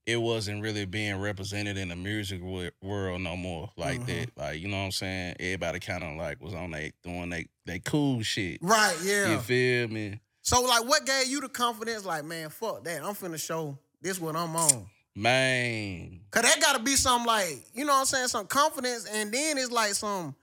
it 0.07 0.17
wasn't 0.21 0.61
really 0.63 0.85
being 0.85 1.19
represented 1.19 1.79
in 1.79 1.89
the 1.89 1.97
music 1.97 2.43
wo- 2.43 2.69
world 2.83 3.23
no 3.23 3.37
more 3.37 3.71
like 3.79 4.01
Mhm. 4.03 4.07
that. 4.07 4.31
Like, 4.37 4.61
you 4.61 4.69
know 4.69 4.77
what 4.77 4.85
I'm 4.85 4.93
saying? 4.93 5.37
Everybody 5.41 5.81
kind 5.81 6.05
of 6.05 6.17
like 6.17 6.43
was 6.43 6.53
on 6.53 6.73
they 6.73 6.93
doing 7.03 7.31
they 7.31 7.47
they 7.65 7.79
cool 7.79 8.23
shit. 8.23 8.59
Right, 8.61 8.97
yeah. 9.03 9.33
You 9.33 9.39
feel 9.39 9.89
me? 9.89 10.21
So 10.43 10.61
like 10.61 10.85
what 10.85 11.07
gave 11.07 11.29
you 11.29 11.41
the 11.41 11.49
confidence, 11.49 12.05
like, 12.05 12.25
man, 12.25 12.51
fuck 12.51 12.85
that. 12.85 13.03
I'm 13.03 13.15
finna 13.15 13.41
show 13.41 13.79
this 14.03 14.21
what 14.21 14.37
I'm 14.37 14.55
on. 14.55 14.87
Man. 15.17 16.21
Cause 16.31 16.43
that 16.43 16.61
gotta 16.61 16.83
be 16.83 16.97
some 16.97 17.25
like, 17.25 17.65
you 17.73 17.87
know 17.87 17.95
what 17.95 18.01
I'm 18.01 18.07
saying, 18.07 18.29
some 18.29 18.47
confidence, 18.47 19.07
and 19.07 19.33
then 19.33 19.57
it's 19.57 19.71
like 19.71 19.95
some 19.95 20.35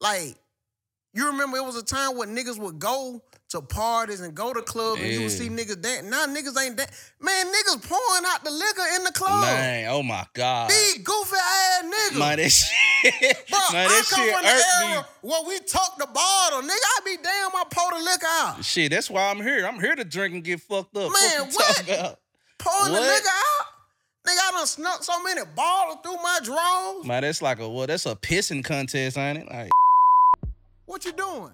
like 0.00 0.34
you 1.14 1.26
remember 1.28 1.56
it 1.56 1.64
was 1.64 1.76
a 1.76 1.84
time 1.84 2.16
when 2.18 2.36
niggas 2.36 2.58
would 2.58 2.78
go 2.78 3.22
to 3.48 3.62
parties 3.62 4.20
and 4.20 4.34
go 4.34 4.52
to 4.52 4.60
clubs 4.60 5.00
and 5.00 5.10
you 5.10 5.22
would 5.22 5.30
see 5.30 5.48
niggas 5.48 5.80
dance. 5.80 6.02
Now 6.04 6.26
niggas 6.26 6.60
ain't 6.62 6.76
that 6.76 6.90
man, 7.20 7.46
niggas 7.46 7.88
pouring 7.88 8.24
out 8.26 8.44
the 8.44 8.50
liquor 8.50 8.82
in 8.96 9.04
the 9.04 9.12
club. 9.12 9.40
Man, 9.40 9.88
oh 9.90 10.02
my 10.02 10.26
God. 10.34 10.68
Big 10.68 11.04
goofy 11.04 11.36
ass 11.36 11.84
niggas. 11.84 12.18
Man, 12.18 12.36
that 12.38 12.50
shit. 12.50 12.72
Bro, 13.50 13.58
man, 13.72 13.86
I 13.86 13.88
that 13.88 14.06
come 14.10 14.24
shit 14.24 14.34
from 14.34 14.42
the 14.42 14.50
irked 14.50 15.06
me. 15.22 15.28
where 15.30 15.42
we 15.48 15.58
took 15.60 15.96
the 15.98 16.06
bottle. 16.12 16.60
Nigga, 16.62 16.70
I 16.70 17.00
be 17.04 17.16
damn, 17.22 17.50
I 17.54 17.64
pour 17.70 17.90
the 17.98 18.04
liquor 18.04 18.26
out. 18.28 18.64
Shit, 18.64 18.90
that's 18.90 19.08
why 19.08 19.30
I'm 19.30 19.40
here. 19.40 19.66
I'm 19.66 19.80
here 19.80 19.94
to 19.94 20.04
drink 20.04 20.34
and 20.34 20.44
get 20.44 20.60
fucked 20.60 20.96
up. 20.96 21.12
Man, 21.12 21.48
what? 21.52 22.18
Pouring 22.58 22.92
the 22.92 23.00
What? 23.00 23.02
liquor 23.02 23.28
out. 23.28 23.66
Nigga, 24.26 24.38
I 24.48 24.50
done 24.52 24.66
snuck 24.66 25.04
so 25.04 25.22
many 25.22 25.42
bottles 25.54 25.98
through 26.02 26.16
my 26.16 26.40
drawers. 26.42 27.06
Man, 27.06 27.22
that's 27.22 27.40
like 27.40 27.60
a 27.60 27.68
what? 27.68 27.86
That's 27.88 28.06
a 28.06 28.16
pissing 28.16 28.64
contest, 28.64 29.16
ain't 29.16 29.38
it? 29.38 29.46
Like, 29.48 29.70
What 30.86 31.04
you 31.04 31.12
doing? 31.12 31.52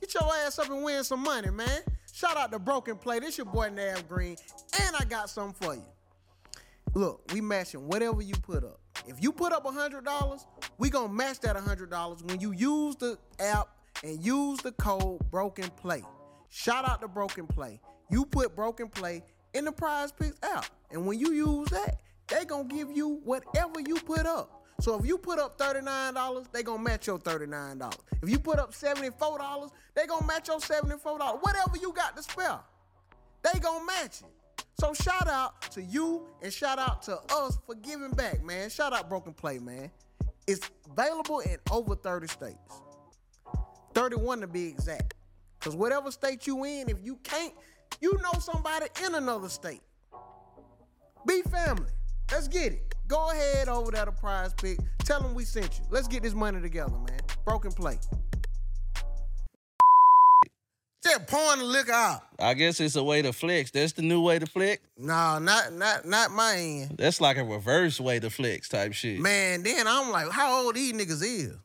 Get 0.00 0.12
your 0.14 0.30
ass 0.44 0.58
up 0.58 0.68
and 0.68 0.84
win 0.84 1.02
some 1.02 1.22
money, 1.22 1.50
man. 1.50 1.80
Shout 2.12 2.36
out 2.36 2.52
to 2.52 2.58
Broken 2.58 2.96
Play. 2.96 3.18
This 3.18 3.38
your 3.38 3.46
boy 3.46 3.70
Nav 3.70 4.06
Green, 4.06 4.36
and 4.82 4.94
I 4.94 5.04
got 5.04 5.30
something 5.30 5.54
for 5.54 5.74
you. 5.74 5.84
Look, 6.94 7.22
we 7.32 7.40
matching 7.40 7.88
whatever 7.88 8.20
you 8.20 8.34
put 8.34 8.64
up. 8.64 8.78
If 9.06 9.22
you 9.22 9.32
put 9.32 9.52
up 9.52 9.64
$100, 9.64 10.44
we 10.78 10.90
gonna 10.90 11.12
match 11.12 11.40
that 11.40 11.56
$100 11.56 12.22
when 12.28 12.38
you 12.38 12.52
use 12.52 12.96
the 12.96 13.18
app 13.38 13.68
and 14.04 14.22
use 14.22 14.60
the 14.60 14.72
code 14.72 15.20
Broken 15.30 15.68
Play. 15.70 16.04
Shout 16.50 16.88
out 16.88 17.00
to 17.00 17.08
Broken 17.08 17.46
Play. 17.46 17.80
You 18.10 18.26
put 18.26 18.54
Broken 18.54 18.88
Play 18.88 19.22
in 19.54 19.64
the 19.64 19.72
Prize 19.72 20.12
Picks 20.12 20.38
app, 20.42 20.66
and 20.90 21.06
when 21.06 21.18
you 21.18 21.32
use 21.32 21.68
that, 21.68 22.00
they 22.28 22.44
gonna 22.44 22.64
give 22.64 22.90
you 22.90 23.20
whatever 23.24 23.80
you 23.80 23.96
put 23.96 24.26
up. 24.26 24.55
So 24.80 24.98
if 24.98 25.06
you 25.06 25.18
put 25.18 25.38
up 25.38 25.58
$39, 25.58 26.52
they 26.52 26.62
gonna 26.62 26.82
match 26.82 27.06
your 27.06 27.18
$39. 27.18 27.92
If 28.22 28.28
you 28.28 28.38
put 28.38 28.58
up 28.58 28.72
$74, 28.72 29.70
they 29.94 30.06
gonna 30.06 30.26
match 30.26 30.48
your 30.48 30.58
$74. 30.58 31.42
Whatever 31.42 31.76
you 31.80 31.92
got 31.92 32.16
to 32.16 32.22
spare, 32.22 32.60
they 33.42 33.58
gonna 33.58 33.84
match 33.84 34.20
it. 34.20 34.64
So 34.78 34.92
shout 34.92 35.26
out 35.26 35.62
to 35.72 35.82
you 35.82 36.26
and 36.42 36.52
shout 36.52 36.78
out 36.78 37.02
to 37.02 37.18
us 37.32 37.58
for 37.64 37.74
giving 37.76 38.10
back, 38.10 38.44
man. 38.44 38.68
Shout 38.68 38.92
out 38.92 39.08
Broken 39.08 39.32
Play, 39.32 39.58
man. 39.58 39.90
It's 40.46 40.70
available 40.90 41.40
in 41.40 41.56
over 41.70 41.96
30 41.96 42.26
states. 42.28 42.82
31 43.94 44.42
to 44.42 44.46
be 44.46 44.66
exact. 44.66 45.14
Cause 45.60 45.74
whatever 45.74 46.10
state 46.10 46.46
you 46.46 46.64
in, 46.64 46.88
if 46.90 46.98
you 47.02 47.16
can't, 47.24 47.54
you 48.00 48.12
know 48.22 48.38
somebody 48.38 48.86
in 49.04 49.14
another 49.14 49.48
state. 49.48 49.80
Be 51.26 51.42
family. 51.42 51.90
Let's 52.30 52.48
get 52.48 52.72
it. 52.72 52.94
Go 53.08 53.30
ahead 53.30 53.68
over 53.68 53.92
there 53.92 54.04
to 54.04 54.12
Prize 54.12 54.52
Pick. 54.54 54.78
Tell 55.04 55.20
them 55.20 55.34
we 55.34 55.44
sent 55.44 55.78
you. 55.78 55.84
Let's 55.90 56.08
get 56.08 56.22
this 56.22 56.34
money 56.34 56.60
together, 56.60 56.90
man. 56.90 57.20
Broken 57.44 57.70
play. 57.70 57.98
Just 61.04 61.28
pouring 61.28 61.60
the 61.60 61.64
liquor 61.64 61.92
out. 61.92 62.22
I 62.40 62.54
guess 62.54 62.80
it's 62.80 62.96
a 62.96 63.04
way 63.04 63.22
to 63.22 63.32
flex. 63.32 63.70
That's 63.70 63.92
the 63.92 64.02
new 64.02 64.20
way 64.20 64.40
to 64.40 64.46
flex. 64.46 64.82
No, 64.98 65.38
not 65.38 65.72
not 65.72 66.04
not 66.04 66.32
my 66.32 66.56
end. 66.56 66.96
That's 66.98 67.20
like 67.20 67.36
a 67.36 67.44
reverse 67.44 68.00
way 68.00 68.18
to 68.18 68.28
flex 68.28 68.68
type 68.68 68.92
shit. 68.92 69.20
Man, 69.20 69.62
then 69.62 69.86
I'm 69.86 70.10
like, 70.10 70.28
how 70.30 70.64
old 70.64 70.74
these 70.74 70.92
niggas 70.92 71.22
is? 71.22 71.56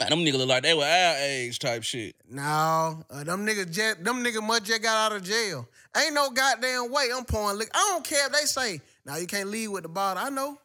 Man, 0.00 0.10
them 0.10 0.24
niggas 0.24 0.38
look 0.38 0.48
like 0.48 0.64
they 0.64 0.74
were 0.74 0.82
our 0.84 1.16
age 1.18 1.58
type 1.60 1.84
shit. 1.84 2.16
No, 2.28 3.04
uh, 3.10 3.24
them 3.24 3.46
niggas 3.46 3.70
just 3.70 4.02
them 4.02 4.24
niggas 4.24 4.42
must 4.44 4.64
just 4.64 4.82
got 4.82 5.12
out 5.12 5.16
of 5.16 5.22
jail. 5.22 5.68
Ain't 5.96 6.14
no 6.14 6.30
goddamn 6.30 6.90
way 6.90 7.10
I'm 7.14 7.24
pouring 7.24 7.58
liquor. 7.58 7.70
I 7.74 7.90
don't 7.92 8.04
care 8.04 8.26
if 8.26 8.32
they 8.32 8.46
say, 8.46 8.80
now 9.06 9.16
you 9.16 9.26
can't 9.26 9.48
leave 9.48 9.70
with 9.70 9.84
the 9.84 9.88
bottle. 9.88 10.22
I 10.24 10.30
know. 10.30 10.58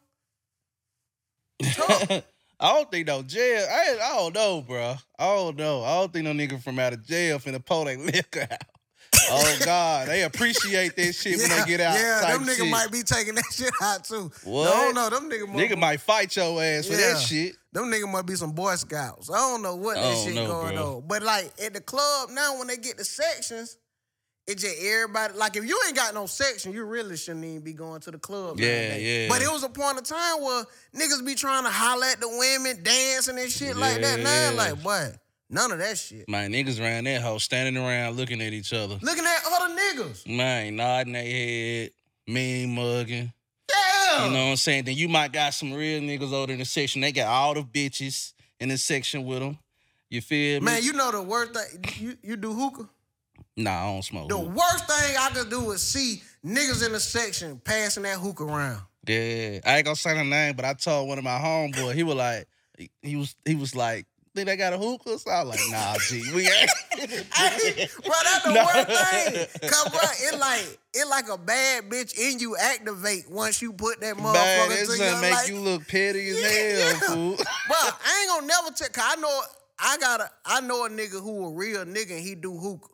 I 2.62 2.74
don't 2.74 2.90
think 2.90 3.06
no 3.06 3.22
jail. 3.22 3.66
I, 3.70 3.98
I 4.02 4.16
don't 4.16 4.34
know, 4.34 4.62
bro. 4.62 4.96
I 5.18 5.24
don't 5.34 5.56
know. 5.56 5.82
I 5.84 6.00
don't 6.00 6.12
think 6.12 6.24
no 6.24 6.32
nigga 6.32 6.60
from 6.60 6.78
out 6.78 6.92
of 6.92 7.06
jail 7.06 7.38
finna 7.38 7.64
pull 7.64 7.84
that 7.84 7.98
liquor 8.14 8.48
out. 8.50 8.58
Oh 9.30 9.58
God, 9.64 10.08
they 10.08 10.22
appreciate 10.22 10.96
that 10.96 11.14
shit 11.14 11.38
when 11.38 11.48
they 11.48 11.64
get 11.66 11.80
out. 11.80 11.94
Yeah, 11.94 12.32
them 12.32 12.44
niggas 12.44 12.56
shit. 12.56 12.70
might 12.70 12.90
be 12.90 13.02
taking 13.02 13.34
that 13.34 13.44
shit 13.52 13.72
out 13.82 14.04
too. 14.04 14.30
What? 14.44 14.64
No, 14.94 15.08
no, 15.08 15.10
them 15.10 15.30
niggas 15.30 15.48
Nigga 15.48 15.78
might 15.78 16.00
fight 16.00 16.34
your 16.36 16.62
ass 16.62 16.86
for 16.86 16.94
that 16.96 17.18
shit. 17.18 17.54
Them 17.72 17.84
niggas 17.84 18.10
might 18.10 18.26
be 18.26 18.34
some 18.34 18.52
Boy 18.52 18.74
Scouts. 18.74 19.30
I 19.30 19.36
don't 19.36 19.62
know 19.62 19.76
what 19.76 19.96
I 19.96 20.00
that 20.02 20.14
oh, 20.16 20.24
shit 20.24 20.34
know, 20.34 20.46
going 20.46 20.74
bro. 20.74 20.96
on. 20.96 21.04
But 21.06 21.22
like 21.22 21.52
at 21.62 21.74
the 21.74 21.80
club 21.80 22.30
now, 22.30 22.58
when 22.58 22.66
they 22.66 22.76
get 22.76 22.98
the 22.98 23.04
sections, 23.04 23.78
it 24.46 24.58
just 24.58 24.82
everybody 24.82 25.34
like 25.34 25.56
if 25.56 25.64
you 25.64 25.80
ain't 25.86 25.96
got 25.96 26.12
no 26.12 26.26
section, 26.26 26.72
you 26.72 26.84
really 26.84 27.16
shouldn't 27.16 27.44
even 27.44 27.60
be 27.60 27.72
going 27.72 28.00
to 28.00 28.10
the 28.10 28.18
club. 28.18 28.58
Yeah, 28.58 28.96
yeah. 28.96 29.28
But 29.28 29.42
it 29.42 29.50
was 29.50 29.62
a 29.62 29.68
point 29.68 29.98
of 29.98 30.04
time 30.04 30.42
where 30.42 30.64
niggas 30.96 31.24
be 31.24 31.36
trying 31.36 31.62
to 31.64 31.70
holler 31.70 32.06
at 32.06 32.20
the 32.20 32.28
women, 32.28 32.82
dancing 32.82 33.38
and 33.38 33.50
shit 33.50 33.76
like 33.76 34.00
that. 34.00 34.18
Now, 34.18 34.50
Yeah. 34.50 34.56
like, 34.56 34.82
boy, 34.82 35.12
none 35.50 35.72
of 35.72 35.78
that 35.78 35.98
shit. 35.98 36.28
My 36.28 36.46
niggas 36.46 36.80
around 36.80 37.04
that 37.04 37.20
hoe 37.20 37.38
standing 37.38 37.76
around 37.76 38.16
looking 38.16 38.40
at 38.40 38.52
each 38.52 38.72
other. 38.72 38.98
Looking 39.02 39.24
at 39.24 39.42
other 39.46 39.74
niggas. 39.74 40.26
Man, 40.26 40.76
nodding 40.76 41.12
their 41.12 41.22
head, 41.22 41.90
mean 42.26 42.74
mugging. 42.74 43.32
Yeah. 43.70 44.26
You 44.26 44.32
know 44.32 44.44
what 44.44 44.50
I'm 44.50 44.56
saying? 44.56 44.84
Then 44.84 44.96
you 44.96 45.08
might 45.08 45.32
got 45.32 45.54
some 45.54 45.72
real 45.72 46.00
niggas 46.00 46.32
over 46.32 46.52
in 46.52 46.58
the 46.58 46.64
section. 46.64 47.00
They 47.00 47.12
got 47.12 47.28
all 47.28 47.54
the 47.54 47.62
bitches 47.62 48.32
in 48.58 48.68
the 48.68 48.78
section 48.78 49.24
with 49.24 49.40
them. 49.40 49.58
You 50.08 50.20
feel 50.20 50.60
me? 50.60 50.64
Man, 50.64 50.82
you 50.82 50.92
know 50.92 51.12
the 51.12 51.22
worst 51.22 51.54
thing. 51.54 51.84
You, 51.98 52.16
you 52.22 52.36
do 52.36 52.52
hookah? 52.52 52.88
nah, 53.56 53.82
I 53.82 53.86
don't 53.86 54.02
smoke. 54.02 54.28
The 54.28 54.36
hookah. 54.36 54.50
worst 54.50 54.86
thing 54.86 55.16
I 55.18 55.30
could 55.30 55.50
do 55.50 55.70
is 55.70 55.82
see 55.82 56.22
niggas 56.44 56.84
in 56.84 56.92
the 56.92 57.00
section 57.00 57.60
passing 57.62 58.02
that 58.04 58.18
hookah 58.18 58.44
around. 58.44 58.82
Yeah, 59.06 59.60
I 59.64 59.76
ain't 59.76 59.84
gonna 59.84 59.96
say 59.96 60.14
the 60.14 60.24
name, 60.24 60.56
but 60.56 60.64
I 60.64 60.74
told 60.74 61.08
one 61.08 61.18
of 61.18 61.24
my 61.24 61.38
homeboy. 61.38 61.94
He 61.94 62.02
was 62.02 62.16
like, 62.16 62.48
he 63.02 63.16
was, 63.16 63.34
he 63.44 63.54
was 63.54 63.74
like, 63.74 64.06
think 64.34 64.46
they 64.46 64.56
got 64.56 64.72
a 64.72 64.78
hookah? 64.78 65.18
So 65.18 65.30
I 65.30 65.42
was 65.42 65.56
like, 65.56 65.70
nah, 65.70 65.96
G, 66.08 66.22
we 66.34 66.42
ain't. 66.42 66.70
Hey, 67.34 67.88
bro, 68.02 68.14
that's 68.24 68.44
the 68.44 68.50
No. 68.54 68.64
worst 68.64 69.50
thing. 69.60 69.68
Cause 69.70 69.88
bro, 69.90 70.00
it 70.28 70.38
like 70.38 70.78
it 70.94 71.08
like 71.08 71.28
a 71.28 71.38
bad 71.38 71.88
bitch 71.90 72.18
in 72.18 72.38
you 72.38 72.56
activate 72.56 73.30
once 73.30 73.60
you 73.62 73.72
put 73.72 74.00
that 74.00 74.16
motherfucker 74.16 74.68
that 74.68 74.86
to 74.86 74.98
your 74.98 75.20
make 75.20 75.32
like, 75.32 75.48
you 75.48 75.58
look 75.60 75.86
petty 75.88 76.30
as 76.30 76.40
Yeah, 76.40 76.48
hell, 76.48 76.90
yeah. 76.90 77.00
fool. 77.00 77.36
Bro, 77.36 77.76
I 77.76 78.20
ain't 78.22 78.28
gonna 78.30 78.46
never 78.46 78.74
tell. 78.76 78.88
Cause 78.88 79.04
I 79.06 79.16
know 79.20 79.40
I 79.78 79.96
got 79.98 80.20
a 80.20 80.30
I 80.44 80.60
know 80.60 80.84
a 80.84 80.88
nigga 80.90 81.20
who 81.22 81.46
a 81.46 81.52
real 81.52 81.84
nigga 81.84 82.12
and 82.12 82.20
he 82.20 82.34
do 82.34 82.56
hookah, 82.56 82.88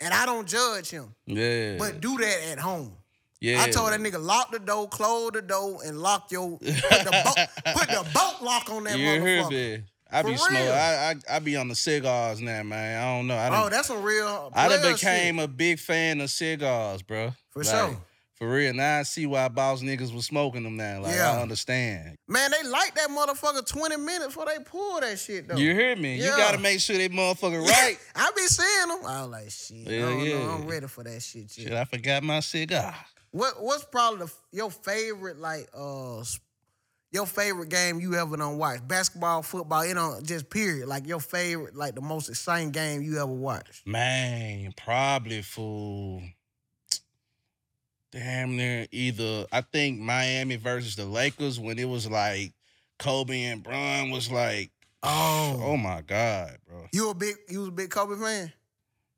and 0.00 0.12
I 0.12 0.26
don't 0.26 0.46
judge 0.46 0.90
him, 0.90 1.14
Yeah, 1.26 1.76
but 1.78 2.00
do 2.00 2.16
that 2.18 2.38
at 2.52 2.58
home. 2.58 2.92
Yeah. 3.40 3.62
I 3.62 3.70
told 3.70 3.92
that 3.92 4.00
nigga 4.00 4.22
lock 4.22 4.50
the 4.50 4.58
door, 4.58 4.88
close 4.88 5.30
the 5.32 5.42
door, 5.42 5.80
and 5.84 5.98
lock 6.00 6.32
your 6.32 6.58
put 6.58 6.60
the 6.68 7.22
boat 7.24 7.74
put 7.76 7.88
the 7.88 8.06
boat 8.14 8.36
lock 8.42 8.70
on 8.70 8.84
that 8.84 8.98
You 8.98 9.06
motherfucker. 9.06 9.84
I 10.10 10.22
be 10.22 10.36
smoking. 10.36 10.56
I, 10.56 11.14
I 11.30 11.36
I 11.36 11.38
be 11.40 11.56
on 11.56 11.68
the 11.68 11.74
cigars 11.74 12.40
now, 12.40 12.62
man. 12.62 13.02
I 13.02 13.16
don't 13.16 13.26
know. 13.26 13.36
I 13.36 13.64
Oh, 13.64 13.68
that's 13.68 13.90
a 13.90 13.96
real. 13.98 14.50
I 14.54 14.68
done 14.68 14.92
became 14.92 15.36
shit. 15.36 15.44
a 15.44 15.48
big 15.48 15.78
fan 15.78 16.20
of 16.20 16.30
cigars, 16.30 17.02
bro. 17.02 17.32
For 17.50 17.62
Like, 17.64 17.74
sure. 17.74 18.00
For 18.34 18.50
real. 18.50 18.74
Now 18.74 18.98
I 18.98 19.02
see 19.04 19.24
why 19.24 19.48
boss 19.48 19.82
niggas 19.82 20.14
was 20.14 20.26
smoking 20.26 20.62
them 20.62 20.76
now. 20.76 21.00
Like 21.00 21.14
Yeah. 21.16 21.32
I 21.32 21.40
understand. 21.42 22.18
man. 22.28 22.50
They 22.50 22.68
like 22.68 22.94
that 22.94 23.08
motherfucker 23.08 23.66
twenty 23.66 23.96
minutes 23.96 24.26
before 24.26 24.44
they 24.46 24.62
pull 24.62 25.00
that 25.00 25.18
shit 25.18 25.48
though. 25.48 25.56
You 25.56 25.72
hear 25.74 25.96
me? 25.96 26.16
You 26.22 26.28
gotta 26.28 26.58
make 26.58 26.78
sure 26.80 26.96
they 26.98 27.08
motherfucker 27.08 27.66
right. 27.66 27.98
I 28.14 28.30
be 28.36 28.42
seeing 28.42 28.88
them. 28.88 29.06
I 29.06 29.22
was 29.22 29.30
like, 29.30 29.50
shit. 29.50 29.88
I 29.88 29.90
Yeah, 29.96 30.00
don't 30.02 30.20
yeah. 30.24 30.38
know. 30.44 30.50
I'm 30.50 30.66
ready 30.68 30.86
for 30.86 31.02
that 31.04 31.20
shit. 31.22 31.56
yet. 31.56 31.68
Shit, 31.68 31.72
I 31.72 31.84
forgot 31.86 32.22
my 32.22 32.40
cigar. 32.40 32.94
What 33.32 33.54
What's 33.62 33.84
probably 33.84 34.26
the, 34.26 34.32
your 34.52 34.70
favorite 34.70 35.38
like 35.38 35.68
uh 35.74 36.22
your 37.16 37.26
favorite 37.26 37.70
game 37.70 37.98
you 37.98 38.14
ever 38.14 38.36
done 38.36 38.58
watch? 38.58 38.86
Basketball, 38.86 39.42
football, 39.42 39.86
you 39.86 39.94
know, 39.94 40.20
just 40.22 40.50
period. 40.50 40.86
Like 40.86 41.06
your 41.06 41.18
favorite, 41.18 41.74
like 41.74 41.94
the 41.94 42.02
most 42.02 42.28
exciting 42.28 42.72
game 42.72 43.00
you 43.00 43.16
ever 43.16 43.32
watched. 43.32 43.86
Man, 43.86 44.74
probably 44.76 45.40
for 45.40 46.20
damn 48.12 48.58
near 48.58 48.86
either. 48.92 49.46
I 49.50 49.62
think 49.62 49.98
Miami 49.98 50.56
versus 50.56 50.94
the 50.94 51.06
Lakers 51.06 51.58
when 51.58 51.78
it 51.78 51.88
was 51.88 52.06
like 52.06 52.52
Kobe 52.98 53.44
and 53.44 53.62
Bron 53.62 54.10
was 54.10 54.30
like, 54.30 54.70
Oh, 55.02 55.60
oh 55.64 55.76
my 55.78 56.02
god, 56.02 56.58
bro. 56.68 56.84
you 56.92 57.08
a 57.08 57.14
big 57.14 57.36
you 57.48 57.60
was 57.60 57.68
a 57.68 57.72
big 57.72 57.88
Kobe 57.88 58.22
fan, 58.22 58.52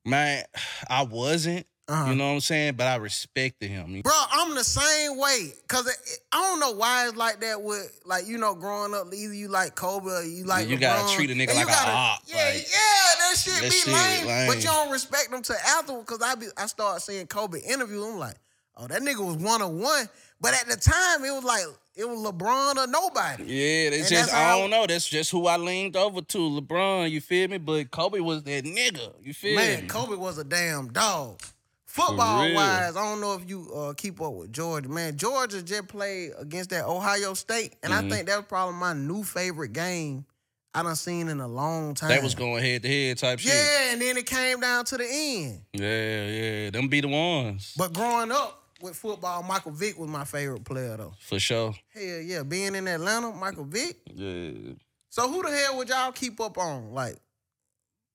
Man, 0.05 0.45
I 0.89 1.03
wasn't. 1.03 1.67
Uh-huh. 1.89 2.11
You 2.11 2.17
know 2.17 2.27
what 2.29 2.35
I'm 2.35 2.41
saying? 2.41 2.75
But 2.75 2.87
I 2.87 2.97
respected 2.97 3.71
him. 3.71 4.03
bro. 4.03 4.13
I'm 4.31 4.55
the 4.55 4.63
same 4.65 5.19
way 5.19 5.53
because 5.63 5.91
I 6.33 6.41
don't 6.43 6.61
know 6.61 6.73
why 6.73 7.07
it's 7.09 7.17
like 7.17 7.41
that. 7.41 7.63
With 7.63 8.01
like 8.05 8.27
you 8.27 8.37
know, 8.37 8.55
growing 8.55 8.93
up, 8.95 9.07
either 9.15 9.33
you 9.33 9.49
like 9.49 9.75
Kobe 9.75 10.11
or 10.11 10.23
you 10.23 10.45
like 10.45 10.69
you 10.69 10.77
gotta 10.77 11.15
treat 11.15 11.31
a 11.31 11.35
nigga 11.35 11.55
like 11.55 11.65
a 11.65 11.67
gotta- 11.67 11.91
op, 11.91 12.21
Yeah, 12.27 12.37
like, 12.37 12.55
yeah, 12.57 13.15
that 13.19 13.35
shit 13.39 13.55
that 13.55 13.63
be 13.63 13.71
shit 13.71 13.93
lame, 13.95 14.27
lame. 14.27 14.49
But 14.49 14.57
you 14.59 14.65
don't 14.65 14.91
respect 14.91 15.31
them 15.31 15.43
to 15.43 15.55
afterward 15.67 16.07
because 16.07 16.21
I 16.23 16.35
be 16.35 16.47
I 16.57 16.67
start 16.67 17.01
seeing 17.01 17.27
Kobe 17.27 17.61
interview. 17.61 18.05
I'm 18.05 18.19
like, 18.19 18.37
oh, 18.77 18.87
that 18.87 19.01
nigga 19.01 19.25
was 19.27 19.37
one 19.37 19.63
on 19.63 19.79
one. 19.79 20.09
But 20.41 20.55
at 20.55 20.69
the 20.69 20.77
time, 20.77 21.25
it 21.25 21.33
was 21.33 21.43
like 21.43 21.65
it 21.97 22.09
was 22.09 22.19
LeBron 22.21 22.77
or 22.77 22.87
nobody. 22.87 23.45
Yeah, 23.45 23.93
And 23.99 24.07
just 24.07 24.33
I 24.33 24.59
don't 24.59 24.71
know. 24.71 24.87
That's 24.87 25.09
just 25.09 25.31
who 25.31 25.47
I 25.47 25.57
leaned 25.57 25.97
over 25.97 26.21
to, 26.21 26.39
LeBron. 26.39 27.11
You 27.11 27.21
feel 27.21 27.49
me? 27.49 27.59
But 27.59 27.91
Kobe 27.91 28.21
was 28.21 28.43
that 28.45 28.65
nigga. 28.65 29.15
You 29.23 29.33
feel 29.35 29.57
Man, 29.57 29.67
me? 29.69 29.77
Man, 29.81 29.89
Kobe 29.89 30.17
was 30.17 30.37
a 30.39 30.45
damn 30.45 30.89
dog. 30.93 31.41
Football 31.89 32.53
wise, 32.55 32.97
I 32.97 33.11
don't 33.11 33.21
know 33.21 33.35
if 33.35 33.49
you 33.49 33.73
uh, 33.73 33.95
keep 33.95 34.21
up 34.21 34.35
with 34.35 34.53
Georgia. 34.53 34.89
Man, 34.89 35.17
Georgia 35.17 35.63
just 35.63 35.89
played 35.89 36.33
against 36.39 36.71
that 36.71 36.85
Ohio 36.85 37.35
State, 37.35 37.77
and 37.83 37.93
Mm-hmm. 37.93 38.07
I 38.07 38.11
think 38.11 38.29
that 38.29 38.37
was 38.37 38.47
probably 38.47 38.77
my 38.77 38.93
new 38.93 39.25
favorite 39.25 39.73
game 39.73 40.27
I 40.75 40.83
done 40.83 40.97
seen 40.97 41.29
in 41.29 41.41
a 41.41 41.49
long 41.49 41.95
time. 41.95 42.11
That 42.11 42.23
was 42.23 42.35
going 42.35 42.63
head 42.63 42.83
to 42.83 42.89
head 42.89 43.17
type 43.19 43.39
shit. 43.39 43.53
Yeah, 43.53 43.93
and 43.93 44.03
then 44.03 44.17
it 44.19 44.27
came 44.27 44.61
down 44.61 44.85
to 44.85 44.99
the 44.99 45.07
end. 45.09 45.63
Yeah, 45.73 46.27
yeah. 46.27 46.71
Them 46.71 46.89
be 46.89 47.01
the 47.01 47.09
ones. 47.09 47.75
But 47.77 47.95
growing 47.95 48.31
up 48.31 48.63
with 48.83 48.95
football, 48.95 49.43
Michael 49.43 49.73
Vick 49.73 49.99
was 49.99 50.09
my 50.11 50.25
favorite 50.25 50.65
player 50.65 50.97
though. 50.97 51.15
For 51.21 51.41
sure. 51.41 51.75
Hell 51.89 52.03
yeah, 52.21 52.43
being 52.43 52.75
in 52.75 52.87
Atlanta, 52.87 53.33
Michael 53.33 53.65
Vick. 53.65 53.97
Yeah. 54.15 54.75
So 55.09 55.29
who 55.29 55.43
the 55.43 55.51
hell 55.51 55.79
would 55.79 55.89
y'all 55.89 56.13
keep 56.13 56.39
up 56.39 56.59
on, 56.59 56.93
like, 56.93 57.17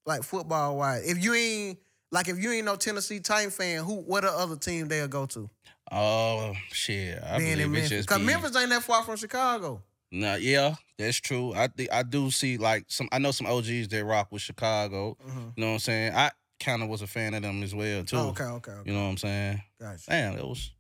like 0.05 0.21
football 0.21 0.77
wise? 0.77 1.09
If 1.09 1.21
you 1.23 1.33
ain't 1.33 1.79
like, 2.14 2.27
if 2.27 2.38
you 2.38 2.52
ain't 2.52 2.65
no 2.65 2.76
Tennessee 2.76 3.19
Titan 3.19 3.49
fan, 3.49 3.84
who 3.84 3.95
what 3.95 4.23
other 4.23 4.56
team 4.56 4.88
they'll 4.88 5.07
go 5.07 5.26
to? 5.26 5.49
Oh 5.91 6.53
shit. 6.72 7.22
I 7.23 7.38
being 7.40 7.52
in 7.52 7.57
believe 7.57 7.65
it 7.65 7.72
Memphis, 7.72 7.90
just 7.90 8.07
because 8.07 8.22
be, 8.22 8.26
Memphis 8.27 8.56
ain't 8.56 8.69
that 8.69 8.84
far 8.84 9.03
from 9.03 9.18
Chicago. 9.18 9.81
Nah, 10.11 10.35
yeah, 10.35 10.76
that's 10.98 11.18
true. 11.18 11.53
I 11.56 11.68
think 11.68 11.91
I 11.91 12.03
do 12.03 12.30
see 12.30 12.57
like 12.57 12.85
some. 12.88 13.10
I 13.11 13.18
know 13.18 13.31
some 13.31 13.48
OGs 13.48 13.88
that 13.90 14.06
rock 14.06 14.27
with 14.31 14.44
Chicago. 14.44 15.18
Mhm. 15.26 15.53
You 15.57 15.64
know 15.64 15.68
what 15.68 15.73
I'm 15.73 15.80
saying? 15.80 16.14
I 16.15 16.31
kind 16.60 16.84
of 16.84 16.90
was 16.90 17.02
a 17.02 17.07
fan 17.07 17.34
of 17.34 17.41
them 17.41 17.64
as 17.64 17.73
well 17.73 18.03
too. 18.03 18.15
Oh, 18.15 18.27
okay, 18.30 18.44
okay, 18.44 18.72
okay. 18.72 18.90
You 18.90 18.95
know 18.95 19.03
what 19.03 19.10
I'm 19.10 19.18
saying? 19.18 19.61
Gotcha. 19.81 20.10
Damn, 20.10 20.38
it 20.38 20.45
was 20.45 20.72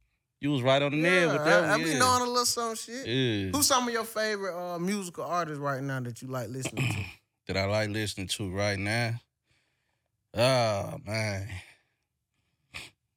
you 0.43 0.51
was 0.51 0.61
right 0.61 0.81
on 0.81 0.91
the 0.91 0.97
nail 0.97 1.31
with 1.31 1.45
that. 1.45 1.63
I, 1.63 1.67
I 1.67 1.71
one, 1.71 1.83
be 1.83 1.91
yeah. 1.91 1.99
knowing 1.99 2.21
a 2.21 2.25
little 2.25 2.45
some 2.45 2.75
shit. 2.75 3.07
Yeah. 3.07 3.51
Who's 3.51 3.65
some 3.65 3.87
of 3.87 3.93
your 3.93 4.03
favorite 4.03 4.55
uh, 4.55 4.77
musical 4.77 5.23
artists 5.23 5.59
right 5.59 5.81
now 5.81 6.01
that 6.01 6.21
you 6.21 6.27
like 6.27 6.49
listening 6.49 6.85
to? 6.85 6.99
that 7.47 7.57
I 7.57 7.65
like 7.65 7.89
listening 7.89 8.27
to 8.27 8.51
right 8.51 8.77
now. 8.77 9.13
Oh 10.35 10.95
man, 11.05 11.47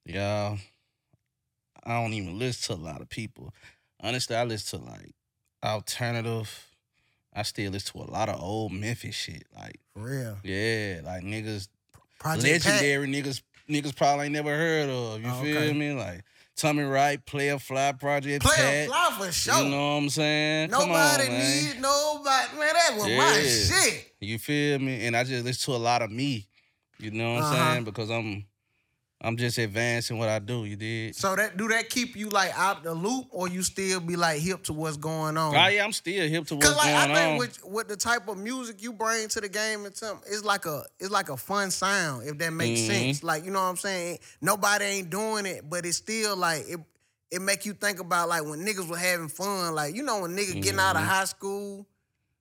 y'all, 0.04 0.58
I 1.84 2.02
don't 2.02 2.12
even 2.12 2.38
listen 2.38 2.76
to 2.76 2.82
a 2.82 2.84
lot 2.84 3.00
of 3.00 3.08
people. 3.08 3.54
Honestly, 4.02 4.36
I 4.36 4.44
listen 4.44 4.80
to 4.80 4.84
like 4.90 5.14
alternative. 5.64 6.66
I 7.34 7.42
still 7.42 7.72
listen 7.72 7.98
to 8.00 8.06
a 8.06 8.10
lot 8.10 8.28
of 8.28 8.40
old 8.40 8.72
Memphis 8.72 9.14
shit. 9.14 9.44
Like, 9.54 9.80
For 9.94 10.02
real. 10.02 10.36
yeah, 10.42 11.00
like 11.04 11.22
niggas, 11.22 11.68
Project 12.18 12.64
Pat. 12.64 12.80
legendary 12.82 13.08
niggas, 13.08 13.42
niggas 13.68 13.96
probably 13.96 14.26
ain't 14.26 14.34
never 14.34 14.54
heard 14.54 14.88
of. 14.90 15.20
You 15.22 15.30
Oh, 15.30 15.42
feel 15.42 15.58
okay. 15.58 15.72
me? 15.72 15.92
Like 15.92 16.22
Tommy 16.54 16.82
Wright, 16.82 17.24
Playa 17.24 17.58
Fly, 17.58 17.92
Project 17.92 18.44
Player 18.44 18.86
Pat. 18.86 18.88
fly 18.88 19.14
for 19.26 19.32
sure. 19.32 19.62
You 19.64 19.70
know 19.70 19.76
what 19.76 20.02
I'm 20.02 20.10
saying? 20.10 20.70
Come 20.70 20.88
Nobody 20.88 21.22
on, 21.24 21.28
man. 21.32 21.64
need 21.74 21.80
nobody. 21.80 22.58
Man, 22.58 22.74
that 22.74 22.90
was 22.94 23.06
my 23.06 23.42
shit. 23.42 24.12
You 24.20 24.38
feel 24.38 24.78
me? 24.78 25.06
And 25.06 25.16
I 25.16 25.24
just 25.24 25.44
listen 25.46 25.72
to 25.72 25.78
a 25.78 25.82
lot 25.82 26.02
of 26.02 26.10
me. 26.10 26.46
You 26.98 27.10
know 27.10 27.34
what 27.34 27.38
I'm 27.38 27.42
Uh-huh. 27.44 27.54
saying? 27.54 27.84
Because 27.84 28.10
I'm 28.10 28.46
I'm 29.20 29.36
just 29.38 29.56
advancing 29.58 30.18
what 30.18 30.28
I 30.28 30.38
do, 30.38 30.64
you 30.66 30.76
did. 30.76 31.16
So 31.16 31.34
that 31.36 31.56
do 31.56 31.68
that 31.68 31.88
keep 31.88 32.16
you 32.16 32.28
like 32.28 32.52
out 32.56 32.82
the 32.84 32.92
loop, 32.94 33.26
or 33.30 33.48
you 33.48 33.62
still 33.62 33.98
be 34.00 34.14
like 34.16 34.40
hip 34.40 34.62
to 34.64 34.72
what's 34.74 34.96
going 34.98 35.36
on? 35.38 35.54
Oh 35.54 35.66
yeah, 35.68 35.84
I'm 35.84 35.92
still 35.92 36.28
hip 36.28 36.46
to 36.48 36.56
what's 36.56 36.66
going 36.66 36.76
on. 36.76 36.76
Cause 36.76 37.08
like 37.08 37.10
I 37.10 37.14
think 37.26 37.38
with 37.40 37.64
with 37.64 37.88
the 37.88 37.96
type 37.96 38.28
of 38.28 38.36
music 38.38 38.82
you 38.82 38.92
bring 38.92 39.28
to 39.28 39.40
the 39.40 39.48
game 39.48 39.86
and 39.86 39.96
something, 39.96 40.30
it's 40.30 40.44
like 40.44 40.66
a 40.66 40.84
it's 40.98 41.10
like 41.10 41.28
a 41.30 41.36
fun 41.36 41.70
sound 41.70 42.26
if 42.28 42.36
that 42.38 42.52
makes 42.52 42.80
Mhm. 42.80 42.86
sense. 42.86 43.22
Like 43.22 43.44
you 43.44 43.50
know 43.50 43.62
what 43.62 43.70
I'm 43.70 43.76
saying? 43.76 44.18
Nobody 44.42 44.84
ain't 44.84 45.10
doing 45.10 45.46
it, 45.46 45.68
but 45.68 45.86
it's 45.86 45.96
still 45.96 46.36
like 46.36 46.64
it. 46.68 46.78
It 47.30 47.40
make 47.42 47.66
you 47.66 47.72
think 47.72 47.98
about 48.00 48.28
like 48.28 48.44
when 48.44 48.64
niggas 48.64 48.86
were 48.88 48.96
having 48.98 49.28
fun, 49.28 49.74
like 49.74 49.94
you 49.96 50.02
know 50.02 50.20
when 50.20 50.36
niggas 50.36 50.60
getting 50.62 50.78
out 50.78 50.94
of 50.96 51.02
Mhm. 51.02 51.06
high 51.06 51.24
school, 51.24 51.86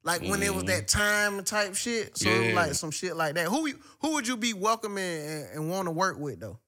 like 0.06 0.22
when 0.22 0.42
it 0.42 0.54
was 0.56 0.64
that 0.66 0.88
time 0.88 1.44
type 1.44 1.76
shit. 1.76 2.18
So 2.18 2.30
it 2.30 2.38
was 2.40 2.48
Yeah. 2.50 2.56
like 2.56 2.74
some 2.76 2.92
shit 2.92 3.16
like 3.18 3.36
that. 3.36 3.48
Who 3.48 3.70
who 4.00 4.14
would 4.14 4.28
you 4.28 4.38
be 4.38 4.54
welcoming 4.54 5.04
and, 5.04 5.48
and 5.54 5.70
want 5.70 5.88
to 5.88 5.92
work 5.92 6.18
with 6.18 6.40
though? 6.40 6.60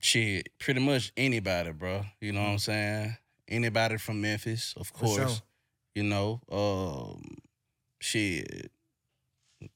Shit, 0.00 0.48
pretty 0.58 0.80
much 0.80 1.12
anybody, 1.16 1.72
bro. 1.72 2.04
You 2.20 2.32
know 2.32 2.40
what 2.42 2.50
I'm 2.50 2.58
saying? 2.58 3.16
Anybody 3.48 3.98
from 3.98 4.20
Memphis, 4.20 4.74
of 4.76 4.92
Mm-hmm. 4.92 5.04
Course. 5.04 5.16
sure. 5.32 5.42
You 5.94 6.02
know, 6.04 6.40
um, 6.52 7.36
shit, 8.00 8.70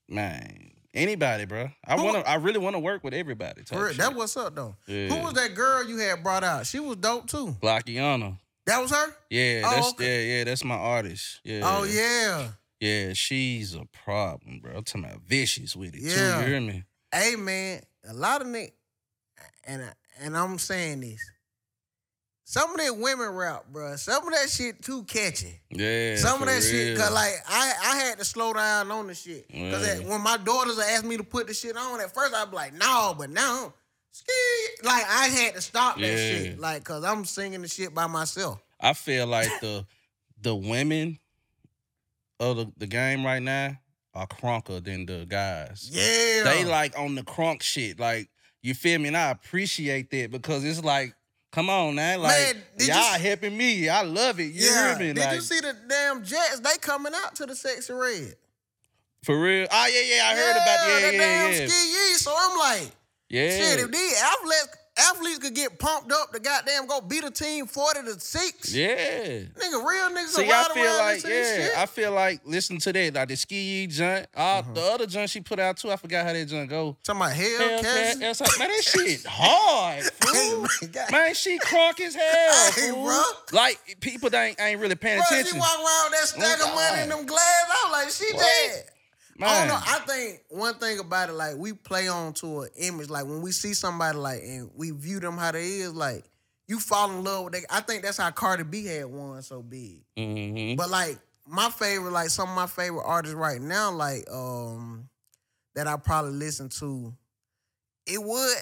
man. 0.08 0.70
Anybody, 0.94 1.46
bro. 1.46 1.70
I 1.86 1.96
wanna, 1.96 2.18
I 2.18 2.34
really 2.34 2.58
wanna 2.58 2.78
work 2.78 3.02
with 3.02 3.14
everybody. 3.14 3.62
Shit. 3.64 3.96
that 3.96 4.14
what's 4.14 4.36
up 4.36 4.54
though. 4.54 4.76
Yeah. 4.86 5.08
Who 5.08 5.24
was 5.24 5.32
that 5.32 5.54
girl 5.54 5.88
you 5.88 5.96
had 5.96 6.22
brought 6.22 6.44
out? 6.44 6.66
She 6.66 6.78
was 6.80 6.96
dope 6.96 7.26
too. 7.26 7.56
Blockiana. 7.62 8.38
That 8.66 8.80
was 8.80 8.90
her. 8.90 9.16
Yeah, 9.30 9.62
Oh, 9.66 9.70
that's 9.74 9.88
okay. 9.90 10.28
yeah, 10.28 10.38
yeah, 10.38 10.44
that's 10.44 10.64
my 10.64 10.76
artist. 10.76 11.40
Yeah. 11.44 11.60
Oh 11.64 11.84
yeah. 11.84 12.48
Yeah, 12.80 13.12
she's 13.12 13.74
a 13.74 13.84
problem, 14.04 14.60
bro. 14.60 14.72
I'm 14.76 14.84
talking 14.84 15.04
about 15.04 15.20
vicious 15.26 15.74
with 15.76 15.94
it 15.94 16.00
too. 16.00 16.08
Yeah. 16.08 16.40
You 16.40 16.46
hear 16.46 16.60
me? 16.60 16.84
Hey 17.12 17.36
man, 17.36 17.82
a 18.08 18.12
lot 18.14 18.40
of 18.40 18.46
niggas, 18.48 18.72
and 19.64 19.82
and 20.20 20.36
I'm 20.36 20.58
saying 20.58 21.00
this. 21.00 21.20
Some 22.44 22.70
of 22.72 22.76
that 22.78 22.96
women 22.98 23.30
rap, 23.30 23.64
bro. 23.72 23.96
Some 23.96 24.26
of 24.26 24.32
that 24.34 24.50
shit 24.50 24.82
too 24.82 25.04
catchy. 25.04 25.60
Yeah. 25.70 26.16
Some 26.16 26.42
of 26.42 26.48
that 26.48 26.62
shit, 26.62 26.98
cause 26.98 27.12
like 27.12 27.32
I 27.48 27.72
I 27.84 27.96
had 27.96 28.18
to 28.18 28.24
slow 28.24 28.52
down 28.52 28.90
on 28.90 29.06
the 29.06 29.14
shit. 29.14 29.48
Cause 29.48 29.56
Yeah. 29.58 29.78
that- 29.78 30.04
when 30.04 30.20
my 30.20 30.36
daughters 30.36 30.78
asked 30.78 31.04
me 31.04 31.16
to 31.16 31.24
put 31.24 31.46
the 31.46 31.54
shit 31.54 31.76
on, 31.76 32.00
at 32.00 32.12
first 32.12 32.34
I'd 32.34 32.50
be 32.50 32.56
like, 32.56 32.74
no, 32.74 33.14
but 33.16 33.30
now, 33.30 33.72
ski. 34.12 34.32
Like 34.84 35.04
I 35.08 35.26
had 35.26 35.54
to 35.54 35.60
stop 35.60 35.96
that 35.96 36.02
Yeah. 36.06 36.16
shit, 36.16 36.60
like 36.60 36.84
cause 36.84 37.04
I'm 37.04 37.24
singing 37.24 37.62
the 37.62 37.68
shit 37.68 37.92
by 37.92 38.06
myself. 38.06 38.60
I 38.80 38.92
feel 38.94 39.26
like 39.26 39.48
the 39.60 39.84
the 40.40 40.54
women 40.54 41.18
of 42.40 42.56
the, 42.56 42.72
the 42.76 42.86
game 42.86 43.24
right 43.24 43.42
now 43.42 43.78
are 44.14 44.26
crunker 44.26 44.80
than 44.80 45.06
the 45.06 45.24
guys. 45.28 45.88
Yeah, 45.92 46.42
They 46.44 46.64
like 46.64 46.98
on 46.98 47.14
the 47.14 47.22
crunk 47.22 47.62
shit. 47.62 47.98
Like, 48.00 48.28
you 48.60 48.74
feel 48.74 48.98
me? 48.98 49.08
And 49.08 49.16
I 49.16 49.30
appreciate 49.30 50.10
that 50.10 50.30
because 50.32 50.64
it's 50.64 50.82
like, 50.82 51.14
come 51.52 51.70
on 51.70 51.94
now. 51.94 52.18
Like, 52.18 52.32
Man, 52.56 52.62
you 52.80 52.86
y'all 52.86 52.96
s- 53.14 53.20
helping 53.20 53.56
me. 53.56 53.88
I 53.88 54.02
love 54.02 54.40
it. 54.40 54.52
You 54.52 54.64
yeah. 54.66 54.88
hear 54.88 54.98
me? 54.98 55.12
Did 55.14 55.24
like, 55.24 55.34
you 55.36 55.40
see 55.40 55.60
the 55.60 55.74
damn 55.88 56.24
Jets? 56.24 56.58
They 56.60 56.76
coming 56.80 57.12
out 57.24 57.36
to 57.36 57.46
the 57.46 57.52
Sexyy 57.54 57.98
Red. 57.98 58.34
for 59.24 59.40
real? 59.40 59.68
Oh, 59.70 59.86
yeah, 59.86 60.16
yeah. 60.16 60.22
I 60.24 60.34
heard 60.36 60.56
about 60.56 60.66
Yeah, 60.66 60.94
Yeah, 60.94 61.00
that 61.00 61.12
yeah, 61.14 61.20
damn 61.20 61.52
yeah. 61.62 61.66
ski. 61.68 62.14
So 62.16 62.34
I'm 62.36 62.58
like, 62.58 62.90
Yeah. 63.32 63.48
shit, 63.50 63.80
if 63.80 63.90
these 63.90 64.22
athletes 64.22 64.76
athletes 64.94 65.38
could 65.38 65.54
get 65.54 65.78
pumped 65.78 66.12
up 66.12 66.30
to 66.34 66.38
goddamn 66.38 66.86
go 66.86 67.00
beat 67.00 67.24
a 67.24 67.30
team 67.30 67.64
40 67.66 68.02
to 68.12 68.20
6. 68.20 68.74
Yeah. 68.74 68.96
Nigga, 68.96 69.48
real 69.58 70.10
niggas 70.10 70.26
See, 70.28 70.44
will 70.46 70.52
I 70.52 70.68
feel 70.74 70.84
around 70.84 70.98
like 70.98 71.22
this 71.22 71.58
yeah, 71.58 71.64
shit. 71.68 71.78
I 71.78 71.86
feel 71.86 72.12
like 72.12 72.40
listen 72.44 72.76
to 72.76 72.92
that 72.92 73.14
like 73.14 73.28
the 73.28 73.36
ski 73.36 73.86
joint, 73.86 74.26
all 74.36 74.58
Uh-huh. 74.58 74.72
the 74.74 74.82
other 74.82 75.06
junk 75.06 75.30
she 75.30 75.40
put 75.40 75.58
out 75.58 75.78
too. 75.78 75.90
I 75.90 75.96
forgot 75.96 76.26
how 76.26 76.34
that 76.34 76.44
joint 76.44 76.68
go. 76.68 76.98
Talking 77.02 77.22
about 77.22 77.32
hell, 77.32 77.46
Hellcat, 77.46 77.82
Hellcat. 78.20 78.58
man, 78.58 78.68
that 78.68 78.82
shit 78.84 79.24
hard, 79.26 80.02
fool. 80.20 80.66
Man, 81.10 81.34
she 81.34 81.58
crunk 81.58 81.98
as 82.00 82.14
hell, 82.14 82.72
Hey, 82.74 82.90
fool. 82.90 83.04
bro. 83.04 83.22
Like 83.52 83.96
people 84.00 84.28
that 84.28 84.44
ain't, 84.44 84.60
ain't 84.60 84.78
really 84.78 84.94
paying 84.94 85.20
Bro, 85.20 85.24
she 85.30 85.34
attention. 85.36 85.58
walk 85.58 85.74
around 85.78 86.10
with 86.10 86.20
that 86.20 86.28
stack 86.58 86.68
of 86.68 86.74
money 86.74 87.02
in 87.04 87.08
them 87.08 87.24
glass. 87.24 87.64
I 87.70 87.88
was 87.88 87.92
like, 87.92 88.10
she 88.28 88.34
What? 88.36 88.42
dead. 88.44 88.84
I 89.40 89.58
don't 89.60 89.68
know. 89.68 89.80
I 89.84 89.98
think 90.06 90.42
one 90.50 90.74
thing 90.74 90.98
about 90.98 91.28
it, 91.30 91.32
like 91.32 91.56
we 91.56 91.72
play 91.72 92.08
on 92.08 92.32
to 92.34 92.62
an 92.62 92.68
image. 92.76 93.08
Like 93.10 93.24
when 93.24 93.40
we 93.42 93.52
see 93.52 93.74
somebody 93.74 94.18
like 94.18 94.42
and 94.42 94.70
we 94.74 94.90
view 94.90 95.20
them 95.20 95.38
how 95.38 95.52
they 95.52 95.62
is, 95.80 95.94
like 95.94 96.24
you 96.68 96.78
fall 96.78 97.10
in 97.10 97.24
love 97.24 97.44
with 97.44 97.52
they. 97.54 97.62
I 97.70 97.80
think 97.80 98.02
that's 98.02 98.18
how 98.18 98.30
Cardi 98.30 98.62
B 98.64 98.84
had 98.86 99.06
one 99.06 99.42
so 99.42 99.62
big. 99.62 100.02
Mhm. 100.18 100.76
But 100.76 100.90
like 100.90 101.18
my 101.46 101.70
favorite, 101.70 102.12
like 102.12 102.30
some 102.30 102.48
of 102.50 102.54
my 102.54 102.66
favorite 102.66 103.04
artists 103.04 103.34
right 103.34 103.60
now, 103.60 103.90
like 103.90 104.30
um 104.30 105.08
that 105.74 105.86
I 105.86 105.96
probably 105.96 106.32
listen 106.32 106.68
to, 106.80 107.14
it 108.06 108.22
would 108.22 108.56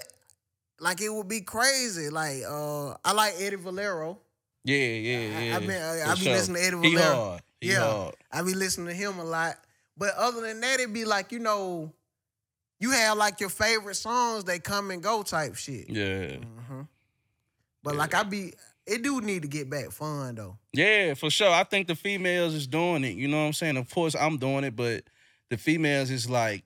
like 0.79 1.01
it 1.01 1.09
would 1.13 1.27
be 1.27 1.41
crazy. 1.41 2.09
Like 2.09 2.43
uh 2.47 2.91
I 3.03 3.11
like 3.13 3.33
Eddie 3.39 3.57
Valero. 3.57 4.17
Yeah, 4.63 4.77
yeah, 4.77 5.17
I- 5.37 5.41
yeah. 5.43 5.55
I 5.55 5.59
been- 5.59 5.71
I- 5.71 6.05
For 6.05 6.11
I 6.11 6.15
be 6.15 6.25
listening 6.29 6.61
to 6.61 6.67
Eddie 6.67 6.89
He 6.89 6.95
Valero. 6.95 7.15
hard. 7.15 7.41
He 7.59 7.71
Yeah. 7.71 7.79
hard. 7.91 8.15
I 8.31 8.41
be 8.43 8.53
listening 8.53 8.87
to 8.87 8.93
him 8.93 9.19
a 9.19 9.23
lot. 9.23 9.57
But 10.01 10.15
other 10.15 10.41
than 10.41 10.59
that, 10.61 10.79
it'd 10.79 10.95
be 10.95 11.05
like, 11.05 11.31
you 11.31 11.37
know, 11.37 11.93
you 12.79 12.89
have 12.89 13.19
like 13.19 13.39
your 13.39 13.49
favorite 13.49 13.93
songs, 13.93 14.43
they 14.43 14.57
come 14.57 14.89
and 14.89 15.03
go 15.03 15.21
type 15.21 15.55
shit. 15.55 15.91
Yeah. 15.91 16.37
Mhm. 16.37 16.87
But 17.83 17.95
like 17.95 18.15
I 18.15 18.23
be 18.23 18.55
it 18.87 19.03
do 19.03 19.21
need 19.21 19.43
to 19.43 19.47
get 19.47 19.69
back 19.69 19.91
fun 19.91 20.33
though. 20.33 20.57
Yeah, 20.73 21.13
for 21.13 21.29
sure. 21.29 21.51
I 21.51 21.63
think 21.63 21.87
the 21.87 21.93
females 21.93 22.55
is 22.55 22.65
doing 22.65 23.03
it. 23.03 23.15
You 23.15 23.27
know 23.27 23.41
what 23.41 23.45
I'm 23.45 23.53
saying? 23.53 23.77
Of 23.77 23.91
course, 23.91 24.15
I'm 24.15 24.37
doing 24.39 24.63
it, 24.63 24.75
but 24.75 25.03
the 25.51 25.57
females 25.57 26.09
is 26.09 26.27
like 26.27 26.63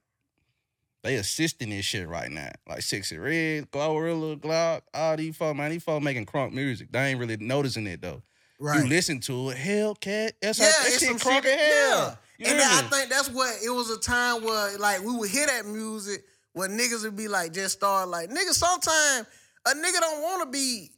they 1.03 1.15
assisting 1.15 1.71
this 1.71 1.83
shit 1.83 2.07
right 2.07 2.31
now. 2.31 2.51
Like 2.65 2.79
Sexyy 2.79 3.21
Red, 3.21 3.69
Glorilla, 3.69 4.39
Glock, 4.39 4.83
all 4.93 5.17
these 5.17 5.35
folks, 5.35 5.57
man, 5.57 5.71
these 5.71 5.83
folks 5.83 6.05
making 6.05 6.25
crunk 6.25 6.53
music. 6.53 6.89
They 6.89 7.09
ain't 7.09 7.19
really 7.19 7.35
noticing 7.35 7.85
it 7.85 8.01
though. 8.01 8.23
Right. 8.61 8.81
You 8.81 8.87
listen 8.87 9.19
to 9.19 9.49
it, 9.49 9.57
Hellcat, 9.57 10.31
that's 10.41 10.57
yeah, 10.57 10.67
that 10.67 10.85
it's 10.85 10.99
shit 10.99 11.09
some 11.09 11.19
crunk 11.19 11.43
as 11.43 11.59
hell. 11.59 11.97
Yeah. 12.07 12.15
And 12.43 12.59
I 12.59 12.81
think 12.83 13.09
that's 13.09 13.29
what 13.29 13.55
it 13.63 13.69
was 13.69 13.89
a 13.89 13.99
time 13.99 14.43
where 14.43 14.77
like 14.77 15.01
we 15.03 15.15
would 15.15 15.29
hear 15.29 15.45
that 15.47 15.65
music 15.65 16.23
where 16.53 16.67
niggas 16.69 17.03
would 17.03 17.15
be 17.15 17.27
like 17.27 17.53
just 17.53 17.77
start 17.77 18.07
like 18.09 18.29
niggas 18.29 18.53
sometimes 18.55 19.27
a 19.65 19.71
nigga 19.73 19.99
don't 19.99 20.21
want 20.21 20.43
to 20.43 20.49
be 20.49 20.91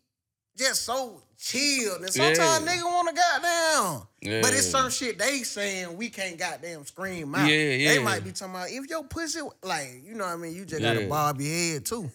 just 0.57 0.83
so 0.83 1.21
chilled. 1.37 2.01
And 2.01 2.11
sometimes 2.11 2.65
Yeah. 2.65 2.75
nigga 2.75 2.83
want 2.85 3.09
to 3.09 3.13
goddamn. 3.15 4.41
But 4.41 4.53
it's 4.53 4.67
some 4.67 4.89
shit 4.89 5.19
they 5.19 5.43
saying 5.43 5.95
we 5.95 6.09
can't 6.09 6.37
goddamn 6.37 6.83
scream 6.85 7.33
out. 7.35 7.47
Yeah, 7.47 7.55
yeah. 7.55 7.89
They 7.93 7.99
might 7.99 8.23
be 8.23 8.31
talking 8.31 8.55
about 8.55 8.69
if 8.71 8.89
your 8.89 9.03
pussy 9.03 9.39
like, 9.63 10.01
you 10.03 10.15
know 10.15 10.25
what 10.25 10.33
I 10.33 10.37
mean, 10.37 10.55
you 10.55 10.65
just 10.65 10.81
gotta 10.81 11.07
bob 11.07 11.39
your 11.39 11.53
head 11.73 11.85
too. 11.85 12.09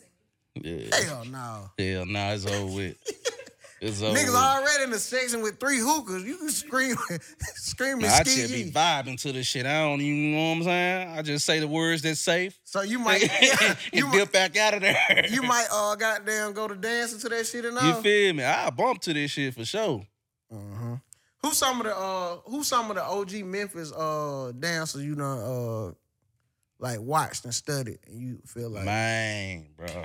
Yeah. 0.54 0.94
Hell 0.96 1.24
no. 1.26 1.70
Hell 1.78 2.06
nah, 2.06 2.32
it's 2.32 2.44
over 2.46 2.74
with. 2.74 2.96
It's 3.84 4.00
over 4.00 4.16
Niggas 4.16 4.32
already 4.32 4.84
in 4.84 4.90
the 4.90 4.98
section 5.00 5.42
with 5.42 5.58
three 5.58 5.80
hookers. 5.80 6.22
You 6.22 6.36
can 6.36 6.50
scream 6.50 6.94
screaming 7.56 8.06
Nah, 8.06 8.14
I 8.14 8.22
just 8.22 8.52
be 8.52 8.70
vibing 8.70 9.20
to 9.22 9.32
this 9.32 9.48
shit. 9.48 9.66
I 9.66 9.80
don't 9.80 10.00
even 10.00 10.30
know 10.32 10.38
what 10.50 10.56
I'm 10.58 10.62
saying. 10.62 11.08
I 11.18 11.22
just 11.22 11.44
say 11.44 11.58
the 11.58 11.66
words 11.66 12.00
that's 12.02 12.20
safe 12.20 12.60
So 12.62 12.82
you 12.82 13.00
might 13.00 13.22
and 13.62 13.76
you 13.92 14.06
might, 14.06 14.12
dip 14.12 14.32
back 14.32 14.56
out 14.56 14.74
of 14.74 14.82
there. 14.82 15.26
you 15.28 15.42
might 15.42 15.66
uh 15.72 15.96
goddamn 15.96 16.52
go 16.52 16.68
to 16.68 16.76
dancing 16.76 17.18
to 17.20 17.28
that 17.30 17.44
shit 17.44 17.64
and 17.64 17.76
all. 17.76 17.84
You 17.84 17.94
feel 18.02 18.34
me? 18.34 18.44
I 18.44 18.70
bump 18.70 19.00
to 19.02 19.12
this 19.12 19.32
shit 19.32 19.52
for 19.52 19.64
sure. 19.64 20.06
Mhm. 20.52 21.00
Who 21.42 21.52
some 21.52 21.80
of 21.80 21.86
the 21.86 21.96
uh 21.96 22.36
who 22.48 22.62
some 22.62 22.88
of 22.88 22.96
the 22.96 23.02
OG 23.02 23.44
Memphis 23.44 23.90
uh 23.92 24.52
dancers 24.56 25.02
you 25.02 25.16
know 25.16 25.90
uh 25.90 25.94
like 26.78 27.00
watched 27.00 27.44
and 27.44 27.52
studied 27.52 27.98
and 28.06 28.20
you 28.22 28.38
feel 28.46 28.70
like 28.70 28.84
Man, 28.84 29.66
bro. 29.76 30.04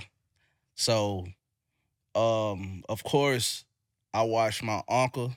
So, 0.73 1.25
um, 2.15 2.83
of 2.89 3.03
course, 3.03 3.65
I 4.17 4.23
watched 4.23 4.63
my 4.63 4.81
uncle. 4.89 5.31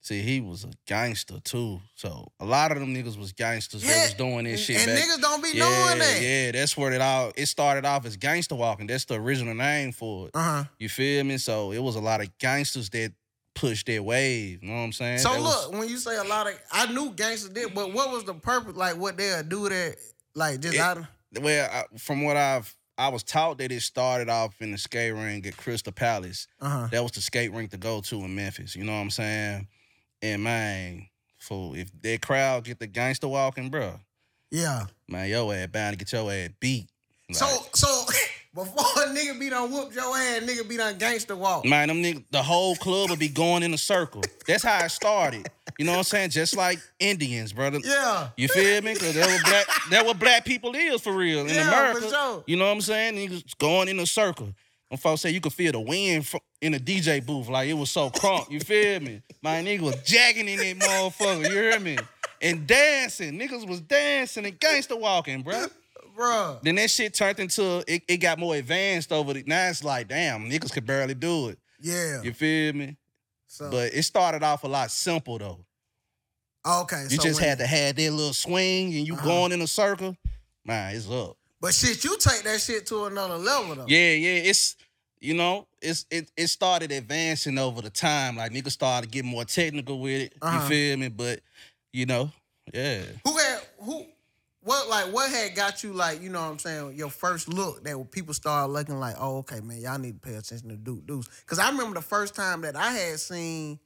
See, 0.00 0.20
he 0.20 0.40
was 0.40 0.64
a 0.64 0.70
gangster 0.86 1.40
too. 1.42 1.80
So 1.94 2.30
a 2.38 2.44
lot 2.44 2.70
of 2.70 2.78
them 2.80 2.94
niggas 2.94 3.18
was 3.18 3.32
gangsters 3.32 3.82
that 3.82 4.02
was 4.04 4.14
doing 4.14 4.44
this 4.44 4.60
shit 4.64 4.76
and 4.76 4.86
back. 4.86 5.02
niggas 5.04 5.20
don't 5.20 5.42
be 5.42 5.50
yeah, 5.54 5.64
knowing 5.64 5.98
that. 5.98 6.20
yeah, 6.22 6.50
that's 6.52 6.76
where 6.76 6.92
it 6.92 7.00
all 7.00 7.32
it 7.34 7.46
started 7.46 7.84
off 7.86 8.04
as 8.06 8.16
gangster 8.16 8.54
walking. 8.54 8.86
That's 8.86 9.06
the 9.06 9.14
original 9.14 9.54
name 9.54 9.92
for 9.92 10.26
it. 10.28 10.30
Uh-huh. 10.34 10.64
You 10.78 10.88
feel 10.88 11.24
me? 11.24 11.38
So 11.38 11.72
it 11.72 11.78
was 11.82 11.96
a 11.96 12.00
lot 12.00 12.20
of 12.20 12.28
gangsters 12.38 12.90
that 12.90 13.12
pushed 13.54 13.86
their 13.86 14.02
wave. 14.02 14.62
You 14.62 14.68
know 14.68 14.76
what 14.76 14.82
I'm 14.84 14.92
saying? 14.92 15.18
So 15.18 15.30
That 15.32 15.40
was- 15.40 15.66
look, 15.66 15.80
when 15.80 15.88
you 15.88 15.96
say 15.98 16.16
a 16.16 16.24
lot 16.24 16.46
of 16.46 16.54
I 16.70 16.92
knew 16.92 17.10
gangsters 17.10 17.50
did, 17.50 17.74
but 17.74 17.92
what 17.92 18.10
was 18.12 18.24
the 18.24 18.34
purpose? 18.34 18.76
Like 18.76 18.96
what 18.98 19.16
they'll 19.16 19.42
do 19.42 19.68
that 19.70 19.96
like 20.34 20.60
just 20.60 20.74
It- 20.74 20.80
out 20.80 20.98
of 20.98 21.06
well, 21.40 21.68
I, 21.70 21.96
from 21.98 22.22
what 22.22 22.36
I've 22.36 22.74
I 22.98 23.08
was 23.08 23.22
taught 23.22 23.58
that 23.58 23.70
it 23.70 23.80
started 23.82 24.28
off 24.28 24.60
in 24.60 24.72
the 24.72 24.78
skate 24.78 25.14
ring 25.14 25.46
at 25.46 25.56
Crystal 25.56 25.92
Palace. 25.92 26.48
uh-huh. 26.60 26.88
That 26.90 27.02
was 27.02 27.12
the 27.12 27.20
skate 27.22 27.52
rink 27.52 27.70
to 27.70 27.76
go 27.78 28.00
to 28.00 28.16
in 28.24 28.34
Memphis. 28.34 28.74
You 28.74 28.82
know 28.84 28.92
what 28.92 28.98
I'm 28.98 29.10
saying? 29.10 29.68
And 30.20 30.42
man, 30.42 31.06
fool, 31.38 31.74
if 31.74 31.90
that 32.02 32.20
crowd 32.22 32.64
get 32.64 32.80
the 32.80 32.88
gangster 32.88 33.28
walking, 33.28 33.70
bro, 33.70 34.00
Yeah. 34.50 34.86
man, 35.08 35.28
your 35.28 35.54
ass 35.54 35.68
bound 35.68 35.92
to 35.96 36.04
get 36.04 36.12
your 36.12 36.30
ass 36.32 36.50
beat. 36.58 36.88
So 37.30 37.46
so 37.74 37.86
before 38.64 39.02
a 39.04 39.06
nigga 39.08 39.38
be 39.38 39.48
done 39.50 39.70
whoop 39.70 39.94
your 39.94 40.16
ass, 40.16 40.42
nigga 40.42 40.68
be 40.68 40.76
done 40.76 40.98
gangster 40.98 41.36
walk. 41.36 41.64
man, 41.64 41.88
them 41.88 42.02
niggas, 42.02 42.24
the 42.30 42.42
whole 42.42 42.74
club 42.76 43.10
would 43.10 43.18
be 43.18 43.28
going 43.28 43.62
in 43.62 43.72
a 43.72 43.78
circle. 43.78 44.22
That's 44.46 44.62
how 44.64 44.84
it 44.84 44.90
started. 44.90 45.48
You 45.78 45.84
know 45.84 45.92
what 45.92 45.98
I'm 45.98 46.04
saying? 46.04 46.30
Just 46.30 46.56
like 46.56 46.80
Indians, 46.98 47.52
brother. 47.52 47.78
Yeah. 47.84 48.30
You 48.36 48.48
feel 48.48 48.82
me? 48.82 48.94
Cause 48.96 49.14
that 49.14 49.26
what 49.26 49.44
black 49.44 49.66
that 49.90 50.06
what 50.06 50.18
black 50.18 50.44
people 50.44 50.74
is 50.74 51.00
for 51.00 51.12
real 51.12 51.40
in 51.40 51.48
Yeah, 51.54 51.68
America. 51.68 52.00
for 52.00 52.08
sure. 52.08 52.44
You 52.48 52.56
know 52.56 52.66
what 52.66 52.72
I'm 52.72 52.80
saying? 52.80 53.14
Niggas 53.14 53.56
going 53.58 53.88
in 53.88 53.98
a 54.00 54.06
circle. 54.06 54.52
Them 54.90 54.98
folks 54.98 55.20
say 55.20 55.30
you 55.30 55.40
could 55.40 55.52
feel 55.52 55.72
the 55.72 55.80
wind 55.80 56.26
in 56.62 56.72
the 56.72 56.80
DJ 56.80 57.24
booth, 57.24 57.48
like 57.48 57.68
it 57.68 57.74
was 57.74 57.90
so 57.90 58.10
crunk. 58.10 58.50
You 58.50 58.58
feel 58.58 58.98
me? 59.00 59.22
My 59.42 59.62
nigga 59.62 59.80
was 59.82 59.96
jagging 60.02 60.48
in 60.48 60.58
that 60.58 60.78
motherfucker. 60.78 61.44
You 61.44 61.50
hear 61.50 61.78
me? 61.78 61.96
And 62.40 62.66
dancing. 62.66 63.38
Niggas 63.38 63.68
was 63.68 63.80
dancing 63.80 64.46
and 64.46 64.58
gangster 64.58 64.96
walking, 64.96 65.42
bro. 65.42 65.66
Then 66.62 66.74
that 66.76 66.90
shit 66.90 67.14
turned 67.14 67.38
into 67.40 67.82
it, 67.86 68.02
it 68.08 68.16
got 68.18 68.38
more 68.38 68.54
advanced 68.56 69.12
over 69.12 69.32
the 69.34 69.44
now 69.46 69.68
it's 69.68 69.84
like, 69.84 70.08
damn, 70.08 70.48
niggas 70.50 70.72
could 70.72 70.86
barely 70.86 71.14
do 71.14 71.48
it. 71.48 71.58
Yeah. 71.80 72.22
You 72.22 72.32
feel 72.32 72.72
me? 72.74 72.96
So 73.46 73.70
But 73.70 73.94
it 73.94 74.02
started 74.02 74.42
off 74.42 74.64
a 74.64 74.68
lot 74.68 74.90
simple 74.90 75.38
though. 75.38 75.64
okay. 76.66 77.04
You 77.08 77.16
so 77.16 77.22
just 77.22 77.40
had 77.40 77.58
to 77.58 77.66
have 77.66 77.96
that 77.96 78.10
little 78.12 78.32
swing 78.34 78.86
and 78.94 79.06
you 79.06 79.14
Uh-huh. 79.14 79.24
going 79.24 79.52
in 79.52 79.62
a 79.62 79.66
circle. 79.66 80.16
Man, 80.64 80.94
it's 80.94 81.08
up. 81.10 81.36
But 81.60 81.74
shit, 81.74 82.04
you 82.04 82.16
take 82.18 82.42
that 82.42 82.60
shit 82.60 82.86
to 82.86 83.06
another 83.06 83.36
level 83.36 83.74
though. 83.76 83.86
Yeah, 83.88 84.12
yeah. 84.12 84.42
It's 84.50 84.76
you 85.20 85.34
know, 85.34 85.66
it's 85.82 86.04
it 86.10 86.30
it 86.36 86.46
started 86.48 86.92
advancing 86.92 87.58
over 87.58 87.82
the 87.82 87.90
time. 87.90 88.36
Like 88.36 88.52
niggas 88.52 88.72
started 88.72 89.10
getting 89.10 89.30
more 89.30 89.44
technical 89.44 89.98
with 89.98 90.22
it. 90.22 90.34
Uh-huh. 90.40 90.62
You 90.62 90.68
feel 90.68 90.96
me? 90.98 91.08
But 91.08 91.40
you 91.92 92.06
know, 92.06 92.30
yeah. 92.72 93.02
Who 93.24 93.36
had 93.36 93.60
who 93.80 94.06
what 94.62 94.88
like 94.88 95.12
what 95.12 95.30
had 95.30 95.54
got 95.54 95.82
you 95.84 95.92
like, 95.92 96.22
you 96.22 96.28
know 96.28 96.40
what 96.40 96.50
I'm 96.50 96.58
saying, 96.58 96.94
your 96.94 97.10
first 97.10 97.48
look 97.48 97.84
that 97.84 98.10
people 98.10 98.34
started 98.34 98.72
looking 98.72 98.98
like, 98.98 99.16
oh, 99.18 99.38
okay, 99.38 99.60
man, 99.60 99.80
y'all 99.80 99.98
need 99.98 100.22
to 100.22 100.28
pay 100.28 100.34
attention 100.36 100.68
to 100.68 100.76
Duke 100.76 101.06
Deuce. 101.06 101.28
Cause 101.46 101.58
I 101.58 101.70
remember 101.70 101.94
the 101.94 102.02
first 102.02 102.34
time 102.34 102.62
that 102.62 102.76
I 102.76 102.90
had 102.90 103.20
seen 103.20 103.78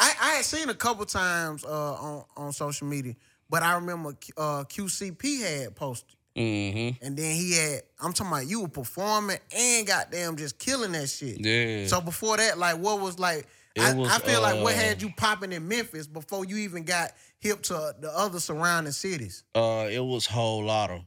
I, 0.00 0.14
I 0.20 0.28
had 0.36 0.44
seen 0.44 0.70
a 0.70 0.74
couple 0.74 1.04
times 1.04 1.62
uh, 1.62 1.92
on, 1.94 2.24
on 2.36 2.52
social 2.52 2.86
media, 2.86 3.14
but 3.50 3.62
I 3.62 3.74
remember 3.74 4.16
uh, 4.36 4.64
QCP 4.64 5.42
had 5.42 5.76
posted. 5.76 6.16
Mm-hmm. 6.36 7.04
And 7.04 7.16
then 7.16 7.34
he 7.34 7.52
had, 7.52 7.82
I'm 8.00 8.12
talking 8.14 8.32
about 8.32 8.46
you 8.46 8.62
were 8.62 8.68
performing 8.68 9.38
and 9.54 9.86
goddamn 9.86 10.36
just 10.36 10.58
killing 10.58 10.92
that 10.92 11.08
shit. 11.08 11.38
Yeah. 11.38 11.86
So 11.86 12.00
before 12.00 12.38
that, 12.38 12.56
like 12.56 12.78
what 12.78 13.00
was 13.00 13.18
like 13.18 13.46
I, 13.78 13.94
was, 13.94 14.10
I 14.10 14.18
feel 14.18 14.42
like 14.42 14.62
what 14.62 14.74
uh, 14.74 14.78
had 14.78 15.00
you 15.02 15.12
popping 15.16 15.52
in 15.52 15.66
Memphis 15.68 16.06
before 16.06 16.44
you 16.44 16.56
even 16.58 16.84
got 16.84 17.12
hip 17.38 17.62
to 17.64 17.94
the 18.00 18.10
other 18.14 18.40
surrounding 18.40 18.92
cities? 18.92 19.44
uh 19.54 19.86
it 19.90 20.00
was 20.04 20.26
whole 20.26 20.64
lot 20.64 20.90
of 20.90 21.02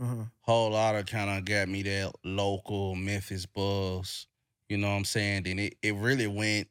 Mhm. 0.00 0.30
whole 0.42 0.70
lot 0.72 0.94
of 0.94 1.06
kind 1.06 1.30
of 1.30 1.44
got 1.46 1.68
me 1.68 1.82
that 1.82 2.12
local 2.22 2.94
Memphis 2.94 3.46
buzz. 3.46 4.26
You 4.68 4.76
know 4.76 4.88
what 4.90 4.96
I'm 4.96 5.04
saying? 5.04 5.44
Then 5.44 5.58
it, 5.58 5.76
it 5.82 5.94
really 5.94 6.26
went, 6.26 6.68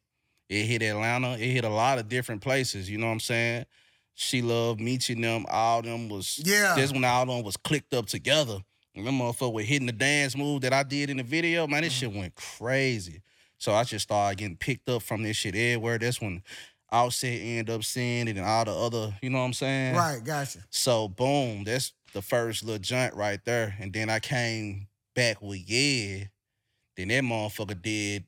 it 0.48 0.66
hit 0.66 0.84
Atlanta, 0.84 1.34
it 1.34 1.40
hit 1.52 1.64
a 1.66 1.70
lot 1.70 1.98
of 1.98 2.07
different 2.07 2.41
places, 2.41 2.88
you 2.90 2.98
know 2.99 3.07
what 3.07 3.14
I'm 3.14 3.20
saying? 3.20 3.66
She 4.14 4.41
loved 4.44 4.80
meeting 4.80 5.22
them, 5.22 5.45
all 5.49 5.82
them 5.82 6.07
was 6.07 6.40
Yeah. 6.45 6.76
that's 6.76 6.91
when 6.94 7.03
all 7.03 7.26
them 7.26 7.44
was 7.44 7.57
clicked 7.57 7.94
up 7.94 8.06
together. 8.06 8.60
And 8.95 9.06
them 9.07 9.18
motherfucker 9.20 9.52
were 9.52 9.62
hitting 9.64 9.88
the 9.88 9.91
dance 9.91 10.38
move 10.38 10.62
that 10.62 10.72
I 10.72 10.84
did 10.84 11.10
in 11.10 11.18
the 11.18 11.24
video. 11.24 11.66
Man, 11.68 11.82
this 11.84 11.91
shit 11.94 12.14
went 12.14 12.36
crazy. 12.36 13.22
So 13.66 13.74
I 13.74 13.84
just 13.84 14.04
started 14.04 14.38
getting 14.38 14.58
picked 14.58 14.88
up 14.90 15.02
from 15.02 15.24
this 15.24 15.38
shit 15.38 15.56
everywhere. 15.56 15.98
That's 15.98 16.22
when 16.22 16.44
Offset 16.92 17.42
ended 17.42 17.72
up 17.72 17.84
seeing 17.84 18.28
it 18.28 18.38
and 18.38 18.46
all 18.46 18.64
the 18.64 18.72
other, 18.72 19.18
you 19.24 19.32
know 19.32 19.40
what 19.40 19.46
I'm 19.46 19.54
saying? 19.54 19.96
Right, 19.96 20.24
gotcha. 20.24 20.60
So 20.70 21.08
boom, 21.08 21.64
that's 21.64 21.92
the 22.14 22.22
first 22.22 22.64
little 22.64 22.78
joint 22.78 23.16
right 23.16 23.44
there. 23.44 23.76
And 23.80 23.92
then 23.92 24.08
I 24.12 24.20
came 24.20 24.86
back 25.16 25.42
with 25.42 25.68
yeah. 25.68 26.26
Then 26.96 27.08
that 27.08 27.24
motherfucker 27.24 27.82
did 27.82 28.26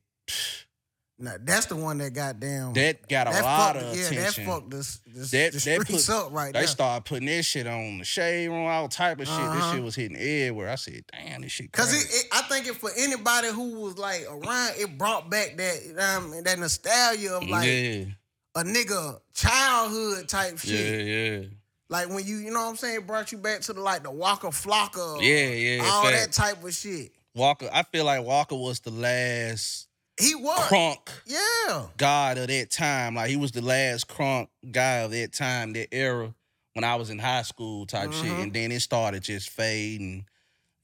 That's 1.19 1.65
the 1.65 1.76
one 1.76 1.98
that 1.98 2.14
got 2.14 2.39
down. 2.39 2.73
that 2.73 3.07
got 3.10 3.27
a 3.27 3.31
that 3.31 3.44
lot 3.44 3.73
fucked, 3.76 3.85
of 3.88 3.98
yeah, 3.98 4.06
attention. 4.06 4.45
that 4.45 4.52
fucked 4.53 4.69
this, 4.69 4.99
this 5.06 5.31
That- 5.31 5.53
the 5.53 5.60
streets 5.60 6.06
put- 6.06 6.10
up 6.15 6.31
right 6.31 6.44
there. 6.45 6.53
they 6.53 6.60
there. 6.60 6.68
started 6.68 7.06
putting 7.06 7.26
that 7.27 7.44
shit 7.44 7.65
on 7.65 7.98
the 7.98 8.03
shade 8.06 8.48
room, 8.49 8.68
all 8.68 8.88
type 8.88 9.19
of 9.19 9.27
shit. 9.27 9.35
This 9.35 9.45
Uh-huh. 9.48 9.73
shit 9.73 9.84
was 9.84 9.95
hitting 9.95 10.15
everywhere. 10.18 10.69
I 10.69 10.76
said, 10.76 11.03
damn, 11.11 11.41
this 11.41 11.52
shit 11.52 11.72
Cause 11.72 11.91
it, 11.94 12.06
it, 12.07 12.26
I 12.31 12.44
think 12.44 12.68
it 12.68 12.76
for 12.76 12.91
anybody 12.95 13.48
who 13.48 13.80
was 13.80 13.98
like 13.98 14.26
around, 14.30 14.73
it 14.77 14.95
brought 14.98 15.30
back 15.31 15.57
that 15.57 15.85
you 15.88 15.94
know 15.94 16.19
what 16.19 16.23
I 16.23 16.27
mean, 16.27 16.44
that 16.44 16.60
nostalgia 16.60 17.38
of 17.38 17.48
like 17.49 17.68
yeah, 17.68 18.03
a 18.56 18.64
nigga 18.64 19.19
childhood 19.34 20.30
type 20.30 20.60
shit. 20.60 20.69
yeah, 21.07 21.38
yeah. 21.39 21.48
Like 21.89 22.10
when 22.10 22.26
you, 22.27 22.38
you 22.38 22.52
know 22.52 22.61
what 22.61 22.69
I'm 22.69 22.76
saying, 22.76 22.95
it 22.98 23.07
brought 23.07 23.31
you 23.31 23.38
back 23.38 23.61
to 23.61 23.73
the 23.73 23.80
like 23.81 24.03
the 24.03 24.11
Waka 24.11 24.48
Flocka, 24.48 25.19
Yeah, 25.22 25.49
yeah, 25.49 25.84
all 25.89 26.03
fact. 26.03 26.15
that 26.18 26.31
type 26.31 26.64
of 26.64 26.73
shit. 26.76 27.11
Waka, 27.34 27.76
I 27.76 27.84
feel 27.84 28.06
like 28.06 28.23
Waka 28.26 28.56
was 28.56 28.81
the 28.81 28.91
last 28.91 29.86
He 30.19 30.34
was, 30.35 30.60
crunk 30.68 31.10
yeah, 31.26 31.85
god 31.98 32.38
of 32.38 32.48
that 32.48 32.72
time. 32.72 33.15
Like 33.15 33.30
he 33.30 33.35
was 33.35 33.52
the 33.52 33.61
last 33.61 34.07
crunk 34.07 34.48
guy 34.72 34.98
of 34.99 35.11
that 35.11 35.34
time, 35.34 35.73
that 35.73 35.94
era 35.94 36.34
when 36.73 36.84
I 36.84 36.95
was 36.95 37.10
in 37.10 37.19
high 37.19 37.44
school 37.44 37.85
type 37.85 38.11
shit. 38.14 38.26
Mhm. 38.26 38.44
And 38.44 38.53
then 38.53 38.72
it 38.72 38.81
started 38.81 39.23
just 39.23 39.49
fading. 39.49 40.26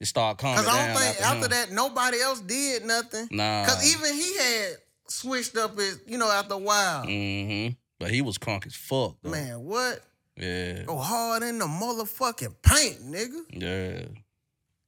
It 0.00 0.06
started 0.06 0.40
coming 0.40 0.56
Cause 0.56 0.68
I 0.68 0.76
down. 0.76 0.88
don't 0.88 0.98
think 1.02 1.20
after, 1.20 1.36
after 1.36 1.48
that 1.48 1.72
nobody 1.72 2.20
else 2.20 2.40
did 2.40 2.84
nothing. 2.84 3.28
Nah. 3.30 3.64
Cause 3.64 3.84
even 3.94 4.14
he 4.14 4.36
had 4.36 4.76
switched 5.08 5.56
up 5.56 5.76
his, 5.78 6.00
you 6.06 6.18
know, 6.18 6.30
after 6.30 6.54
a 6.54 6.58
while. 6.58 7.04
Mm-hmm. 7.06 7.74
But 7.98 8.10
he 8.10 8.22
was 8.22 8.38
crunk 8.38 8.66
as 8.66 8.74
fuck, 8.74 9.16
though. 9.22 9.30
Man, 9.30 9.64
what? 9.64 10.00
Yeah. 10.36 10.82
Go 10.82 10.96
hard 10.98 11.42
in 11.44 11.58
the 11.58 11.64
motherfucking 11.66 12.56
paint, 12.62 13.02
nigga. 13.02 13.40
Yeah. 13.50 14.06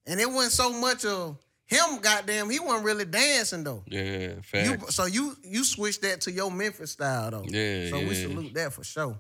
And 0.07 0.21
it 0.21 0.29
wasn't 0.31 0.53
so 0.53 0.73
much 0.73 1.05
of 1.05 1.37
him, 1.67 1.99
goddamn, 2.01 2.49
he 2.49 2.61
wasn't 2.61 2.85
really 2.85 3.05
dancing 3.05 3.65
though. 3.65 3.83
Yeah. 3.87 4.35
You, 4.55 4.79
so 4.89 5.07
you 5.07 5.37
you 5.43 5.65
switched 5.65 6.03
that 6.03 6.21
to 6.23 6.33
your 6.33 6.51
Memphis 6.51 6.93
style 6.93 7.31
though. 7.31 7.45
Yeah, 7.47 7.91
So 7.91 7.99
we 8.01 8.15
salute 8.15 8.55
that 8.55 8.73
for 8.73 8.85
sure. 8.85 9.19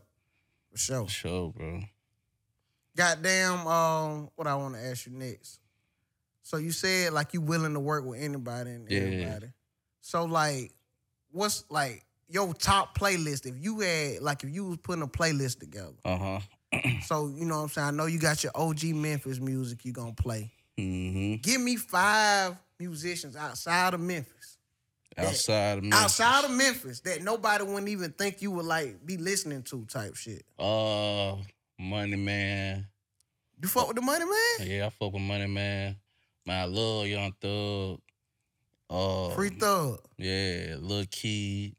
For 0.72 0.78
sure. 0.78 1.04
For 1.04 1.10
sure, 1.10 1.50
bro. 1.56 1.80
Goddamn, 2.96 3.66
um, 3.66 4.30
what 4.36 4.46
I 4.46 4.54
want 4.54 4.74
to 4.74 4.80
ask 4.80 5.06
you 5.06 5.12
next. 5.12 5.60
So 6.42 6.56
you 6.56 6.70
said 6.72 7.12
like 7.12 7.34
you 7.34 7.40
willing 7.40 7.74
to 7.74 7.80
work 7.80 8.04
with 8.04 8.20
anybody 8.20 8.70
and 8.70 8.90
Yeah. 8.90 9.00
everybody. 9.00 9.46
So 10.00 10.24
like, 10.24 10.72
what's 11.32 11.64
like 11.68 12.04
your 12.28 12.54
top 12.54 12.96
playlist? 12.96 13.44
If 13.46 13.56
you 13.62 13.80
had 13.80 14.22
like 14.22 14.44
if 14.44 14.50
you 14.50 14.64
was 14.66 14.78
putting 14.78 15.02
a 15.02 15.08
playlist 15.08 15.58
together. 15.60 15.94
Uh-huh. 16.04 16.40
So 17.06 17.28
you 17.28 17.44
know 17.44 17.56
what 17.56 17.62
I'm 17.64 17.68
saying. 17.70 17.88
I 17.88 17.90
know 17.90 18.06
you 18.06 18.18
got 18.18 18.42
your 18.42 18.52
OG 18.54 18.84
Memphis 18.84 19.40
music 19.40 19.84
you 19.84 19.92
gonna 19.92 20.12
play. 20.12 20.52
Mm-hmm. 20.78 21.36
Give 21.42 21.60
me 21.60 21.76
five 21.76 22.56
musicians 22.78 23.36
outside 23.36 23.94
of 23.94 24.00
Memphis. 24.00 24.58
Outside 25.18 25.78
of 25.78 25.84
me. 25.84 25.90
Outside 25.92 26.44
of 26.44 26.50
Memphis 26.50 27.00
that 27.00 27.22
nobody 27.22 27.64
wouldn't 27.64 27.88
even 27.88 28.12
think 28.12 28.42
you 28.42 28.50
would 28.50 28.66
like 28.66 29.04
be 29.06 29.16
listening 29.16 29.62
to 29.64 29.84
type 29.86 30.14
shit. 30.14 30.44
Uh 30.58 31.36
Money 31.78 32.16
Man. 32.16 32.86
You 33.62 33.68
fuck 33.68 33.88
with 33.88 33.96
the 33.96 34.02
money, 34.02 34.24
man? 34.26 34.68
Yeah, 34.68 34.86
I 34.86 34.90
fuck 34.90 35.14
with 35.14 35.22
Money 35.22 35.46
Man. 35.46 35.96
I 36.46 36.64
love 36.64 37.06
Young 37.06 37.32
Thug. 37.40 38.00
Uh 38.90 39.30
Free 39.34 39.48
thug. 39.48 40.00
Yeah, 40.18 40.76
Lil 40.78 41.06
Keed. 41.10 41.74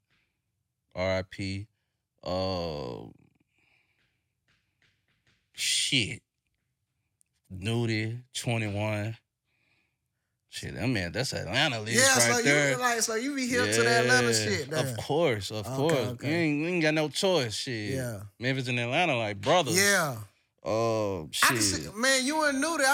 R.I.P. 0.95 1.67
Uh 2.23 3.05
shit. 5.53 6.21
Nudy, 7.49 8.19
21. 8.33 9.17
Shit, 10.49 10.75
I 10.81 10.85
mean, 10.87 11.11
that's 11.11 11.33
Atlanta 11.33 11.83
Yeah, 11.85 12.01
right 12.01 12.21
so 12.21 12.41
there. 12.41 12.71
you 12.71 12.77
like 12.77 13.01
so 13.01 13.15
you 13.15 13.35
be 13.35 13.47
hip 13.47 13.65
to 13.73 13.83
that 13.83 14.05
Atlanta 14.05 14.33
shit. 14.33 14.69
There. 14.69 14.79
Of 14.79 14.97
course, 14.97 15.51
of 15.51 15.67
Okay, 15.67 15.75
course. 15.75 15.93
okay. 15.93 16.29
You, 16.29 16.35
ain't, 16.35 16.59
you 16.61 16.67
ain't 16.67 16.81
got 16.81 16.93
no 16.93 17.09
choice. 17.09 17.53
Shit. 17.53 17.95
Yeah. 17.95 18.21
Memphis 18.39 18.67
and 18.69 18.79
Atlanta 18.79 19.15
like 19.17 19.39
brothers. 19.41 19.77
Yeah. 19.77 20.15
Oh 20.69 21.29
I 21.43 21.47
can 21.47 21.55
shit. 21.55 21.63
see, 21.63 21.87
man, 21.95 22.25
you 22.25 22.43
and 22.43 22.59
Nudy, 22.59 22.83
I, 22.83 22.89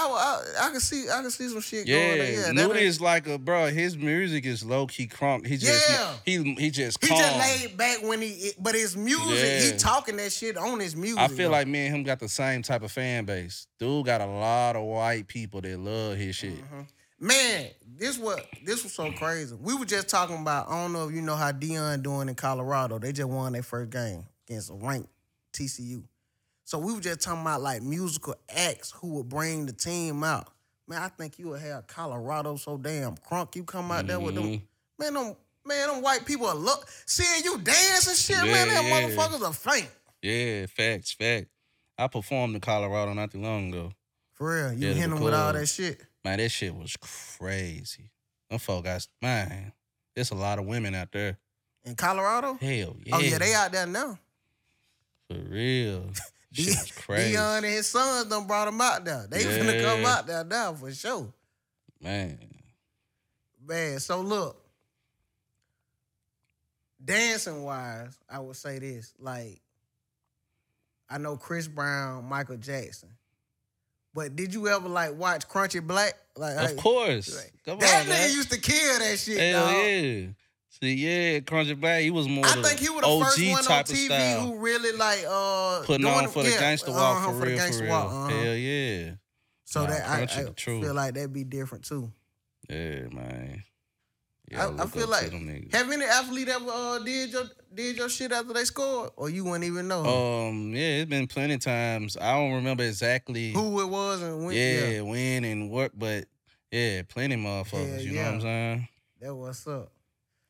I, 0.62 0.68
I 0.68 0.70
can 0.70 0.80
see 0.80 1.10
I 1.10 1.22
can 1.22 1.32
see 1.32 1.50
some 1.50 1.60
shit 1.60 1.88
Yeah, 1.88 1.96
going 2.08 2.18
there. 2.20 2.46
Yeah, 2.46 2.52
Nudy 2.52 2.82
is 2.82 3.02
like 3.02 3.28
a 3.28 3.40
bro. 3.40 3.68
His 3.72 3.98
music 3.98 4.46
is 4.46 4.64
low 4.64 4.86
key 4.86 5.08
crunk. 5.08 5.48
He 5.48 5.58
just 5.58 5.90
Yeah. 5.90 6.14
he 6.24 6.54
he 6.54 6.70
just 6.70 7.04
he 7.04 7.10
just 7.10 7.38
laid 7.40 7.76
back 7.76 8.04
when 8.04 8.22
he 8.22 8.52
but 8.60 8.76
his 8.76 8.96
music, 8.96 9.74
he 9.74 9.78
talking 9.80 10.18
that 10.18 10.32
shit 10.32 10.56
on 10.56 10.80
his 10.80 10.96
music. 10.96 11.20
I 11.20 11.28
feel 11.28 11.50
though. 11.50 11.54
like 11.54 11.68
me 11.68 11.88
and 11.88 11.96
him 11.96 12.04
got 12.04 12.20
the 12.20 12.30
same 12.30 12.62
type 12.62 12.84
of 12.84 12.92
fan 12.92 13.26
base. 13.26 13.66
Dude 13.80 14.06
got 14.06 14.22
a 14.22 14.28
lot 14.28 14.76
of 14.76 14.84
white 14.84 15.28
people 15.28 15.60
that 15.62 15.80
love 15.80 16.18
his 16.18 16.36
shit. 16.36 16.54
Mm-hmm. 16.64 16.82
Man, 17.20 17.68
this 17.98 18.20
what 18.20 18.46
this 18.64 18.84
was 18.84 18.94
so 18.94 19.12
crazy. 19.14 19.56
We 19.60 19.74
were 19.76 19.86
just 19.86 20.10
talking 20.10 20.38
about. 20.42 20.70
I 20.70 20.82
don't 20.82 20.94
know 20.94 21.08
if 21.08 21.16
you 21.16 21.22
know 21.22 21.36
how 21.36 21.52
Deion 21.52 22.04
doing 22.04 22.30
in 22.30 22.36
Colorado. 22.36 23.00
They 23.00 23.14
just 23.14 23.30
won 23.30 23.54
their 23.54 23.64
first 23.64 23.90
game 23.90 24.26
against 24.48 24.70
a 24.70 24.74
ranked 24.74 25.10
TCU. 25.54 26.04
So 26.66 26.80
we 26.80 26.94
were 26.94 27.02
just 27.02 27.22
talking 27.22 27.42
about 27.42 27.62
like 27.62 27.82
musical 27.82 28.36
acts 28.50 28.92
who 28.92 29.16
would 29.16 29.30
bring 29.30 29.66
the 29.66 29.74
team 29.74 30.24
out. 30.24 30.48
Man, 30.88 31.02
I 31.02 31.10
think 31.10 31.40
you 31.40 31.50
would 31.50 31.62
have 31.62 31.88
Colorado 31.88 32.56
so 32.56 32.78
damn 32.78 33.16
crunk. 33.16 33.56
You 33.56 33.64
come 33.64 33.92
out 33.92 34.08
there 34.08 34.20
with 34.20 34.36
them, 34.36 34.44
mm-hmm. 34.44 34.64
man. 35.00 35.14
Them 35.14 35.36
man, 35.66 35.88
them 35.90 36.02
white 36.02 36.26
people 36.26 36.48
are 36.48 36.56
look 36.56 36.88
seeing 37.06 37.44
you 37.44 37.58
dance 37.60 38.08
and 38.08 38.18
shit. 38.18 38.38
man, 38.38 38.68
Yeah, 38.68 38.74
them 38.74 38.86
yeah. 38.86 38.92
motherfuckers 38.92 39.48
are 39.48 39.54
faint. 39.54 39.90
Yeah, 40.22 40.66
facts, 40.68 41.14
fact. 41.14 41.48
I 41.98 42.08
performed 42.08 42.56
in 42.56 42.62
Colorado 42.62 43.14
not 43.14 43.32
too 43.32 43.42
long 43.42 43.70
ago. 43.70 43.92
For 44.34 44.56
real, 44.56 44.74
you 44.74 44.88
Yeah, 44.90 44.94
hit 44.94 45.10
them 45.10 45.20
with 45.20 45.34
all 45.34 45.54
that 45.54 45.68
shit. 45.68 46.02
Man, 46.24 46.38
that 46.40 46.50
shit 46.50 46.76
was 46.76 46.96
crazy. 47.38 48.10
Them 48.50 48.60
folk 48.60 48.86
guys, 48.86 49.08
man, 49.22 49.74
there's 50.16 50.32
a 50.32 50.36
lot 50.36 50.60
of 50.60 50.66
women 50.66 50.96
out 50.96 51.12
there. 51.12 51.38
In 51.86 51.96
Colorado? 51.96 52.58
Hell 52.62 52.96
oh, 52.96 52.98
yeah. 53.06 53.16
Oh 53.16 53.20
yeah, 53.20 53.38
they 53.38 53.54
out 53.54 53.72
there 53.72 53.86
now. 53.86 54.18
For 55.30 55.38
real. 55.38 56.12
Shit 56.54 56.68
was 56.68 56.92
crazy. 57.06 57.36
Deion 57.36 57.58
and 57.58 57.66
his 57.66 57.88
sons 57.88 58.26
done 58.30 58.48
brought 58.48 58.68
him 58.68 58.80
out 58.80 59.04
there. 59.04 59.26
They 59.30 59.44
finna 59.44 59.82
come 59.84 60.06
out 60.06 60.26
there 60.28 60.44
now 60.44 60.74
for 60.74 60.92
sure. 60.94 61.34
Man. 62.02 62.38
Man, 63.66 64.00
so 64.00 64.22
look, 64.22 64.58
dancing 67.04 67.64
wise, 67.64 68.18
I 68.30 68.40
would 68.40 68.56
say 68.56 68.80
this. 68.80 69.14
Like, 69.20 69.60
I 71.10 71.18
know 71.18 71.38
Chris 71.38 71.68
Brown, 71.68 72.26
Michael 72.26 72.58
Jackson. 72.58 73.10
But 74.14 74.36
did 74.36 74.54
you 74.54 74.68
ever 74.68 74.88
like 74.88 75.16
watch 75.16 75.48
Crunchy 75.48 75.86
Black? 75.86 76.14
Like, 76.36 76.56
Of 76.56 76.64
like, 76.64 76.78
course. 76.78 77.36
like, 77.36 77.54
Come 77.66 77.80
that 77.80 78.02
on, 78.02 78.06
nigga 78.06 78.10
man. 78.10 78.32
used 78.34 78.52
to 78.52 78.60
kill 78.60 79.00
that 79.00 79.18
shit, 79.18 79.40
Hell 79.40 79.66
dog. 79.66 79.76
yeah. 79.76 80.26
See, 80.82 80.96
yeah, 80.96 81.40
Crunchy 81.40 81.80
Black, 81.80 82.02
he 82.02 82.10
was 82.10 82.28
more 82.28 82.46
I 82.46 82.54
think 82.62 82.80
he 82.80 82.90
was 82.90 83.02
the 83.02 83.08
OG 83.08 83.24
first 83.24 83.40
one 83.42 83.58
on 83.58 83.64
type 83.64 83.90
of 83.90 83.96
TV 83.96 84.06
style. 84.06 84.42
who 84.42 84.58
really 84.58 84.98
like 84.98 85.24
uh 85.30 85.82
Putting 85.86 86.02
doing 86.02 86.14
on 86.14 86.28
for 86.30 86.44
the 86.44 86.50
yeah, 86.50 86.60
gangster 86.60 86.92
walk 86.92 87.18
uh-huh, 87.18 87.32
for, 87.34 87.46
the 87.46 87.52
real, 87.52 87.72
for 87.72 87.80
real. 87.82 87.90
walk, 87.90 88.06
uh-huh. 88.12 88.28
Hell 88.30 88.56
yeah. 88.56 89.12
So 89.66 89.82
Nah, 89.82 89.88
that 89.88 90.10
I, 90.10 90.22
I 90.24 90.54
feel 90.56 90.94
like 90.94 91.14
that'd 91.14 91.32
be 91.32 91.44
different 91.44 91.86
too. 91.86 92.12
Yeah, 92.70 93.08
man. 93.12 93.64
I, 94.52 94.56
Yeah, 94.56 94.64
I 94.66 94.70
look 94.70 94.90
feel 94.90 95.08
like 95.08 95.26
to 95.26 95.30
them 95.32 95.48
niggas. 95.48 95.74
have 95.76 95.92
any 95.92 96.06
athlete 96.06 96.50
ever 96.50 96.70
uh, 96.70 97.00
did 97.00 97.32
your 97.32 97.44
did 97.74 97.98
your 97.98 98.10
shit 98.10 98.32
after 98.32 98.54
they 98.54 98.66
scored, 98.66 99.12
or 99.16 99.30
you 99.30 99.44
wouldn't 99.46 99.64
even 99.66 99.88
know 99.88 100.04
Um, 100.48 100.74
yeah, 100.74 101.02
it's 101.02 101.10
been 101.10 101.28
plenty 101.28 101.58
times. 101.60 102.18
I 102.18 102.34
don't 102.34 102.54
remember 102.54 102.84
exactly. 102.84 103.52
who 103.52 103.80
it 103.82 103.88
was 103.90 104.22
and 104.24 104.46
when. 104.46 104.56
yeah, 104.56 104.88
Yeah, 104.90 105.02
when 105.02 105.44
and 105.44 105.70
what, 105.70 105.98
but 105.98 106.26
yeah, 106.72 107.04
plenty 107.08 107.36
motherfuckers. 107.36 107.94
Hell 107.94 108.02
you 108.02 108.12
know 108.14 108.24
what 108.24 108.34
I'm 108.34 108.42
saying? 108.42 108.88
that 109.22 109.36
what's 109.36 109.68
up. 109.68 109.92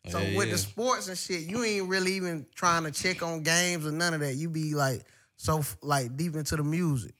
So 0.08 0.20
Yeah, 0.20 0.38
with 0.38 0.48
yeah. 0.48 0.54
the 0.54 0.58
sports 0.60 1.08
and 1.08 1.18
shit, 1.18 1.42
you 1.44 1.64
ain't 1.64 1.88
really 1.88 2.14
even 2.14 2.46
trying 2.56 2.84
to 2.84 2.92
check 2.92 3.24
on 3.24 3.42
games 3.44 3.86
or 3.88 3.92
none 3.92 4.14
of 4.14 4.20
that. 4.20 4.36
You 4.36 4.50
be 4.50 4.74
like 4.76 5.04
so 5.38 5.64
like 5.82 6.16
deep 6.18 6.36
into 6.36 6.56
the 6.58 6.64
music. 6.64 7.14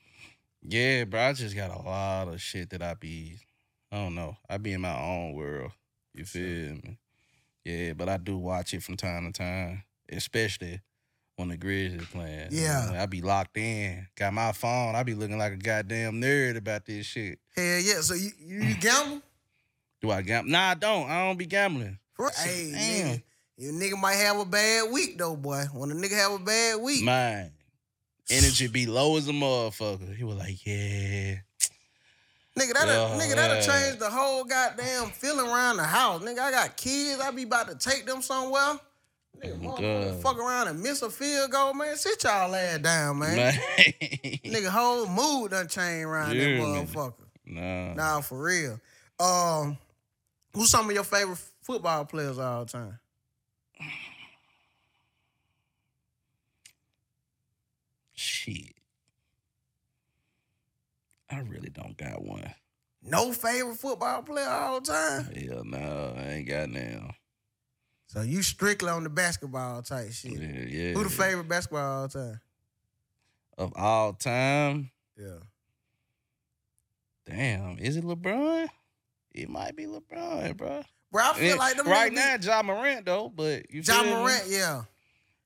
Yeah, 0.62 1.06
bro, 1.06 1.22
I 1.22 1.34
just 1.34 1.56
got 1.56 1.72
a 1.72 1.82
lot 1.82 2.28
of 2.28 2.42
shit 2.42 2.70
that 2.72 2.82
I 2.82 2.94
be. 2.94 3.38
I 3.92 3.98
don't 3.98 4.16
know. 4.16 4.38
I 4.50 4.58
be 4.58 4.74
in 4.74 4.82
my 4.82 4.98
own 5.00 5.34
world. 5.34 5.72
You 6.14 6.26
feel 6.26 6.74
me? 6.76 6.98
Yeah, 7.64 7.94
but 7.94 8.10
I 8.10 8.18
do 8.18 8.38
watch 8.38 8.74
it 8.74 8.84
from 8.84 8.98
time 8.98 9.32
to 9.32 9.38
time, 9.38 9.84
especially 10.10 10.82
when 11.38 11.50
the 11.50 11.58
Grizzlies 11.58 12.06
playing. 12.08 12.52
You 12.52 12.62
Yeah. 12.62 12.90
know, 12.92 13.00
I 13.00 13.06
be 13.06 13.22
locked 13.22 13.58
in. 13.58 14.08
Got 14.16 14.34
my 14.34 14.52
phone. 14.52 14.96
I 14.96 15.04
be 15.04 15.14
looking 15.14 15.38
like 15.38 15.54
a 15.54 15.58
goddamn 15.58 16.22
nerd 16.22 16.58
about 16.58 16.86
this 16.86 17.06
shit. 17.06 17.40
Hell 17.56 17.80
yeah. 17.80 18.02
So 18.02 18.14
you 18.14 18.32
you, 18.40 18.62
you 18.62 18.76
gamble? 18.76 19.22
Do 20.02 20.12
I 20.12 20.22
gamble? 20.22 20.52
Nah, 20.52 20.72
I 20.72 20.74
don't. 20.76 21.10
I 21.10 21.26
don't 21.26 21.38
be 21.38 21.46
gambling. 21.46 21.98
Hey, 22.18 22.72
Damn. 22.72 23.08
nigga, 23.18 23.24
you 23.58 23.72
nigga 23.72 24.00
might 24.00 24.16
have 24.16 24.40
a 24.40 24.46
bad 24.46 24.92
week 24.92 25.18
though, 25.18 25.36
boy. 25.36 25.64
When 25.74 25.92
a 25.92 25.96
nigga 25.96 26.18
have 26.18 26.32
a 26.34 26.40
bad 26.44 26.82
week, 26.82 27.04
Mine. 27.04 27.52
Energy 28.30 28.68
be 28.68 28.86
low 28.86 29.18
as 29.18 29.28
a 29.28 29.32
motherfucker. 29.32 30.16
He 30.16 30.24
was 30.24 30.38
like, 30.38 30.66
yeah. 30.66 31.36
Nigga, 32.58 32.74
that'll, 32.74 33.10
Yeah, 33.10 33.20
nigga, 33.20 33.36
that'll 33.36 33.58
yeah. 33.58 33.62
change 33.90 34.00
the 34.00 34.10
whole 34.10 34.44
goddamn 34.46 35.08
feeling 35.10 35.48
around 35.48 35.78
the 35.78 35.84
house. 35.84 36.22
Nigga, 36.22 36.40
I 36.40 36.52
got 36.52 36.78
kids. 36.78 37.20
I 37.20 37.32
be 37.32 37.44
about 37.44 37.68
to 37.68 37.76
take 37.76 38.06
them 38.06 38.22
somewhere. 38.22 38.80
Nigga, 39.44 39.60
Oh, 39.66 39.68
motherfucker, 39.82 40.22
fuck 40.22 40.38
around 40.38 40.68
and 40.70 40.82
miss 40.82 41.02
a 41.02 41.10
field 41.10 41.52
goal, 41.52 41.74
man. 41.74 41.96
Sit 41.98 42.24
y'all 42.24 42.54
ass 42.56 42.78
down, 42.80 43.20
man. 43.20 43.36
Man. 43.36 43.54
Nigga, 43.78 44.68
whole 44.70 45.08
mood 45.08 45.52
done 45.52 45.68
changed 45.68 46.06
around 46.06 46.36
Yeah, 46.36 46.44
that 46.44 46.62
motherfucker. 46.62 47.14
nah. 47.46 47.94
Nah, 47.96 48.22
for 48.22 48.42
real. 48.42 48.80
Um, 49.20 49.78
Who's 50.54 50.70
some 50.70 50.88
of 50.88 50.94
your 50.94 51.04
favorite 51.04 51.40
football 51.64 52.06
players 52.06 52.38
all 52.38 52.66
time? 52.66 53.00
Shit. 58.14 58.76
I 61.30 61.40
really 61.40 61.70
don't 61.70 61.98
got 61.98 62.24
one. 62.24 62.54
No 63.02 63.34
favorite 63.34 63.76
football 63.76 64.22
player 64.22 64.48
all 64.48 64.80
time. 64.82 65.26
Hell 65.36 65.64
no, 65.66 66.14
I 66.16 66.34
ain't 66.34 66.48
got 66.48 66.70
now. 66.70 67.12
So 68.08 68.22
you 68.22 68.44
strictly 68.44 68.90
on 68.90 69.04
the 69.04 69.10
basketball 69.10 69.82
type 69.82 70.12
shit. 70.12 70.34
Yeah, 70.34 70.66
yeah. 70.68 70.94
Who 70.94 71.04
the 71.04 71.10
favorite 71.10 71.50
basketball 71.50 72.02
all 72.02 72.08
time? 72.08 72.40
of 73.58 73.74
all 73.76 74.14
time? 74.14 74.92
Yeah. 75.18 75.40
Damn, 77.26 77.78
is 77.80 77.96
it 77.98 78.04
LeBron? 78.04 78.68
It 79.32 79.50
might 79.50 79.76
be 79.76 79.86
LeBron, 79.86 80.58
bro. 80.58 80.84
Bro, 81.14 81.24
I 81.24 81.34
feel 81.36 81.58
like 81.58 81.78
them 81.78 81.88
right 81.88 82.12
now, 82.12 82.36
be- 82.38 82.46
Ja 82.46 82.62
Morant 82.64 83.06
though, 83.06 83.32
but 83.34 83.72
you 83.72 83.82
John 83.82 84.06
me? 84.06 84.12
Morant, 84.12 84.44
yeah. 84.48 84.82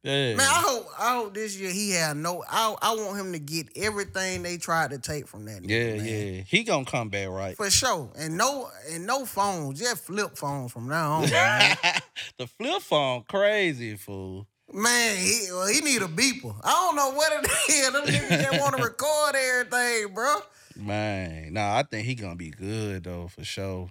Yeah. 0.03 0.35
Man, 0.35 0.48
I 0.48 0.64
hope 0.65 0.88
I 0.98 1.15
hope 1.15 1.34
this 1.34 1.57
year 1.60 1.69
he 1.72 1.91
had 1.91 2.15
no. 2.15 2.41
I 2.49 2.73
I 2.81 2.95
want 2.95 3.19
him 3.19 3.34
to 3.34 3.39
get 3.39 3.68
everything 3.76 4.44
they 4.44 4.56
tried 4.57 4.91
to 4.91 4.99
take 4.99 5.27
from 5.27 5.44
that. 5.45 5.61
Nigga, 5.64 5.69
yeah, 5.69 5.98
man. 5.98 6.06
yeah. 6.35 6.41
He 6.48 6.64
gonna 6.64 6.85
come 6.85 7.10
back 7.10 7.27
right. 7.27 7.57
For 7.57 7.69
sure, 7.69 8.10
and 8.18 8.38
no, 8.38 8.69
and 8.89 9.06
no 9.06 9.26
phones, 9.26 9.80
just 9.80 10.06
flip 10.06 10.38
phones 10.38 10.72
from 10.72 10.88
now 10.88 11.14
on. 11.15 11.22
the 12.38 12.48
flip 12.48 12.81
phone, 12.84 13.23
crazy 13.27 13.98
fool. 13.98 14.48
Man, 14.72 15.18
he 15.18 15.48
well, 15.52 15.68
he 15.68 15.81
need 15.81 16.02
a 16.02 16.07
beeper. 16.07 16.56
I 16.64 16.69
don't 16.72 16.95
know 16.95 17.11
what 17.11 17.34
it 17.44 17.52
is. 17.69 17.91
Them 17.91 18.03
niggas 18.06 18.44
just 18.49 18.61
want 18.61 18.77
to 18.77 18.84
record 18.88 19.35
everything, 19.35 20.14
bro. 20.14 20.38
Man, 20.77 21.53
nah, 21.53 21.76
I 21.80 21.84
think 21.84 22.06
he 22.06 22.15
gonna 22.15 22.35
be 22.35 22.52
good 22.52 23.03
though 23.03 23.27
for 23.27 23.44
sure. 23.44 23.89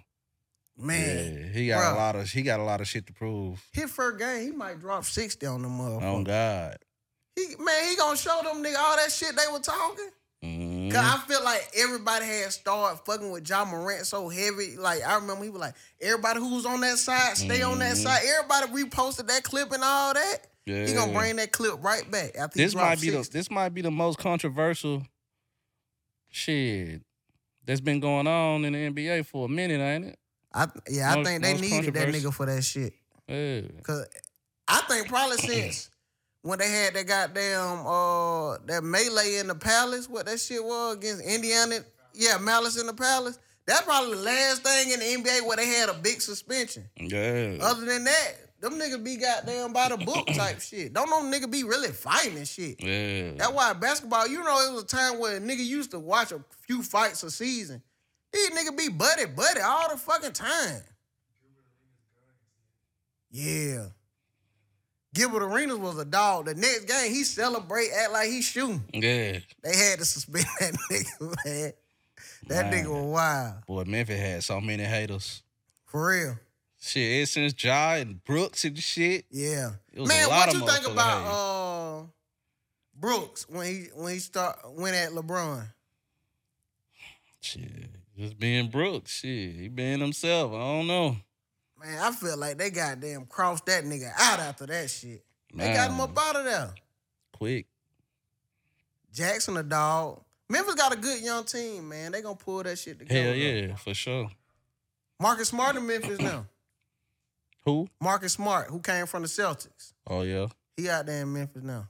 Man, 0.79 1.35
yeah, 1.53 1.59
he 1.59 1.67
got 1.67 1.81
bruh. 1.81 1.93
a 1.93 1.97
lot 1.97 2.15
of 2.15 2.29
he 2.29 2.41
got 2.43 2.59
a 2.59 2.63
lot 2.63 2.81
of 2.81 2.87
shit 2.87 3.07
to 3.07 3.13
prove. 3.13 3.63
his 3.71 3.89
first 3.91 4.19
game, 4.19 4.41
he 4.43 4.51
might 4.51 4.79
drop 4.79 5.05
sixty 5.05 5.45
on 5.47 5.61
them 5.63 5.79
Oh. 5.81 6.23
God. 6.23 6.77
He 7.35 7.45
man, 7.59 7.89
he 7.89 7.95
gonna 7.95 8.15
show 8.17 8.39
them 8.43 8.63
nigga 8.63 8.77
all 8.77 8.95
that 8.95 9.11
shit 9.11 9.35
they 9.35 9.51
were 9.51 9.59
talking. 9.59 10.09
Mhm. 10.43 10.91
Cause 10.91 11.03
I 11.03 11.17
feel 11.27 11.43
like 11.43 11.67
everybody 11.75 12.25
had 12.25 12.51
started 12.51 12.99
fucking 13.05 13.31
with 13.31 13.43
John 13.43 13.69
Morant 13.69 14.05
so 14.05 14.29
heavy. 14.29 14.77
Like 14.77 15.03
I 15.03 15.15
remember 15.15 15.43
he 15.43 15.49
was 15.49 15.61
like, 15.61 15.73
everybody 15.99 16.39
who 16.39 16.53
was 16.55 16.65
on 16.67 16.79
that 16.81 16.99
side, 16.99 17.35
stay 17.37 17.63
on 17.63 17.79
that 17.79 17.95
Mhm. 17.95 18.03
side. 18.03 18.21
Everybody 18.23 18.83
reposted 18.83 19.27
that 19.27 19.43
clip 19.43 19.71
and 19.71 19.83
all 19.83 20.13
that. 20.13 20.37
Yeah. 20.67 20.85
He 20.85 20.93
gonna 20.93 21.11
bring 21.13 21.37
that 21.37 21.51
clip 21.51 21.83
right 21.83 22.09
back 22.11 22.35
after 22.37 22.57
this 22.59 22.73
he 22.73 22.77
might 22.77 23.01
be 23.01 23.09
the 23.09 23.27
this 23.31 23.49
might 23.49 23.69
be 23.69 23.81
the 23.81 23.89
most 23.89 24.19
controversial 24.19 25.07
shit 26.29 27.01
that's 27.65 27.81
been 27.81 27.99
going 27.99 28.27
on 28.27 28.63
in 28.65 28.73
the 28.73 28.79
NBA 29.03 29.25
for 29.25 29.45
a 29.45 29.49
minute, 29.49 29.79
ain't 29.81 30.05
it? 30.05 30.19
I, 30.53 30.67
yeah, 30.89 31.13
I 31.13 31.23
think 31.23 31.43
they 31.43 31.57
needed 31.59 31.93
that 31.93 32.07
nigga 32.09 32.33
for 32.33 32.45
that 32.45 32.63
shit. 32.63 32.93
Yeah. 33.27 33.61
Cause 33.83 34.05
I 34.67 34.81
think 34.81 35.07
probably 35.07 35.37
since 35.37 35.89
when 36.41 36.59
they 36.59 36.69
had 36.69 36.93
that 36.93 37.05
goddamn 37.07 37.85
uh 37.85 38.57
that 38.65 38.83
melee 38.83 39.37
in 39.37 39.47
the 39.47 39.55
palace, 39.55 40.09
what 40.09 40.25
that 40.25 40.39
shit 40.39 40.63
was 40.63 40.95
against 40.95 41.23
Indiana, 41.23 41.79
yeah, 42.13 42.37
Malice 42.37 42.79
in 42.79 42.87
the 42.87 42.93
Palace. 42.93 43.37
That's 43.65 43.81
probably 43.81 44.15
the 44.15 44.21
last 44.23 44.63
thing 44.63 44.91
in 44.91 44.99
the 44.99 45.05
NBA 45.29 45.45
where 45.45 45.57
they 45.57 45.67
had 45.67 45.89
a 45.89 45.93
big 45.93 46.21
suspension. 46.21 46.85
Yeah. 46.95 47.57
Other 47.61 47.85
than 47.85 48.05
that, 48.05 48.33
them 48.61 48.73
niggas 48.75 49.03
be 49.03 49.17
goddamn 49.17 49.73
by 49.73 49.89
the 49.89 49.97
book 49.97 50.25
type 50.33 50.61
shit. 50.61 50.93
Don't 50.93 51.09
no 51.09 51.21
nigga 51.21 51.51
be 51.51 51.63
really 51.63 51.89
fighting 51.89 52.37
and 52.37 52.47
shit. 52.47 52.81
yeah. 52.81 53.31
That's 53.37 53.51
why 53.51 53.73
basketball, 53.73 54.27
you 54.27 54.41
know, 54.41 54.57
it 54.61 54.73
was 54.73 54.83
a 54.83 54.87
time 54.87 55.19
where 55.19 55.35
a 55.35 55.39
nigga 55.41 55.65
used 55.65 55.91
to 55.91 55.99
watch 55.99 56.31
a 56.31 56.41
few 56.65 56.81
fights 56.81 57.23
a 57.23 57.29
season. 57.29 57.81
These 58.37 58.51
niggas 58.51 58.77
be 58.77 58.89
buddy 58.89 59.25
buddy 59.25 59.61
all 59.61 59.89
the 59.89 59.97
fucking 59.97 60.33
time. 60.33 60.81
Yeah. 63.31 63.85
Gilbert 65.13 65.43
Arenas 65.43 65.77
was 65.77 65.97
a 65.97 66.05
dog. 66.05 66.45
The 66.45 66.53
next 66.55 66.85
game, 66.85 67.11
he 67.11 67.23
celebrate, 67.23 67.89
act 67.97 68.11
like 68.11 68.29
he 68.29 68.41
shooting. 68.41 68.83
yeah. 68.93 69.39
They 69.63 69.75
had 69.75 69.99
to 69.99 70.05
suspend 70.05 70.45
that 70.59 70.73
nigga, 70.91 71.35
man. 71.45 71.73
That 72.47 72.69
Man. 72.71 72.85
nigga 72.85 72.89
was 72.89 73.03
wild. 73.05 73.65
Boy, 73.65 73.83
Memphis 73.85 74.19
had 74.19 74.43
so 74.43 74.61
many 74.61 74.83
haters. 74.83 75.41
For 75.85 76.07
real. 76.09 76.37
Shit, 76.79 77.17
ever 77.21 77.25
since 77.25 77.63
Ja 77.63 77.93
and 77.95 78.23
Brooks 78.23 78.63
and 78.63 78.77
shit. 78.77 79.25
Yeah. 79.31 79.71
It 79.91 80.01
was 80.01 80.09
a 80.09 80.13
Man, 80.13 80.29
what 80.29 80.53
you 80.53 80.59
think 80.67 80.87
about 80.87 81.25
uh 81.25 82.03
Brooks 82.95 83.47
when 83.49 83.65
he 83.65 83.87
when 83.95 84.13
he 84.13 84.19
start 84.19 84.59
went 84.71 84.95
at 84.95 85.09
LeBron? 85.11 85.67
Shit. 87.41 87.89
Just 88.17 88.39
being 88.39 88.69
Brooks. 88.69 89.11
Shit. 89.11 89.55
He 89.55 89.67
being 89.67 89.99
himself. 89.99 90.53
I 90.53 90.59
don't 90.59 90.87
know. 90.87 91.17
Man, 91.79 91.99
I 92.01 92.11
feel 92.11 92.37
like 92.37 92.57
they 92.57 92.71
goddamn 92.71 93.25
crossed 93.25 93.67
that 93.67 93.83
nigga 93.83 94.11
out 94.17 94.39
after 94.39 94.65
that 94.65 94.89
shit. 94.89 95.23
They 95.53 95.73
got 95.73 95.91
him 95.91 96.01
up 96.01 96.17
out 96.17 96.35
of 96.35 96.45
there. 96.45 96.73
Quick. 97.33 97.67
Jackson 99.13 99.57
a 99.57 99.63
dog. 99.63 100.21
Memphis 100.49 100.75
got 100.75 100.93
a 100.93 100.97
good 100.97 101.21
young 101.21 101.43
team, 101.43 101.89
man. 101.89 102.11
They 102.11 102.21
gonna 102.21 102.35
pull 102.35 102.63
that 102.63 102.79
shit 102.79 102.99
together. 102.99 103.21
Hell 103.21 103.35
yeah, 103.35 103.75
for 103.75 103.93
sure. 103.93 104.29
Marcus 105.19 105.49
Smart 105.49 105.75
in 105.75 105.85
Memphis 105.85 106.19
now. 106.19 106.45
Who? 107.65 107.89
Marcus 107.99 108.33
Smart, 108.33 108.69
who 108.69 108.79
came 108.79 109.05
from 109.07 109.23
the 109.23 109.27
Celtics. 109.27 109.93
Oh 110.07 110.21
yeah. 110.21 110.47
He 110.75 110.89
out 110.89 111.05
there 111.05 111.23
in 111.23 111.33
Memphis 111.33 111.63
now. 111.63 111.87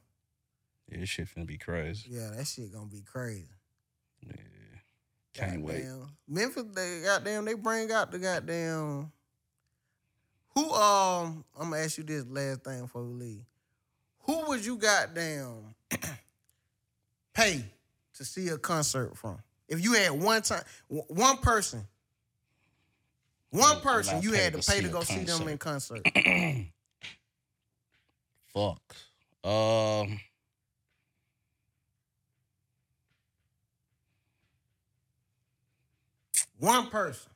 Yeah, 0.91 0.99
this 0.99 1.10
shit 1.10 1.28
finna 1.28 1.45
be 1.45 1.58
crazy. 1.58 2.10
Yeah, 2.10 2.32
that 2.36 2.48
shit 2.48 2.74
gonna 2.74 2.88
be 2.88 3.02
crazy. 3.02 3.48
Yeah. 4.22 4.34
Can't 5.38 5.62
wait. 5.62 5.86
Memphis, 6.28 6.64
they 6.74 7.02
goddamn, 7.04 7.46
they 7.46 7.54
bring 7.54 7.92
out 7.92 8.12
the 8.12 8.20
goddamn. 8.20 9.12
Who 10.56 10.72
um? 10.72 11.46
I'm 11.58 11.70
gonna 11.70 11.84
ask 11.84 11.98
you 12.00 12.04
this 12.04 12.26
last 12.28 12.64
thing 12.64 12.82
before 12.82 13.04
we 13.04 13.14
leave. 13.14 13.44
Who 14.22 14.48
would 14.48 14.66
you 14.66 14.78
goddamn 14.78 15.76
pay 17.34 17.64
to 18.16 18.26
see 18.26 18.48
a 18.50 18.58
concert 18.58 19.16
from? 19.16 19.38
If 19.70 19.84
you 19.84 19.94
had 19.94 20.12
one 20.12 20.42
time, 20.42 20.64
one 20.88 21.38
person, 21.38 21.86
one 23.52 23.80
person, 23.82 24.22
you 24.24 24.34
had 24.34 24.54
to 24.54 24.72
pay 24.72 24.82
to 24.82 24.88
go 24.88 25.02
see 25.02 25.24
them 25.24 25.48
in 25.48 25.60
concert. 25.60 26.02
Fuck. 28.54 28.82
Um. 29.44 30.20
One 36.60 36.90
person, 36.90 37.32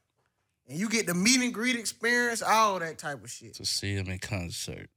and 0.68 0.77
you 0.80 0.89
get 0.89 1.06
the 1.06 1.14
meet 1.14 1.41
and 1.41 1.53
greet 1.53 1.76
experience, 1.76 2.41
all 2.41 2.80
that 2.80 2.98
type 2.98 3.23
of 3.23 3.30
shit. 3.30 3.53
to 3.56 3.65
see 3.65 3.93
him 3.93 4.07
in 4.10 4.19
concert. 4.19 4.89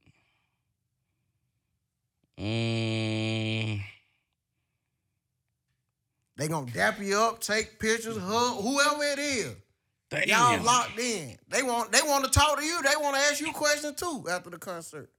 Mm, 2.39 3.81
They 6.37 6.47
gonna 6.49 6.69
dap 6.71 6.99
you 6.99 7.17
up, 7.17 7.39
take 7.39 7.79
pictures, 7.79 8.17
hug 8.17 8.61
whoever 8.61 9.03
it 9.03 9.19
is. 9.19 9.55
damn. 10.09 10.27
Y'all 10.27 10.61
locked 10.63 10.99
in. 10.99 11.37
They 11.47 11.63
want 11.63 11.91
they 11.93 12.01
want 12.03 12.25
to 12.25 12.31
talk 12.31 12.59
to 12.59 12.65
you. 12.65 12.81
They 12.83 12.95
want 13.01 13.15
to 13.15 13.21
ask 13.21 13.39
you 13.39 13.53
questions 13.53 13.95
too 13.99 14.25
after 14.29 14.49
the 14.49 14.57
concert. 14.57 15.09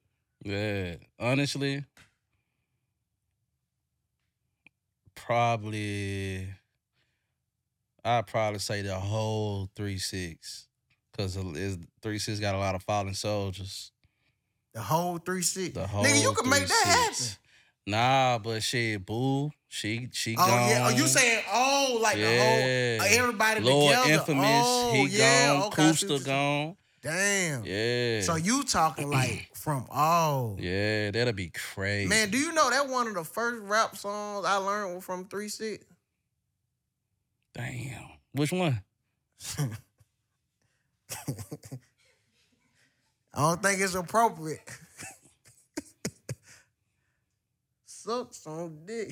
Yeah, 0.44 0.96
honestly, 1.18 1.84
probably 5.14 6.48
I'd 8.06 8.26
probably 8.26 8.60
say 8.60 8.82
the 8.82 8.94
whole 8.94 9.68
three 9.74 9.98
six 9.98 10.68
because 11.12 11.36
three 12.02 12.18
six 12.18 12.38
got 12.40 12.54
a 12.54 12.58
lot 12.58 12.74
of 12.74 12.82
fallen 12.82 13.14
soldiers. 13.14 13.90
The 14.74 14.82
whole 14.82 15.18
three 15.18 15.42
six. 15.42 15.74
The 15.74 15.86
whole 15.86 16.04
Nigga, 16.04 16.22
you 16.22 16.32
can 16.34 16.48
make 16.48 16.66
that 16.66 16.82
happen. 16.84 17.26
Nah, 17.88 18.38
but 18.38 18.62
shit, 18.62 19.04
boo, 19.06 19.50
she 19.68 20.08
she 20.12 20.34
Oh 20.38 20.46
gone. 20.46 20.68
yeah. 20.70 20.86
Oh, 20.86 20.90
you 20.90 21.06
saying 21.06 21.44
oh 21.52 21.98
like 22.02 22.16
Yeah. 22.16 22.98
the 22.98 23.04
whole 23.08 23.18
everybody 23.18 23.60
Lord 23.60 23.94
together. 23.94 24.12
Infamous, 24.20 24.44
oh, 24.66 24.92
he 24.94 25.06
yeah. 25.18 25.46
gone, 25.54 25.62
Okay, 25.68 25.82
I 25.82 25.92
see 25.92 26.06
what 26.06 26.10
Pooster 26.10 26.14
you- 26.14 26.24
gone. 26.24 26.76
Damn. 27.02 27.64
Yeah. 27.64 28.20
So 28.22 28.34
you 28.34 28.64
talking 28.64 29.08
like 29.10 29.50
from 29.54 29.86
oh 29.92 30.56
yeah, 30.58 31.12
that'll 31.12 31.32
be 31.32 31.50
crazy. 31.50 32.08
man? 32.08 32.30
Do 32.30 32.38
you 32.38 32.52
know 32.52 32.68
that 32.70 32.88
one 32.88 33.06
of 33.06 33.14
the 33.14 33.22
first 33.24 33.62
rap 33.62 33.96
songs 33.96 34.44
I 34.44 34.56
learned 34.56 35.04
from 35.04 35.26
Three 35.26 35.48
Six? 35.48 35.84
Damn. 37.56 38.02
Which 38.32 38.52
one? 38.52 38.82
I 43.34 43.40
don't 43.40 43.62
think 43.62 43.80
it's 43.80 43.94
appropriate. 43.94 44.60
Sucks 47.86 48.46
on 48.46 48.78
dick. 48.86 49.08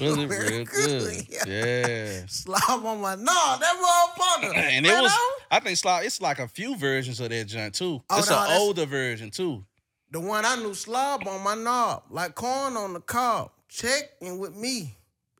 Was 0.00 0.16
it 0.18 0.28
Very 0.28 0.48
real 0.58 0.64
good? 0.64 1.26
Yeah. 1.28 1.44
Yeah. 1.46 2.22
Slob 2.26 2.84
on 2.84 3.00
my 3.00 3.14
nah, 3.14 3.56
that 3.56 3.74
motherfucker. 3.76 4.54
And 4.56 4.84
it 4.86 5.00
was, 5.00 5.12
I- 5.50 5.60
think, 5.60 5.78
Slob, 5.78 6.02
it's 6.04 6.20
like 6.20 6.38
a 6.38 6.48
few 6.48 6.76
versions 6.76 7.20
of 7.20 7.30
that 7.30 7.44
joint 7.46 7.74
too. 7.74 8.02
Oh, 8.10 8.18
it's 8.18 8.28
no, 8.30 8.38
an 8.38 8.58
older 8.60 8.86
version 8.86 9.30
too. 9.30 9.64
the 10.10 10.20
one 10.20 10.44
I 10.44 10.56
knew 10.56 10.74
slob 10.74 11.26
on 11.26 11.42
my 11.42 11.54
knob, 11.54 12.02
like 12.10 12.34
corn 12.34 12.76
on 12.76 12.92
the 12.92 13.00
cob. 13.00 13.50
Check 13.68 14.10
in 14.20 14.38
with 14.38 14.54
me. 14.54 14.94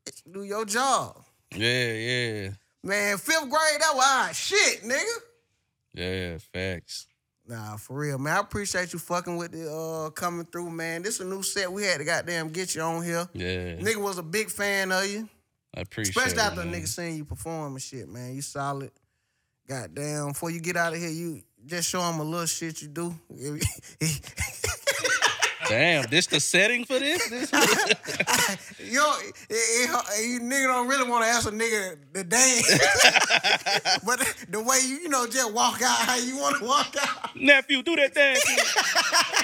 Bitch, 0.05 0.21
do 0.31 0.43
your 0.43 0.65
job. 0.65 1.23
Yeah, 1.55 1.93
yeah. 1.93 2.49
Man, 2.83 3.17
fifth 3.17 3.41
grade, 3.49 3.81
that 3.81 3.91
was 3.95 4.35
shit, 4.37 4.83
nigga. 4.83 5.17
Yeah, 5.93 6.37
facts. 6.53 7.07
Nah, 7.47 7.77
for 7.77 7.97
real, 7.97 8.19
man. 8.19 8.37
I 8.37 8.39
appreciate 8.41 8.93
you 8.93 8.99
fucking 8.99 9.35
with 9.35 9.51
the 9.51 9.71
uh 9.71 10.09
coming 10.11 10.45
through, 10.45 10.69
man. 10.69 11.01
This 11.01 11.19
a 11.19 11.25
new 11.25 11.41
set. 11.41 11.71
We 11.71 11.83
had 11.83 11.97
to 11.97 12.03
goddamn 12.05 12.49
get 12.49 12.75
you 12.75 12.81
on 12.81 13.03
here. 13.03 13.27
Yeah, 13.33 13.75
Nigga 13.77 13.97
was 13.97 14.19
a 14.19 14.23
big 14.23 14.49
fan 14.51 14.91
of 14.91 15.05
you. 15.07 15.27
I 15.75 15.81
appreciate 15.81 16.15
Especially 16.15 16.37
it. 16.39 16.45
after 16.45 16.61
a 16.61 16.65
nigga 16.65 16.87
seeing 16.87 17.15
you 17.15 17.25
perform 17.25 17.73
and 17.73 17.81
shit, 17.81 18.07
man. 18.07 18.35
You 18.35 18.41
solid. 18.43 18.91
Goddamn. 19.67 20.29
Before 20.29 20.51
you 20.51 20.59
get 20.59 20.77
out 20.77 20.93
of 20.93 20.99
here, 20.99 21.09
you 21.09 21.41
just 21.65 21.89
show 21.89 22.01
him 22.01 22.19
a 22.19 22.23
little 22.23 22.45
shit 22.45 22.81
you 22.81 22.87
do. 22.87 23.15
Damn, 25.69 26.03
this 26.09 26.27
the 26.27 26.39
setting 26.39 26.83
for 26.85 26.99
this? 26.99 27.29
This- 27.29 27.51
Yo, 28.79 29.03
it, 29.21 29.35
it, 29.49 29.89
it- 29.89 30.29
you 30.29 30.39
nigga 30.39 30.65
don't 30.67 30.87
really 30.87 31.07
want 31.09 31.23
to 31.23 31.29
ask 31.29 31.47
a 31.47 31.51
nigga 31.51 31.97
the 32.13 32.23
dance. 32.23 32.67
but 34.05 34.19
the 34.49 34.61
way 34.61 34.79
you, 34.87 34.95
you 35.01 35.09
know, 35.09 35.27
just 35.27 35.53
walk 35.53 35.81
out 35.81 35.97
how 35.99 36.15
you 36.17 36.37
want 36.37 36.57
to 36.59 36.65
walk 36.65 36.95
out. 37.01 37.35
Nephew, 37.35 37.83
do 37.83 37.95
that 37.97 38.13
thing. 38.13 38.37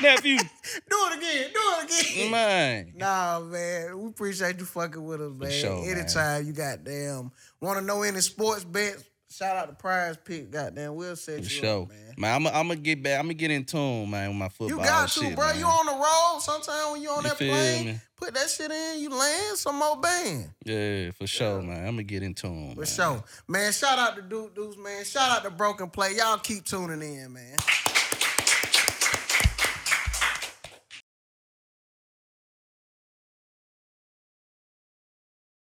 Nephew. 0.02 0.38
Do 0.38 0.98
it 1.12 1.18
again. 1.18 1.52
Do 1.54 1.60
it 1.96 2.12
again. 2.16 2.32
Man. 2.32 2.94
Nah, 2.96 3.40
man. 3.42 4.00
We 4.00 4.08
appreciate 4.10 4.58
you 4.58 4.66
fucking 4.66 5.04
with 5.04 5.22
us, 5.22 5.34
man. 5.36 5.52
sure, 5.52 5.86
man. 5.86 5.98
Anytime 5.98 6.46
you 6.48 6.54
goddamn 6.54 7.32
want 7.62 7.80
to 7.80 7.86
know 7.86 8.02
any 8.02 8.22
sports 8.22 8.64
bets, 8.64 9.04
shout 9.36 9.56
out 9.58 9.68
to 9.70 9.76
Prize 9.76 10.18
Pick. 10.24 10.52
Goddamn, 10.52 10.96
we'll 10.96 11.16
set 11.16 11.40
you 11.40 11.50
sure. 11.50 11.84
up, 11.84 11.90
man. 11.90 11.98
Man, 12.18 12.36
I'm 12.36 12.48
I'm 12.48 12.68
gonna 12.68 12.76
get 12.78 13.04
back. 13.04 13.20
I'm 13.20 13.26
gonna 13.26 13.34
get 13.34 13.52
in 13.52 13.66
tune, 13.66 14.10
man, 14.10 14.30
with 14.30 14.38
my 14.38 14.50
football 14.50 14.70
You 14.70 14.78
got 14.78 15.10
to, 15.10 15.20
shit, 15.20 15.36
bro. 15.36 15.48
man. 15.48 15.60
You 15.60 15.66
on 15.66 15.86
the 15.86 15.92
road. 15.92 16.40
Sometimes 16.42 16.92
when 16.94 17.02
you 17.02 17.10
on 17.10 17.24
You 17.24 17.30
that 17.30 17.38
plane, 17.38 17.86
me? 17.88 18.00
put 18.18 18.34
that 18.34 18.50
shit 18.50 18.72
in. 18.72 19.02
You 19.02 19.10
land 19.10 19.58
some 19.58 19.76
more 19.78 19.98
band. 19.98 20.50
Yeah, 20.64 21.12
for 21.12 21.28
sure, 21.28 21.62
man. 21.62 21.80
I'm 21.86 21.92
gonna 21.96 22.04
get 22.04 22.24
in 22.24 22.34
tune. 22.34 22.72
For 22.74 22.80
man. 22.82 22.86
sure, 22.88 23.24
man. 23.48 23.72
Shout 23.74 24.00
out 24.00 24.16
to 24.16 24.22
Duke 24.22 24.56
Deuce, 24.56 24.78
man. 24.78 25.04
Shout 25.04 25.30
out 25.38 25.44
to 25.44 25.50
Broken 25.50 25.90
Play. 25.90 26.16
Y'all 26.16 26.38
keep 26.38 26.64
tuning 26.66 27.02
in, 27.02 27.34
man. 27.34 27.56